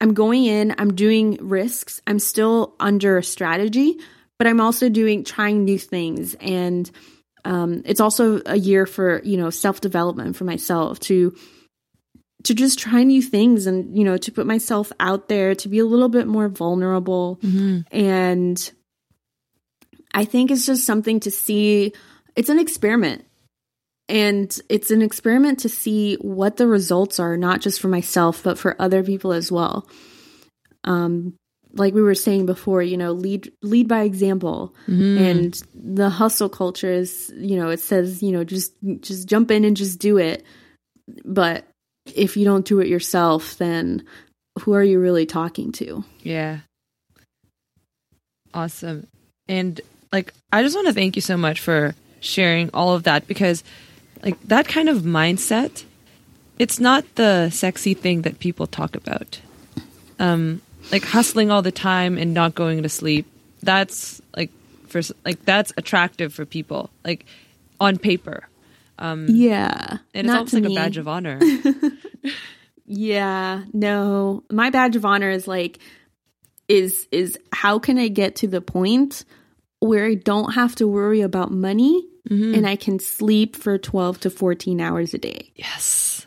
I'm 0.00 0.14
going 0.14 0.44
in, 0.44 0.74
I'm 0.78 0.94
doing 0.94 1.38
risks. 1.40 2.02
I'm 2.06 2.18
still 2.18 2.74
under 2.80 3.16
a 3.16 3.22
strategy, 3.22 3.98
but 4.38 4.46
I'm 4.46 4.60
also 4.60 4.88
doing 4.88 5.24
trying 5.24 5.64
new 5.64 5.78
things 5.78 6.34
and 6.34 6.90
um, 7.46 7.82
it's 7.84 8.00
also 8.00 8.42
a 8.44 8.56
year 8.56 8.86
for 8.86 9.22
you 9.22 9.36
know 9.36 9.50
self 9.50 9.80
development 9.80 10.36
for 10.36 10.44
myself 10.44 10.98
to 11.00 11.34
to 12.46 12.54
just 12.54 12.78
try 12.78 13.02
new 13.02 13.20
things 13.20 13.66
and 13.66 13.96
you 13.98 14.04
know 14.04 14.16
to 14.16 14.30
put 14.30 14.46
myself 14.46 14.92
out 15.00 15.28
there 15.28 15.54
to 15.56 15.68
be 15.68 15.80
a 15.80 15.84
little 15.84 16.08
bit 16.08 16.26
more 16.28 16.48
vulnerable. 16.48 17.40
And 17.90 18.72
I 20.14 20.24
think 20.24 20.50
it's 20.50 20.64
just 20.64 20.86
something 20.86 21.20
to 21.20 21.30
see 21.30 21.92
it's 22.36 22.48
an 22.48 22.58
experiment. 22.58 23.24
And 24.08 24.56
it's 24.68 24.92
an 24.92 25.02
experiment 25.02 25.58
to 25.60 25.68
see 25.68 26.14
what 26.20 26.56
the 26.56 26.68
results 26.68 27.18
are 27.18 27.36
not 27.36 27.60
just 27.60 27.80
for 27.80 27.88
myself 27.88 28.44
but 28.44 28.58
for 28.58 28.80
other 28.80 29.02
people 29.02 29.32
as 29.32 29.50
well. 29.50 29.88
Um 30.84 31.34
like 31.72 31.94
we 31.94 32.02
were 32.02 32.14
saying 32.14 32.46
before 32.46 32.80
you 32.80 32.96
know 32.96 33.10
lead 33.10 33.52
lead 33.62 33.88
by 33.88 34.02
example. 34.02 34.72
And 35.18 35.62
the 35.74 36.10
hustle 36.10 36.48
culture 36.48 36.92
is 36.92 37.32
you 37.36 37.56
know 37.56 37.70
it 37.70 37.80
says 37.80 38.22
you 38.22 38.30
know 38.30 38.44
just 38.44 38.72
just 39.00 39.28
jump 39.28 39.50
in 39.50 39.64
and 39.64 39.76
just 39.76 39.98
do 39.98 40.16
it. 40.18 40.44
But 41.24 41.66
if 42.14 42.36
you 42.36 42.44
don't 42.44 42.64
do 42.64 42.80
it 42.80 42.88
yourself 42.88 43.56
then 43.58 44.04
who 44.60 44.72
are 44.74 44.82
you 44.82 44.98
really 44.98 45.26
talking 45.26 45.72
to 45.72 46.04
Yeah. 46.22 46.60
Awesome. 48.54 49.06
And 49.48 49.80
like 50.12 50.32
I 50.50 50.62
just 50.62 50.74
want 50.74 50.86
to 50.86 50.94
thank 50.94 51.14
you 51.14 51.22
so 51.22 51.36
much 51.36 51.60
for 51.60 51.94
sharing 52.20 52.70
all 52.72 52.94
of 52.94 53.02
that 53.02 53.26
because 53.26 53.62
like 54.22 54.40
that 54.48 54.66
kind 54.66 54.88
of 54.88 55.02
mindset 55.02 55.84
it's 56.58 56.80
not 56.80 57.04
the 57.16 57.50
sexy 57.50 57.92
thing 57.92 58.22
that 58.22 58.38
people 58.38 58.66
talk 58.66 58.96
about. 58.96 59.40
Um 60.18 60.62
like 60.90 61.04
hustling 61.04 61.50
all 61.50 61.62
the 61.62 61.72
time 61.72 62.16
and 62.16 62.32
not 62.32 62.54
going 62.54 62.82
to 62.82 62.88
sleep. 62.88 63.26
That's 63.62 64.22
like 64.34 64.50
for 64.88 65.02
like 65.24 65.44
that's 65.44 65.72
attractive 65.76 66.32
for 66.32 66.46
people 66.46 66.90
like 67.04 67.26
on 67.78 67.98
paper. 67.98 68.48
Yeah 68.98 69.98
And 70.14 70.26
it's 70.26 70.34
almost 70.34 70.54
like 70.54 70.64
a 70.64 70.74
badge 70.74 70.96
of 70.96 71.08
honor. 71.08 71.40
Yeah, 72.88 73.64
no. 73.72 74.44
My 74.50 74.70
badge 74.70 74.94
of 74.96 75.04
honor 75.04 75.30
is 75.30 75.48
like 75.48 75.78
is 76.68 77.08
is 77.10 77.36
how 77.52 77.78
can 77.78 77.98
I 77.98 78.08
get 78.08 78.36
to 78.36 78.46
the 78.48 78.60
point 78.60 79.24
where 79.80 80.06
I 80.06 80.14
don't 80.14 80.52
have 80.52 80.74
to 80.76 80.86
worry 80.88 81.20
about 81.20 81.50
money 81.50 82.06
and 82.28 82.66
I 82.66 82.74
can 82.74 82.98
sleep 82.98 83.54
for 83.54 83.78
12 83.78 84.20
to 84.20 84.30
14 84.30 84.80
hours 84.80 85.14
a 85.14 85.18
day. 85.18 85.52
yes. 85.54 86.26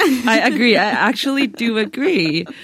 I 0.00 0.40
agree. 0.46 0.76
I 0.76 0.84
actually 0.90 1.46
do 1.46 1.78
agree. 1.78 2.46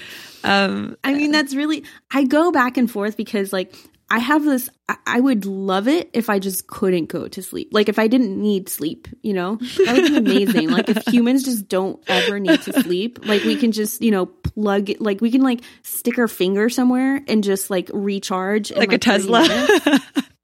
Um 0.43 0.95
I 1.03 1.13
mean, 1.15 1.31
that's 1.31 1.55
really 1.55 1.83
I 2.11 2.23
go 2.23 2.51
back 2.51 2.77
and 2.77 2.89
forth 2.89 3.17
because 3.17 3.51
like 3.51 3.75
I 4.09 4.19
have 4.19 4.43
this 4.43 4.69
I, 5.05 5.19
would 5.19 5.45
love 5.45 5.89
it 5.89 6.09
if 6.13 6.29
I 6.29 6.39
just 6.39 6.67
couldn't 6.67 7.07
go 7.07 7.27
to 7.27 7.43
sleep. 7.43 7.69
Like 7.73 7.89
if 7.89 7.99
I 7.99 8.07
didn't 8.07 8.41
need 8.41 8.69
sleep, 8.69 9.09
you 9.21 9.33
know? 9.33 9.57
That 9.57 9.97
would 9.97 10.23
be 10.23 10.43
amazing. 10.43 10.69
like 10.69 10.87
if 10.87 11.05
humans 11.07 11.43
just 11.43 11.67
don't 11.67 12.01
ever 12.07 12.39
need 12.39 12.61
to 12.61 12.81
sleep, 12.81 13.19
like 13.25 13.43
we 13.43 13.57
can 13.57 13.73
just, 13.73 14.01
you 14.01 14.11
know, 14.11 14.25
plug 14.25 14.89
it 14.89 15.01
like 15.01 15.19
we 15.19 15.29
can 15.29 15.41
like 15.41 15.61
stick 15.83 16.17
our 16.17 16.29
finger 16.29 16.69
somewhere 16.69 17.21
and 17.27 17.43
just 17.43 17.69
like 17.69 17.89
recharge 17.93 18.71
in, 18.71 18.79
like 18.79 18.93
a 18.93 18.97
Tesla. 18.97 19.45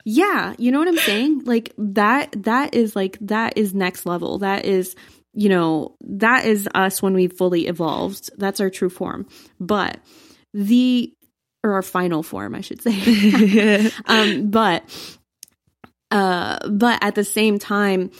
Yeah, 0.06 0.54
you 0.58 0.72
know 0.72 0.80
what 0.80 0.90
I'm 0.90 0.98
saying? 0.98 1.44
Like 1.46 1.74
that 1.78 2.44
that 2.44 2.74
is 2.74 2.96
like 2.96 3.18
that 3.22 3.58
is 3.58 3.74
next 3.74 4.06
level. 4.06 4.40
That 4.40 4.66
is 4.66 4.96
you 5.34 5.50
know, 5.50 5.96
that 6.02 6.46
is 6.46 6.70
us 6.76 7.02
when 7.02 7.14
we 7.14 7.28
fully 7.28 7.68
evolved. 7.68 8.30
That's 8.38 8.60
our 8.60 8.70
true 8.70 8.90
form. 8.90 9.28
But 9.60 10.00
the 10.54 11.14
or 11.64 11.74
our 11.74 11.82
final 11.82 12.24
form, 12.24 12.56
I 12.56 12.62
should 12.62 12.82
say. 12.82 13.92
um 14.06 14.50
but 14.50 14.84
uh 16.12 16.60
but 16.70 17.00
at 17.02 17.16
the 17.16 17.24
same 17.24 17.60
time 17.60 18.12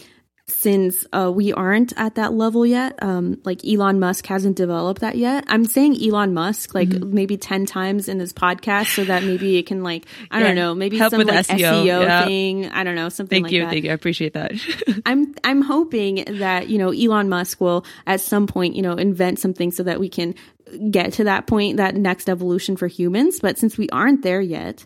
since 0.46 1.06
uh, 1.12 1.32
we 1.34 1.54
aren't 1.54 1.94
at 1.96 2.16
that 2.16 2.34
level 2.34 2.66
yet, 2.66 3.02
um, 3.02 3.40
like 3.44 3.64
Elon 3.64 3.98
Musk 3.98 4.26
hasn't 4.26 4.56
developed 4.56 5.00
that 5.00 5.16
yet. 5.16 5.44
I'm 5.48 5.64
saying 5.64 5.96
Elon 6.02 6.34
Musk 6.34 6.74
like 6.74 6.88
Mm-hmm. 6.90 7.14
maybe 7.14 7.36
ten 7.38 7.64
times 7.64 8.08
in 8.10 8.18
this 8.18 8.32
podcast, 8.32 8.94
so 8.94 9.04
that 9.04 9.22
maybe 9.24 9.56
it 9.56 9.66
can 9.66 9.82
like 9.82 10.04
I 10.30 10.40
Yeah, 10.40 10.46
don't 10.48 10.56
know, 10.56 10.74
maybe 10.74 10.98
help 10.98 11.10
some 11.12 11.18
with 11.18 11.28
like 11.28 11.46
SEO, 11.46 11.58
SEO, 11.58 12.02
yeah. 12.02 12.24
thing. 12.26 12.68
I 12.68 12.84
don't 12.84 12.94
know, 12.94 13.08
something 13.08 13.36
thank 13.36 13.44
like 13.44 13.52
you. 13.52 13.62
that. 13.62 13.70
Thank 13.70 13.84
you. 13.84 13.90
I 13.90 13.94
appreciate 13.94 14.34
that. 14.34 14.52
I'm 15.06 15.34
I'm 15.44 15.62
hoping 15.62 16.24
that 16.38 16.68
you 16.68 16.76
know 16.76 16.90
Elon 16.90 17.30
Musk 17.30 17.60
will 17.60 17.86
at 18.06 18.20
some 18.20 18.46
point 18.46 18.76
you 18.76 18.82
know 18.82 18.92
invent 18.92 19.38
something 19.38 19.70
so 19.70 19.82
that 19.84 19.98
we 19.98 20.10
can 20.10 20.34
get 20.90 21.14
to 21.14 21.24
that 21.24 21.46
point, 21.46 21.78
that 21.78 21.94
next 21.94 22.28
evolution 22.28 22.76
for 22.76 22.86
humans. 22.86 23.40
But 23.40 23.56
since 23.58 23.78
we 23.78 23.88
aren't 23.90 24.22
there 24.22 24.40
yet, 24.42 24.84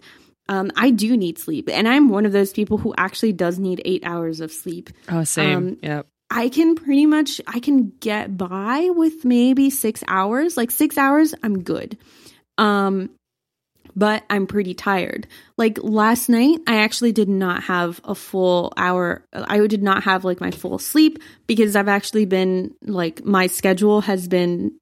um, 0.48 0.70
I 0.76 0.90
do 0.90 1.16
need 1.16 1.38
sleep, 1.38 1.68
and 1.70 1.86
I'm 1.86 2.08
one 2.08 2.26
of 2.26 2.32
those 2.32 2.52
people 2.52 2.78
who 2.78 2.94
actually 2.96 3.32
does 3.32 3.58
need 3.58 3.82
eight 3.84 4.02
hours 4.04 4.40
of 4.40 4.50
sleep. 4.52 4.90
oh, 5.08 5.24
same. 5.24 5.56
Um, 5.56 5.78
yeah. 5.82 6.02
I 6.30 6.48
can 6.48 6.74
pretty 6.74 7.06
much 7.06 7.40
I 7.46 7.60
can 7.60 7.92
get 8.00 8.36
by 8.36 8.90
with 8.90 9.24
maybe 9.24 9.70
6 9.70 10.04
hours. 10.06 10.56
Like 10.56 10.70
6 10.70 10.98
hours 10.98 11.34
I'm 11.42 11.62
good. 11.62 11.96
Um 12.56 13.10
but 13.96 14.22
I'm 14.30 14.46
pretty 14.46 14.74
tired. 14.74 15.26
Like 15.56 15.78
last 15.82 16.28
night 16.28 16.58
I 16.66 16.80
actually 16.80 17.12
did 17.12 17.28
not 17.28 17.64
have 17.64 18.00
a 18.04 18.14
full 18.14 18.72
hour 18.76 19.24
I 19.32 19.66
did 19.66 19.82
not 19.82 20.04
have 20.04 20.24
like 20.24 20.40
my 20.40 20.50
full 20.50 20.78
sleep 20.78 21.18
because 21.46 21.74
I've 21.74 21.88
actually 21.88 22.26
been 22.26 22.74
like 22.82 23.24
my 23.24 23.46
schedule 23.46 24.02
has 24.02 24.28
been 24.28 24.72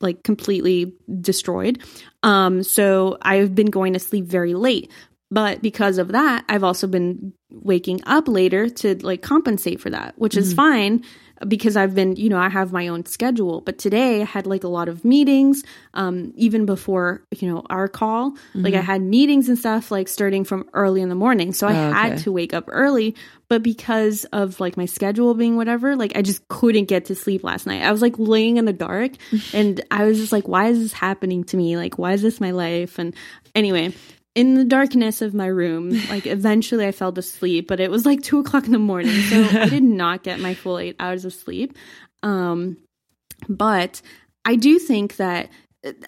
like 0.00 0.22
completely 0.22 0.94
destroyed. 1.20 1.82
Um 2.22 2.62
so 2.62 3.18
I've 3.22 3.54
been 3.54 3.70
going 3.70 3.92
to 3.94 3.98
sleep 3.98 4.26
very 4.26 4.54
late. 4.54 4.90
But 5.30 5.62
because 5.62 5.98
of 5.98 6.08
that, 6.08 6.44
I've 6.48 6.62
also 6.62 6.86
been 6.86 7.32
waking 7.50 8.02
up 8.06 8.28
later 8.28 8.68
to 8.68 8.94
like 9.04 9.22
compensate 9.22 9.80
for 9.80 9.90
that, 9.90 10.14
which 10.16 10.36
is 10.36 10.52
fine. 10.54 11.02
Because 11.46 11.76
I've 11.76 11.94
been, 11.94 12.16
you 12.16 12.28
know, 12.28 12.38
I 12.38 12.48
have 12.48 12.72
my 12.72 12.88
own 12.88 13.06
schedule. 13.06 13.60
But 13.60 13.78
today 13.78 14.22
I 14.22 14.24
had 14.24 14.46
like 14.46 14.64
a 14.64 14.68
lot 14.68 14.88
of 14.88 15.04
meetings, 15.04 15.64
um, 15.92 16.32
even 16.36 16.66
before, 16.66 17.22
you 17.36 17.52
know, 17.52 17.64
our 17.70 17.88
call. 17.88 18.32
Mm-hmm. 18.32 18.62
Like 18.62 18.74
I 18.74 18.80
had 18.80 19.02
meetings 19.02 19.48
and 19.48 19.58
stuff 19.58 19.90
like 19.90 20.08
starting 20.08 20.44
from 20.44 20.68
early 20.72 21.02
in 21.02 21.08
the 21.08 21.14
morning. 21.14 21.52
So 21.52 21.66
I 21.66 21.76
oh, 21.76 21.88
okay. 21.88 21.98
had 21.98 22.18
to 22.18 22.32
wake 22.32 22.54
up 22.54 22.64
early. 22.68 23.16
But 23.48 23.62
because 23.62 24.24
of 24.32 24.60
like 24.60 24.76
my 24.76 24.86
schedule 24.86 25.34
being 25.34 25.56
whatever, 25.56 25.96
like 25.96 26.16
I 26.16 26.22
just 26.22 26.46
couldn't 26.48 26.86
get 26.86 27.06
to 27.06 27.14
sleep 27.14 27.44
last 27.44 27.66
night. 27.66 27.82
I 27.82 27.92
was 27.92 28.02
like 28.02 28.14
laying 28.18 28.56
in 28.56 28.64
the 28.64 28.72
dark 28.72 29.12
and 29.52 29.80
I 29.90 30.04
was 30.04 30.18
just 30.18 30.32
like, 30.32 30.48
why 30.48 30.68
is 30.68 30.80
this 30.80 30.92
happening 30.92 31.44
to 31.44 31.56
me? 31.56 31.76
Like, 31.76 31.98
why 31.98 32.12
is 32.12 32.22
this 32.22 32.40
my 32.40 32.52
life? 32.52 32.98
And 32.98 33.14
anyway, 33.54 33.92
in 34.34 34.54
the 34.54 34.64
darkness 34.64 35.22
of 35.22 35.34
my 35.34 35.46
room, 35.46 35.90
like 36.08 36.26
eventually 36.26 36.86
I 36.86 36.92
fell 36.92 37.16
asleep, 37.16 37.68
but 37.68 37.80
it 37.80 37.90
was 37.90 38.04
like 38.06 38.22
two 38.22 38.40
o'clock 38.40 38.66
in 38.66 38.72
the 38.72 38.78
morning. 38.78 39.12
So 39.22 39.42
I 39.60 39.68
did 39.68 39.84
not 39.84 40.22
get 40.22 40.40
my 40.40 40.54
full 40.54 40.78
eight 40.78 40.96
hours 40.98 41.24
of 41.24 41.32
sleep. 41.32 41.76
Um, 42.22 42.78
but 43.48 44.00
I 44.44 44.56
do 44.56 44.78
think 44.78 45.16
that 45.16 45.50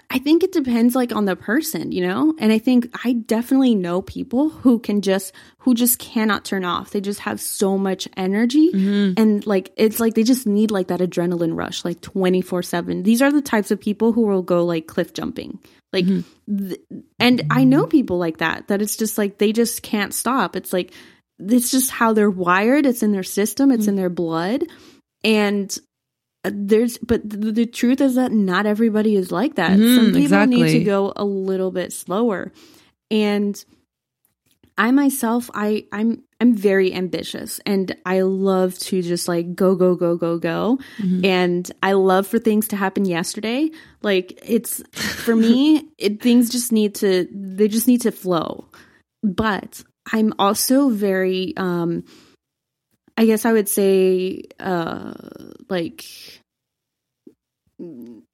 I 0.08 0.18
think 0.18 0.42
it 0.42 0.52
depends 0.52 0.94
like 0.94 1.14
on 1.14 1.26
the 1.26 1.36
person, 1.36 1.92
you 1.92 2.06
know? 2.06 2.34
And 2.38 2.50
I 2.50 2.58
think 2.58 2.88
I 3.04 3.12
definitely 3.12 3.74
know 3.74 4.00
people 4.00 4.48
who 4.48 4.78
can 4.78 5.02
just 5.02 5.34
who 5.58 5.74
just 5.74 5.98
cannot 5.98 6.46
turn 6.46 6.64
off. 6.64 6.90
They 6.90 7.00
just 7.02 7.20
have 7.20 7.40
so 7.40 7.76
much 7.76 8.08
energy 8.16 8.72
mm-hmm. 8.72 9.20
and 9.20 9.46
like 9.46 9.72
it's 9.76 10.00
like 10.00 10.14
they 10.14 10.22
just 10.22 10.46
need 10.46 10.70
like 10.70 10.88
that 10.88 11.00
adrenaline 11.00 11.54
rush 11.54 11.84
like 11.84 12.00
24/7. 12.00 13.04
These 13.04 13.20
are 13.20 13.30
the 13.30 13.42
types 13.42 13.70
of 13.70 13.78
people 13.78 14.12
who 14.12 14.22
will 14.22 14.42
go 14.42 14.64
like 14.64 14.86
cliff 14.86 15.12
jumping. 15.12 15.58
Like, 15.96 16.04
mm-hmm. 16.04 16.68
th- 16.68 16.80
and 17.18 17.42
I 17.50 17.64
know 17.64 17.86
people 17.86 18.18
like 18.18 18.38
that, 18.38 18.68
that 18.68 18.82
it's 18.82 18.98
just 18.98 19.16
like 19.16 19.38
they 19.38 19.52
just 19.52 19.82
can't 19.82 20.12
stop. 20.12 20.56
It's 20.56 20.74
like, 20.74 20.92
it's 21.38 21.70
just 21.70 21.90
how 21.90 22.12
they're 22.12 22.30
wired. 22.30 22.84
It's 22.84 23.02
in 23.02 23.12
their 23.12 23.22
system, 23.22 23.70
it's 23.70 23.82
mm-hmm. 23.82 23.90
in 23.90 23.96
their 23.96 24.10
blood. 24.10 24.64
And 25.24 25.74
uh, 26.44 26.50
there's, 26.52 26.98
but 26.98 27.28
the, 27.28 27.50
the, 27.50 27.66
truth 27.66 28.02
is 28.02 28.16
that 28.16 28.30
not 28.30 28.66
everybody 28.66 29.16
is 29.16 29.32
like 29.32 29.54
that. 29.54 29.70
Mm-hmm, 29.70 29.96
Some 29.96 30.06
people 30.08 30.22
exactly. 30.22 30.62
need 30.62 30.72
to 30.72 30.84
go 30.84 31.14
a 31.16 31.24
little 31.24 31.70
bit 31.70 31.94
slower. 31.94 32.52
And 33.10 33.64
I 34.76 34.90
myself, 34.90 35.50
I, 35.54 35.86
I'm, 35.92 36.24
I'm 36.38 36.54
very 36.54 36.92
ambitious 36.92 37.60
and 37.64 37.96
I 38.04 38.20
love 38.20 38.78
to 38.80 39.00
just 39.00 39.26
like 39.26 39.54
go, 39.54 39.74
go, 39.74 39.94
go, 39.94 40.16
go, 40.16 40.38
go. 40.38 40.78
Mm-hmm. 40.98 41.24
And 41.24 41.72
I 41.82 41.92
love 41.92 42.26
for 42.26 42.38
things 42.38 42.68
to 42.68 42.76
happen 42.76 43.06
yesterday. 43.06 43.70
Like 44.02 44.38
it's 44.44 44.82
for 44.92 45.34
me, 45.34 45.88
it, 45.98 46.20
things 46.20 46.50
just 46.50 46.72
need 46.72 46.96
to, 46.96 47.26
they 47.32 47.68
just 47.68 47.88
need 47.88 48.02
to 48.02 48.12
flow. 48.12 48.68
But 49.22 49.82
I'm 50.12 50.34
also 50.38 50.90
very, 50.90 51.54
um, 51.56 52.04
I 53.16 53.24
guess 53.24 53.46
I 53.46 53.52
would 53.54 53.68
say, 53.68 54.42
uh, 54.60 55.14
like 55.70 56.04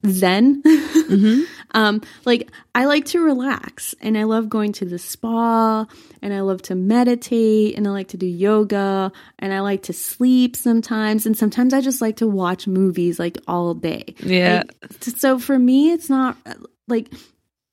zen. 0.06 0.62
Mm-hmm. 0.62 1.42
um, 1.72 2.00
like 2.24 2.50
I 2.74 2.84
like 2.84 3.06
to 3.06 3.20
relax 3.20 3.94
and 4.00 4.16
I 4.16 4.24
love 4.24 4.48
going 4.48 4.72
to 4.74 4.84
the 4.84 4.98
spa 4.98 5.86
and 6.20 6.32
I 6.32 6.40
love 6.40 6.62
to 6.62 6.74
meditate 6.74 7.76
and 7.76 7.86
I 7.86 7.90
like 7.90 8.08
to 8.08 8.16
do 8.16 8.26
yoga 8.26 9.10
and 9.38 9.52
I 9.52 9.60
like 9.60 9.84
to 9.84 9.92
sleep 9.92 10.54
sometimes 10.56 11.26
and 11.26 11.36
sometimes 11.36 11.74
I 11.74 11.80
just 11.80 12.00
like 12.00 12.16
to 12.16 12.26
watch 12.26 12.66
movies 12.66 13.18
like 13.18 13.38
all 13.48 13.74
day. 13.74 14.14
Yeah. 14.20 14.62
Like, 14.82 14.92
so 15.00 15.38
for 15.38 15.58
me 15.58 15.92
it's 15.92 16.08
not 16.08 16.36
like 16.86 17.12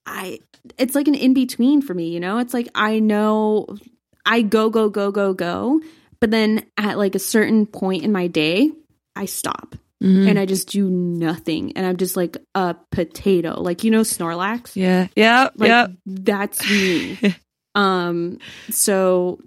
I 0.06 0.40
it's 0.78 0.96
like 0.96 1.08
an 1.08 1.16
in 1.16 1.34
between 1.34 1.82
for 1.82 1.94
me, 1.94 2.10
you 2.10 2.20
know? 2.20 2.40
It's 2.40 2.54
like 2.54 2.70
I 2.74 3.00
know 3.00 3.78
I 4.26 4.42
go 4.42 4.70
go 4.70 4.90
go 4.90 5.12
go 5.12 5.34
go, 5.34 5.82
but 6.20 6.32
then 6.32 6.66
at 6.78 6.98
like 6.98 7.16
a 7.16 7.20
certain 7.20 7.66
point 7.68 8.04
in 8.04 8.12
my 8.12 8.28
day, 8.28 8.72
I 9.16 9.26
stop 9.26 9.76
Mm-hmm. 10.02 10.30
and 10.30 10.40
I 10.40 10.46
just 10.46 10.70
do 10.70 10.90
nothing. 10.90 11.74
And 11.76 11.86
I'm 11.86 11.98
just 11.98 12.16
like 12.16 12.38
a 12.56 12.76
potato. 12.90 13.60
Like, 13.62 13.84
you 13.84 13.92
know, 13.92 14.02
Snorlax? 14.02 14.76
Yeah. 14.76 15.08
Yeah. 15.14 15.50
Like, 15.56 15.68
yeah. 15.68 15.88
That's 16.06 16.70
me. 16.70 17.36
um, 17.76 18.40
so 18.70 19.40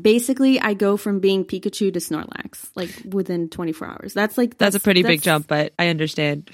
basically 0.00 0.58
I 0.58 0.72
go 0.72 0.96
from 0.96 1.20
being 1.20 1.44
Pikachu 1.44 1.92
to 1.92 1.98
Snorlax, 1.98 2.70
like 2.74 2.90
within 3.04 3.50
24 3.50 3.88
hours. 3.88 4.14
That's 4.14 4.38
like, 4.38 4.56
that's, 4.56 4.72
that's 4.72 4.76
a 4.76 4.80
pretty 4.80 5.02
that's, 5.02 5.12
big 5.12 5.22
jump, 5.22 5.48
but 5.48 5.74
I 5.78 5.88
understand. 5.88 6.50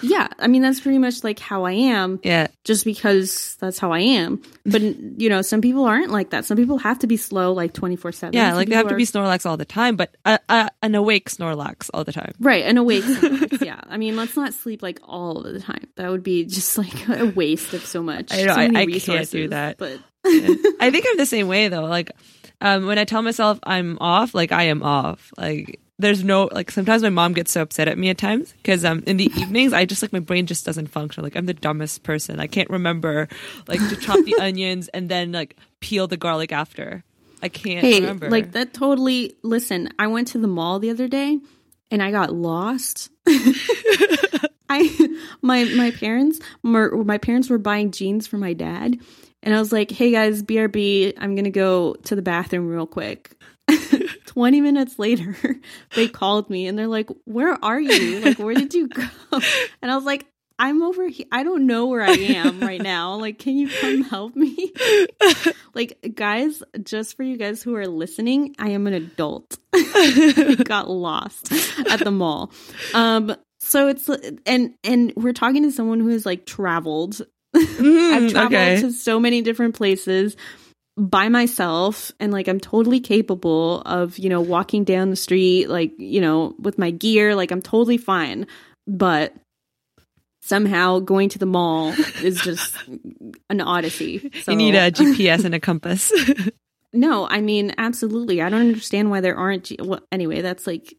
Yeah, 0.00 0.28
I 0.38 0.46
mean 0.46 0.62
that's 0.62 0.80
pretty 0.80 0.98
much 0.98 1.22
like 1.22 1.38
how 1.38 1.64
I 1.64 1.72
am. 1.72 2.18
Yeah, 2.22 2.46
just 2.64 2.84
because 2.84 3.56
that's 3.60 3.78
how 3.78 3.92
I 3.92 4.00
am. 4.00 4.40
But 4.64 4.80
you 4.82 5.28
know, 5.28 5.42
some 5.42 5.60
people 5.60 5.84
aren't 5.84 6.10
like 6.10 6.30
that. 6.30 6.44
Some 6.44 6.56
people 6.56 6.78
have 6.78 7.00
to 7.00 7.06
be 7.06 7.16
slow, 7.16 7.52
like 7.52 7.74
twenty 7.74 7.96
four 7.96 8.10
seven. 8.10 8.34
Yeah, 8.34 8.54
like 8.54 8.68
they 8.68 8.74
have 8.74 8.86
are... 8.86 8.90
to 8.90 8.96
be 8.96 9.04
Snorlax 9.04 9.44
all 9.44 9.56
the 9.56 9.66
time, 9.66 9.96
but 9.96 10.16
uh, 10.24 10.38
uh, 10.48 10.70
an 10.82 10.94
awake 10.94 11.28
Snorlax 11.28 11.90
all 11.92 12.04
the 12.04 12.12
time. 12.12 12.32
Right, 12.40 12.64
an 12.64 12.78
awake. 12.78 13.04
Snorlax, 13.04 13.64
yeah, 13.64 13.80
I 13.86 13.98
mean, 13.98 14.16
let's 14.16 14.36
not 14.36 14.54
sleep 14.54 14.82
like 14.82 15.00
all 15.04 15.42
of 15.42 15.52
the 15.52 15.60
time. 15.60 15.86
That 15.96 16.10
would 16.10 16.22
be 16.22 16.44
just 16.46 16.78
like 16.78 17.08
a 17.08 17.26
waste 17.26 17.74
of 17.74 17.84
so 17.84 18.02
much. 18.02 18.32
I 18.32 18.44
know. 18.44 18.54
So 18.54 18.60
I, 18.60 18.64
I 18.64 18.86
can't 18.86 19.30
do 19.30 19.48
that. 19.48 19.76
But 19.76 20.00
yeah. 20.26 20.54
I 20.80 20.90
think 20.90 21.06
I'm 21.08 21.16
the 21.18 21.26
same 21.26 21.48
way 21.48 21.68
though. 21.68 21.84
Like 21.84 22.12
um, 22.62 22.86
when 22.86 22.98
I 22.98 23.04
tell 23.04 23.22
myself 23.22 23.58
I'm 23.62 23.98
off, 24.00 24.34
like 24.34 24.52
I 24.52 24.64
am 24.64 24.82
off. 24.82 25.32
Like 25.36 25.80
there's 26.02 26.22
no 26.22 26.48
like 26.52 26.70
sometimes 26.70 27.02
my 27.02 27.08
mom 27.08 27.32
gets 27.32 27.52
so 27.52 27.62
upset 27.62 27.88
at 27.88 27.96
me 27.96 28.10
at 28.10 28.18
times 28.18 28.52
because 28.52 28.84
um 28.84 29.02
in 29.06 29.16
the 29.16 29.30
evenings 29.36 29.72
I 29.72 29.84
just 29.84 30.02
like 30.02 30.12
my 30.12 30.20
brain 30.20 30.46
just 30.46 30.66
doesn't 30.66 30.88
function. 30.88 31.22
Like 31.22 31.36
I'm 31.36 31.46
the 31.46 31.54
dumbest 31.54 32.02
person. 32.02 32.40
I 32.40 32.46
can't 32.46 32.68
remember 32.70 33.28
like 33.66 33.80
to 33.88 33.96
chop 33.96 34.24
the 34.24 34.36
onions 34.40 34.88
and 34.88 35.08
then 35.08 35.32
like 35.32 35.56
peel 35.80 36.06
the 36.06 36.16
garlic 36.16 36.52
after. 36.52 37.04
I 37.42 37.48
can't 37.48 37.80
hey, 37.80 38.00
remember. 38.00 38.30
Like 38.30 38.52
that 38.52 38.74
totally 38.74 39.34
listen, 39.42 39.88
I 39.98 40.08
went 40.08 40.28
to 40.28 40.38
the 40.38 40.48
mall 40.48 40.78
the 40.78 40.90
other 40.90 41.08
day 41.08 41.38
and 41.90 42.02
I 42.02 42.10
got 42.10 42.32
lost. 42.32 43.10
I 44.68 45.16
my 45.42 45.64
my 45.64 45.90
parents 45.90 46.40
my, 46.62 46.88
my 46.88 47.18
parents 47.18 47.48
were 47.48 47.58
buying 47.58 47.90
jeans 47.90 48.26
for 48.26 48.36
my 48.36 48.52
dad 48.52 48.98
and 49.42 49.54
I 49.54 49.58
was 49.58 49.72
like, 49.72 49.90
"Hey 49.90 50.12
guys, 50.12 50.42
BRB, 50.42 51.14
I'm 51.18 51.34
going 51.34 51.44
to 51.44 51.50
go 51.50 51.94
to 52.04 52.14
the 52.14 52.22
bathroom 52.22 52.68
real 52.68 52.86
quick." 52.86 53.36
20 54.34 54.62
minutes 54.62 54.98
later, 54.98 55.36
they 55.94 56.08
called 56.08 56.48
me 56.48 56.66
and 56.66 56.78
they're 56.78 56.86
like, 56.86 57.10
Where 57.24 57.62
are 57.62 57.80
you? 57.80 58.20
Like, 58.20 58.38
where 58.38 58.54
did 58.54 58.74
you 58.74 58.88
go? 58.88 59.06
And 59.82 59.90
I 59.90 59.96
was 59.96 60.04
like, 60.04 60.26
I'm 60.58 60.82
over 60.82 61.08
here. 61.08 61.26
I 61.32 61.42
don't 61.42 61.66
know 61.66 61.86
where 61.86 62.02
I 62.02 62.12
am 62.12 62.60
right 62.60 62.80
now. 62.82 63.16
Like, 63.16 63.38
can 63.38 63.56
you 63.56 63.68
come 63.68 64.04
help 64.04 64.36
me? 64.36 64.72
like, 65.74 66.12
guys, 66.14 66.62
just 66.82 67.16
for 67.16 67.24
you 67.24 67.36
guys 67.36 67.62
who 67.62 67.74
are 67.74 67.86
listening, 67.86 68.54
I 68.58 68.70
am 68.70 68.86
an 68.86 68.94
adult. 68.94 69.58
I 69.74 70.56
got 70.64 70.88
lost 70.88 71.50
at 71.90 72.00
the 72.00 72.12
mall. 72.12 72.52
Um, 72.94 73.34
so 73.60 73.88
it's 73.88 74.08
and 74.46 74.74
and 74.84 75.12
we're 75.16 75.32
talking 75.32 75.64
to 75.64 75.72
someone 75.72 76.00
who 76.00 76.08
has 76.08 76.24
like 76.24 76.46
traveled. 76.46 77.20
Mm, 77.54 78.12
I've 78.12 78.30
traveled 78.30 78.54
okay. 78.54 78.80
to 78.80 78.92
so 78.92 79.20
many 79.20 79.42
different 79.42 79.74
places 79.74 80.36
by 80.96 81.28
myself 81.28 82.12
and 82.20 82.32
like 82.32 82.48
I'm 82.48 82.60
totally 82.60 83.00
capable 83.00 83.80
of, 83.82 84.18
you 84.18 84.28
know, 84.28 84.40
walking 84.40 84.84
down 84.84 85.10
the 85.10 85.16
street 85.16 85.68
like, 85.68 85.92
you 85.98 86.20
know, 86.20 86.54
with 86.58 86.78
my 86.78 86.90
gear, 86.90 87.34
like 87.34 87.50
I'm 87.50 87.62
totally 87.62 87.96
fine. 87.96 88.46
But 88.86 89.34
somehow 90.42 90.98
going 90.98 91.28
to 91.30 91.38
the 91.38 91.46
mall 91.46 91.88
is 92.22 92.40
just 92.42 92.76
an 93.48 93.60
odyssey. 93.60 94.30
So. 94.42 94.50
You 94.50 94.56
need 94.56 94.74
a 94.74 94.90
GPS 94.90 95.44
and 95.44 95.54
a 95.54 95.60
compass. 95.60 96.12
no, 96.92 97.26
I 97.26 97.40
mean 97.40 97.74
absolutely. 97.78 98.42
I 98.42 98.50
don't 98.50 98.60
understand 98.60 99.10
why 99.10 99.20
there 99.20 99.36
aren't 99.36 99.64
G- 99.64 99.78
well, 99.80 100.00
anyway, 100.12 100.42
that's 100.42 100.66
like 100.66 100.94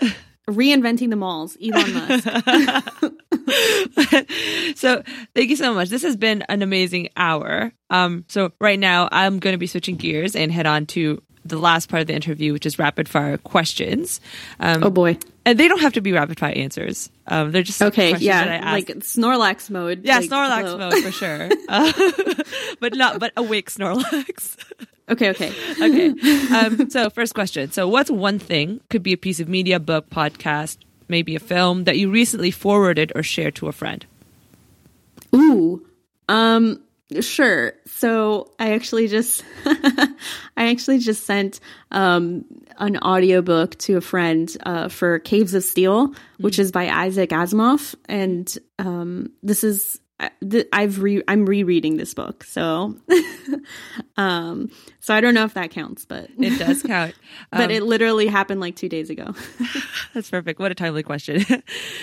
reinventing 0.48 1.10
the 1.10 1.16
malls, 1.16 1.56
Elon 1.60 1.94
Musk. 1.94 3.14
so 4.76 5.02
thank 5.34 5.50
you 5.50 5.56
so 5.56 5.74
much. 5.74 5.88
This 5.88 6.02
has 6.02 6.16
been 6.16 6.42
an 6.42 6.62
amazing 6.62 7.08
hour. 7.16 7.72
Um, 7.90 8.24
so 8.28 8.52
right 8.60 8.78
now 8.78 9.08
I'm 9.10 9.38
going 9.38 9.54
to 9.54 9.58
be 9.58 9.66
switching 9.66 9.96
gears 9.96 10.36
and 10.36 10.52
head 10.52 10.66
on 10.66 10.86
to 10.86 11.22
the 11.44 11.58
last 11.58 11.88
part 11.88 12.02
of 12.02 12.06
the 12.06 12.14
interview, 12.14 12.52
which 12.52 12.66
is 12.66 12.78
rapid 12.78 13.08
fire 13.08 13.38
questions. 13.38 14.20
Um, 14.60 14.84
oh 14.84 14.90
boy. 14.90 15.18
And 15.44 15.58
they 15.58 15.66
don't 15.66 15.80
have 15.80 15.94
to 15.94 16.00
be 16.00 16.12
rapid 16.12 16.38
fire 16.38 16.52
answers. 16.54 17.10
Um, 17.26 17.52
they're 17.52 17.62
just 17.62 17.80
okay. 17.80 18.14
Yeah, 18.16 18.60
like 18.72 18.88
Snorlax 18.88 19.70
mode. 19.70 20.04
Yeah, 20.04 20.18
like, 20.18 20.28
Snorlax 20.28 20.62
hello. 20.62 20.78
mode 20.78 21.02
for 21.02 21.12
sure. 21.12 21.48
Uh, 21.68 21.92
but 22.80 22.94
not, 22.94 23.18
but 23.18 23.32
awake 23.36 23.70
Snorlax. 23.70 24.56
Okay, 25.10 25.30
okay. 25.30 25.52
okay. 25.80 26.54
Um, 26.54 26.90
so, 26.90 27.10
first 27.10 27.34
question. 27.34 27.70
So, 27.72 27.88
what's 27.88 28.10
one 28.10 28.38
thing, 28.38 28.80
could 28.90 29.02
be 29.02 29.12
a 29.12 29.16
piece 29.16 29.40
of 29.40 29.48
media, 29.48 29.80
book, 29.80 30.08
podcast, 30.10 30.78
maybe 31.08 31.34
a 31.34 31.40
film, 31.40 31.84
that 31.84 31.98
you 31.98 32.10
recently 32.10 32.50
forwarded 32.50 33.12
or 33.14 33.22
shared 33.22 33.54
to 33.56 33.68
a 33.68 33.72
friend? 33.72 34.04
Ooh. 35.34 35.86
Um, 36.28 36.82
sure. 37.20 37.72
So, 37.86 38.52
I 38.58 38.74
actually 38.74 39.08
just, 39.08 39.44
I 39.64 40.08
actually 40.56 40.98
just 40.98 41.24
sent 41.24 41.60
um, 41.90 42.44
an 42.78 42.98
audiobook 42.98 43.76
to 43.78 43.96
a 43.96 44.00
friend 44.00 44.54
uh, 44.64 44.88
for 44.88 45.18
Caves 45.18 45.54
of 45.54 45.64
Steel, 45.64 46.14
which 46.38 46.54
mm-hmm. 46.54 46.62
is 46.62 46.72
by 46.72 46.88
Isaac 46.88 47.30
Asimov. 47.30 47.94
And 48.08 48.56
um, 48.78 49.32
this 49.42 49.64
is 49.64 50.00
I've 50.72 51.00
re 51.00 51.22
I'm 51.28 51.46
rereading 51.46 51.96
this 51.96 52.12
book, 52.12 52.42
so 52.42 52.96
um, 54.16 54.70
so 54.98 55.14
I 55.14 55.20
don't 55.20 55.34
know 55.34 55.44
if 55.44 55.54
that 55.54 55.70
counts, 55.70 56.04
but 56.04 56.28
it 56.38 56.58
does 56.58 56.82
count. 56.82 57.14
but 57.52 57.62
um, 57.66 57.70
it 57.70 57.84
literally 57.84 58.26
happened 58.26 58.60
like 58.60 58.74
two 58.74 58.88
days 58.88 59.10
ago. 59.10 59.34
that's 60.14 60.30
perfect. 60.30 60.58
What 60.58 60.72
a 60.72 60.74
timely 60.74 61.04
question. 61.04 61.44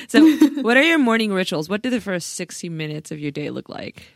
so, 0.07 0.37
what 0.61 0.77
are 0.77 0.83
your 0.83 0.97
morning 0.97 1.33
rituals? 1.33 1.67
What 1.67 1.81
do 1.81 1.89
the 1.89 1.99
first 1.99 2.33
sixty 2.33 2.69
minutes 2.69 3.11
of 3.11 3.19
your 3.19 3.31
day 3.31 3.49
look 3.49 3.67
like? 3.67 4.07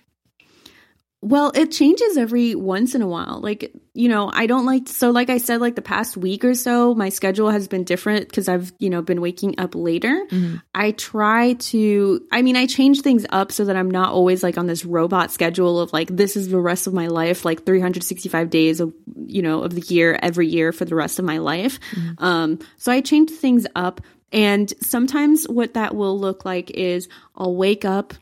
Well, 1.22 1.52
it 1.54 1.72
changes 1.72 2.16
every 2.16 2.56
once 2.56 2.96
in 2.96 3.02
a 3.02 3.08
while. 3.08 3.42
Like, 3.42 3.74
you 3.94 4.08
know, 4.08 4.32
I 4.34 4.48
don't 4.48 4.66
like, 4.66 4.88
so 4.88 5.12
like 5.12 5.30
I 5.30 5.38
said, 5.38 5.60
like 5.60 5.76
the 5.76 5.82
past 5.82 6.16
week 6.16 6.46
or 6.46 6.54
so, 6.54 6.96
my 6.96 7.10
schedule 7.10 7.50
has 7.50 7.68
been 7.68 7.84
different 7.84 8.30
because 8.30 8.48
I've, 8.48 8.72
you 8.80 8.90
know, 8.90 9.02
been 9.02 9.20
waking 9.20 9.60
up 9.60 9.76
later. 9.76 10.26
Mm-hmm. 10.30 10.56
I 10.74 10.92
try 10.92 11.54
to, 11.54 12.26
I 12.32 12.42
mean, 12.42 12.56
I 12.56 12.68
change 12.68 13.02
things 13.02 13.26
up 13.32 13.52
so 13.52 13.66
that 13.66 13.76
I'm 13.76 13.92
not 13.92 14.14
always 14.14 14.44
like 14.44 14.58
on 14.58 14.68
this 14.68 14.86
robot 14.86 15.30
schedule 15.30 15.82
of 15.82 15.92
like, 15.92 16.08
this 16.08 16.38
is 16.38 16.48
the 16.48 16.60
rest 16.60 16.88
of 16.88 16.94
my 16.94 17.08
life, 17.08 17.44
like 17.44 17.66
365 17.66 18.50
days 18.50 18.80
of, 18.80 18.94
you 19.26 19.42
know, 19.42 19.64
of 19.64 19.76
the 19.76 19.82
year, 19.94 20.18
every 20.22 20.48
year 20.48 20.72
for 20.72 20.86
the 20.86 20.96
rest 20.96 21.20
of 21.20 21.26
my 21.26 21.40
life. 21.40 21.82
Mm-hmm. 21.92 22.24
Um, 22.24 22.60
so 22.78 22.94
I 22.94 23.02
change 23.02 23.30
things 23.32 23.68
up. 23.76 24.00
And 24.32 24.72
sometimes 24.82 25.46
what 25.50 25.74
that 25.74 25.96
will 25.96 26.18
look 26.18 26.46
like 26.46 26.72
is 26.72 27.10
I'll 27.36 27.56
wake 27.56 27.84
up 27.84 28.14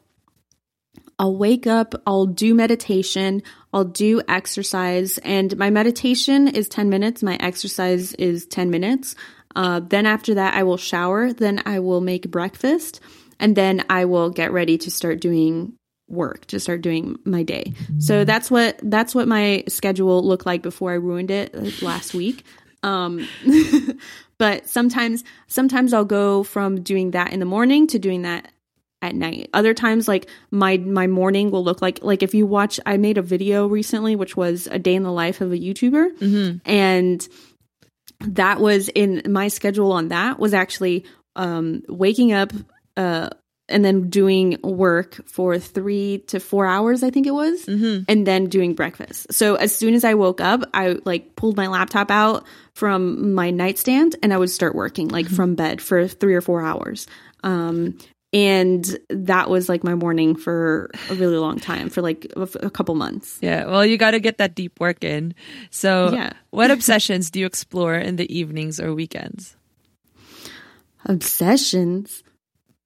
I'll 1.19 1.35
wake 1.35 1.65
up, 1.65 1.95
I'll 2.05 2.27
do 2.27 2.53
meditation, 2.53 3.41
I'll 3.73 3.85
do 3.85 4.21
exercise, 4.27 5.17
and 5.19 5.57
my 5.57 5.69
meditation 5.69 6.47
is 6.47 6.69
10 6.69 6.89
minutes, 6.89 7.23
my 7.23 7.37
exercise 7.39 8.13
is 8.13 8.45
10 8.45 8.69
minutes. 8.69 9.15
Uh, 9.55 9.79
then 9.79 10.05
after 10.05 10.35
that, 10.35 10.53
I 10.53 10.63
will 10.63 10.77
shower, 10.77 11.33
then 11.33 11.63
I 11.65 11.79
will 11.79 12.01
make 12.01 12.29
breakfast, 12.29 12.99
and 13.39 13.55
then 13.55 13.83
I 13.89 14.05
will 14.05 14.29
get 14.29 14.51
ready 14.51 14.77
to 14.79 14.91
start 14.91 15.19
doing 15.19 15.73
work 16.09 16.45
to 16.45 16.59
start 16.59 16.81
doing 16.81 17.17
my 17.25 17.43
day. 17.43 17.73
So 17.99 18.23
that's 18.23 18.49
what 18.49 18.79
that's 18.81 19.13
what 19.13 19.27
my 19.27 19.63
schedule 19.67 20.23
looked 20.23 20.45
like 20.45 20.61
before 20.61 20.91
I 20.91 20.95
ruined 20.95 21.31
it 21.31 21.81
last 21.81 22.13
week. 22.13 22.45
Um, 22.83 23.27
but 24.37 24.67
sometimes 24.67 25.23
sometimes 25.47 25.93
I'll 25.93 26.05
go 26.05 26.43
from 26.43 26.81
doing 26.81 27.11
that 27.11 27.33
in 27.33 27.39
the 27.39 27.45
morning 27.45 27.87
to 27.87 27.99
doing 27.99 28.21
that 28.21 28.51
at 29.01 29.15
night. 29.15 29.49
Other 29.53 29.73
times 29.73 30.07
like 30.07 30.29
my 30.51 30.77
my 30.77 31.07
morning 31.07 31.51
will 31.51 31.63
look 31.63 31.81
like 31.81 31.99
like 32.01 32.23
if 32.23 32.33
you 32.33 32.45
watch 32.45 32.79
I 32.85 32.97
made 32.97 33.17
a 33.17 33.21
video 33.21 33.67
recently 33.67 34.15
which 34.15 34.35
was 34.35 34.67
a 34.67 34.79
day 34.79 34.95
in 34.95 35.03
the 35.03 35.11
life 35.11 35.41
of 35.41 35.51
a 35.51 35.57
YouTuber 35.57 36.17
mm-hmm. 36.17 36.57
and 36.65 37.27
that 38.21 38.59
was 38.59 38.89
in 38.89 39.21
my 39.27 39.49
schedule 39.49 39.91
on 39.91 40.07
that 40.07 40.39
was 40.39 40.53
actually 40.53 41.05
um 41.35 41.83
waking 41.87 42.33
up 42.33 42.51
uh 42.95 43.29
and 43.69 43.83
then 43.83 44.09
doing 44.09 44.57
work 44.63 45.19
for 45.27 45.59
three 45.59 46.19
to 46.27 46.39
four 46.39 46.65
hours, 46.65 47.03
I 47.03 47.09
think 47.09 47.27
it 47.27 47.33
was, 47.33 47.65
mm-hmm. 47.65 48.03
and 48.07 48.25
then 48.25 48.45
doing 48.45 48.75
breakfast. 48.75 49.33
So 49.33 49.55
as 49.55 49.75
soon 49.75 49.93
as 49.93 50.05
I 50.05 50.13
woke 50.13 50.39
up, 50.39 50.61
I 50.73 50.99
like 51.03 51.35
pulled 51.35 51.57
my 51.57 51.67
laptop 51.67 52.09
out 52.09 52.45
from 52.75 53.33
my 53.33 53.51
nightstand 53.51 54.15
and 54.23 54.33
I 54.33 54.37
would 54.37 54.49
start 54.49 54.75
working 54.75 55.09
like 55.09 55.25
mm-hmm. 55.25 55.35
from 55.35 55.55
bed 55.55 55.81
for 55.81 56.07
three 56.07 56.35
or 56.35 56.41
four 56.41 56.61
hours. 56.61 57.07
Um, 57.43 57.97
and 58.37 58.99
that 59.09 59.49
was 59.49 59.67
like 59.67 59.83
my 59.83 59.95
morning 59.95 60.35
for 60.35 60.91
a 61.09 61.15
really 61.15 61.37
long 61.37 61.59
time 61.59 61.89
for 61.89 62.03
like 62.03 62.31
a, 62.35 62.47
a 62.61 62.69
couple 62.69 62.93
months. 62.93 63.39
Yeah 63.41 63.65
well 63.65 63.83
you 63.83 63.97
got 63.97 64.11
to 64.11 64.19
get 64.19 64.37
that 64.37 64.53
deep 64.53 64.79
work 64.79 65.03
in. 65.03 65.33
So 65.71 66.11
yeah. 66.13 66.33
what 66.51 66.69
obsessions 66.69 67.31
do 67.31 67.39
you 67.39 67.47
explore 67.47 67.95
in 67.95 68.15
the 68.15 68.31
evenings 68.31 68.79
or 68.79 68.93
weekends? 68.93 69.55
Obsessions? 71.05 72.23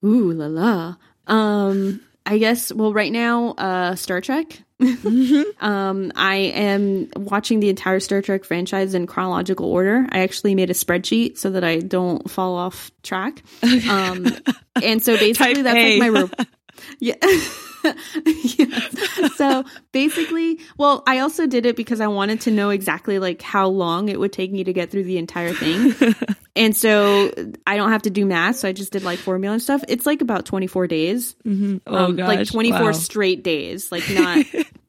Ooh 0.06 0.32
la 0.32 0.48
la. 0.48 0.96
Um 1.28 2.00
i 2.26 2.38
guess 2.38 2.72
well 2.72 2.94
right 2.94 3.12
now 3.12 3.50
uh 3.58 3.96
star 3.96 4.22
trek 4.22 4.62
Mm-hmm. 4.82 5.42
um, 5.66 6.12
I 6.16 6.36
am 6.36 7.10
watching 7.16 7.60
the 7.60 7.70
entire 7.70 8.00
Star 8.00 8.22
Trek 8.22 8.44
franchise 8.44 8.94
in 8.94 9.08
chronological 9.08 9.68
order. 9.68 10.08
I 10.10 10.20
actually 10.20 10.56
made 10.56 10.70
a 10.70 10.74
spreadsheet 10.74 11.38
so 11.38 11.52
that 11.52 11.64
I 11.64 11.80
don't 11.80 12.30
fall 12.30 12.56
off 12.56 12.92
track. 13.04 13.44
Um, 13.90 14.28
and 14.82 15.04
so 15.04 15.18
basically, 15.20 15.56
Type 15.56 15.64
that's 15.64 15.78
a. 15.78 16.00
like 16.00 16.00
my 16.00 16.20
rope. 16.20 16.34
Yeah. 17.00 17.16
So 19.36 19.64
basically, 19.92 20.60
well, 20.78 21.04
I 21.08 21.20
also 21.20 21.48
did 21.48 21.66
it 21.66 21.76
because 21.76 22.00
I 22.00 22.08
wanted 22.08 22.42
to 22.42 22.52
know 22.52 22.70
exactly 22.70 23.20
like 23.20 23.42
how 23.42 23.68
long 23.68 24.10
it 24.10 24.20
would 24.20 24.32
take 24.32 24.52
me 24.52 24.64
to 24.64 24.74
get 24.74 24.92
through 24.92 25.06
the 25.06 25.18
entire 25.18 25.54
thing. 25.54 25.96
and 26.56 26.76
so 26.76 27.32
I 27.66 27.78
don't 27.78 27.92
have 27.92 28.04
to 28.04 28.10
do 28.10 28.26
math. 28.26 28.58
So 28.58 28.68
I 28.68 28.72
just 28.72 28.92
did 28.92 29.04
like 29.04 29.20
formula 29.20 29.54
and 29.54 29.62
stuff. 29.62 29.84
It's 29.88 30.06
like 30.06 30.22
about 30.22 30.46
24 30.46 30.88
days. 30.88 31.36
Mm-hmm. 31.46 31.78
Oh, 31.88 32.06
um, 32.06 32.16
gosh. 32.16 32.28
Like 32.28 32.48
24 32.48 32.82
wow. 32.82 32.92
straight 32.92 33.44
days. 33.44 33.92
Like 33.92 34.10
not 34.10 34.46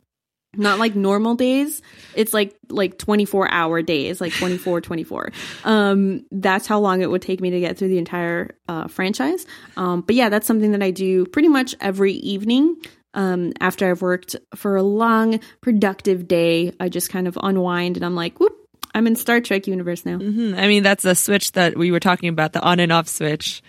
not 0.55 0.79
like 0.79 0.95
normal 0.95 1.35
days. 1.35 1.81
It's 2.15 2.35
like 2.35 2.57
like 2.69 2.99
24 2.99 3.51
hour 3.51 3.83
days 3.83 4.21
like 4.21 4.33
24 4.35 4.81
24 4.81 5.33
um 5.65 6.25
that's 6.31 6.67
how 6.67 6.79
long 6.79 7.03
it 7.03 7.11
would 7.11 7.23
take 7.23 7.41
me 7.41 7.51
to 7.51 7.61
get 7.61 7.77
through 7.77 7.89
the 7.89 7.99
entire 7.99 8.55
uh, 8.69 8.87
franchise. 8.89 9.47
Um 9.77 10.03
but 10.03 10.15
yeah 10.15 10.29
that's 10.29 10.47
something 10.47 10.73
that 10.73 10.83
i 10.83 10.91
do 10.91 11.27
pretty 11.27 11.49
much 11.49 11.75
every 11.81 12.13
evening. 12.15 12.77
Um 13.15 13.53
after 13.61 13.91
i've 13.91 14.03
worked 14.03 14.37
for 14.55 14.77
a 14.77 14.83
long 14.83 15.41
productive 15.61 16.29
day 16.29 16.73
i 16.81 16.89
just 16.89 17.11
kind 17.11 17.29
of 17.29 17.39
unwind 17.43 17.97
and 17.97 18.05
i'm 18.07 18.15
like 18.15 18.39
whoop 18.41 18.57
i'm 18.95 19.07
in 19.07 19.17
star 19.17 19.41
trek 19.41 19.67
universe 19.67 20.05
now. 20.07 20.17
Mm-hmm. 20.19 20.55
i 20.59 20.67
mean 20.67 20.83
that's 20.83 21.03
the 21.03 21.15
switch 21.15 21.53
that 21.53 21.77
we 21.77 21.91
were 21.93 22.01
talking 22.01 22.29
about 22.31 22.53
the 22.53 22.61
on 22.63 22.81
and 22.81 22.91
off 22.93 23.09
switch 23.09 23.63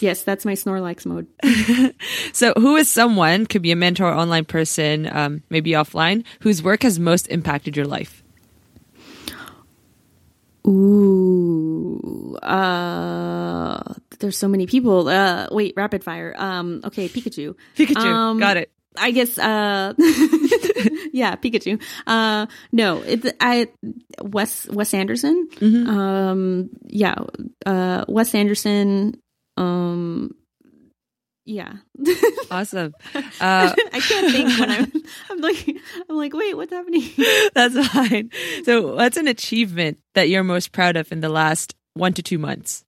Yes, 0.00 0.22
that's 0.22 0.44
my 0.44 0.54
Snorlax 0.54 1.06
mode. 1.06 1.26
so, 2.32 2.52
who 2.56 2.76
is 2.76 2.90
someone, 2.90 3.46
could 3.46 3.62
be 3.62 3.70
a 3.70 3.76
mentor, 3.76 4.12
online 4.12 4.44
person, 4.44 5.08
um, 5.14 5.42
maybe 5.50 5.70
offline, 5.70 6.24
whose 6.40 6.62
work 6.62 6.82
has 6.82 6.98
most 6.98 7.28
impacted 7.28 7.76
your 7.76 7.86
life? 7.86 8.24
Ooh, 10.66 12.36
uh, 12.42 13.94
there's 14.18 14.36
so 14.36 14.48
many 14.48 14.66
people. 14.66 15.08
Uh, 15.08 15.48
wait, 15.52 15.74
rapid 15.76 16.02
fire. 16.02 16.34
Um, 16.36 16.80
okay, 16.84 17.08
Pikachu. 17.08 17.54
Pikachu, 17.76 17.96
um, 17.96 18.38
got 18.38 18.56
it. 18.56 18.70
I 18.96 19.10
guess, 19.10 19.38
uh, 19.38 19.92
yeah, 21.12 21.34
Pikachu. 21.36 21.82
Uh, 22.06 22.46
no, 22.70 23.02
it's 23.02 23.26
I, 23.40 23.68
Wes, 24.22 24.68
Wes 24.68 24.94
Anderson. 24.94 25.48
Mm-hmm. 25.56 25.90
Um, 25.90 26.70
yeah, 26.86 27.16
uh, 27.66 28.04
Wes 28.08 28.34
Anderson, 28.34 29.20
um, 29.56 30.34
yeah. 31.44 31.74
awesome. 32.50 32.94
Uh, 33.40 33.74
I 33.92 34.00
can't 34.00 34.32
think 34.32 34.58
when 34.58 34.70
I'm, 34.70 34.92
I'm 35.30 35.40
like, 35.40 35.68
I'm 36.08 36.16
like, 36.16 36.32
wait, 36.32 36.56
what's 36.56 36.72
happening? 36.72 37.02
That's 37.52 37.88
fine. 37.88 38.30
So, 38.64 38.94
what's 38.94 39.16
an 39.16 39.26
achievement 39.28 39.98
that 40.14 40.28
you're 40.28 40.44
most 40.44 40.72
proud 40.72 40.96
of 40.96 41.10
in 41.10 41.20
the 41.20 41.28
last 41.28 41.74
one 41.94 42.12
to 42.14 42.22
two 42.22 42.38
months? 42.38 42.84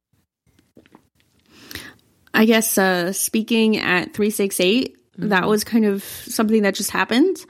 I 2.33 2.45
guess 2.45 2.79
uh, 2.79 3.13
speaking 3.13 3.77
at 3.79 4.15
368, 4.15 4.97
mm-hmm. 4.97 5.29
that 5.31 5.49
was 5.49 5.65
kind 5.65 5.85
of 5.85 6.05
something 6.05 6.63
that 6.63 6.75
just 6.75 6.91
happened. 6.91 7.45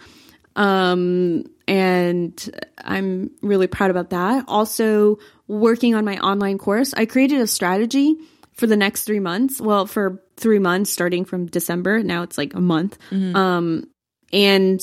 Um, 0.56 1.44
and 1.68 2.50
I'm 2.78 3.30
really 3.42 3.66
proud 3.66 3.90
about 3.90 4.10
that. 4.10 4.46
Also, 4.48 5.18
working 5.46 5.94
on 5.94 6.04
my 6.04 6.18
online 6.18 6.58
course, 6.58 6.94
I 6.94 7.04
created 7.04 7.40
a 7.40 7.46
strategy 7.46 8.16
for 8.56 8.66
the 8.66 8.76
next 8.76 9.04
three 9.04 9.20
months. 9.20 9.60
Well, 9.60 9.86
for 9.86 10.22
three 10.36 10.58
months 10.58 10.90
starting 10.90 11.24
from 11.24 11.46
December. 11.46 12.02
Now 12.02 12.22
it's 12.22 12.36
like 12.36 12.54
a 12.54 12.60
month. 12.60 12.98
Mm-hmm. 13.10 13.36
Um, 13.36 13.88
and 14.32 14.80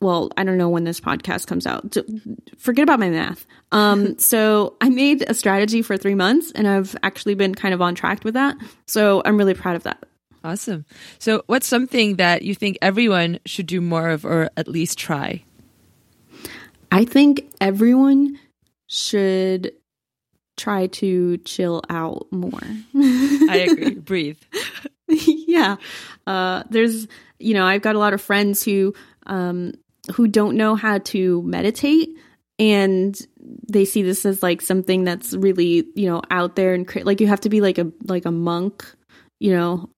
well, 0.00 0.30
I 0.36 0.44
don't 0.44 0.58
know 0.58 0.68
when 0.68 0.84
this 0.84 1.00
podcast 1.00 1.46
comes 1.46 1.66
out. 1.66 1.96
Forget 2.58 2.82
about 2.82 3.00
my 3.00 3.08
math. 3.08 3.46
Um, 3.72 4.18
so 4.18 4.76
I 4.80 4.90
made 4.90 5.24
a 5.28 5.34
strategy 5.34 5.82
for 5.82 5.96
three 5.96 6.14
months 6.14 6.52
and 6.52 6.68
I've 6.68 6.94
actually 7.02 7.34
been 7.34 7.54
kind 7.54 7.74
of 7.74 7.80
on 7.80 7.94
track 7.94 8.24
with 8.24 8.34
that. 8.34 8.56
So 8.86 9.22
I'm 9.24 9.38
really 9.38 9.54
proud 9.54 9.76
of 9.76 9.84
that. 9.84 10.04
Awesome. 10.42 10.84
So 11.18 11.42
what's 11.46 11.66
something 11.66 12.16
that 12.16 12.42
you 12.42 12.54
think 12.54 12.76
everyone 12.82 13.38
should 13.46 13.66
do 13.66 13.80
more 13.80 14.10
of 14.10 14.26
or 14.26 14.50
at 14.58 14.68
least 14.68 14.98
try? 14.98 15.42
I 16.92 17.06
think 17.06 17.50
everyone 17.62 18.38
should 18.86 19.72
try 20.56 20.86
to 20.86 21.38
chill 21.38 21.82
out 21.90 22.26
more. 22.30 22.60
I 22.94 23.66
agree. 23.70 23.94
Breathe. 23.94 24.38
yeah. 25.08 25.76
Uh, 26.26 26.62
there's, 26.70 27.06
you 27.38 27.54
know, 27.54 27.64
I've 27.66 27.82
got 27.82 27.96
a 27.96 27.98
lot 27.98 28.14
of 28.14 28.20
friends 28.20 28.62
who, 28.62 28.94
um, 29.26 29.72
who 30.14 30.28
don't 30.28 30.56
know 30.56 30.74
how 30.74 30.98
to 30.98 31.42
meditate 31.42 32.10
and 32.58 33.18
they 33.68 33.84
see 33.84 34.02
this 34.02 34.24
as 34.24 34.42
like 34.42 34.62
something 34.62 35.04
that's 35.04 35.34
really, 35.34 35.86
you 35.94 36.08
know, 36.08 36.22
out 36.30 36.56
there 36.56 36.74
and 36.74 36.86
cra- 36.86 37.04
like 37.04 37.20
you 37.20 37.26
have 37.26 37.40
to 37.40 37.48
be 37.48 37.60
like 37.60 37.78
a, 37.78 37.90
like 38.04 38.24
a 38.24 38.30
monk, 38.30 38.84
you 39.40 39.52
know, 39.52 39.90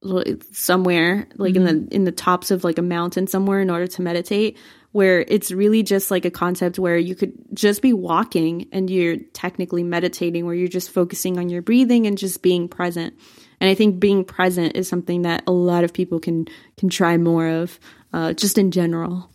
somewhere 0.52 1.28
like 1.36 1.54
mm-hmm. 1.54 1.66
in 1.66 1.86
the, 1.86 1.94
in 1.94 2.04
the 2.04 2.12
tops 2.12 2.50
of 2.50 2.64
like 2.64 2.78
a 2.78 2.82
mountain 2.82 3.26
somewhere 3.26 3.60
in 3.60 3.70
order 3.70 3.86
to 3.86 4.02
meditate 4.02 4.56
where 4.96 5.20
it's 5.28 5.52
really 5.52 5.82
just 5.82 6.10
like 6.10 6.24
a 6.24 6.30
concept 6.30 6.78
where 6.78 6.96
you 6.96 7.14
could 7.14 7.32
just 7.52 7.82
be 7.82 7.92
walking 7.92 8.66
and 8.72 8.88
you're 8.88 9.18
technically 9.34 9.84
meditating, 9.84 10.46
where 10.46 10.54
you're 10.54 10.76
just 10.80 10.90
focusing 10.90 11.38
on 11.38 11.50
your 11.50 11.60
breathing 11.60 12.06
and 12.06 12.16
just 12.16 12.40
being 12.40 12.66
present. 12.66 13.12
And 13.60 13.68
I 13.68 13.74
think 13.74 14.00
being 14.00 14.24
present 14.24 14.74
is 14.74 14.88
something 14.88 15.22
that 15.22 15.42
a 15.46 15.52
lot 15.52 15.84
of 15.84 15.92
people 15.92 16.18
can 16.18 16.48
can 16.78 16.88
try 16.88 17.18
more 17.18 17.46
of. 17.46 17.78
uh, 18.16 18.32
just 18.32 18.56
in 18.56 18.70
general. 18.70 19.30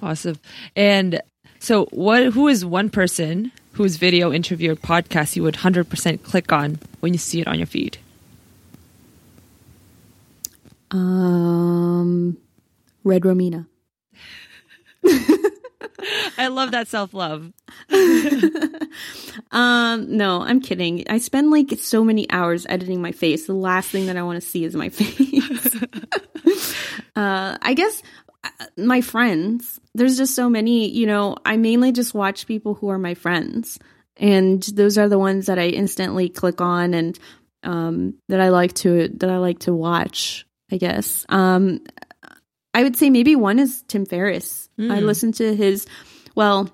Awesome. 0.00 0.38
And 0.74 1.20
so, 1.58 1.86
what? 1.86 2.32
Who 2.32 2.48
is 2.48 2.64
one 2.64 2.88
person 2.88 3.52
whose 3.72 3.96
video, 3.96 4.32
interview, 4.32 4.72
or 4.72 4.76
podcast 4.76 5.36
you 5.36 5.42
would 5.42 5.56
hundred 5.56 5.90
percent 5.90 6.22
click 6.22 6.52
on 6.52 6.78
when 7.00 7.12
you 7.12 7.18
see 7.18 7.40
it 7.40 7.48
on 7.48 7.58
your 7.58 7.66
feed? 7.66 7.98
Um, 10.90 12.38
Red 13.04 13.22
Romina. 13.22 13.66
I 16.38 16.48
love 16.48 16.70
that 16.72 16.88
self 16.88 17.12
love. 17.14 17.52
um, 19.50 20.16
no, 20.16 20.42
I'm 20.42 20.60
kidding. 20.60 21.04
I 21.08 21.18
spend 21.18 21.50
like 21.50 21.72
so 21.78 22.04
many 22.04 22.30
hours 22.30 22.66
editing 22.68 23.02
my 23.02 23.12
face. 23.12 23.46
The 23.46 23.54
last 23.54 23.90
thing 23.90 24.06
that 24.06 24.16
I 24.16 24.22
want 24.22 24.40
to 24.40 24.46
see 24.46 24.64
is 24.64 24.76
my 24.76 24.88
face. 24.90 25.76
uh, 27.16 27.58
I 27.60 27.74
guess 27.74 28.02
uh, 28.44 28.66
my 28.76 29.00
friends. 29.00 29.80
There's 29.94 30.16
just 30.16 30.34
so 30.34 30.48
many. 30.48 30.88
You 30.88 31.06
know, 31.06 31.36
I 31.44 31.56
mainly 31.56 31.92
just 31.92 32.14
watch 32.14 32.46
people 32.46 32.74
who 32.74 32.88
are 32.90 32.98
my 32.98 33.14
friends, 33.14 33.78
and 34.16 34.62
those 34.62 34.98
are 34.98 35.08
the 35.08 35.18
ones 35.18 35.46
that 35.46 35.58
I 35.58 35.68
instantly 35.68 36.28
click 36.28 36.60
on 36.60 36.94
and 36.94 37.18
um, 37.64 38.14
that 38.28 38.40
I 38.40 38.50
like 38.50 38.74
to 38.74 39.08
that 39.08 39.30
I 39.30 39.38
like 39.38 39.60
to 39.60 39.74
watch. 39.74 40.46
I 40.70 40.76
guess. 40.76 41.24
Um, 41.28 41.80
I 42.74 42.82
would 42.82 42.96
say 42.96 43.10
maybe 43.10 43.34
one 43.34 43.58
is 43.58 43.82
Tim 43.88 44.06
Ferriss. 44.06 44.67
Mm. 44.78 44.92
I 44.92 45.00
listened 45.00 45.34
to 45.34 45.54
his, 45.54 45.86
well, 46.34 46.70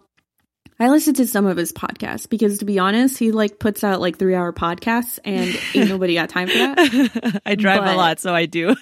I 0.79 0.89
listened 0.89 1.17
to 1.17 1.27
some 1.27 1.47
of 1.47 1.57
his 1.57 1.73
podcasts 1.73 2.29
because 2.29 2.59
to 2.59 2.65
be 2.65 2.79
honest, 2.79 3.19
he 3.19 3.31
like 3.31 3.59
puts 3.59 3.85
out 3.85 4.01
like 4.01 4.19
three 4.19 4.35
hour 4.35 4.53
podcasts 4.53 5.19
and 5.25 5.57
ain't 5.75 5.89
nobody 5.89 6.15
got 6.15 6.29
time 6.29 6.49
for 6.49 6.59
that. 6.59 7.41
I 7.47 7.55
drive 7.55 7.81
but, 7.81 7.95
a 7.95 7.97
lot, 7.97 8.19
so 8.19 8.35
I 8.35 8.47
do. 8.47 8.75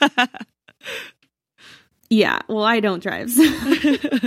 yeah, 2.11 2.41
well, 2.49 2.65
I 2.65 2.81
don't 2.81 3.03
drive. 3.03 3.31
So. 3.31 3.45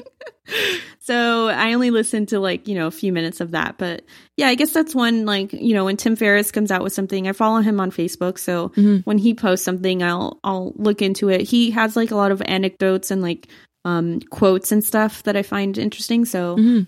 so 1.00 1.48
I 1.48 1.74
only 1.74 1.90
listen 1.90 2.28
to 2.28 2.40
like, 2.40 2.68
you 2.68 2.76
know, 2.76 2.86
a 2.86 2.92
few 2.92 3.12
minutes 3.12 3.42
of 3.42 3.52
that. 3.52 3.80
But 3.80 4.04
yeah, 4.38 4.48
I 4.48 4.56
guess 4.56 4.72
that's 4.72 4.94
one 4.94 5.26
like, 5.26 5.52
you 5.52 5.74
know, 5.74 5.86
when 5.86 5.98
Tim 5.98 6.16
Ferriss 6.16 6.52
comes 6.52 6.70
out 6.70 6.84
with 6.84 6.94
something, 6.94 7.28
I 7.28 7.32
follow 7.32 7.62
him 7.62 7.80
on 7.80 7.90
Facebook. 7.90 8.38
So 8.38 8.70
mm-hmm. 8.70 8.98
when 9.06 9.18
he 9.18 9.34
posts 9.34 9.66
something, 9.66 10.04
I'll 10.04 10.40
I'll 10.44 10.74
look 10.76 11.02
into 11.02 11.30
it. 11.30 11.42
He 11.42 11.72
has 11.72 11.96
like 11.96 12.12
a 12.12 12.16
lot 12.16 12.32
of 12.32 12.44
anecdotes 12.46 13.10
and 13.10 13.24
like 13.24 13.48
um 13.86 14.20
quotes 14.20 14.72
and 14.72 14.84
stuff 14.84 15.24
that 15.24 15.38
I 15.38 15.44
find 15.44 15.78
interesting. 15.78 16.26
So 16.26 16.58
mm-hmm. 16.58 16.82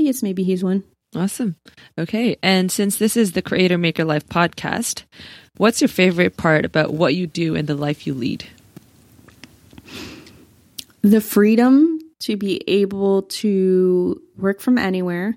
I 0.00 0.02
guess 0.02 0.22
maybe 0.22 0.42
he's 0.42 0.64
one. 0.64 0.82
Awesome. 1.14 1.56
Okay. 1.98 2.36
And 2.42 2.70
since 2.70 2.96
this 2.96 3.16
is 3.16 3.32
the 3.32 3.42
Creator 3.42 3.78
Maker 3.78 4.04
Life 4.04 4.26
podcast, 4.26 5.04
what's 5.56 5.80
your 5.80 5.88
favorite 5.88 6.36
part 6.36 6.64
about 6.64 6.92
what 6.92 7.14
you 7.14 7.26
do 7.26 7.54
and 7.54 7.68
the 7.68 7.74
life 7.74 8.06
you 8.06 8.14
lead? 8.14 8.44
The 11.02 11.20
freedom 11.20 12.00
to 12.20 12.36
be 12.36 12.62
able 12.66 13.22
to 13.22 14.20
work 14.36 14.60
from 14.60 14.78
anywhere 14.78 15.36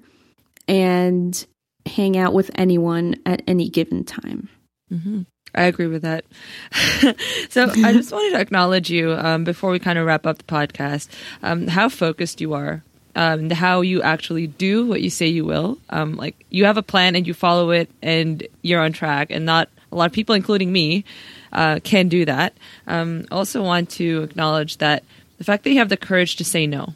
and 0.67 1.45
hang 1.85 2.17
out 2.17 2.33
with 2.33 2.51
anyone 2.55 3.15
at 3.25 3.41
any 3.47 3.69
given 3.69 4.03
time. 4.03 4.49
Mm-hmm. 4.91 5.21
I 5.55 5.63
agree 5.63 5.87
with 5.87 6.03
that. 6.03 6.25
so 7.49 7.69
I 7.69 7.93
just 7.93 8.11
wanted 8.11 8.31
to 8.31 8.39
acknowledge 8.39 8.89
you 8.89 9.13
um, 9.13 9.43
before 9.43 9.71
we 9.71 9.79
kind 9.79 9.97
of 9.97 10.05
wrap 10.05 10.25
up 10.25 10.37
the 10.37 10.43
podcast, 10.43 11.09
um, 11.43 11.67
how 11.67 11.89
focused 11.89 12.41
you 12.41 12.53
are. 12.53 12.83
Um, 13.15 13.49
how 13.49 13.81
you 13.81 14.01
actually 14.01 14.47
do 14.47 14.85
what 14.85 15.01
you 15.01 15.09
say 15.09 15.27
you 15.27 15.43
will. 15.43 15.79
Um, 15.89 16.15
like 16.15 16.45
you 16.51 16.65
have 16.65 16.77
a 16.77 16.83
plan 16.83 17.15
and 17.15 17.27
you 17.27 17.33
follow 17.33 17.71
it 17.71 17.89
and 18.01 18.47
you're 18.61 18.79
on 18.79 18.93
track, 18.93 19.29
and 19.31 19.45
not 19.45 19.67
a 19.91 19.95
lot 19.95 20.05
of 20.05 20.13
people, 20.13 20.35
including 20.35 20.71
me, 20.71 21.03
uh, 21.51 21.79
can 21.83 22.07
do 22.07 22.23
that. 22.25 22.53
Um, 22.87 23.25
also, 23.31 23.63
want 23.63 23.89
to 23.91 24.21
acknowledge 24.21 24.77
that 24.77 25.03
the 25.37 25.43
fact 25.43 25.63
that 25.63 25.71
you 25.71 25.79
have 25.79 25.89
the 25.89 25.97
courage 25.97 26.35
to 26.37 26.45
say 26.45 26.67
no 26.67 26.93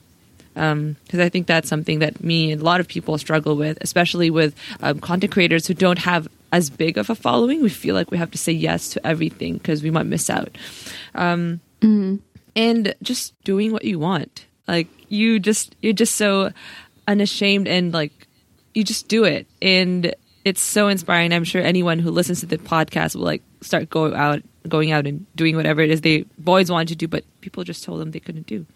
because 0.54 0.72
um, 0.72 0.96
I 1.20 1.30
think 1.30 1.48
that's 1.48 1.68
something 1.68 2.00
that 2.00 2.24
me 2.24 2.52
and 2.52 2.62
a 2.62 2.66
lot 2.66 2.80
of 2.80 2.88
people 2.88 3.18
struggle 3.18 3.56
with, 3.56 3.78
especially 3.82 4.30
with 4.30 4.56
um, 4.82 5.00
content 5.00 5.32
creators 5.32 5.66
who 5.66 5.74
don't 5.74 6.00
have 6.00 6.28
as 6.54 6.70
big 6.70 6.98
of 7.00 7.10
a 7.10 7.16
following. 7.16 7.62
We 7.62 7.70
feel 7.70 7.96
like 7.96 8.12
we 8.12 8.18
have 8.18 8.32
to 8.32 8.38
say 8.38 8.52
yes 8.54 8.90
to 8.90 9.06
everything 9.06 9.54
because 9.54 9.82
we 9.82 9.90
might 9.90 10.06
miss 10.06 10.30
out. 10.30 10.56
Um, 11.16 11.60
mm-hmm. 11.82 12.18
And 12.56 12.96
just 13.02 13.34
doing 13.44 13.74
what 13.74 13.84
you 13.84 13.98
want, 13.98 14.46
like 14.68 14.88
you 15.10 15.40
just 15.40 15.76
you're 15.82 15.92
just 15.92 16.16
so 16.16 16.52
unashamed 17.08 17.68
and 17.68 17.92
like 17.92 18.28
you 18.76 18.84
just 18.84 19.08
do 19.08 19.24
it, 19.24 19.48
and 19.62 20.14
it's 20.46 20.62
so 20.62 20.88
inspiring. 20.88 21.34
I'm 21.34 21.44
sure 21.44 21.64
anyone 21.64 21.98
who 21.98 22.12
listens 22.12 22.42
to 22.42 22.46
the 22.46 22.60
podcast 22.60 23.16
will 23.16 23.24
like 23.24 23.42
start 23.62 23.90
going 23.90 24.14
out 24.14 24.44
going 24.68 24.92
out 24.92 25.08
and 25.08 25.26
doing 25.36 25.56
whatever 25.56 25.82
it 25.82 25.90
is 25.90 26.02
they 26.02 26.26
always 26.46 26.70
wanted 26.70 26.90
to 26.90 26.96
do, 26.96 27.08
but 27.08 27.24
people 27.42 27.64
just 27.64 27.84
told 27.84 28.00
them 28.00 28.12
they 28.12 28.20
couldn't 28.20 28.46
do. 28.46 28.68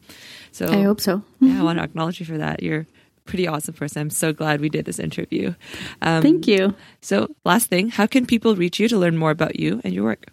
So 0.51 0.67
I 0.67 0.81
hope 0.81 0.99
so. 0.99 1.21
yeah, 1.39 1.59
I 1.59 1.63
want 1.63 1.77
to 1.77 1.83
acknowledge 1.89 2.19
you 2.19 2.25
for 2.25 2.39
that. 2.39 2.63
You're 2.63 2.87
pretty 3.27 3.47
awesome 3.47 3.73
person. 3.73 4.01
I'm 4.01 4.09
so 4.09 4.33
glad 4.33 4.61
we 4.61 4.69
did 4.69 4.85
this 4.85 4.99
interview. 4.99 5.53
Um, 6.01 6.21
Thank 6.21 6.47
you. 6.47 6.73
So, 7.01 7.35
last 7.45 7.69
thing, 7.69 7.89
how 7.89 8.07
can 8.07 8.25
people 8.25 8.55
reach 8.55 8.79
you 8.79 8.87
to 8.87 8.97
learn 8.97 9.17
more 9.17 9.31
about 9.31 9.59
you 9.59 9.81
and 9.83 9.93
your 9.93 10.03
work? 10.03 10.25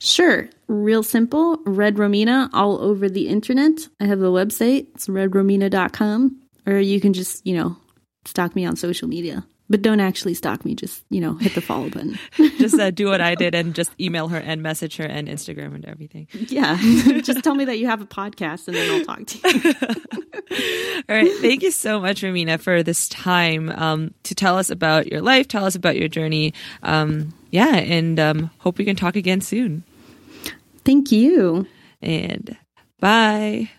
Sure. 0.00 0.48
Real 0.66 1.02
simple. 1.02 1.58
Red 1.66 1.96
Romina 1.96 2.48
all 2.52 2.80
over 2.80 3.08
the 3.08 3.28
internet. 3.28 3.88
I 4.00 4.06
have 4.06 4.20
a 4.20 4.30
website. 4.30 4.86
It's 4.94 5.08
redromina.com. 5.08 6.40
Or 6.66 6.78
you 6.78 7.00
can 7.00 7.12
just, 7.12 7.46
you 7.46 7.54
know, 7.56 7.76
stalk 8.24 8.54
me 8.56 8.64
on 8.64 8.76
social 8.76 9.08
media. 9.08 9.44
But 9.70 9.82
don't 9.82 10.00
actually 10.00 10.34
stalk 10.34 10.64
me. 10.64 10.74
Just, 10.74 11.04
you 11.10 11.20
know, 11.20 11.34
hit 11.34 11.54
the 11.54 11.60
follow 11.60 11.88
button. 11.88 12.18
just 12.58 12.78
uh, 12.78 12.90
do 12.90 13.06
what 13.06 13.20
I 13.20 13.34
did 13.36 13.54
and 13.54 13.72
just 13.72 13.92
email 14.00 14.26
her 14.26 14.36
and 14.36 14.64
message 14.64 14.96
her 14.96 15.04
and 15.04 15.28
Instagram 15.28 15.76
and 15.76 15.84
everything. 15.84 16.26
Yeah. 16.32 16.76
just 17.22 17.44
tell 17.44 17.54
me 17.54 17.64
that 17.66 17.78
you 17.78 17.86
have 17.86 18.02
a 18.02 18.06
podcast 18.06 18.66
and 18.66 18.76
then 18.76 18.90
I'll 18.90 19.04
talk 19.04 19.26
to 19.26 19.38
you. 19.48 21.02
All 21.08 21.16
right. 21.16 21.32
Thank 21.40 21.62
you 21.62 21.70
so 21.70 22.00
much, 22.00 22.22
Romina, 22.22 22.58
for 22.58 22.82
this 22.82 23.08
time 23.08 23.70
um, 23.70 24.12
to 24.24 24.34
tell 24.34 24.58
us 24.58 24.70
about 24.70 25.06
your 25.06 25.20
life, 25.20 25.46
tell 25.46 25.64
us 25.64 25.76
about 25.76 25.96
your 25.96 26.08
journey. 26.08 26.52
Um, 26.82 27.32
yeah. 27.52 27.76
And 27.76 28.18
um, 28.18 28.50
hope 28.58 28.76
we 28.76 28.84
can 28.84 28.96
talk 28.96 29.14
again 29.14 29.40
soon. 29.40 29.84
Thank 30.84 31.12
you. 31.12 31.68
And 32.02 32.58
bye. 32.98 33.70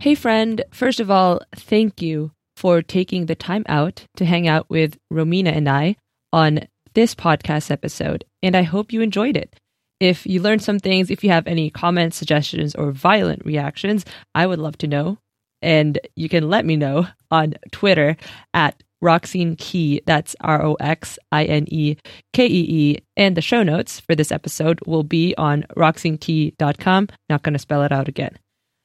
Hey, 0.00 0.14
friend. 0.14 0.62
First 0.70 1.00
of 1.00 1.10
all, 1.10 1.40
thank 1.56 2.02
you 2.02 2.33
for 2.56 2.82
taking 2.82 3.26
the 3.26 3.34
time 3.34 3.64
out 3.68 4.06
to 4.16 4.24
hang 4.24 4.48
out 4.48 4.68
with 4.68 4.98
Romina 5.12 5.54
and 5.54 5.68
I 5.68 5.96
on 6.32 6.66
this 6.94 7.14
podcast 7.14 7.70
episode, 7.70 8.24
and 8.42 8.56
I 8.56 8.62
hope 8.62 8.92
you 8.92 9.02
enjoyed 9.02 9.36
it. 9.36 9.56
If 10.00 10.26
you 10.26 10.40
learned 10.40 10.62
some 10.62 10.78
things, 10.78 11.10
if 11.10 11.22
you 11.22 11.30
have 11.30 11.46
any 11.46 11.70
comments, 11.70 12.16
suggestions, 12.16 12.74
or 12.74 12.90
violent 12.90 13.44
reactions, 13.44 14.04
I 14.34 14.46
would 14.46 14.58
love 14.58 14.78
to 14.78 14.86
know. 14.86 15.18
And 15.62 15.98
you 16.14 16.28
can 16.28 16.48
let 16.48 16.66
me 16.66 16.76
know 16.76 17.06
on 17.30 17.54
Twitter 17.72 18.16
at 18.52 18.82
Roxine 19.00 19.56
Kee. 19.56 20.02
That's 20.06 20.36
R 20.40 20.62
O 20.62 20.74
X 20.74 21.18
I 21.32 21.44
N 21.44 21.66
E 21.68 21.96
K 22.32 22.46
E 22.46 22.48
E. 22.48 22.98
And 23.16 23.36
the 23.36 23.40
show 23.40 23.62
notes 23.62 24.00
for 24.00 24.14
this 24.14 24.32
episode 24.32 24.80
will 24.86 25.04
be 25.04 25.34
on 25.36 25.64
roxinekee.com. 25.76 27.08
Not 27.28 27.42
going 27.42 27.52
to 27.52 27.58
spell 27.58 27.82
it 27.82 27.92
out 27.92 28.08
again. 28.08 28.38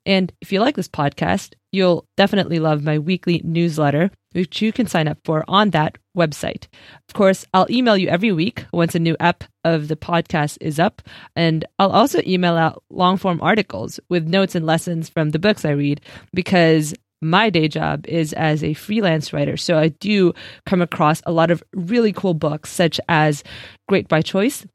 And 0.05 0.31
if 0.41 0.51
you 0.51 0.59
like 0.59 0.75
this 0.75 0.87
podcast, 0.87 1.53
you'll 1.71 2.05
definitely 2.17 2.59
love 2.59 2.83
my 2.83 2.97
weekly 2.99 3.41
newsletter, 3.43 4.11
which 4.31 4.61
you 4.61 4.71
can 4.71 4.87
sign 4.87 5.07
up 5.07 5.19
for 5.23 5.43
on 5.47 5.71
that 5.71 5.97
website. 6.17 6.67
Of 7.07 7.13
course, 7.13 7.45
I'll 7.53 7.69
email 7.69 7.97
you 7.97 8.07
every 8.07 8.31
week 8.31 8.65
once 8.73 8.95
a 8.95 8.99
new 8.99 9.15
ep 9.19 9.43
of 9.63 9.87
the 9.87 9.95
podcast 9.95 10.57
is 10.61 10.79
up, 10.79 11.01
and 11.35 11.65
I'll 11.77 11.91
also 11.91 12.21
email 12.25 12.55
out 12.55 12.83
long 12.89 13.17
form 13.17 13.39
articles 13.41 13.99
with 14.09 14.27
notes 14.27 14.55
and 14.55 14.65
lessons 14.65 15.09
from 15.09 15.29
the 15.29 15.39
books 15.39 15.65
I 15.65 15.71
read 15.71 16.01
because 16.33 16.93
my 17.21 17.49
day 17.49 17.67
job 17.67 18.07
is 18.07 18.33
as 18.33 18.63
a 18.63 18.73
freelance 18.73 19.33
writer. 19.33 19.57
So 19.57 19.77
I 19.77 19.89
do 19.89 20.33
come 20.65 20.81
across 20.81 21.21
a 21.25 21.31
lot 21.31 21.51
of 21.51 21.63
really 21.73 22.13
cool 22.13 22.33
books, 22.33 22.71
such 22.71 22.99
as 23.09 23.43
Great 23.87 24.07
by 24.07 24.21
Choice 24.21 24.65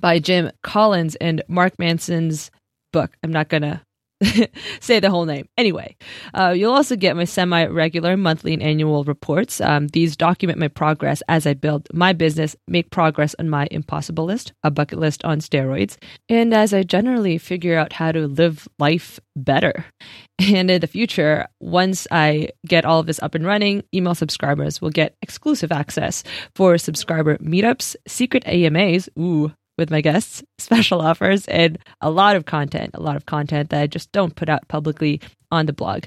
by 0.00 0.18
Jim 0.18 0.50
Collins 0.62 1.14
and 1.16 1.42
Mark 1.48 1.78
Manson's 1.78 2.50
book. 2.92 3.12
I'm 3.22 3.32
not 3.32 3.48
going 3.48 3.62
to 3.62 3.80
say 4.80 5.00
the 5.00 5.10
whole 5.10 5.24
name. 5.24 5.48
Anyway, 5.56 5.96
uh, 6.34 6.54
you'll 6.56 6.72
also 6.72 6.96
get 6.96 7.16
my 7.16 7.24
semi 7.24 7.66
regular 7.66 8.16
monthly 8.16 8.54
and 8.54 8.62
annual 8.62 9.04
reports. 9.04 9.60
Um, 9.60 9.88
these 9.88 10.16
document 10.16 10.58
my 10.58 10.68
progress 10.68 11.22
as 11.28 11.46
I 11.46 11.54
build 11.54 11.88
my 11.92 12.12
business, 12.12 12.56
make 12.68 12.90
progress 12.90 13.34
on 13.38 13.48
my 13.48 13.68
impossible 13.70 14.24
list, 14.24 14.52
a 14.62 14.70
bucket 14.70 14.98
list 14.98 15.24
on 15.24 15.40
steroids, 15.40 15.96
and 16.28 16.54
as 16.54 16.72
I 16.72 16.82
generally 16.82 17.38
figure 17.38 17.78
out 17.78 17.92
how 17.92 18.12
to 18.12 18.26
live 18.26 18.68
life 18.78 19.20
better. 19.36 19.84
And 20.38 20.72
in 20.72 20.80
the 20.80 20.88
future, 20.88 21.46
once 21.60 22.08
I 22.10 22.48
get 22.66 22.84
all 22.84 22.98
of 22.98 23.06
this 23.06 23.22
up 23.22 23.36
and 23.36 23.46
running, 23.46 23.84
email 23.94 24.16
subscribers 24.16 24.80
will 24.80 24.90
get 24.90 25.14
exclusive 25.22 25.70
access 25.70 26.24
for 26.56 26.76
subscriber 26.78 27.36
meetups, 27.38 27.94
secret 28.08 28.42
AMAs, 28.46 29.08
ooh, 29.16 29.52
with 29.78 29.90
my 29.90 30.00
guests, 30.00 30.42
special 30.58 31.00
offers, 31.00 31.46
and 31.48 31.78
a 32.00 32.10
lot 32.10 32.36
of 32.36 32.44
content, 32.44 32.90
a 32.94 33.00
lot 33.02 33.16
of 33.16 33.26
content 33.26 33.70
that 33.70 33.82
I 33.82 33.86
just 33.86 34.12
don't 34.12 34.36
put 34.36 34.48
out 34.48 34.68
publicly 34.68 35.20
on 35.50 35.66
the 35.66 35.72
blog. 35.72 36.04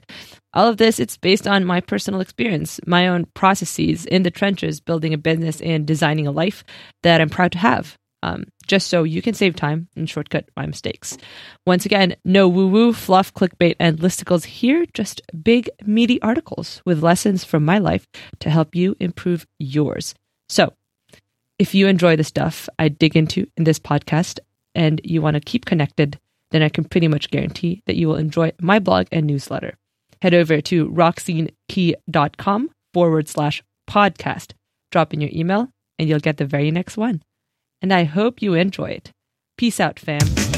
All 0.54 0.68
of 0.68 0.78
this, 0.78 1.00
it's 1.00 1.18
based 1.18 1.48
on 1.48 1.66
my 1.66 1.82
personal 1.82 2.22
experience, 2.22 2.80
my 2.88 3.08
own 3.08 3.26
processes 3.34 4.06
in 4.06 4.24
the 4.24 4.32
trenches, 4.32 4.80
building 4.80 5.14
a 5.14 5.18
business 5.18 5.62
and 5.62 5.86
designing 5.86 6.28
a 6.28 6.32
life 6.32 6.64
that 7.04 7.22
I'm 7.22 7.30
proud 7.30 7.52
to 7.54 7.58
have. 7.60 7.98
um, 8.24 8.46
just 8.66 8.88
so 8.88 9.04
you 9.04 9.22
can 9.22 9.36
save 9.36 9.56
time 9.56 9.88
and 9.96 10.10
shortcut 10.10 10.50
my 10.58 10.66
mistakes. 10.66 11.16
Once 11.68 11.86
again, 11.86 12.16
no 12.26 12.48
woo 12.48 12.68
woo, 12.68 12.92
fluff, 12.94 13.32
clickbait, 13.34 13.76
and 13.80 14.00
listicles 14.00 14.46
here, 14.46 14.86
just 14.96 15.22
big, 15.44 15.70
meaty 15.86 16.20
articles 16.24 16.82
with 16.86 17.04
lessons 17.04 17.44
from 17.44 17.64
my 17.64 17.78
life 17.78 18.08
to 18.40 18.50
help 18.50 18.74
you 18.74 18.96
improve 19.00 19.46
yours. 19.60 20.16
So, 20.50 20.74
if 21.57 21.73
you 21.73 21.88
enjoy 21.88 22.15
the 22.15 22.23
stuff 22.23 22.68
I 22.77 22.90
dig 22.90 23.15
into 23.15 23.48
in 23.57 23.64
this 23.64 23.80
podcast 23.80 24.40
and 24.73 24.99
you 25.03 25.22
want 25.22 25.36
to 25.36 25.40
keep 25.40 25.65
connected, 25.65 26.19
then 26.52 26.61
I 26.61 26.69
can 26.69 26.84
pretty 26.84 27.07
much 27.07 27.32
guarantee 27.32 27.82
that 27.86 27.95
you 27.95 28.07
will 28.07 28.18
enjoy 28.18 28.52
my 28.60 28.80
blog 28.80 29.07
and 29.11 29.26
newsletter. 29.26 29.77
Head 30.22 30.34
over 30.34 30.61
to 30.61 30.90
roxinekee.com 30.90 32.69
forward 32.94 33.27
slash 33.27 33.64
podcast. 33.90 34.53
Drop 34.91 35.14
in 35.14 35.22
your 35.22 35.32
email 35.34 35.69
and 35.98 36.10
you'll 36.10 36.19
get 36.19 36.38
the 36.38 36.45
very 36.45 36.72
next 36.72 36.98
one. 36.98 37.22
And 37.82 37.94
I 37.94 38.03
hope 38.03 38.41
you 38.41 38.53
enjoy 38.53 38.91
it. 38.91 39.11
Peace 39.57 39.80
out, 39.80 39.99
fam. 39.99 40.55